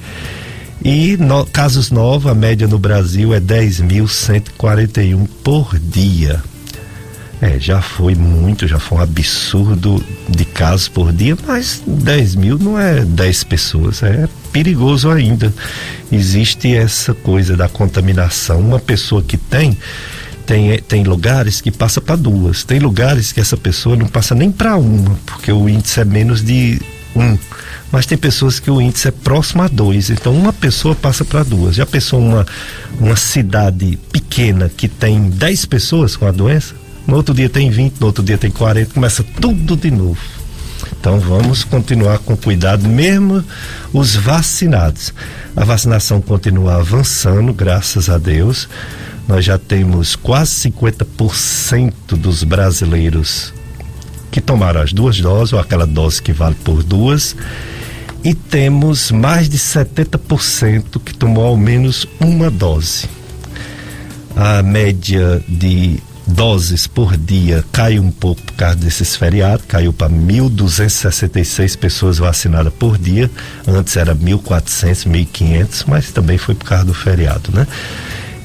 E 0.84 1.16
no, 1.16 1.46
casos 1.46 1.92
novos, 1.92 2.30
a 2.30 2.36
média 2.36 2.68
no 2.68 2.78
Brasil 2.78 3.34
é 3.34 3.40
10.141 3.40 5.28
por 5.42 5.80
dia. 5.80 6.44
É, 7.42 7.60
já 7.60 7.82
foi 7.82 8.16
muito, 8.16 8.68
já 8.68 8.80
foi 8.80 8.98
um 8.98 9.02
absurdo 9.02 10.04
de 10.30 10.46
casos 10.46 10.88
por 10.88 11.12
dia, 11.12 11.38
mas 11.46 11.82
10 11.86 12.36
mil 12.36 12.58
não 12.58 12.80
é 12.80 13.04
10 13.04 13.44
pessoas, 13.46 14.02
é 14.04 14.28
perigoso 14.52 15.10
ainda. 15.10 15.54
Existe 16.12 16.74
essa 16.74 17.14
coisa 17.14 17.58
da 17.58 17.68
contaminação. 17.68 18.60
Uma 18.60 18.80
pessoa 18.80 19.22
que 19.22 19.38
tem 19.38 19.78
tem, 20.46 20.78
tem 20.80 21.04
lugares 21.04 21.62
que 21.62 21.72
passa 21.72 22.02
para 22.02 22.18
duas, 22.18 22.64
tem 22.64 22.80
lugares 22.80 23.32
que 23.32 23.40
essa 23.40 23.56
pessoa 23.56 23.96
não 23.96 24.08
passa 24.08 24.36
nem 24.36 24.52
para 24.52 24.76
uma, 24.76 25.18
porque 25.26 25.52
o 25.52 25.70
índice 25.70 26.02
é 26.02 26.06
menos 26.06 26.44
de 26.44 26.82
um. 27.16 27.38
Mas 27.92 28.06
tem 28.06 28.18
pessoas 28.18 28.60
que 28.60 28.72
o 28.72 28.82
índice 28.82 29.08
é 29.08 29.12
próximo 29.12 29.62
a 29.62 29.68
dois, 29.68 30.10
então 30.10 30.34
uma 30.34 30.52
pessoa 30.52 30.96
passa 30.96 31.24
para 31.24 31.44
duas. 31.44 31.76
Já 31.76 31.86
pensou 31.86 32.20
uma, 32.20 32.46
uma 33.00 33.16
cidade 33.16 33.98
pequena 34.12 34.70
que 34.70 34.88
tem 34.88 35.30
dez 35.30 35.66
pessoas 35.66 36.16
com 36.16 36.26
a 36.26 36.32
doença? 36.32 36.76
No 37.06 37.16
outro 37.16 37.36
dia 37.36 37.50
tem 37.50 37.70
20, 37.70 38.00
no 38.00 38.08
outro 38.08 38.24
dia 38.24 38.38
tem 38.38 38.50
40, 38.50 38.94
começa 38.94 39.24
tudo 39.24 39.76
de 39.76 39.92
novo. 39.92 40.20
Então 41.00 41.20
vamos 41.20 41.64
continuar 41.64 42.20
com 42.20 42.36
cuidado, 42.36 42.88
mesmo 42.88 43.44
os 43.92 44.16
vacinados. 44.16 45.14
A 45.56 45.64
vacinação 45.64 46.22
continua 46.22 46.76
avançando, 46.76 47.54
graças 47.54 48.10
a 48.10 48.18
Deus. 48.18 48.70
Nós 49.28 49.46
já 49.46 49.58
temos 49.58 50.16
quase 50.16 50.70
50% 50.70 51.94
dos 52.18 52.44
brasileiros 52.44 53.54
que 54.34 54.42
tomaram 54.42 54.82
as 54.82 54.92
duas 54.92 55.22
doses, 55.22 55.54
ou 55.54 55.60
aquela 55.60 55.86
dose 55.86 56.20
que 56.20 56.34
vale 56.34 56.56
por 56.56 56.82
duas, 56.82 57.36
e 58.24 58.34
temos 58.34 59.12
mais 59.12 59.48
de 59.48 59.60
70% 59.60 61.00
que 61.06 61.14
tomou 61.14 61.46
ao 61.46 61.56
menos 61.56 62.08
uma 62.20 62.50
dose. 62.50 63.08
A 64.36 64.64
média 64.64 65.40
de 65.48 66.00
doses 66.26 66.88
por 66.88 67.16
dia 67.16 67.64
caiu 67.72 68.02
um 68.02 68.10
pouco 68.10 68.42
por 68.42 68.54
causa 68.54 68.76
desses 68.76 69.16
feriados, 69.16 69.68
caiu 69.68 69.94
para 69.94 70.10
1.266 70.10 71.78
pessoas 71.78 72.18
vacinadas 72.18 72.74
por 72.74 72.98
dia, 72.98 73.30
antes 73.68 73.96
era 73.96 74.16
1.400, 74.16 75.08
1.500, 75.08 75.84
mas 75.86 76.10
também 76.10 76.40
foi 76.40 76.56
por 76.56 76.68
causa 76.68 76.86
do 76.86 76.94
feriado, 76.96 77.52
né? 77.54 77.68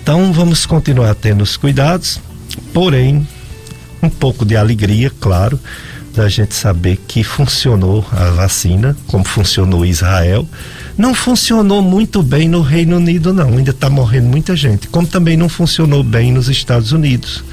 Então 0.02 0.34
vamos 0.34 0.66
continuar 0.66 1.14
tendo 1.14 1.40
os 1.40 1.56
cuidados, 1.56 2.20
porém 2.74 3.26
um 4.02 4.08
pouco 4.08 4.44
de 4.44 4.56
alegria, 4.56 5.10
claro, 5.20 5.58
da 6.14 6.28
gente 6.28 6.54
saber 6.54 6.98
que 7.06 7.22
funcionou 7.22 8.04
a 8.10 8.30
vacina, 8.30 8.96
como 9.06 9.24
funcionou 9.24 9.86
Israel. 9.86 10.48
Não 10.96 11.14
funcionou 11.14 11.80
muito 11.80 12.22
bem 12.22 12.48
no 12.48 12.60
Reino 12.60 12.96
Unido, 12.96 13.32
não. 13.32 13.56
Ainda 13.56 13.70
está 13.70 13.88
morrendo 13.88 14.26
muita 14.26 14.56
gente. 14.56 14.88
Como 14.88 15.06
também 15.06 15.36
não 15.36 15.48
funcionou 15.48 16.02
bem 16.02 16.32
nos 16.32 16.48
Estados 16.48 16.90
Unidos. 16.90 17.44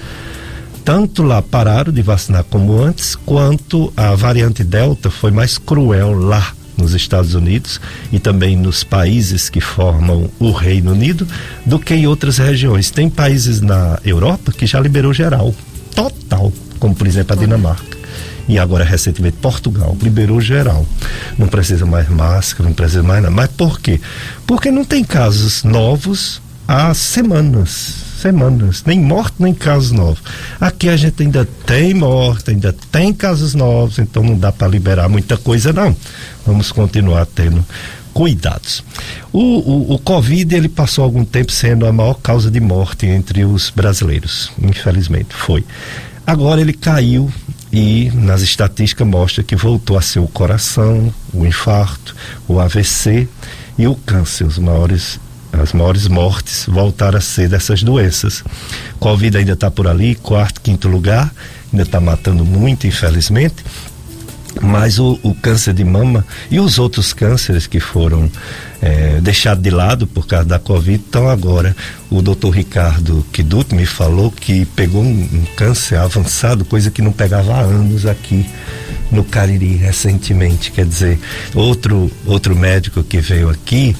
Tanto 0.84 1.24
lá 1.24 1.42
pararam 1.42 1.92
de 1.92 2.02
vacinar 2.02 2.44
como 2.44 2.80
antes, 2.82 3.16
quanto 3.16 3.92
a 3.96 4.16
variante 4.16 4.64
Delta 4.64 5.10
foi 5.10 5.32
mais 5.32 5.58
cruel 5.58 6.14
lá 6.14 6.54
nos 6.78 6.94
Estados 6.94 7.34
Unidos 7.34 7.80
e 8.12 8.20
também 8.20 8.56
nos 8.56 8.84
países 8.84 9.50
que 9.50 9.62
formam 9.62 10.30
o 10.40 10.52
Reino 10.52 10.92
Unido 10.92 11.28
do 11.66 11.80
que 11.80 11.94
em 11.94 12.08
outras 12.08 12.38
regiões. 12.38 12.92
Tem 12.92 13.10
países 13.10 13.62
na 13.62 14.00
Europa 14.04 14.52
que 14.52 14.66
já 14.66 14.80
liberou 14.80 15.14
geral, 15.14 15.54
total, 15.96 16.52
como 16.80 16.94
por 16.94 17.08
exemplo 17.08 17.36
a 17.36 17.40
Dinamarca. 17.40 17.96
E 18.48 18.60
agora 18.60 18.84
recentemente 18.84 19.38
Portugal 19.38 19.98
liberou 20.00 20.40
geral. 20.40 20.86
Não 21.38 21.48
precisa 21.48 21.86
mais 21.86 22.08
máscara, 22.10 22.70
não 22.70 22.76
precisa 22.76 23.02
mais 23.02 23.24
nada. 23.24 23.34
Mas 23.34 23.50
por 23.50 23.80
quê? 23.80 24.00
Porque 24.46 24.70
não 24.70 24.86
tem 24.86 25.04
casos 25.04 25.64
novos 25.64 26.40
há 26.68 26.94
semanas 26.94 28.06
semanas, 28.26 28.84
nem 28.86 29.00
morte 29.00 29.36
nem 29.40 29.54
casos 29.54 29.92
novos. 29.92 30.20
Aqui 30.60 30.90
a 30.90 30.98
gente 30.98 31.22
ainda 31.22 31.48
tem 31.66 31.94
morte, 31.94 32.50
ainda 32.52 32.74
tem 32.92 33.14
casos 33.14 33.54
novos, 33.54 34.00
então 34.00 34.24
não 34.24 34.38
dá 34.38 34.52
para 34.52 34.68
liberar 34.68 35.08
muita 35.08 35.38
coisa 35.38 35.72
não. 35.72 35.96
Vamos 36.46 36.72
continuar 36.72 37.28
tendo 37.28 37.64
cuidados. 38.16 38.82
O, 39.34 39.40
o, 39.40 39.94
o, 39.96 40.00
Covid 40.00 40.56
ele 40.56 40.70
passou 40.70 41.04
algum 41.04 41.26
tempo 41.26 41.52
sendo 41.52 41.86
a 41.86 41.92
maior 41.92 42.14
causa 42.14 42.50
de 42.50 42.62
morte 42.62 43.06
entre 43.06 43.44
os 43.44 43.70
brasileiros, 43.70 44.50
infelizmente 44.58 45.36
foi. 45.36 45.66
Agora 46.26 46.62
ele 46.62 46.72
caiu 46.72 47.30
e 47.74 48.10
nas 48.14 48.42
estatísticas 48.42 49.06
mostra 49.06 49.44
que 49.44 49.58
voltou 49.58 49.98
a 49.98 50.02
ser 50.02 50.20
o 50.20 50.30
coração, 50.30 51.14
o 51.34 51.46
infarto, 51.46 52.16
o 52.48 52.58
AVC 52.58 53.28
e 53.78 53.86
o 53.86 53.96
câncer, 53.96 54.46
os 54.46 54.58
maiores 54.58 55.20
as 55.52 55.72
maiores 55.72 56.08
mortes 56.08 56.66
voltaram 56.68 57.18
a 57.18 57.22
ser 57.22 57.48
dessas 57.50 57.82
doenças. 57.82 58.44
Covid 59.00 59.38
ainda 59.38 59.54
está 59.54 59.72
por 59.72 59.88
ali, 59.88 60.16
quarto, 60.16 60.60
quinto 60.60 60.90
lugar, 60.90 61.34
ainda 61.72 61.84
está 61.84 62.00
matando 62.02 62.44
muito, 62.44 62.88
infelizmente. 62.88 63.64
Mas 64.62 65.00
o, 65.00 65.20
o, 65.22 65.34
câncer 65.36 65.74
de 65.74 65.84
mama 65.84 66.26
e 66.50 66.60
os 66.60 66.80
outros 66.80 67.14
cânceres 67.14 67.68
que 67.68 67.80
foram 67.80 68.32
é, 68.82 69.20
deixados 69.22 69.62
de 69.62 69.70
lado 69.70 70.08
por 70.08 70.26
causa 70.26 70.46
da 70.46 70.60
Covid 70.60 71.04
estão 71.04 71.30
agora. 71.30 71.76
O 72.10 72.22
doutor 72.22 72.52
Ricardo 72.52 73.26
Kiduti 73.34 73.76
me 73.76 73.86
falou 73.86 74.32
que 74.32 74.66
pegou 74.66 75.04
um, 75.04 75.30
um 75.34 75.46
câncer 75.56 75.98
avançado, 75.98 76.64
coisa 76.64 76.90
que 76.90 77.02
não 77.02 77.12
pegava 77.12 77.54
há 77.54 77.60
anos 77.60 78.06
aqui 78.06 78.46
no 79.12 79.24
Cariri 79.24 79.76
recentemente. 79.76 80.72
Quer 80.72 80.86
dizer, 80.86 81.20
outro, 81.54 82.10
outro 82.26 82.56
médico 82.56 83.04
que 83.04 83.20
veio 83.20 83.50
aqui 83.50 83.96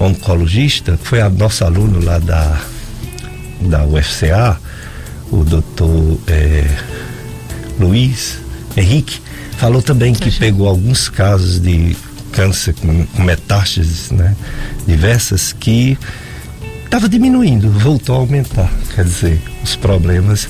oncologista, 0.00 0.98
foi 1.02 1.20
a 1.20 1.28
nosso 1.28 1.64
aluno 1.64 2.02
lá 2.04 2.18
da, 2.18 2.60
da 3.60 3.84
UFCA, 3.84 4.58
o 5.30 5.44
doutor 5.44 6.18
é, 6.26 6.64
Luiz 7.78 8.38
Henrique, 8.78 9.20
falou 9.56 9.82
também 9.82 10.14
que 10.14 10.30
pegou 10.30 10.68
alguns 10.68 11.08
casos 11.08 11.58
de 11.58 11.96
câncer 12.32 12.74
com, 12.74 13.06
com 13.06 13.22
metástases 13.22 14.10
né, 14.10 14.36
diversas 14.86 15.52
que 15.52 15.98
estava 16.84 17.08
diminuindo, 17.08 17.70
voltou 17.70 18.14
a 18.14 18.18
aumentar. 18.18 18.70
Quer 18.94 19.04
dizer, 19.04 19.42
os 19.62 19.76
problemas 19.76 20.48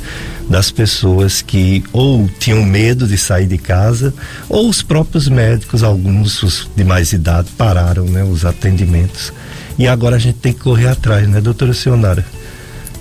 das 0.49 0.71
pessoas 0.71 1.43
que 1.43 1.85
ou 1.93 2.29
tinham 2.39 2.63
medo 2.63 3.07
de 3.07 3.19
sair 3.19 3.47
de 3.47 3.59
casa, 3.59 4.15
ou 4.49 4.69
os 4.69 4.83
próprios 4.83 5.29
médicos, 5.29 5.83
alguns 5.83 6.43
os 6.43 6.69
de 6.75 6.85
mais 6.85 7.13
idade, 7.13 7.49
pararam 7.57 8.05
né, 8.05 8.25
os 8.25 8.45
atendimentos. 8.45 9.33
E 9.79 9.87
agora 9.87 10.17
a 10.17 10.19
gente 10.19 10.39
tem 10.39 10.53
que 10.53 10.61
correr 10.61 10.89
atrás, 10.89 11.29
né, 11.29 11.41
doutora 11.41 11.73
Sionara? 11.73 12.25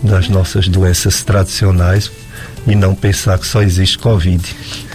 Das 0.03 0.29
nossas 0.29 0.67
doenças 0.67 1.23
tradicionais 1.23 2.11
e 2.67 2.75
não 2.75 2.93
pensar 2.93 3.39
que 3.39 3.47
só 3.47 3.61
existe 3.61 3.97
Covid. 3.97 4.43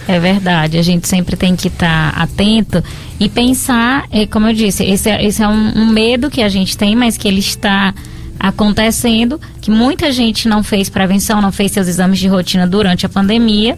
É 0.07 0.19
verdade, 0.19 0.77
a 0.77 0.81
gente 0.81 1.07
sempre 1.07 1.37
tem 1.37 1.55
que 1.55 1.69
estar 1.69 2.13
tá 2.13 2.21
atento 2.21 2.83
e 3.19 3.29
pensar, 3.29 4.05
é, 4.11 4.25
como 4.25 4.47
eu 4.47 4.53
disse, 4.53 4.83
esse 4.83 5.09
é, 5.09 5.23
esse 5.25 5.41
é 5.41 5.47
um, 5.47 5.77
um 5.77 5.85
medo 5.87 6.29
que 6.29 6.41
a 6.41 6.49
gente 6.49 6.77
tem, 6.77 6.95
mas 6.95 7.15
que 7.15 7.27
ele 7.27 7.39
está 7.39 7.93
acontecendo, 8.37 9.39
que 9.61 9.71
muita 9.71 10.11
gente 10.11 10.49
não 10.49 10.61
fez 10.61 10.89
prevenção, 10.89 11.41
não 11.41 11.51
fez 11.51 11.71
seus 11.71 11.87
exames 11.87 12.19
de 12.19 12.27
rotina 12.27 12.67
durante 12.67 13.05
a 13.05 13.09
pandemia 13.09 13.77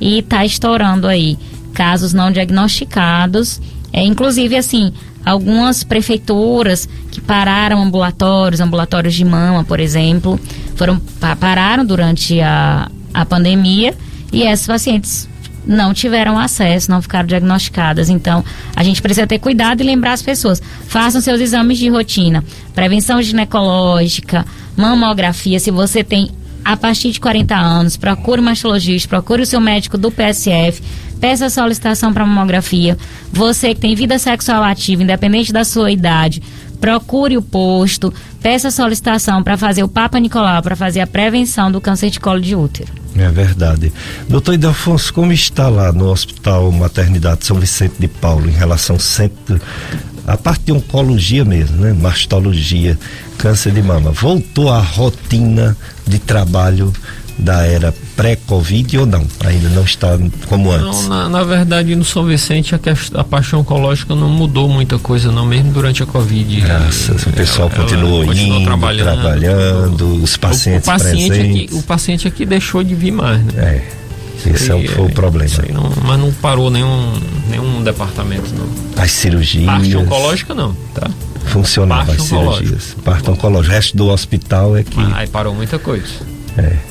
e 0.00 0.18
está 0.18 0.44
estourando 0.44 1.06
aí 1.06 1.38
casos 1.72 2.12
não 2.12 2.32
diagnosticados. 2.32 3.60
É, 3.92 4.02
inclusive, 4.02 4.56
assim, 4.56 4.92
algumas 5.24 5.84
prefeituras 5.84 6.88
que 7.12 7.20
pararam 7.20 7.80
ambulatórios, 7.80 8.60
ambulatórios 8.60 9.14
de 9.14 9.24
mama, 9.24 9.62
por 9.62 9.78
exemplo, 9.78 10.40
foram 10.74 11.00
pararam 11.38 11.84
durante 11.84 12.40
a, 12.40 12.90
a 13.14 13.24
pandemia 13.24 13.94
e 14.32 14.42
esses 14.42 14.66
pacientes 14.66 15.29
não 15.70 15.94
tiveram 15.94 16.36
acesso, 16.36 16.90
não 16.90 17.00
ficaram 17.00 17.26
diagnosticadas. 17.26 18.08
Então, 18.10 18.44
a 18.74 18.82
gente 18.82 19.00
precisa 19.00 19.26
ter 19.26 19.38
cuidado 19.38 19.80
e 19.80 19.84
lembrar 19.84 20.12
as 20.12 20.22
pessoas: 20.22 20.60
façam 20.88 21.20
seus 21.20 21.40
exames 21.40 21.78
de 21.78 21.88
rotina, 21.88 22.44
prevenção 22.74 23.22
ginecológica, 23.22 24.44
mamografia. 24.76 25.60
Se 25.60 25.70
você 25.70 26.02
tem 26.02 26.30
a 26.64 26.76
partir 26.76 27.12
de 27.12 27.20
40 27.20 27.54
anos, 27.54 27.96
procure 27.96 28.40
o 28.40 28.44
mastologista, 28.44 29.08
procure 29.08 29.42
o 29.42 29.46
seu 29.46 29.60
médico 29.60 29.96
do 29.96 30.10
PSF, 30.10 30.82
peça 31.20 31.48
solicitação 31.48 32.12
para 32.12 32.26
mamografia. 32.26 32.98
Você 33.32 33.72
que 33.72 33.80
tem 33.80 33.94
vida 33.94 34.18
sexual 34.18 34.64
ativa, 34.64 35.04
independente 35.04 35.52
da 35.52 35.64
sua 35.64 35.92
idade, 35.92 36.42
procure 36.80 37.36
o 37.36 37.42
posto, 37.42 38.12
peça 38.42 38.70
solicitação 38.70 39.42
para 39.42 39.56
fazer 39.56 39.82
o 39.82 39.88
Papa 39.88 40.18
Nicolau, 40.18 40.62
para 40.62 40.74
fazer 40.74 41.00
a 41.00 41.06
prevenção 41.06 41.70
do 41.70 41.80
câncer 41.80 42.10
de 42.10 42.18
colo 42.18 42.40
de 42.40 42.56
útero. 42.56 42.92
É 43.16 43.28
verdade. 43.28 43.92
Doutor 44.28 44.54
Idelfonso, 44.54 45.12
como 45.12 45.32
está 45.32 45.68
lá 45.68 45.92
no 45.92 46.10
Hospital 46.10 46.70
Maternidade 46.72 47.44
São 47.44 47.58
Vicente 47.58 47.94
de 47.98 48.08
Paulo 48.08 48.48
em 48.48 48.52
relação 48.52 48.98
sempre 48.98 49.60
a 50.26 50.36
parte 50.36 50.66
de 50.66 50.72
oncologia 50.72 51.44
mesmo, 51.44 51.76
né? 51.78 51.92
Mastologia, 51.92 52.98
câncer 53.36 53.72
de 53.72 53.82
mama. 53.82 54.12
Voltou 54.12 54.70
à 54.70 54.78
rotina 54.78 55.76
de 56.06 56.18
trabalho 56.18 56.92
da 57.38 57.66
era 57.66 57.94
pré-Covid 58.16 58.98
ou 58.98 59.06
não? 59.06 59.26
Ainda 59.44 59.68
não 59.70 59.84
está 59.84 60.18
como 60.46 60.70
antes? 60.70 61.02
Não, 61.02 61.08
na, 61.08 61.28
na 61.28 61.44
verdade, 61.44 61.94
no 61.96 62.04
São 62.04 62.24
Vicente, 62.24 62.74
a, 62.74 62.80
a 63.20 63.24
paixão 63.24 63.60
oncológica 63.60 64.14
não 64.14 64.28
mudou 64.28 64.68
muita 64.68 64.98
coisa, 64.98 65.30
não, 65.32 65.44
mesmo 65.44 65.72
durante 65.72 66.02
a 66.02 66.06
Covid. 66.06 66.60
Graças, 66.60 67.26
o 67.26 67.30
pessoal 67.32 67.70
ela, 67.72 67.82
continuou 67.82 68.22
ela 68.22 68.34
indo, 68.34 68.64
trabalhando, 68.64 69.20
trabalhando 69.20 70.22
os 70.22 70.36
pacientes 70.36 70.86
o, 70.86 70.90
o 70.90 70.94
paciente 70.94 71.28
presentes. 71.28 71.64
Aqui, 71.64 71.74
o 71.74 71.82
paciente 71.82 72.28
aqui 72.28 72.46
deixou 72.46 72.82
de 72.82 72.94
vir 72.94 73.12
mais, 73.12 73.42
né? 73.44 73.52
É. 73.56 74.00
Esse 74.46 74.72
é, 74.72 74.88
foi 74.88 75.04
o 75.04 75.12
problema. 75.12 75.54
Não, 75.72 75.92
mas 76.02 76.18
não 76.18 76.32
parou 76.32 76.70
nenhum, 76.70 77.12
nenhum 77.48 77.82
departamento, 77.82 78.50
não. 78.54 79.02
As 79.02 79.10
cirurgias. 79.10 79.66
Parte 79.66 79.96
oncológica, 79.96 80.54
não, 80.54 80.74
tá? 80.94 81.10
Funcionava 81.46 82.12
as 82.12 82.22
cirurgias. 82.22 82.96
Parte 83.04 83.30
oncológica. 83.30 83.72
O 83.72 83.76
resto 83.76 83.96
do 83.96 84.08
hospital 84.08 84.76
é 84.76 84.82
que. 84.82 84.98
aí 85.14 85.26
parou 85.26 85.54
muita 85.54 85.78
coisa. 85.78 86.08
É. 86.56 86.89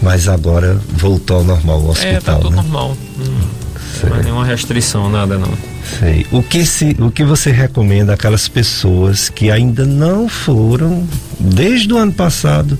Mas 0.00 0.28
agora 0.28 0.78
voltou 0.88 1.38
ao 1.38 1.44
normal 1.44 1.80
o 1.80 1.90
hospital. 1.90 2.12
É, 2.12 2.20
tá 2.20 2.36
tudo 2.36 2.50
né? 2.50 2.56
normal. 2.56 2.96
Hum. 3.18 3.58
Não 4.06 4.16
é 4.16 4.22
nenhuma 4.22 4.44
restrição, 4.44 5.10
nada 5.10 5.36
não. 5.38 5.52
Sei. 5.98 6.26
O 6.30 6.42
que, 6.42 6.64
se, 6.64 6.96
o 7.00 7.10
que 7.10 7.24
você 7.24 7.50
recomenda 7.50 8.12
àquelas 8.12 8.46
pessoas 8.46 9.28
que 9.28 9.50
ainda 9.50 9.84
não 9.84 10.28
foram, 10.28 11.06
desde 11.40 11.92
o 11.92 11.96
ano 11.96 12.12
passado, 12.12 12.78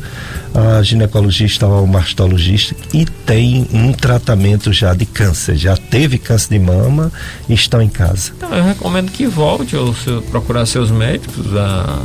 a 0.55 0.83
ginecologista 0.83 1.67
ou 1.67 1.87
mastologista 1.87 2.75
e 2.93 3.05
tem 3.05 3.67
um 3.73 3.93
tratamento 3.93 4.73
já 4.73 4.95
de 4.95 5.07
câncer, 5.07 5.57
já 5.57 5.77
teve 5.77 6.19
câncer 6.19 6.51
de 6.51 6.59
mama 6.59 7.11
e 7.49 7.55
estão 7.55 7.81
em 7.81 7.89
casa? 7.89 8.33
Então, 8.37 8.55
eu 8.55 8.65
recomendo 8.65 9.11
que 9.11 9.27
volte 9.27 9.75
ou 9.77 9.95
se, 9.95 10.11
procurar 10.31 10.67
seus 10.67 10.91
médicos 10.91 11.57
a, 11.57 11.99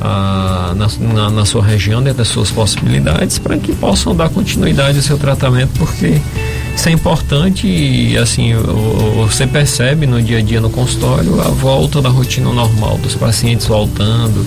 a, 0.00 0.74
na, 0.76 0.88
na, 1.12 1.30
na, 1.30 1.44
sua 1.44 1.62
região, 1.62 2.02
dentro 2.02 2.18
das 2.18 2.28
suas 2.28 2.50
possibilidades, 2.50 3.38
para 3.38 3.56
que 3.56 3.74
possam 3.74 4.14
dar 4.14 4.28
continuidade 4.28 4.98
ao 4.98 5.02
seu 5.02 5.18
tratamento, 5.18 5.70
porque 5.78 6.20
isso 6.74 6.88
é 6.88 6.92
importante 6.92 7.66
e 7.66 8.18
assim 8.18 8.52
você 9.16 9.46
percebe 9.46 10.06
no 10.06 10.20
dia 10.20 10.38
a 10.38 10.42
dia 10.42 10.60
no 10.60 10.70
consultório 10.70 11.40
a 11.40 11.48
volta 11.48 12.02
da 12.02 12.08
rotina 12.08 12.52
normal 12.52 12.98
dos 12.98 13.14
pacientes 13.14 13.66
voltando 13.66 14.44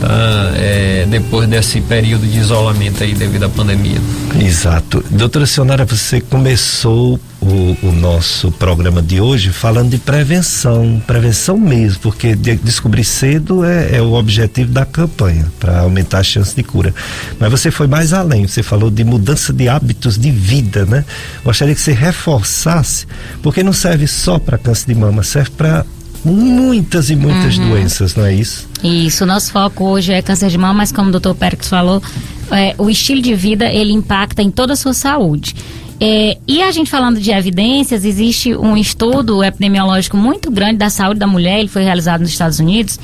tá? 0.00 0.52
É, 0.56 1.06
depois 1.08 1.48
desse 1.48 1.80
período 1.80 2.26
de 2.26 2.38
isolamento 2.38 3.02
aí 3.02 3.14
devido 3.14 3.44
à 3.44 3.48
pandemia. 3.48 4.00
Exato. 4.40 5.04
Doutora 5.10 5.46
Sionara, 5.46 5.84
você 5.84 6.20
começou 6.20 7.20
o, 7.40 7.76
o, 7.82 7.92
nosso 7.92 8.50
programa 8.52 9.00
de 9.00 9.20
hoje 9.20 9.50
falando 9.50 9.90
de 9.90 9.98
prevenção, 9.98 11.00
prevenção 11.06 11.56
mesmo, 11.56 12.00
porque 12.00 12.34
de, 12.34 12.56
descobrir 12.56 13.04
cedo 13.04 13.64
é, 13.64 13.96
é, 13.96 14.02
o 14.02 14.12
objetivo 14.14 14.72
da 14.72 14.84
campanha, 14.84 15.46
para 15.58 15.80
aumentar 15.80 16.18
a 16.18 16.22
chance 16.22 16.54
de 16.54 16.62
cura. 16.62 16.94
Mas 17.38 17.50
você 17.50 17.70
foi 17.70 17.86
mais 17.86 18.12
além, 18.12 18.46
você 18.46 18.62
falou 18.62 18.90
de 18.90 19.04
mudança 19.04 19.52
de 19.52 19.68
hábitos 19.68 20.18
de 20.18 20.30
vida, 20.30 20.84
né? 20.84 21.04
Gostaria 21.44 21.74
que 21.74 21.80
você 21.80 21.92
reforçasse, 21.92 23.06
porque 23.42 23.62
não 23.62 23.72
serve 23.72 24.06
só 24.06 24.38
para 24.38 24.58
câncer 24.58 24.86
de 24.86 24.94
mama, 24.94 25.22
serve 25.22 25.50
para 25.50 25.84
muitas 26.24 27.10
e 27.10 27.16
muitas 27.16 27.58
uhum. 27.58 27.70
doenças, 27.70 28.14
não 28.14 28.24
é 28.24 28.34
isso? 28.34 28.68
Isso, 28.82 29.26
nosso 29.26 29.52
foco 29.52 29.84
hoje 29.84 30.12
é 30.12 30.22
câncer 30.22 30.48
de 30.48 30.58
mama, 30.58 30.74
mas 30.74 30.92
como 30.92 31.08
o 31.08 31.12
doutor 31.12 31.34
Pérez 31.34 31.68
falou, 31.68 32.02
é, 32.50 32.74
o 32.78 32.88
estilo 32.88 33.20
de 33.20 33.34
vida 33.34 33.66
ele 33.66 33.92
impacta 33.92 34.42
em 34.42 34.50
toda 34.50 34.72
a 34.72 34.76
sua 34.76 34.94
saúde. 34.94 35.54
É, 36.00 36.38
e 36.46 36.62
a 36.62 36.70
gente 36.70 36.88
falando 36.88 37.20
de 37.20 37.30
evidências, 37.32 38.04
existe 38.04 38.54
um 38.54 38.76
estudo 38.76 39.42
epidemiológico 39.42 40.16
muito 40.16 40.50
grande 40.50 40.76
da 40.76 40.90
saúde 40.90 41.18
da 41.18 41.26
mulher, 41.26 41.58
ele 41.58 41.68
foi 41.68 41.82
realizado 41.82 42.20
nos 42.20 42.30
Estados 42.30 42.60
Unidos, 42.60 43.00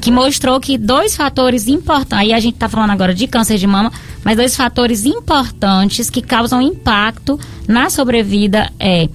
que 0.00 0.10
mostrou 0.10 0.58
que 0.58 0.76
dois 0.76 1.14
fatores 1.14 1.68
importantes, 1.68 2.18
aí 2.18 2.32
a 2.32 2.40
gente 2.40 2.54
está 2.54 2.68
falando 2.68 2.90
agora 2.90 3.14
de 3.14 3.28
câncer 3.28 3.58
de 3.58 3.66
mama, 3.66 3.92
mas 4.24 4.36
dois 4.36 4.56
fatores 4.56 5.06
importantes 5.06 6.10
que 6.10 6.20
causam 6.20 6.60
impacto 6.60 7.38
na 7.68 7.88
sobrevida 7.88 8.72
é 8.80 9.08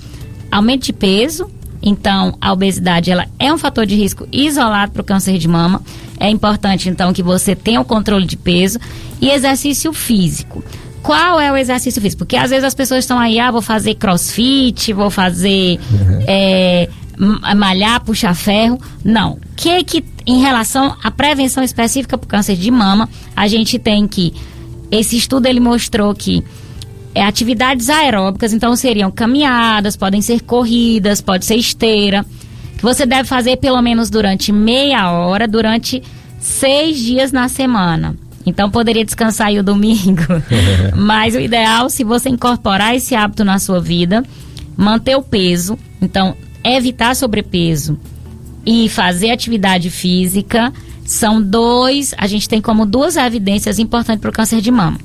aumento 0.50 0.86
de 0.86 0.94
peso 0.94 1.52
então, 1.88 2.38
a 2.42 2.52
obesidade 2.52 3.10
ela 3.10 3.26
é 3.40 3.54
um 3.54 3.58
fator 3.58 3.86
de 3.86 3.96
risco 3.96 4.28
isolado 4.30 4.92
para 4.92 5.02
o 5.02 5.06
câncer 5.06 5.38
de 5.38 5.48
mama. 5.48 5.82
É 6.20 6.30
importante, 6.30 6.90
então, 6.90 7.14
que 7.14 7.24
você 7.24 7.56
tenha 7.56 7.80
o 7.80 7.86
controle 7.86 8.26
de 8.26 8.36
peso 8.36 8.78
e 9.22 9.30
exercício 9.30 9.94
físico. 9.94 10.62
Qual 11.02 11.40
é 11.40 11.50
o 11.50 11.56
exercício 11.56 12.02
físico? 12.02 12.20
Porque 12.20 12.36
às 12.36 12.50
vezes 12.50 12.66
as 12.66 12.76
pessoas 12.76 13.06
estão 13.06 13.18
aí, 13.18 13.40
ah, 13.40 13.52
vou 13.52 13.62
fazer 13.62 13.96
crossfit, 13.96 14.92
vou 14.92 15.10
fazer 15.10 15.80
uhum. 15.90 16.24
é, 16.28 16.90
malhar, 17.56 18.04
puxar 18.04 18.36
ferro. 18.36 18.78
Não. 19.06 19.40
Que 19.56 19.82
que, 19.86 20.04
em 20.26 20.42
relação 20.42 20.98
à 21.02 21.10
prevenção 21.10 21.64
específica 21.64 22.18
para 22.18 22.26
o 22.26 22.28
câncer 22.28 22.58
de 22.58 22.70
mama, 22.70 23.08
a 23.34 23.48
gente 23.48 23.80
tem 23.80 24.06
que. 24.06 24.34
Esse 24.92 25.16
estudo 25.16 25.46
ele 25.46 25.62
mostrou 25.62 26.14
que 26.14 26.44
é, 27.18 27.24
atividades 27.24 27.90
aeróbicas, 27.90 28.54
então 28.54 28.76
seriam 28.76 29.10
caminhadas, 29.10 29.96
podem 29.96 30.22
ser 30.22 30.42
corridas, 30.42 31.20
pode 31.20 31.46
ser 31.46 31.56
esteira, 31.56 32.24
que 32.78 32.84
você 32.84 33.08
deve 33.08 33.28
fazer 33.28 33.58
pelo 33.58 33.82
menos 33.82 34.12
durante 34.12 34.52
meia 34.52 35.10
hora, 35.10 35.48
durante 35.48 36.04
seis 36.40 37.00
dias 37.00 37.32
na 37.32 37.50
semana. 37.50 38.16
Então 38.46 38.70
poderia 38.70 39.04
descansar 39.04 39.48
aí 39.48 39.58
o 39.58 39.64
domingo. 39.64 40.22
Mas 40.96 41.34
o 41.34 41.40
ideal, 41.40 41.90
se 41.90 42.04
você 42.04 42.30
incorporar 42.30 42.96
esse 42.96 43.16
hábito 43.16 43.44
na 43.44 43.58
sua 43.58 43.82
vida, 43.82 44.24
manter 44.78 45.16
o 45.16 45.24
peso, 45.24 45.76
então 46.00 46.36
evitar 46.64 47.16
sobrepeso 47.16 47.98
e 48.64 48.88
fazer 48.90 49.32
atividade 49.32 49.90
física, 49.90 50.72
são 51.04 51.42
dois, 51.42 52.14
a 52.16 52.28
gente 52.28 52.48
tem 52.48 52.62
como 52.62 52.86
duas 52.86 53.16
evidências 53.16 53.80
importantes 53.80 54.22
para 54.22 54.30
o 54.30 54.34
câncer 54.34 54.62
de 54.62 54.70
mama. 54.70 55.00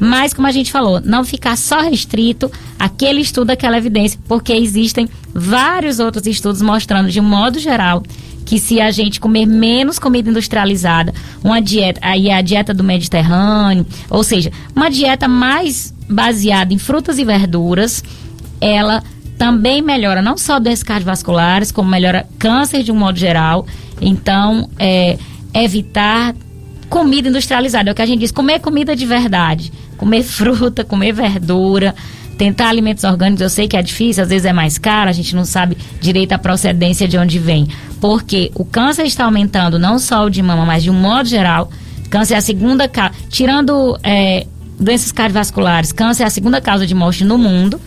Mas, 0.00 0.34
como 0.34 0.46
a 0.46 0.52
gente 0.52 0.72
falou, 0.72 1.00
não 1.00 1.24
ficar 1.24 1.56
só 1.56 1.80
restrito 1.80 2.50
àquele 2.78 3.20
estudo, 3.20 3.50
àquela 3.50 3.78
evidência, 3.78 4.18
porque 4.26 4.52
existem 4.52 5.08
vários 5.32 5.98
outros 5.98 6.26
estudos 6.26 6.60
mostrando, 6.60 7.10
de 7.10 7.20
modo 7.20 7.58
geral, 7.58 8.02
que 8.44 8.58
se 8.58 8.80
a 8.80 8.90
gente 8.90 9.20
comer 9.20 9.46
menos 9.46 9.98
comida 9.98 10.28
industrializada, 10.28 11.14
uma 11.42 11.60
dieta, 11.60 12.00
aí 12.02 12.28
é 12.28 12.34
a 12.34 12.42
dieta 12.42 12.74
do 12.74 12.84
Mediterrâneo, 12.84 13.86
ou 14.10 14.22
seja, 14.22 14.52
uma 14.74 14.90
dieta 14.90 15.26
mais 15.26 15.94
baseada 16.08 16.74
em 16.74 16.78
frutas 16.78 17.18
e 17.18 17.24
verduras, 17.24 18.04
ela 18.60 19.02
também 19.38 19.82
melhora 19.82 20.22
não 20.22 20.36
só 20.36 20.58
doenças 20.60 20.82
cardiovasculares, 20.82 21.72
como 21.72 21.90
melhora 21.90 22.26
câncer 22.38 22.82
de 22.82 22.92
um 22.92 22.96
modo 22.96 23.18
geral. 23.18 23.66
Então, 24.00 24.68
é, 24.78 25.18
evitar 25.52 26.34
comida 26.88 27.28
industrializada. 27.28 27.90
É 27.90 27.92
o 27.92 27.94
que 27.94 28.02
a 28.02 28.06
gente 28.06 28.20
diz, 28.20 28.30
comer 28.30 28.60
comida 28.60 28.94
de 28.94 29.04
verdade. 29.04 29.72
Comer 29.96 30.22
fruta, 30.22 30.84
comer 30.84 31.12
verdura, 31.12 31.94
tentar 32.34 32.68
alimentos 32.68 33.04
orgânicos. 33.04 33.40
Eu 33.40 33.48
sei 33.48 33.68
que 33.68 33.76
é 33.76 33.82
difícil, 33.82 34.22
às 34.22 34.28
vezes 34.28 34.44
é 34.44 34.52
mais 34.52 34.78
caro, 34.78 35.08
a 35.08 35.12
gente 35.12 35.34
não 35.34 35.44
sabe 35.44 35.76
direito 36.00 36.32
a 36.32 36.38
procedência 36.38 37.08
de 37.08 37.16
onde 37.16 37.38
vem. 37.38 37.68
Porque 38.00 38.50
o 38.54 38.64
câncer 38.64 39.04
está 39.04 39.24
aumentando, 39.24 39.78
não 39.78 39.98
só 39.98 40.24
o 40.24 40.30
de 40.30 40.42
mama, 40.42 40.66
mas 40.66 40.82
de 40.82 40.90
um 40.90 40.94
modo 40.94 41.28
geral. 41.28 41.70
Câncer 42.10 42.34
é 42.34 42.36
a 42.38 42.42
segunda 42.42 42.88
causa. 42.88 43.14
Tirando 43.28 43.98
é, 44.02 44.46
doenças 44.78 45.10
cardiovasculares, 45.10 45.92
câncer 45.92 46.24
é 46.24 46.26
a 46.26 46.30
segunda 46.30 46.60
causa 46.60 46.86
de 46.86 46.94
morte 46.94 47.24
no 47.24 47.38
mundo. 47.38 47.80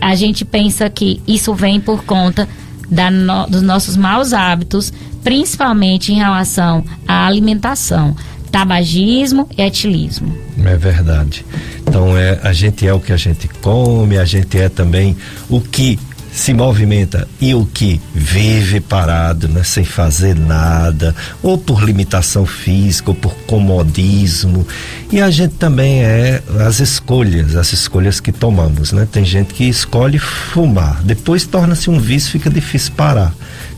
A 0.00 0.14
gente 0.14 0.44
pensa 0.44 0.90
que 0.90 1.22
isso 1.26 1.54
vem 1.54 1.80
por 1.80 2.04
conta 2.04 2.48
da 2.90 3.10
no, 3.10 3.46
dos 3.46 3.62
nossos 3.62 3.96
maus 3.96 4.32
hábitos, 4.32 4.92
principalmente 5.22 6.12
em 6.12 6.16
relação 6.16 6.84
à 7.08 7.26
alimentação 7.26 8.14
tabagismo 8.54 9.48
e 9.58 9.62
etilismo. 9.62 10.32
É 10.64 10.76
verdade. 10.76 11.44
Então 11.80 12.16
é, 12.16 12.38
a 12.40 12.52
gente 12.52 12.86
é 12.86 12.94
o 12.94 13.00
que 13.00 13.12
a 13.12 13.16
gente 13.16 13.48
come, 13.48 14.16
a 14.16 14.24
gente 14.24 14.56
é 14.56 14.68
também 14.68 15.16
o 15.50 15.60
que 15.60 15.98
se 16.32 16.54
movimenta 16.54 17.26
e 17.40 17.52
o 17.52 17.66
que 17.66 18.00
vive 18.14 18.78
parado, 18.78 19.48
né, 19.48 19.64
sem 19.64 19.84
fazer 19.84 20.36
nada, 20.36 21.14
ou 21.42 21.58
por 21.58 21.82
limitação 21.82 22.46
física, 22.46 23.10
ou 23.10 23.16
por 23.16 23.34
comodismo. 23.46 24.64
E 25.10 25.20
a 25.20 25.30
gente 25.30 25.54
também 25.54 26.04
é 26.04 26.40
as 26.64 26.78
escolhas, 26.78 27.56
as 27.56 27.72
escolhas 27.72 28.20
que 28.20 28.30
tomamos, 28.30 28.92
né? 28.92 29.06
Tem 29.10 29.24
gente 29.24 29.52
que 29.52 29.64
escolhe 29.64 30.18
fumar, 30.18 31.02
depois 31.02 31.44
torna-se 31.44 31.90
um 31.90 31.98
vício, 31.98 32.30
fica 32.30 32.50
difícil 32.50 32.92
parar. 32.96 33.32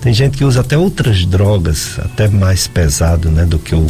Tem 0.06 0.14
gente 0.14 0.38
que 0.38 0.44
usa 0.44 0.60
até 0.60 0.78
outras 0.78 1.26
drogas, 1.26 1.98
até 1.98 2.28
mais 2.28 2.68
pesado, 2.68 3.28
né, 3.28 3.44
do 3.44 3.58
que 3.58 3.74
o, 3.74 3.84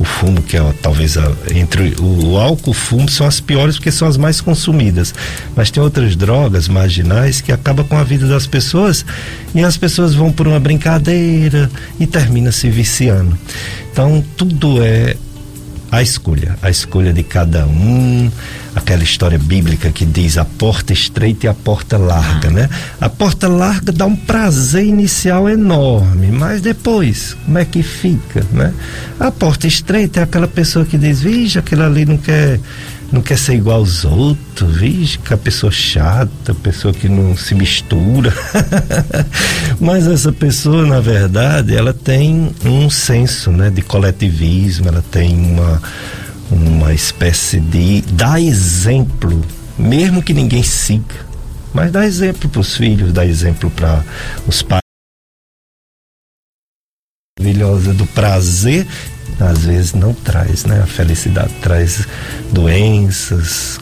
o 0.00 0.02
fumo, 0.02 0.40
que 0.40 0.56
é 0.56 0.74
talvez 0.80 1.18
a, 1.18 1.30
entre 1.54 1.94
o, 2.00 2.30
o 2.30 2.38
álcool 2.38 2.68
e 2.68 2.70
o 2.70 2.72
fumo 2.72 3.06
são 3.10 3.26
as 3.26 3.38
piores 3.38 3.76
porque 3.76 3.92
são 3.92 4.08
as 4.08 4.16
mais 4.16 4.40
consumidas. 4.40 5.14
Mas 5.54 5.70
tem 5.70 5.82
outras 5.82 6.16
drogas 6.16 6.68
marginais 6.68 7.42
que 7.42 7.52
acabam 7.52 7.86
com 7.86 7.98
a 7.98 8.02
vida 8.02 8.26
das 8.26 8.46
pessoas 8.46 9.04
e 9.54 9.62
as 9.62 9.76
pessoas 9.76 10.14
vão 10.14 10.32
por 10.32 10.48
uma 10.48 10.58
brincadeira 10.58 11.70
e 12.00 12.06
termina 12.06 12.50
se 12.50 12.70
viciando. 12.70 13.36
Então 13.92 14.24
tudo 14.38 14.82
é 14.82 15.16
a 15.90 16.00
escolha, 16.00 16.56
a 16.62 16.70
escolha 16.70 17.12
de 17.12 17.22
cada 17.22 17.66
um, 17.66 18.30
aquela 18.74 19.02
história 19.02 19.38
bíblica 19.38 19.90
que 19.90 20.04
diz 20.04 20.38
a 20.38 20.44
porta 20.44 20.92
estreita 20.92 21.46
e 21.46 21.48
a 21.48 21.54
porta 21.54 21.96
larga, 21.98 22.50
né? 22.50 22.68
A 23.00 23.08
porta 23.08 23.48
larga 23.48 23.92
dá 23.92 24.06
um 24.06 24.16
prazer 24.16 24.84
inicial 24.84 25.48
enorme, 25.48 26.28
mas 26.30 26.60
depois, 26.60 27.36
como 27.44 27.58
é 27.58 27.64
que 27.64 27.82
fica, 27.82 28.44
né? 28.52 28.72
A 29.20 29.30
porta 29.30 29.66
estreita 29.66 30.20
é 30.20 30.22
aquela 30.22 30.48
pessoa 30.48 30.84
que 30.84 30.96
diz, 30.96 31.20
veja, 31.20 31.60
aquilo 31.60 31.82
ali 31.82 32.04
não 32.04 32.16
quer 32.16 32.58
não 33.12 33.20
quer 33.20 33.36
ser 33.36 33.56
igual 33.56 33.80
aos 33.80 34.06
outros, 34.06 34.74
vixe, 34.74 35.18
que 35.18 35.34
a 35.34 35.36
pessoa 35.36 35.70
chata, 35.70 36.54
pessoa 36.54 36.94
que 36.94 37.10
não 37.10 37.36
se 37.36 37.54
mistura. 37.54 38.32
Mas 39.78 40.06
essa 40.06 40.32
pessoa, 40.32 40.86
na 40.86 40.98
verdade, 40.98 41.76
ela 41.76 41.92
tem 41.92 42.50
um 42.64 42.88
senso, 42.88 43.50
né, 43.50 43.68
de 43.68 43.82
coletivismo, 43.82 44.88
ela 44.88 45.04
tem 45.10 45.36
uma 45.36 45.82
uma 46.52 46.92
espécie 46.92 47.58
de 47.60 48.02
dar 48.02 48.40
exemplo, 48.40 49.42
mesmo 49.78 50.22
que 50.22 50.34
ninguém 50.34 50.62
siga, 50.62 51.26
mas 51.72 51.90
dá 51.90 52.04
exemplo 52.04 52.48
para 52.48 52.60
os 52.60 52.76
filhos, 52.76 53.12
dá 53.12 53.24
exemplo 53.24 53.70
para 53.70 54.04
os 54.46 54.62
pais 54.62 54.82
maravilhosa 57.38 57.92
do 57.94 58.06
prazer 58.06 58.86
às 59.40 59.64
vezes 59.64 59.92
não 59.92 60.14
traz, 60.14 60.64
né? 60.64 60.80
A 60.82 60.86
felicidade 60.86 61.52
traz 61.60 62.06
doenças, 62.52 63.78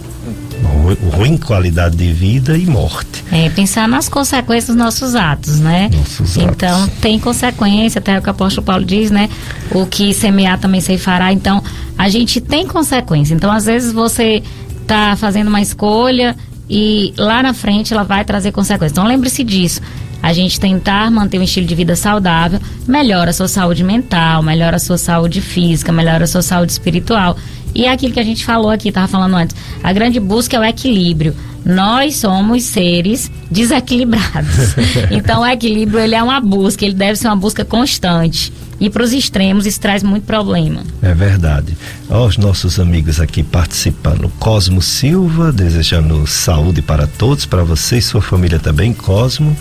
ruim 1.16 1.36
qualidade 1.36 1.96
de 1.96 2.12
vida 2.12 2.56
e 2.56 2.66
morte. 2.66 3.24
É, 3.30 3.48
pensar 3.50 3.88
nas 3.88 4.08
consequências 4.08 4.66
dos 4.66 4.76
nossos 4.76 5.14
atos, 5.14 5.60
né? 5.60 5.90
Nossos 5.92 6.36
então, 6.36 6.84
atos. 6.84 6.98
tem 7.00 7.18
consequência, 7.18 7.98
até 7.98 8.18
o 8.18 8.22
que 8.22 8.28
o 8.28 8.30
apóstolo 8.30 8.64
Paulo 8.64 8.84
diz, 8.84 9.10
né? 9.10 9.28
O 9.70 9.86
que 9.86 10.12
semear 10.12 10.58
também 10.58 10.80
se 10.80 10.96
fará. 10.98 11.32
Então, 11.32 11.62
a 11.96 12.08
gente 12.08 12.40
tem 12.40 12.66
consequência. 12.66 13.34
Então, 13.34 13.50
às 13.50 13.66
vezes 13.66 13.92
você 13.92 14.42
está 14.82 15.16
fazendo 15.16 15.48
uma 15.48 15.60
escolha 15.60 16.36
e 16.68 17.12
lá 17.16 17.42
na 17.42 17.54
frente 17.54 17.92
ela 17.92 18.02
vai 18.02 18.24
trazer 18.24 18.52
consequências. 18.52 18.92
Então, 18.92 19.06
lembre-se 19.06 19.44
disso 19.44 19.80
a 20.22 20.32
gente 20.32 20.60
tentar 20.60 21.10
manter 21.10 21.38
um 21.38 21.42
estilo 21.42 21.66
de 21.66 21.74
vida 21.74 21.96
saudável, 21.96 22.60
melhora 22.86 23.30
a 23.30 23.32
sua 23.32 23.48
saúde 23.48 23.82
mental, 23.82 24.42
melhora 24.42 24.76
a 24.76 24.80
sua 24.80 24.98
saúde 24.98 25.40
física, 25.40 25.92
melhora 25.92 26.24
a 26.24 26.26
sua 26.26 26.42
saúde 26.42 26.72
espiritual. 26.72 27.36
E 27.74 27.84
é 27.84 27.92
aquilo 27.92 28.12
que 28.12 28.20
a 28.20 28.24
gente 28.24 28.44
falou 28.44 28.70
aqui, 28.70 28.88
estava 28.88 29.06
falando 29.06 29.36
antes, 29.36 29.56
a 29.82 29.92
grande 29.92 30.18
busca 30.18 30.56
é 30.56 30.60
o 30.60 30.64
equilíbrio. 30.64 31.34
Nós 31.64 32.16
somos 32.16 32.64
seres 32.64 33.30
desequilibrados. 33.50 34.74
então 35.10 35.42
o 35.42 35.46
equilíbrio 35.46 36.00
ele 36.00 36.14
é 36.14 36.22
uma 36.22 36.40
busca, 36.40 36.84
ele 36.84 36.94
deve 36.94 37.16
ser 37.16 37.28
uma 37.28 37.36
busca 37.36 37.64
constante. 37.64 38.52
E 38.80 38.88
para 38.88 39.02
os 39.02 39.12
extremos 39.12 39.66
isso 39.66 39.78
traz 39.78 40.02
muito 40.02 40.24
problema. 40.24 40.82
É 41.02 41.12
verdade. 41.12 41.76
Os 42.08 42.38
nossos 42.38 42.80
amigos 42.80 43.20
aqui 43.20 43.42
participando. 43.42 44.32
Cosmo 44.38 44.80
Silva, 44.80 45.52
desejando 45.52 46.26
saúde 46.26 46.80
para 46.80 47.06
todos, 47.06 47.44
para 47.44 47.62
você 47.62 47.98
e 47.98 48.02
sua 48.02 48.22
família 48.22 48.58
também, 48.58 48.94
Cosmo. 48.94 49.54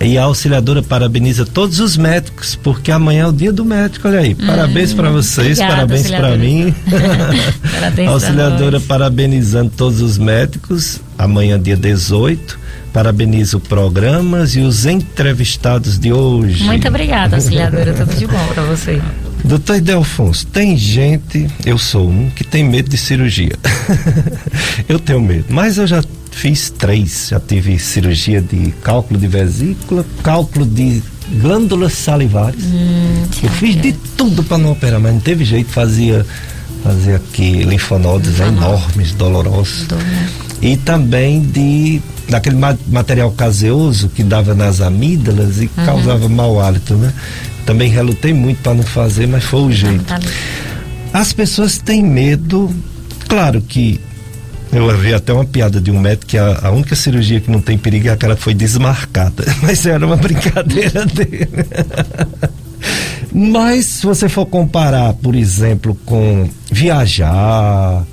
E 0.00 0.18
a 0.18 0.24
auxiliadora 0.24 0.82
parabeniza 0.82 1.46
todos 1.46 1.80
os 1.80 1.96
médicos, 1.96 2.54
porque 2.56 2.90
amanhã 2.90 3.24
é 3.24 3.26
o 3.26 3.32
dia 3.32 3.52
do 3.52 3.64
médico, 3.64 4.08
olha 4.08 4.20
aí. 4.20 4.34
Parabéns 4.34 4.92
hum, 4.92 4.96
para 4.96 5.10
vocês, 5.10 5.58
obrigada, 5.58 5.74
parabéns 5.74 6.10
para 6.10 6.36
mim. 6.36 6.74
parabéns 7.72 8.08
a 8.08 8.12
auxiliadora 8.12 8.80
parabenizando 8.80 9.72
todos 9.76 10.00
os 10.00 10.18
médicos, 10.18 11.00
amanhã 11.16 11.60
dia 11.60 11.76
18. 11.76 12.64
Parabenizo 12.92 13.58
programas 13.58 14.54
e 14.54 14.60
os 14.60 14.86
entrevistados 14.86 15.98
de 15.98 16.12
hoje. 16.12 16.62
Muito 16.62 16.86
obrigada, 16.86 17.36
auxiliadora. 17.36 17.92
Tudo 17.94 18.14
de 18.14 18.26
bom 18.26 18.46
para 18.54 18.62
você. 18.62 19.02
Doutor 19.44 19.76
Idelfonso, 19.76 20.46
tem 20.46 20.76
gente, 20.76 21.48
eu 21.66 21.76
sou 21.76 22.08
um, 22.08 22.30
que 22.30 22.44
tem 22.44 22.62
medo 22.62 22.88
de 22.88 22.96
cirurgia. 22.96 23.52
eu 24.88 24.98
tenho 24.98 25.20
medo, 25.20 25.46
mas 25.48 25.76
eu 25.76 25.86
já 25.86 26.02
fiz 26.34 26.70
três. 26.70 27.28
Já 27.30 27.40
tive 27.40 27.78
cirurgia 27.78 28.40
de 28.40 28.72
cálculo 28.82 29.18
de 29.18 29.26
vesícula, 29.26 30.04
cálculo 30.22 30.66
de 30.66 31.02
glândulas 31.40 31.92
salivares. 31.94 32.64
Hum, 32.64 33.24
eu 33.42 33.50
fiz 33.50 33.80
de 33.80 33.92
tudo 34.16 34.42
para 34.42 34.58
não 34.58 34.72
operar, 34.72 35.00
mas 35.00 35.14
não 35.14 35.20
teve 35.20 35.44
jeito. 35.44 35.70
Fazia, 35.70 36.26
fazia 36.82 37.16
aqui 37.16 37.62
linfonodos 37.62 38.40
enormes, 38.40 39.12
dolorosos. 39.12 39.86
Dor, 39.86 39.98
né? 39.98 40.28
E 40.60 40.76
também 40.76 41.40
de 41.40 42.00
daquele 42.28 42.56
material 42.88 43.30
caseoso 43.32 44.08
que 44.08 44.22
dava 44.22 44.54
nas 44.54 44.80
amígdalas 44.80 45.58
e 45.58 45.70
uhum. 45.76 45.84
causava 45.84 46.28
mau 46.28 46.60
hálito, 46.60 46.94
né? 46.94 47.12
Também 47.66 47.90
relutei 47.90 48.32
muito 48.32 48.62
para 48.62 48.74
não 48.74 48.82
fazer, 48.82 49.26
mas 49.26 49.44
foi 49.44 49.60
o 49.60 49.72
jeito. 49.72 50.04
Tá 50.04 50.18
As 51.12 51.32
pessoas 51.32 51.78
têm 51.78 52.02
medo, 52.02 52.74
claro 53.28 53.60
que 53.60 54.00
eu 54.78 54.98
vi 54.98 55.14
até 55.14 55.32
uma 55.32 55.44
piada 55.44 55.80
de 55.80 55.90
um 55.90 56.00
médico 56.00 56.26
que 56.26 56.38
a, 56.38 56.60
a, 56.64 56.70
única 56.70 56.96
cirurgia 56.96 57.40
que 57.40 57.50
não 57.50 57.60
tem 57.60 57.78
perigo 57.78 58.08
é 58.08 58.10
aquela 58.10 58.36
que 58.36 58.42
foi 58.42 58.54
desmarcada. 58.54 59.44
Mas 59.62 59.86
era 59.86 60.04
uma 60.04 60.16
brincadeira 60.16 61.04
dele. 61.06 61.48
Mas 63.32 63.86
se 63.86 64.06
você 64.06 64.28
for 64.28 64.46
comparar, 64.46 65.12
por 65.14 65.34
exemplo, 65.34 65.98
com 66.04 66.48
viajar 66.70 68.04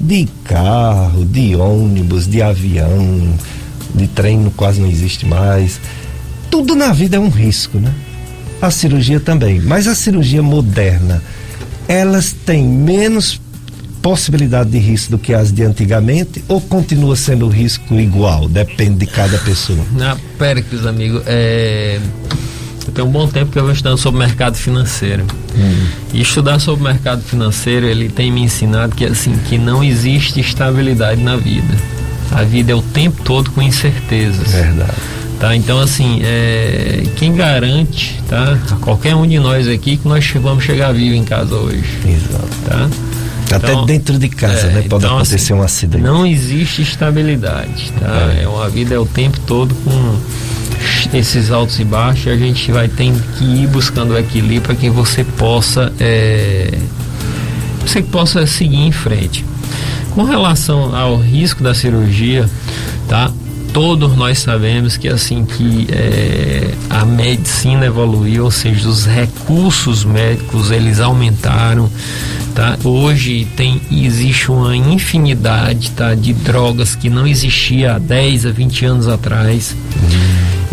de 0.00 0.28
carro, 0.44 1.24
de 1.24 1.56
ônibus, 1.56 2.26
de 2.26 2.42
avião, 2.42 3.34
de 3.94 4.06
trem 4.08 4.52
quase 4.56 4.80
não 4.80 4.88
existe 4.88 5.26
mais. 5.26 5.80
Tudo 6.50 6.74
na 6.74 6.92
vida 6.92 7.16
é 7.16 7.20
um 7.20 7.28
risco, 7.28 7.78
né? 7.78 7.92
A 8.60 8.70
cirurgia 8.70 9.20
também. 9.20 9.60
Mas 9.60 9.86
a 9.86 9.94
cirurgia 9.94 10.42
moderna, 10.42 11.22
elas 11.88 12.32
têm 12.32 12.64
menos 12.64 13.40
possibilidade 14.06 14.70
de 14.70 14.78
risco 14.78 15.10
do 15.10 15.18
que 15.18 15.34
as 15.34 15.50
de 15.50 15.64
antigamente 15.64 16.44
ou 16.46 16.60
continua 16.60 17.16
sendo 17.16 17.46
o 17.46 17.48
risco 17.48 17.92
igual? 17.94 18.48
Depende 18.48 18.98
de 18.98 19.06
cada 19.06 19.36
pessoa. 19.38 19.84
Na 19.96 20.16
Péricles, 20.38 20.86
amigo, 20.86 21.20
é... 21.26 21.98
eu 22.86 22.92
tenho 22.92 23.08
um 23.08 23.10
bom 23.10 23.26
tempo 23.26 23.50
que 23.50 23.58
eu 23.58 23.64
vou 23.64 23.72
estudando 23.72 23.98
sobre 23.98 24.20
mercado 24.20 24.54
financeiro. 24.54 25.26
Hum. 25.56 25.86
E 26.14 26.20
estudar 26.20 26.60
sobre 26.60 26.84
mercado 26.84 27.20
financeiro, 27.20 27.84
ele 27.84 28.08
tem 28.08 28.30
me 28.30 28.42
ensinado 28.42 28.94
que 28.94 29.04
assim, 29.04 29.36
que 29.48 29.58
não 29.58 29.82
existe 29.82 30.38
estabilidade 30.38 31.20
na 31.20 31.34
vida. 31.34 31.76
A 32.30 32.44
vida 32.44 32.70
é 32.70 32.76
o 32.76 32.82
tempo 32.82 33.20
todo 33.24 33.50
com 33.50 33.60
incertezas. 33.60 34.52
Verdade. 34.52 34.94
Tá, 35.40 35.56
então 35.56 35.80
assim, 35.80 36.20
é, 36.22 37.02
quem 37.16 37.34
garante, 37.34 38.22
tá? 38.28 38.56
Qualquer 38.80 39.16
um 39.16 39.26
de 39.26 39.40
nós 39.40 39.66
aqui 39.66 39.96
que 39.96 40.06
nós 40.06 40.24
vamos 40.40 40.62
chegar 40.62 40.92
vivo 40.92 41.16
em 41.16 41.24
casa 41.24 41.56
hoje. 41.56 41.84
Exato. 42.06 42.48
Tá? 42.64 42.88
Até 43.52 43.72
então, 43.72 43.86
dentro 43.86 44.18
de 44.18 44.28
casa, 44.28 44.66
é, 44.66 44.72
né? 44.72 44.82
Pode 44.82 45.04
então, 45.04 45.16
acontecer 45.16 45.36
assim, 45.36 45.52
um 45.52 45.62
acidente. 45.62 46.02
Não 46.02 46.26
existe 46.26 46.82
estabilidade, 46.82 47.92
tá? 47.98 48.32
É. 48.36 48.42
é. 48.42 48.48
uma 48.48 48.68
vida 48.68 48.94
é 48.94 48.98
o 48.98 49.06
tempo 49.06 49.38
todo 49.46 49.74
com 49.76 51.16
esses 51.16 51.50
altos 51.50 51.78
e 51.78 51.84
baixos. 51.84 52.26
E 52.26 52.30
a 52.30 52.36
gente 52.36 52.72
vai 52.72 52.88
ter 52.88 53.12
que 53.38 53.44
ir 53.44 53.66
buscando 53.68 54.14
o 54.14 54.18
equilíbrio 54.18 54.62
para 54.62 54.74
que 54.74 54.90
você 54.90 55.22
possa 55.22 55.92
é, 56.00 56.76
você 57.86 58.02
possa 58.02 58.46
seguir 58.46 58.80
em 58.80 58.92
frente. 58.92 59.44
Com 60.10 60.24
relação 60.24 60.96
ao 60.96 61.16
risco 61.16 61.62
da 61.62 61.74
cirurgia, 61.74 62.48
tá? 63.08 63.30
Todos 63.76 64.16
nós 64.16 64.38
sabemos 64.38 64.96
que 64.96 65.06
assim 65.06 65.44
que 65.44 65.86
é, 65.92 66.72
a 66.88 67.04
medicina 67.04 67.84
evoluiu, 67.84 68.44
ou 68.44 68.50
seja, 68.50 68.88
os 68.88 69.04
recursos 69.04 70.02
médicos 70.02 70.70
eles 70.70 70.98
aumentaram, 70.98 71.90
tá? 72.54 72.78
Hoje 72.82 73.46
tem 73.54 73.78
existe 73.92 74.50
uma 74.50 74.74
infinidade, 74.74 75.90
tá, 75.90 76.14
de 76.14 76.32
drogas 76.32 76.94
que 76.94 77.10
não 77.10 77.26
existia 77.26 77.96
há 77.96 77.98
10 77.98 78.46
a 78.46 78.50
20 78.50 78.86
anos 78.86 79.08
atrás. 79.08 79.76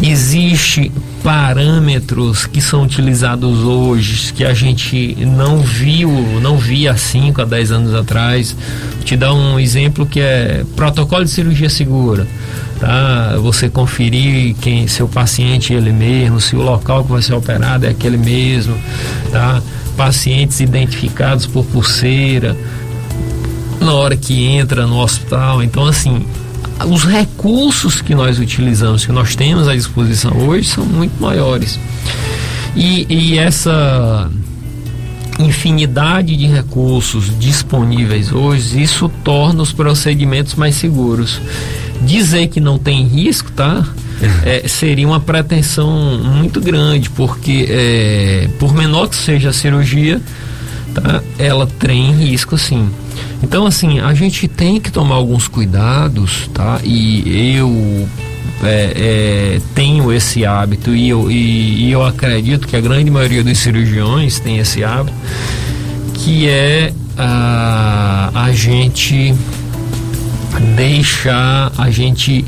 Existe 0.02 0.90
parâmetros 1.22 2.46
que 2.46 2.62
são 2.62 2.84
utilizados 2.84 3.60
hoje 3.60 4.32
que 4.32 4.46
a 4.46 4.54
gente 4.54 5.18
não 5.26 5.60
viu, 5.60 6.10
não 6.42 6.58
via 6.58 6.94
há 6.94 6.98
5 6.98 7.42
a 7.42 7.46
10 7.46 7.72
anos 7.74 7.96
atrás. 7.96 8.56
Vou 8.94 9.04
te 9.04 9.18
dar 9.18 9.34
um 9.34 9.60
exemplo 9.60 10.06
que 10.06 10.22
é 10.22 10.64
protocolo 10.74 11.26
de 11.26 11.32
cirurgia 11.32 11.70
segura. 11.70 12.26
Tá? 12.84 13.38
Você 13.38 13.70
conferir 13.70 14.56
quem 14.56 14.90
seu 14.90 15.08
paciente 15.08 15.74
ele 15.74 15.94
mesmo, 15.94 16.42
se 16.42 16.54
o 16.54 16.62
local 16.62 17.06
que 17.06 17.14
vai 17.14 17.22
ser 17.22 17.34
operado 17.34 17.86
é 17.86 17.90
aquele 17.90 18.18
mesmo, 18.18 18.78
tá? 19.32 19.62
pacientes 19.96 20.60
identificados 20.60 21.48
por 21.48 21.64
pulseira 21.64 22.58
na 23.80 23.94
hora 23.94 24.18
que 24.18 24.44
entra 24.44 24.86
no 24.86 25.00
hospital. 25.00 25.64
Então, 25.64 25.86
assim, 25.86 26.26
os 26.86 27.06
recursos 27.06 28.02
que 28.02 28.14
nós 28.14 28.38
utilizamos, 28.38 29.06
que 29.06 29.14
nós 29.14 29.34
temos 29.34 29.70
à 29.70 29.76
disposição 29.76 30.34
hoje, 30.46 30.68
são 30.68 30.86
muito 30.86 31.14
maiores. 31.22 31.80
E, 32.76 33.08
e 33.10 33.38
essa 33.38 34.30
infinidade 35.40 36.36
de 36.36 36.48
recursos 36.48 37.32
disponíveis 37.40 38.34
hoje, 38.34 38.84
isso 38.84 39.10
torna 39.24 39.62
os 39.62 39.72
procedimentos 39.72 40.56
mais 40.56 40.76
seguros. 40.76 41.40
Dizer 42.06 42.48
que 42.48 42.60
não 42.60 42.78
tem 42.78 43.06
risco, 43.06 43.52
tá? 43.52 43.86
é, 44.46 44.68
seria 44.68 45.08
uma 45.08 45.20
pretensão 45.20 45.92
muito 46.24 46.62
grande, 46.62 47.10
porque 47.10 47.66
é, 47.70 48.50
por 48.60 48.74
menor 48.74 49.08
que 49.08 49.16
seja 49.16 49.50
a 49.50 49.54
cirurgia, 49.54 50.22
tá, 50.94 51.22
ela 51.38 51.68
tem 51.68 52.12
risco 52.14 52.58
sim. 52.58 52.90
Então, 53.42 53.66
assim, 53.66 54.00
a 54.00 54.14
gente 54.14 54.48
tem 54.48 54.80
que 54.80 54.92
tomar 54.92 55.16
alguns 55.16 55.48
cuidados, 55.48 56.50
tá? 56.54 56.80
E 56.84 57.56
eu 57.58 58.08
é, 58.64 58.94
é, 58.96 59.62
tenho 59.76 60.12
esse 60.14 60.46
hábito 60.46 60.96
e 60.96 61.10
eu, 61.10 61.30
e, 61.30 61.88
e 61.88 61.92
eu 61.92 62.06
acredito 62.06 62.68
que 62.68 62.76
a 62.76 62.82
grande 62.82 63.12
maioria 63.12 63.44
dos 63.44 63.58
cirurgiões 63.58 64.40
tem 64.40 64.60
esse 64.60 64.84
hábito, 64.84 65.18
que 66.14 66.48
é 66.48 66.94
a, 67.18 68.32
a 68.34 68.52
gente 68.54 69.36
deixar 70.76 71.72
a 71.78 71.90
gente 71.90 72.46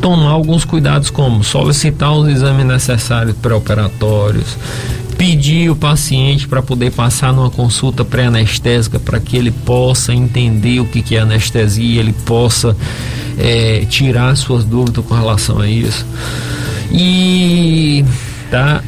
tomar 0.00 0.30
alguns 0.30 0.64
cuidados 0.64 1.10
como 1.10 1.44
solicitar 1.44 2.12
os 2.12 2.28
exames 2.28 2.66
necessários 2.66 3.36
pré-operatórios, 3.36 4.56
pedir 5.16 5.70
o 5.70 5.76
paciente 5.76 6.48
para 6.48 6.62
poder 6.62 6.92
passar 6.92 7.32
numa 7.32 7.50
consulta 7.50 8.04
pré-anestésica 8.04 8.98
para 8.98 9.20
que 9.20 9.36
ele 9.36 9.50
possa 9.50 10.14
entender 10.14 10.80
o 10.80 10.86
que, 10.86 11.02
que 11.02 11.16
é 11.16 11.20
anestesia, 11.20 12.00
ele 12.00 12.14
possa 12.24 12.76
é, 13.38 13.84
tirar 13.88 14.34
suas 14.36 14.64
dúvidas 14.64 15.04
com 15.04 15.14
relação 15.14 15.60
a 15.60 15.68
isso. 15.68 16.06
E 16.92 18.04
tá, 18.50 18.82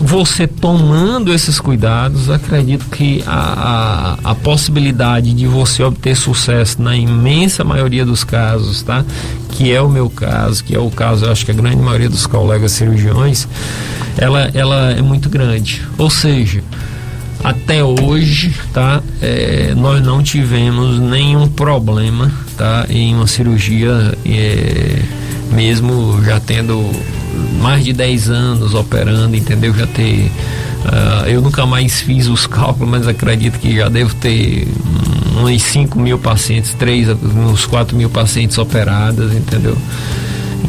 você 0.00 0.46
tomando 0.46 1.32
esses 1.32 1.58
cuidados, 1.58 2.30
acredito 2.30 2.86
que 2.86 3.22
a, 3.26 4.16
a, 4.24 4.30
a, 4.30 4.34
possibilidade 4.34 5.32
de 5.32 5.46
você 5.46 5.82
obter 5.82 6.16
sucesso 6.16 6.80
na 6.80 6.96
imensa 6.96 7.64
maioria 7.64 8.06
dos 8.06 8.22
casos, 8.22 8.82
tá? 8.82 9.04
Que 9.50 9.72
é 9.72 9.82
o 9.82 9.88
meu 9.88 10.08
caso, 10.08 10.62
que 10.62 10.74
é 10.74 10.78
o 10.78 10.90
caso, 10.90 11.24
eu 11.24 11.32
acho 11.32 11.44
que 11.44 11.50
a 11.50 11.54
grande 11.54 11.78
maioria 11.78 12.08
dos 12.08 12.26
colegas 12.26 12.72
cirurgiões, 12.72 13.48
ela, 14.16 14.50
ela 14.54 14.92
é 14.92 15.02
muito 15.02 15.28
grande. 15.28 15.82
Ou 15.98 16.08
seja, 16.08 16.62
até 17.42 17.82
hoje, 17.82 18.54
tá? 18.72 19.02
É, 19.20 19.74
nós 19.76 20.00
não 20.04 20.22
tivemos 20.22 20.98
nenhum 20.98 21.48
problema, 21.48 22.30
tá? 22.56 22.86
Em 22.88 23.14
uma 23.14 23.26
cirurgia, 23.26 24.16
é, 24.24 25.02
mesmo 25.50 26.22
já 26.24 26.40
tendo 26.40 26.90
mais 27.60 27.84
de 27.84 27.92
10 27.92 28.30
anos 28.30 28.74
operando, 28.74 29.36
entendeu? 29.36 29.74
Já 29.74 29.86
ter. 29.86 30.30
Uh, 30.84 31.26
eu 31.26 31.42
nunca 31.42 31.66
mais 31.66 32.00
fiz 32.00 32.28
os 32.28 32.46
cálculos, 32.46 32.88
mas 32.88 33.08
acredito 33.08 33.58
que 33.58 33.76
já 33.76 33.88
devo 33.88 34.14
ter 34.14 34.66
uns 35.42 35.62
5 35.62 35.98
mil 35.98 36.18
pacientes, 36.18 36.74
3, 36.74 37.08
uns 37.10 37.66
4 37.66 37.96
mil 37.96 38.08
pacientes 38.08 38.56
operadas, 38.58 39.32
entendeu? 39.32 39.76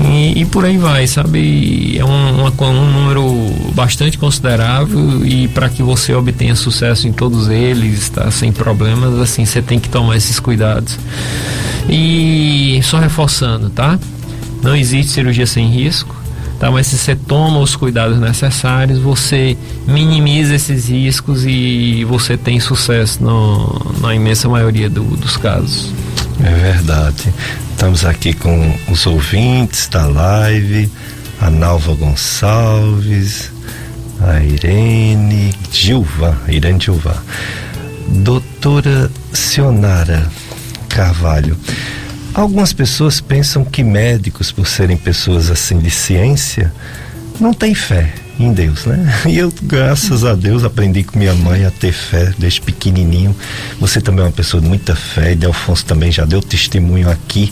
E, 0.02 0.42
e, 0.42 0.46
por 0.46 0.64
aí 0.64 0.78
vai, 0.78 1.06
sabe? 1.08 1.98
É 1.98 2.06
um, 2.06 2.42
uma, 2.42 2.68
um 2.68 2.92
número 2.92 3.74
bastante 3.74 4.18
considerável 4.18 5.26
e 5.26 5.48
para 5.50 5.68
que 5.68 5.84
você 5.84 6.14
obtenha 6.14 6.56
sucesso 6.56 7.08
em 7.08 7.12
todos 7.12 7.50
eles, 7.50 8.08
tá? 8.10 8.30
Sem 8.32 8.52
problemas, 8.52 9.20
assim, 9.20 9.46
você 9.46 9.62
tem 9.62 9.80
que 9.80 9.90
tomar 9.90 10.16
esses 10.16 10.40
cuidados. 10.40 10.98
E 11.90 12.80
só 12.84 12.98
reforçando, 13.00 13.70
tá? 13.70 14.00
Não 14.61 14.76
existe 14.76 15.11
cirurgia 15.11 15.45
sem 15.45 15.68
risco 15.68 16.19
tá? 16.60 16.69
Mas 16.69 16.88
se 16.88 16.98
você 16.98 17.15
toma 17.15 17.60
os 17.60 17.76
cuidados 17.76 18.19
necessários, 18.19 18.99
você 18.99 19.57
minimiza 19.88 20.53
esses 20.53 20.90
riscos 20.90 21.45
e 21.45 22.03
você 22.03 22.38
tem 22.38 22.60
sucesso 22.60 23.23
no, 23.23 23.95
na 24.02 24.14
imensa 24.14 24.49
maioria 24.49 24.90
do, 24.90 25.03
dos 25.03 25.38
casos. 25.38 25.91
É 26.44 26.53
verdade. 26.53 27.34
Estamos 27.72 28.03
aqui 28.06 28.34
com 28.34 28.77
os 28.90 29.07
ouvintes 29.07 29.88
da 29.88 30.06
live, 30.06 30.91
a 31.40 31.49
Nalva 31.49 31.95
Gonçalves, 31.95 33.52
a 34.22 34.44
Irene 34.44 35.53
Gilva, 35.72 36.38
Irene 36.49 36.80
Gilva, 36.80 37.23
doutora 38.07 39.10
Sionara 39.31 40.30
Carvalho. 40.90 41.57
Algumas 42.40 42.72
pessoas 42.72 43.20
pensam 43.20 43.66
que 43.66 43.84
médicos, 43.84 44.49
por 44.49 44.66
serem 44.66 44.95
pessoas 44.95 45.52
assim 45.52 45.78
de 45.78 45.91
ciência, 45.91 46.72
não 47.38 47.53
têm 47.53 47.76
fé 47.76 48.14
em 48.40 48.53
Deus, 48.53 48.86
né? 48.86 49.14
E 49.28 49.38
eu, 49.38 49.53
graças 49.64 50.24
a 50.24 50.36
Deus, 50.36 50.64
aprendi 50.64 51.03
com 51.03 51.20
minha 51.20 51.34
mãe 51.34 51.66
a 51.66 51.70
ter 51.70 51.91
fé 51.91 52.34
desde 52.38 52.61
pequenininho. 52.61 53.36
Você 53.78 53.99
também 53.99 54.24
é 54.24 54.28
uma 54.28 54.32
pessoa 54.32 54.61
de 54.61 54.70
muita 54.70 54.95
fé, 54.95 55.34
e 55.34 55.36
Delfonso 55.36 55.86
também 55.86 56.14
já 56.14 56.24
deu 56.24 56.41
testemunho 56.41 57.10
aqui. 57.10 57.52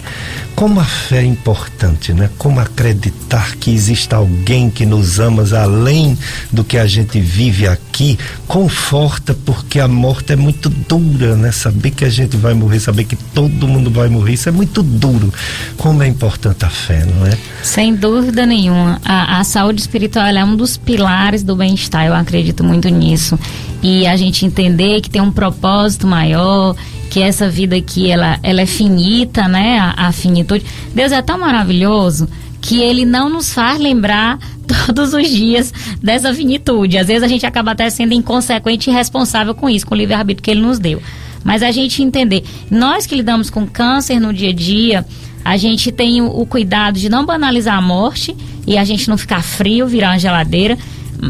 Como 0.57 0.79
a 0.79 0.83
fé 0.83 1.19
é 1.19 1.23
importante, 1.23 2.11
né? 2.13 2.31
Como 2.35 2.59
acreditar 2.59 3.55
que 3.57 3.69
existe 3.69 4.15
alguém 4.15 4.71
que 4.71 4.87
nos 4.87 5.19
ama 5.19 5.43
além 5.55 6.17
do 6.51 6.63
que 6.63 6.79
a 6.79 6.87
gente 6.87 7.19
vive 7.19 7.67
aqui, 7.67 8.17
conforta 8.47 9.37
porque 9.45 9.79
a 9.79 9.87
morte 9.87 10.33
é 10.33 10.35
muito 10.35 10.67
dura, 10.67 11.35
né? 11.35 11.51
Saber 11.51 11.91
que 11.91 12.03
a 12.03 12.09
gente 12.09 12.35
vai 12.35 12.55
morrer, 12.55 12.79
saber 12.79 13.03
que 13.03 13.15
todo 13.15 13.67
mundo 13.67 13.91
vai 13.91 14.09
morrer, 14.09 14.33
isso 14.33 14.49
é 14.49 14.51
muito 14.51 14.81
duro. 14.81 15.31
Como 15.77 16.01
é 16.01 16.07
importante 16.07 16.65
a 16.65 16.69
fé, 16.71 17.05
não 17.05 17.27
é? 17.27 17.37
Sem 17.61 17.93
dúvida 17.93 18.43
nenhuma. 18.43 18.99
A, 19.05 19.39
a 19.39 19.43
saúde 19.43 19.79
espiritual 19.79 20.25
é 20.25 20.43
um 20.43 20.55
dos 20.55 20.75
pilares 20.75 21.43
do 21.43 21.55
bem-estar, 21.55 22.07
eu 22.07 22.15
acredito 22.15 22.63
muito 22.63 22.89
nisso. 22.89 23.37
E 23.83 24.07
a 24.07 24.17
gente 24.17 24.43
entender 24.43 25.01
que 25.01 25.09
tem 25.11 25.21
um 25.21 25.31
propósito 25.31 26.07
maior 26.07 26.75
que 27.09 27.21
essa 27.21 27.49
vida 27.49 27.75
aqui 27.75 28.09
ela, 28.09 28.39
ela 28.43 28.61
é 28.61 28.65
finita, 28.65 29.47
né? 29.47 29.79
A, 29.79 30.07
a 30.07 30.11
finitude. 30.11 30.65
Deus 30.93 31.11
é 31.11 31.21
tão 31.21 31.39
maravilhoso 31.39 32.27
que 32.61 32.81
ele 32.81 33.05
não 33.05 33.29
nos 33.29 33.53
faz 33.53 33.79
lembrar 33.79 34.39
todos 34.67 35.13
os 35.13 35.29
dias 35.29 35.73
dessa 36.01 36.33
finitude. 36.33 36.97
Às 36.97 37.07
vezes 37.07 37.23
a 37.23 37.27
gente 37.27 37.45
acaba 37.45 37.71
até 37.71 37.89
sendo 37.89 38.13
inconsequente 38.13 38.89
e 38.89 38.93
responsável 38.93 39.55
com 39.55 39.69
isso, 39.69 39.85
com 39.87 39.95
o 39.95 39.97
livre-arbítrio 39.97 40.43
que 40.43 40.51
ele 40.51 40.61
nos 40.61 40.79
deu. 40.79 41.01
Mas 41.43 41.63
a 41.63 41.71
gente 41.71 42.03
entender, 42.03 42.43
nós 42.69 43.05
que 43.05 43.15
lidamos 43.15 43.49
com 43.49 43.65
câncer 43.65 44.19
no 44.19 44.33
dia 44.33 44.49
a 44.49 44.53
dia, 44.53 45.05
a 45.45 45.55
gente 45.55 45.91
tem 45.93 46.21
o, 46.21 46.25
o 46.27 46.45
cuidado 46.45 46.99
de 46.99 47.07
não 47.07 47.25
banalizar 47.25 47.77
a 47.77 47.81
morte 47.81 48.35
e 48.65 48.77
a 48.77 48.83
gente 48.83 49.07
não 49.07 49.17
ficar 49.17 49.41
frio, 49.41 49.87
virar 49.87 50.09
uma 50.09 50.19
geladeira. 50.19 50.77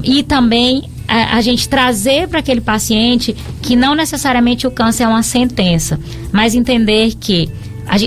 E 0.04 0.24
também 0.24 0.90
a, 1.08 1.38
a 1.38 1.42
gente 1.42 1.68
trazer 1.68 2.28
para 2.28 2.40
aquele 2.40 2.62
paciente 2.62 3.36
que 3.62 3.76
não 3.76 3.96
necessariamente 3.96 4.68
o 4.68 4.72
câncer 4.72 5.04
é 5.04 5.08
uma 5.08 5.24
sentença, 5.24 6.00
mas 6.32 6.56
entender 6.56 7.16
que 7.16 7.50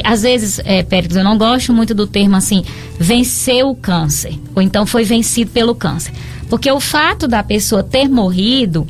às 0.04 0.22
vezes, 0.22 0.60
é, 0.64 0.82
Pérez, 0.82 1.16
eu 1.16 1.24
não 1.24 1.38
gosto 1.38 1.72
muito 1.72 1.94
do 1.94 2.06
termo 2.06 2.36
assim, 2.36 2.62
venceu 2.98 3.70
o 3.70 3.74
câncer, 3.74 4.38
ou 4.54 4.60
então 4.60 4.84
foi 4.84 5.04
vencido 5.04 5.50
pelo 5.52 5.74
câncer. 5.74 6.12
Porque 6.50 6.70
o 6.70 6.78
fato 6.78 7.26
da 7.26 7.42
pessoa 7.42 7.82
ter 7.82 8.06
morrido 8.06 8.86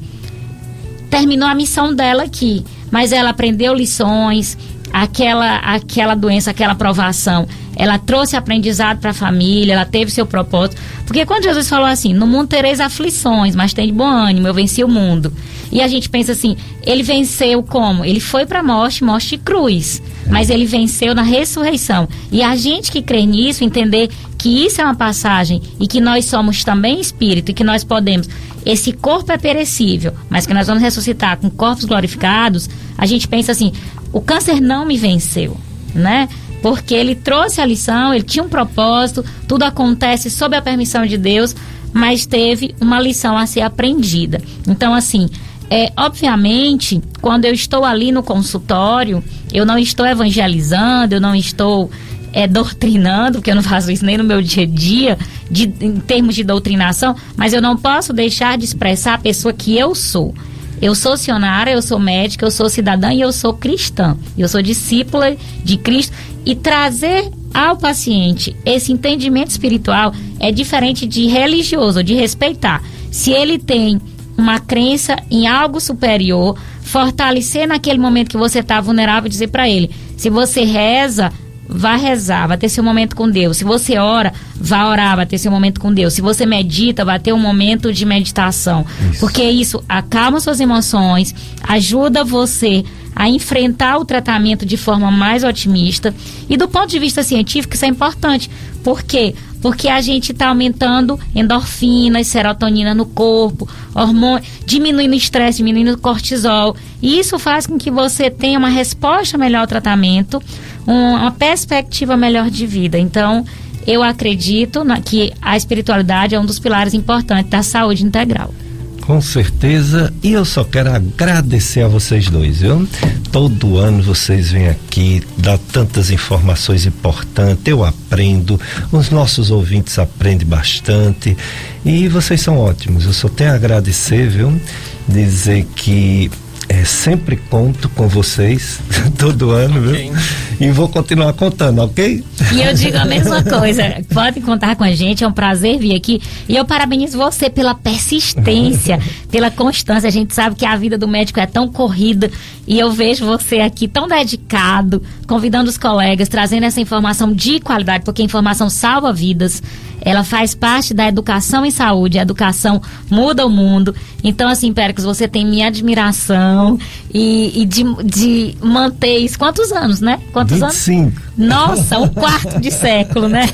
terminou 1.09 1.49
a 1.49 1.55
missão 1.55 1.95
dela 1.95 2.25
aqui, 2.25 2.65
mas 2.91 3.13
ela 3.13 3.31
aprendeu 3.31 3.73
lições, 3.73 4.59
aquela 4.93 5.57
aquela 5.59 6.15
doença, 6.15 6.51
aquela 6.51 6.75
provação, 6.75 7.47
ela 7.77 7.99
trouxe 7.99 8.37
aprendizado 8.37 8.99
para 8.99 9.11
a 9.11 9.15
família, 9.15 9.73
ela 9.73 9.85
teve 9.85 10.11
seu 10.11 10.27
propósito. 10.27 10.81
Porque 11.07 11.25
quando 11.25 11.45
Jesus 11.45 11.69
falou 11.69 11.87
assim, 11.87 12.13
no 12.13 12.27
mundo 12.27 12.49
tereis 12.49 12.79
aflições, 12.81 13.57
mas 13.57 13.73
tem 13.73 13.87
de 13.87 13.93
bom 13.93 14.07
ânimo, 14.07 14.47
eu 14.47 14.55
venci 14.55 14.85
o 14.85 14.89
mundo. 14.89 15.33
E 15.73 15.81
a 15.81 15.89
gente 15.89 16.09
pensa 16.09 16.33
assim, 16.33 16.57
ele 16.83 17.03
venceu 17.03 17.63
como? 17.63 18.05
Ele 18.05 18.21
foi 18.21 18.45
para 18.45 18.61
a 18.61 18.63
morte, 18.63 19.05
morte 19.05 19.37
e 19.37 19.39
cruz. 19.39 20.03
Mas 20.27 20.51
ele 20.51 20.67
venceu 20.67 21.15
na 21.15 21.23
ressurreição. 21.23 22.09
E 22.31 22.43
a 22.43 22.55
gente 22.57 22.93
que 22.93 23.03
crê 23.03 23.25
nisso, 23.25 23.65
entender 23.65 24.11
que 24.41 24.65
isso 24.65 24.81
é 24.81 24.85
uma 24.85 24.95
passagem 24.95 25.61
e 25.79 25.87
que 25.87 26.01
nós 26.01 26.25
somos 26.25 26.65
também 26.65 26.99
espírito 26.99 27.51
e 27.51 27.55
que 27.55 27.63
nós 27.63 27.85
podemos. 27.85 28.27
Esse 28.65 28.91
corpo 28.91 29.31
é 29.31 29.37
perecível, 29.37 30.15
mas 30.31 30.47
que 30.47 30.55
nós 30.55 30.67
vamos 30.67 30.83
ressuscitar 30.83 31.37
com 31.37 31.51
corpos 31.51 31.85
glorificados. 31.85 32.69
A 32.97 33.05
gente 33.05 33.29
pensa 33.29 33.53
assim: 33.53 33.71
o 34.11 34.21
câncer 34.21 34.59
não 34.59 34.87
me 34.87 34.97
venceu, 34.97 35.59
né? 35.95 36.27
Porque 36.63 36.95
ele 36.95 37.15
trouxe 37.15 37.61
a 37.61 37.67
lição, 37.67 38.15
ele 38.15 38.25
tinha 38.25 38.43
um 38.43 38.49
propósito, 38.49 39.23
tudo 39.47 39.65
acontece 39.65 40.31
sob 40.31 40.57
a 40.57 40.63
permissão 40.63 41.05
de 41.05 41.19
Deus, 41.19 41.55
mas 41.93 42.25
teve 42.25 42.75
uma 42.81 42.99
lição 42.99 43.37
a 43.37 43.47
ser 43.47 43.61
aprendida. 43.61 44.41
Então, 44.67 44.95
assim, 44.95 45.29
é, 45.69 45.93
obviamente, 45.99 47.03
quando 47.21 47.45
eu 47.45 47.53
estou 47.53 47.85
ali 47.85 48.11
no 48.11 48.23
consultório, 48.23 49.23
eu 49.53 49.67
não 49.67 49.79
estou 49.79 50.07
evangelizando, 50.07 51.15
eu 51.15 51.21
não 51.21 51.35
estou 51.35 51.91
é, 52.33 52.47
doutrinando, 52.47 53.39
porque 53.39 53.51
eu 53.51 53.55
não 53.55 53.63
faço 53.63 53.91
isso 53.91 54.05
nem 54.05 54.17
no 54.17 54.25
meu 54.25 54.41
dia 54.41 54.65
a 54.65 54.67
dia, 54.67 55.19
de, 55.51 55.73
em 55.81 55.97
termos 55.97 56.35
de 56.35 56.45
doutrinação, 56.45 57.15
mas 57.37 57.53
eu 57.53 57.61
não 57.61 57.77
posso 57.77 58.13
deixar 58.13 58.57
de 58.57 58.65
expressar 58.65 59.15
a 59.15 59.19
pessoa 59.19 59.53
que 59.53 59.77
eu 59.77 59.95
sou. 59.95 60.35
Eu 60.81 60.95
sou 60.95 61.17
sionara, 61.17 61.71
eu 61.71 61.83
sou 61.83 61.99
médica, 61.99 62.47
eu 62.47 62.51
sou 62.51 62.69
cidadã 62.69 63.13
e 63.13 63.21
eu 63.21 63.33
sou 63.33 63.53
cristã. 63.53 64.17
Eu 64.37 64.49
sou 64.49 64.63
discípula 64.63 65.37
de 65.63 65.77
Cristo. 65.77 66.17
E 66.47 66.55
trazer 66.55 67.31
ao 67.53 67.77
paciente 67.77 68.57
esse 68.65 68.91
entendimento 68.91 69.51
espiritual 69.51 70.15
é 70.39 70.51
diferente 70.51 71.07
de 71.07 71.27
religioso, 71.27 72.03
de 72.03 72.15
respeitar. 72.15 72.83
Se 73.11 73.31
ele 73.31 73.59
tem 73.59 74.01
uma 74.39 74.59
crença 74.59 75.17
em 75.31 75.47
algo 75.47 75.81
superior, 75.81 76.59
fortalecer 76.81 77.69
naquele 77.69 77.99
momento 77.99 78.31
que 78.31 78.39
você 78.39 78.61
está 78.61 78.81
vulnerável, 78.81 79.29
dizer 79.29 79.49
para 79.49 79.69
ele: 79.69 79.91
se 80.17 80.31
você 80.31 80.65
reza, 80.65 81.31
vá 81.71 81.97
rezar, 81.97 82.49
vai 82.49 82.59
ter 82.59 82.69
seu 82.69 82.83
momento 82.83 83.15
com 83.15 83.31
Deus. 83.31 83.59
Se 83.59 83.65
você 83.65 83.99
ora, 83.99 84.33
vá 84.57 84.89
orar, 84.89 85.17
vai 85.17 85.27
ter 85.27 85.39
seu 85.39 85.51
momento 85.51 85.81
com 85.81 85.93
Deus. 85.93 86.15
Se 86.15 86.21
você 86.21 86.45
medita, 86.45 87.05
vai 87.05 87.19
ter 87.19 87.33
um 87.33 87.39
momento 87.39 87.93
de 87.93 88.05
meditação. 88.05 88.85
Isso. 89.11 89.21
Porque 89.21 89.43
isso 89.43 89.83
acalma 89.89 90.41
suas 90.41 90.61
emoções, 90.61 91.35
ajuda 91.63 92.25
você 92.25 92.85
a 93.15 93.29
enfrentar 93.29 93.99
o 93.99 94.05
tratamento 94.05 94.65
de 94.65 94.77
forma 94.77 95.11
mais 95.11 95.45
otimista. 95.45 96.15
E 96.49 96.57
do 96.57 96.69
ponto 96.69 96.89
de 96.89 96.99
vista 96.99 97.23
científico, 97.23 97.75
isso 97.75 97.85
é 97.85 97.89
importante. 97.89 98.51
Por 98.83 99.03
quê? 99.03 99.35
Porque 99.61 99.89
a 99.89 100.01
gente 100.01 100.33
está 100.33 100.49
aumentando 100.49 101.21
endorfinas, 101.35 102.27
serotonina 102.29 102.95
no 102.95 103.05
corpo, 103.05 103.69
hormônio, 103.95 104.43
diminuindo 104.65 105.13
o 105.13 105.17
estresse, 105.17 105.59
diminuindo 105.59 105.93
o 105.93 105.99
cortisol. 105.99 106.75
E 107.03 107.19
isso 107.19 107.39
faz 107.39 107.67
com 107.67 107.77
que 107.77 107.91
você 107.91 108.31
tenha 108.31 108.59
uma 108.59 108.71
resposta 108.71 109.37
melhor 109.37 109.61
ao 109.61 109.67
tratamento, 109.67 110.43
uma 110.87 111.31
perspectiva 111.31 112.17
melhor 112.17 112.51
de 112.51 112.67
vida. 112.67 112.99
Então, 112.99 113.45
eu 113.87 114.03
acredito 114.03 114.85
na, 114.85 115.01
que 115.01 115.33
a 115.41 115.57
espiritualidade 115.57 116.35
é 116.35 116.41
um 116.41 116.47
dos 116.47 116.59
pilares 116.59 116.95
importantes 116.95 117.51
da 117.51 117.63
saúde 117.63 118.05
integral. 118.05 118.53
Com 119.01 119.21
certeza, 119.21 120.13
e 120.23 120.33
eu 120.33 120.45
só 120.45 120.63
quero 120.63 120.93
agradecer 120.93 121.83
a 121.83 121.89
vocês 121.89 122.29
dois, 122.29 122.61
viu? 122.61 122.87
Todo 123.33 123.77
ano 123.77 124.03
vocês 124.03 124.53
vêm 124.53 124.69
aqui, 124.69 125.21
dá 125.37 125.59
tantas 125.59 126.11
informações 126.11 126.87
importantes, 126.87 127.67
eu 127.67 127.85
aprendo, 127.85 128.61
os 128.93 129.11
nossos 129.11 129.51
ouvintes 129.51 129.99
aprendem 129.99 130.47
bastante 130.47 131.37
e 131.85 132.07
vocês 132.07 132.41
são 132.41 132.57
ótimos. 132.59 133.05
Eu 133.05 133.13
só 133.13 133.29
tenho 133.29 133.51
a 133.51 133.55
agradecer, 133.55 134.29
viu? 134.29 134.61
Dizer 135.09 135.67
que 135.75 136.31
é, 136.71 136.85
sempre 136.85 137.37
conto 137.37 137.89
com 137.89 138.07
vocês 138.07 138.79
todo 139.19 139.51
ano, 139.51 139.89
okay. 139.89 140.09
viu? 140.09 140.15
E 140.61 140.71
vou 140.71 140.89
continuar 140.89 141.33
contando, 141.33 141.83
ok? 141.83 142.25
E 142.53 142.61
eu 142.61 142.73
digo 142.73 142.97
a 142.97 143.05
mesma 143.05 143.43
coisa. 143.43 143.83
Pode 144.15 144.41
contar 144.41 144.77
com 144.77 144.85
a 144.85 144.95
gente, 144.95 145.25
é 145.25 145.27
um 145.27 145.33
prazer 145.33 145.79
vir 145.79 145.97
aqui. 145.97 146.23
E 146.49 146.55
eu 146.55 146.65
parabenizo 146.65 147.19
você 147.19 147.51
pela 147.51 147.75
persistência, 147.75 149.01
pela 149.33 149.51
constância. 149.51 150.07
A 150.07 150.13
gente 150.13 150.33
sabe 150.33 150.55
que 150.55 150.65
a 150.65 150.77
vida 150.77 150.97
do 150.97 151.09
médico 151.09 151.41
é 151.41 151.47
tão 151.47 151.67
corrida 151.67 152.31
e 152.69 152.79
eu 152.79 152.93
vejo 152.93 153.27
você 153.27 153.57
aqui 153.57 153.89
tão 153.89 154.07
dedicado, 154.07 155.03
convidando 155.27 155.69
os 155.69 155.77
colegas, 155.77 156.29
trazendo 156.29 156.67
essa 156.67 156.81
informação 156.81 157.33
de 157.33 157.59
qualidade, 157.59 158.05
porque 158.05 158.23
a 158.23 158.25
informação 158.25 158.71
salva 158.71 159.13
vidas 159.13 159.61
ela 160.01 160.25
faz 160.25 160.55
parte 160.55 160.95
da 160.95 161.07
educação 161.07 161.65
em 161.65 161.71
saúde. 161.71 162.19
A 162.19 162.23
educação 162.23 162.81
muda 163.11 163.47
o 163.47 163.51
mundo. 163.51 163.95
Então, 164.23 164.49
assim, 164.49 164.73
Péricles, 164.73 165.05
você 165.05 165.27
tem 165.27 165.47
minha 165.47 165.69
admiração 165.69 166.79
e, 167.13 167.63
e 167.63 167.67
de, 167.67 167.85
de 168.05 168.55
manter 168.63 169.19
isso. 169.19 169.39
Quantos 169.39 169.73
anos, 169.73 170.01
né? 170.01 170.21
Quantos 170.33 170.61
25. 170.61 171.01
anos? 171.01 171.31
Nossa, 171.37 171.99
um 171.99 172.09
quarto 172.13 172.61
de 172.61 172.71
século, 172.71 173.29
né? 173.29 173.49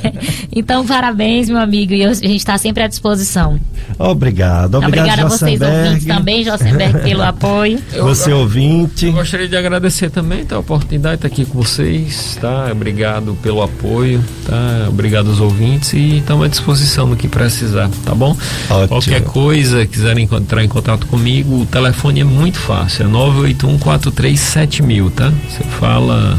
Então, 0.55 0.85
parabéns, 0.85 1.49
meu 1.49 1.59
amigo. 1.59 1.93
E 1.93 2.05
a 2.05 2.13
gente 2.13 2.37
está 2.37 2.59
sempre 2.59 2.83
à 2.83 2.89
disposição. 2.89 3.61
Obrigado. 3.99 4.77
Obrigado 4.77 4.87
Obrigada 4.87 5.23
a 5.23 5.29
vocês, 5.29 5.61
ouvintes, 5.61 6.05
também, 6.07 6.45
Josenberg, 6.45 7.01
pelo 7.01 7.23
apoio. 7.25 7.79
Você, 8.03 8.33
ouvinte. 8.33 9.07
Eu 9.07 9.13
gostaria 9.13 9.49
de 9.49 9.57
agradecer 9.57 10.11
também 10.11 10.45
tá, 10.45 10.57
a 10.57 10.59
oportunidade 10.59 11.21
de 11.21 11.27
estar 11.27 11.29
aqui 11.29 11.45
com 11.45 11.63
vocês, 11.63 12.37
tá? 12.41 12.69
Obrigado 12.73 13.37
pelo 13.43 13.63
apoio, 13.63 14.23
tá? 14.45 14.89
Obrigado 14.89 15.29
aos 15.29 15.41
ouvintes 15.41 15.93
e 15.93 16.23
estamos 16.37 16.45
à 16.45 16.49
disposição 16.49 17.07
no 17.07 17.17
que 17.17 17.29
precisar, 17.29 17.89
tá 18.05 18.15
bom? 18.15 18.37
Ótimo. 18.69 18.89
Qualquer 18.89 19.23
coisa, 19.23 19.87
quiserem 19.87 20.29
entrar 20.31 20.63
em 20.63 20.69
contato 20.69 21.07
comigo, 21.07 21.63
o 21.63 21.67
telefone 21.67 22.21
é 22.21 22.25
muito 22.25 22.59
fácil, 22.59 23.05
é 23.05 23.09
981 23.09 23.79
437 23.79 24.83
tá? 25.15 25.33
Você 25.49 25.65
fala 25.79 26.39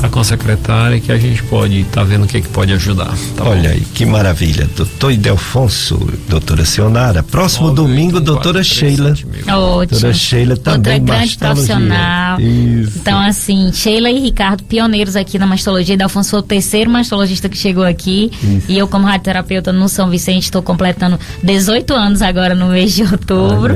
tá, 0.00 0.08
com 0.08 0.20
a 0.20 0.24
secretária 0.24 1.00
que 1.00 1.12
a 1.12 1.18
gente 1.18 1.42
pode 1.44 1.80
estar 1.80 2.00
tá 2.00 2.04
vendo 2.04 2.24
o 2.24 2.26
que, 2.26 2.38
é 2.38 2.40
que 2.40 2.48
pode 2.48 2.72
ajudar. 2.72 3.12
Tá 3.36 3.44
Olha 3.44 3.68
bom? 3.68 3.74
aí, 3.74 3.80
que 3.80 4.04
maravilha. 4.04 4.68
Doutor 4.76 5.12
Idelfonso, 5.12 5.96
doutora 6.28 6.64
Sionara. 6.64 7.22
Próximo 7.22 7.68
9, 7.68 7.76
domingo, 7.76 8.16
8, 8.16 8.24
doutora 8.24 8.60
4, 8.60 8.64
Sheila. 8.64 9.10
Ótimo. 9.10 9.88
Doutora 9.90 10.12
Sheila 10.12 10.56
também. 10.56 11.00
Outra 11.00 11.16
grande 11.16 11.38
profissional. 11.38 12.40
Isso. 12.40 12.98
Então, 12.98 13.18
assim, 13.18 13.72
Sheila 13.72 14.10
e 14.10 14.20
Ricardo, 14.20 14.62
pioneiros 14.64 15.16
aqui 15.16 15.38
na 15.38 15.46
mastologia. 15.46 15.94
Idelfonso 15.94 16.30
foi 16.30 16.38
o 16.38 16.42
terceiro 16.42 16.90
mastologista 16.90 17.48
que 17.48 17.56
chegou 17.56 17.84
aqui. 17.84 18.30
Isso. 18.42 18.70
E 18.70 18.78
eu, 18.78 18.86
como 18.88 19.06
radioterapeuta 19.06 19.72
no 19.72 19.88
São 19.88 20.08
Vicente, 20.08 20.44
estou 20.44 20.62
completando 20.62 21.18
18 21.42 21.92
anos 21.94 22.22
agora 22.22 22.54
no 22.54 22.68
mês 22.68 22.94
de 22.94 23.02
outubro. 23.02 23.74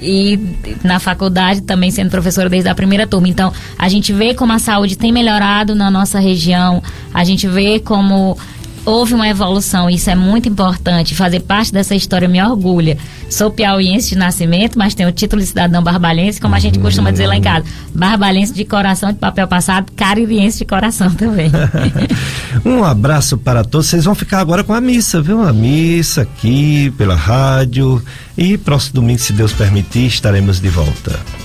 E 0.00 0.38
na 0.82 0.98
faculdade 0.98 1.62
também 1.62 1.90
sendo 1.90 2.10
professora 2.10 2.48
desde 2.48 2.68
a 2.68 2.74
primeira 2.74 3.06
turma. 3.06 3.28
Então, 3.28 3.52
a 3.78 3.88
gente 3.88 4.12
vê 4.12 4.34
como 4.34 4.52
a 4.52 4.58
saúde 4.58 4.96
tem 4.96 5.12
melhorado 5.12 5.63
na 5.72 5.88
nossa 5.88 6.18
região. 6.18 6.82
A 7.12 7.22
gente 7.22 7.46
vê 7.46 7.78
como 7.78 8.36
houve 8.84 9.14
uma 9.14 9.28
evolução, 9.28 9.88
isso 9.88 10.10
é 10.10 10.14
muito 10.14 10.48
importante. 10.48 11.14
Fazer 11.14 11.40
parte 11.40 11.72
dessa 11.72 11.94
história 11.94 12.28
me 12.28 12.42
orgulha. 12.42 12.98
Sou 13.30 13.50
piauiense 13.50 14.10
de 14.10 14.16
nascimento, 14.16 14.78
mas 14.78 14.94
tenho 14.94 15.08
o 15.08 15.12
título 15.12 15.40
de 15.40 15.48
cidadão 15.48 15.82
barbalense, 15.82 16.40
como 16.40 16.54
a 16.54 16.58
gente 16.58 16.78
costuma 16.78 17.10
dizer 17.10 17.26
lá 17.26 17.36
em 17.36 17.42
casa. 17.42 17.64
Barbalense 17.94 18.52
de 18.52 18.64
coração, 18.64 19.12
de 19.12 19.18
papel 19.18 19.48
passado, 19.48 19.90
caririense 19.96 20.58
de 20.58 20.64
coração 20.64 21.12
também. 21.12 21.50
um 22.64 22.84
abraço 22.84 23.38
para 23.38 23.64
todos. 23.64 23.86
Vocês 23.86 24.04
vão 24.04 24.14
ficar 24.14 24.40
agora 24.40 24.62
com 24.62 24.72
a 24.72 24.80
missa, 24.80 25.20
viu? 25.20 25.42
A 25.42 25.52
missa 25.52 26.22
aqui 26.22 26.92
pela 26.96 27.16
rádio. 27.16 28.02
E 28.36 28.58
próximo 28.58 28.94
domingo, 28.94 29.18
se 29.18 29.32
Deus 29.32 29.52
permitir, 29.52 30.06
estaremos 30.06 30.60
de 30.60 30.68
volta. 30.68 31.43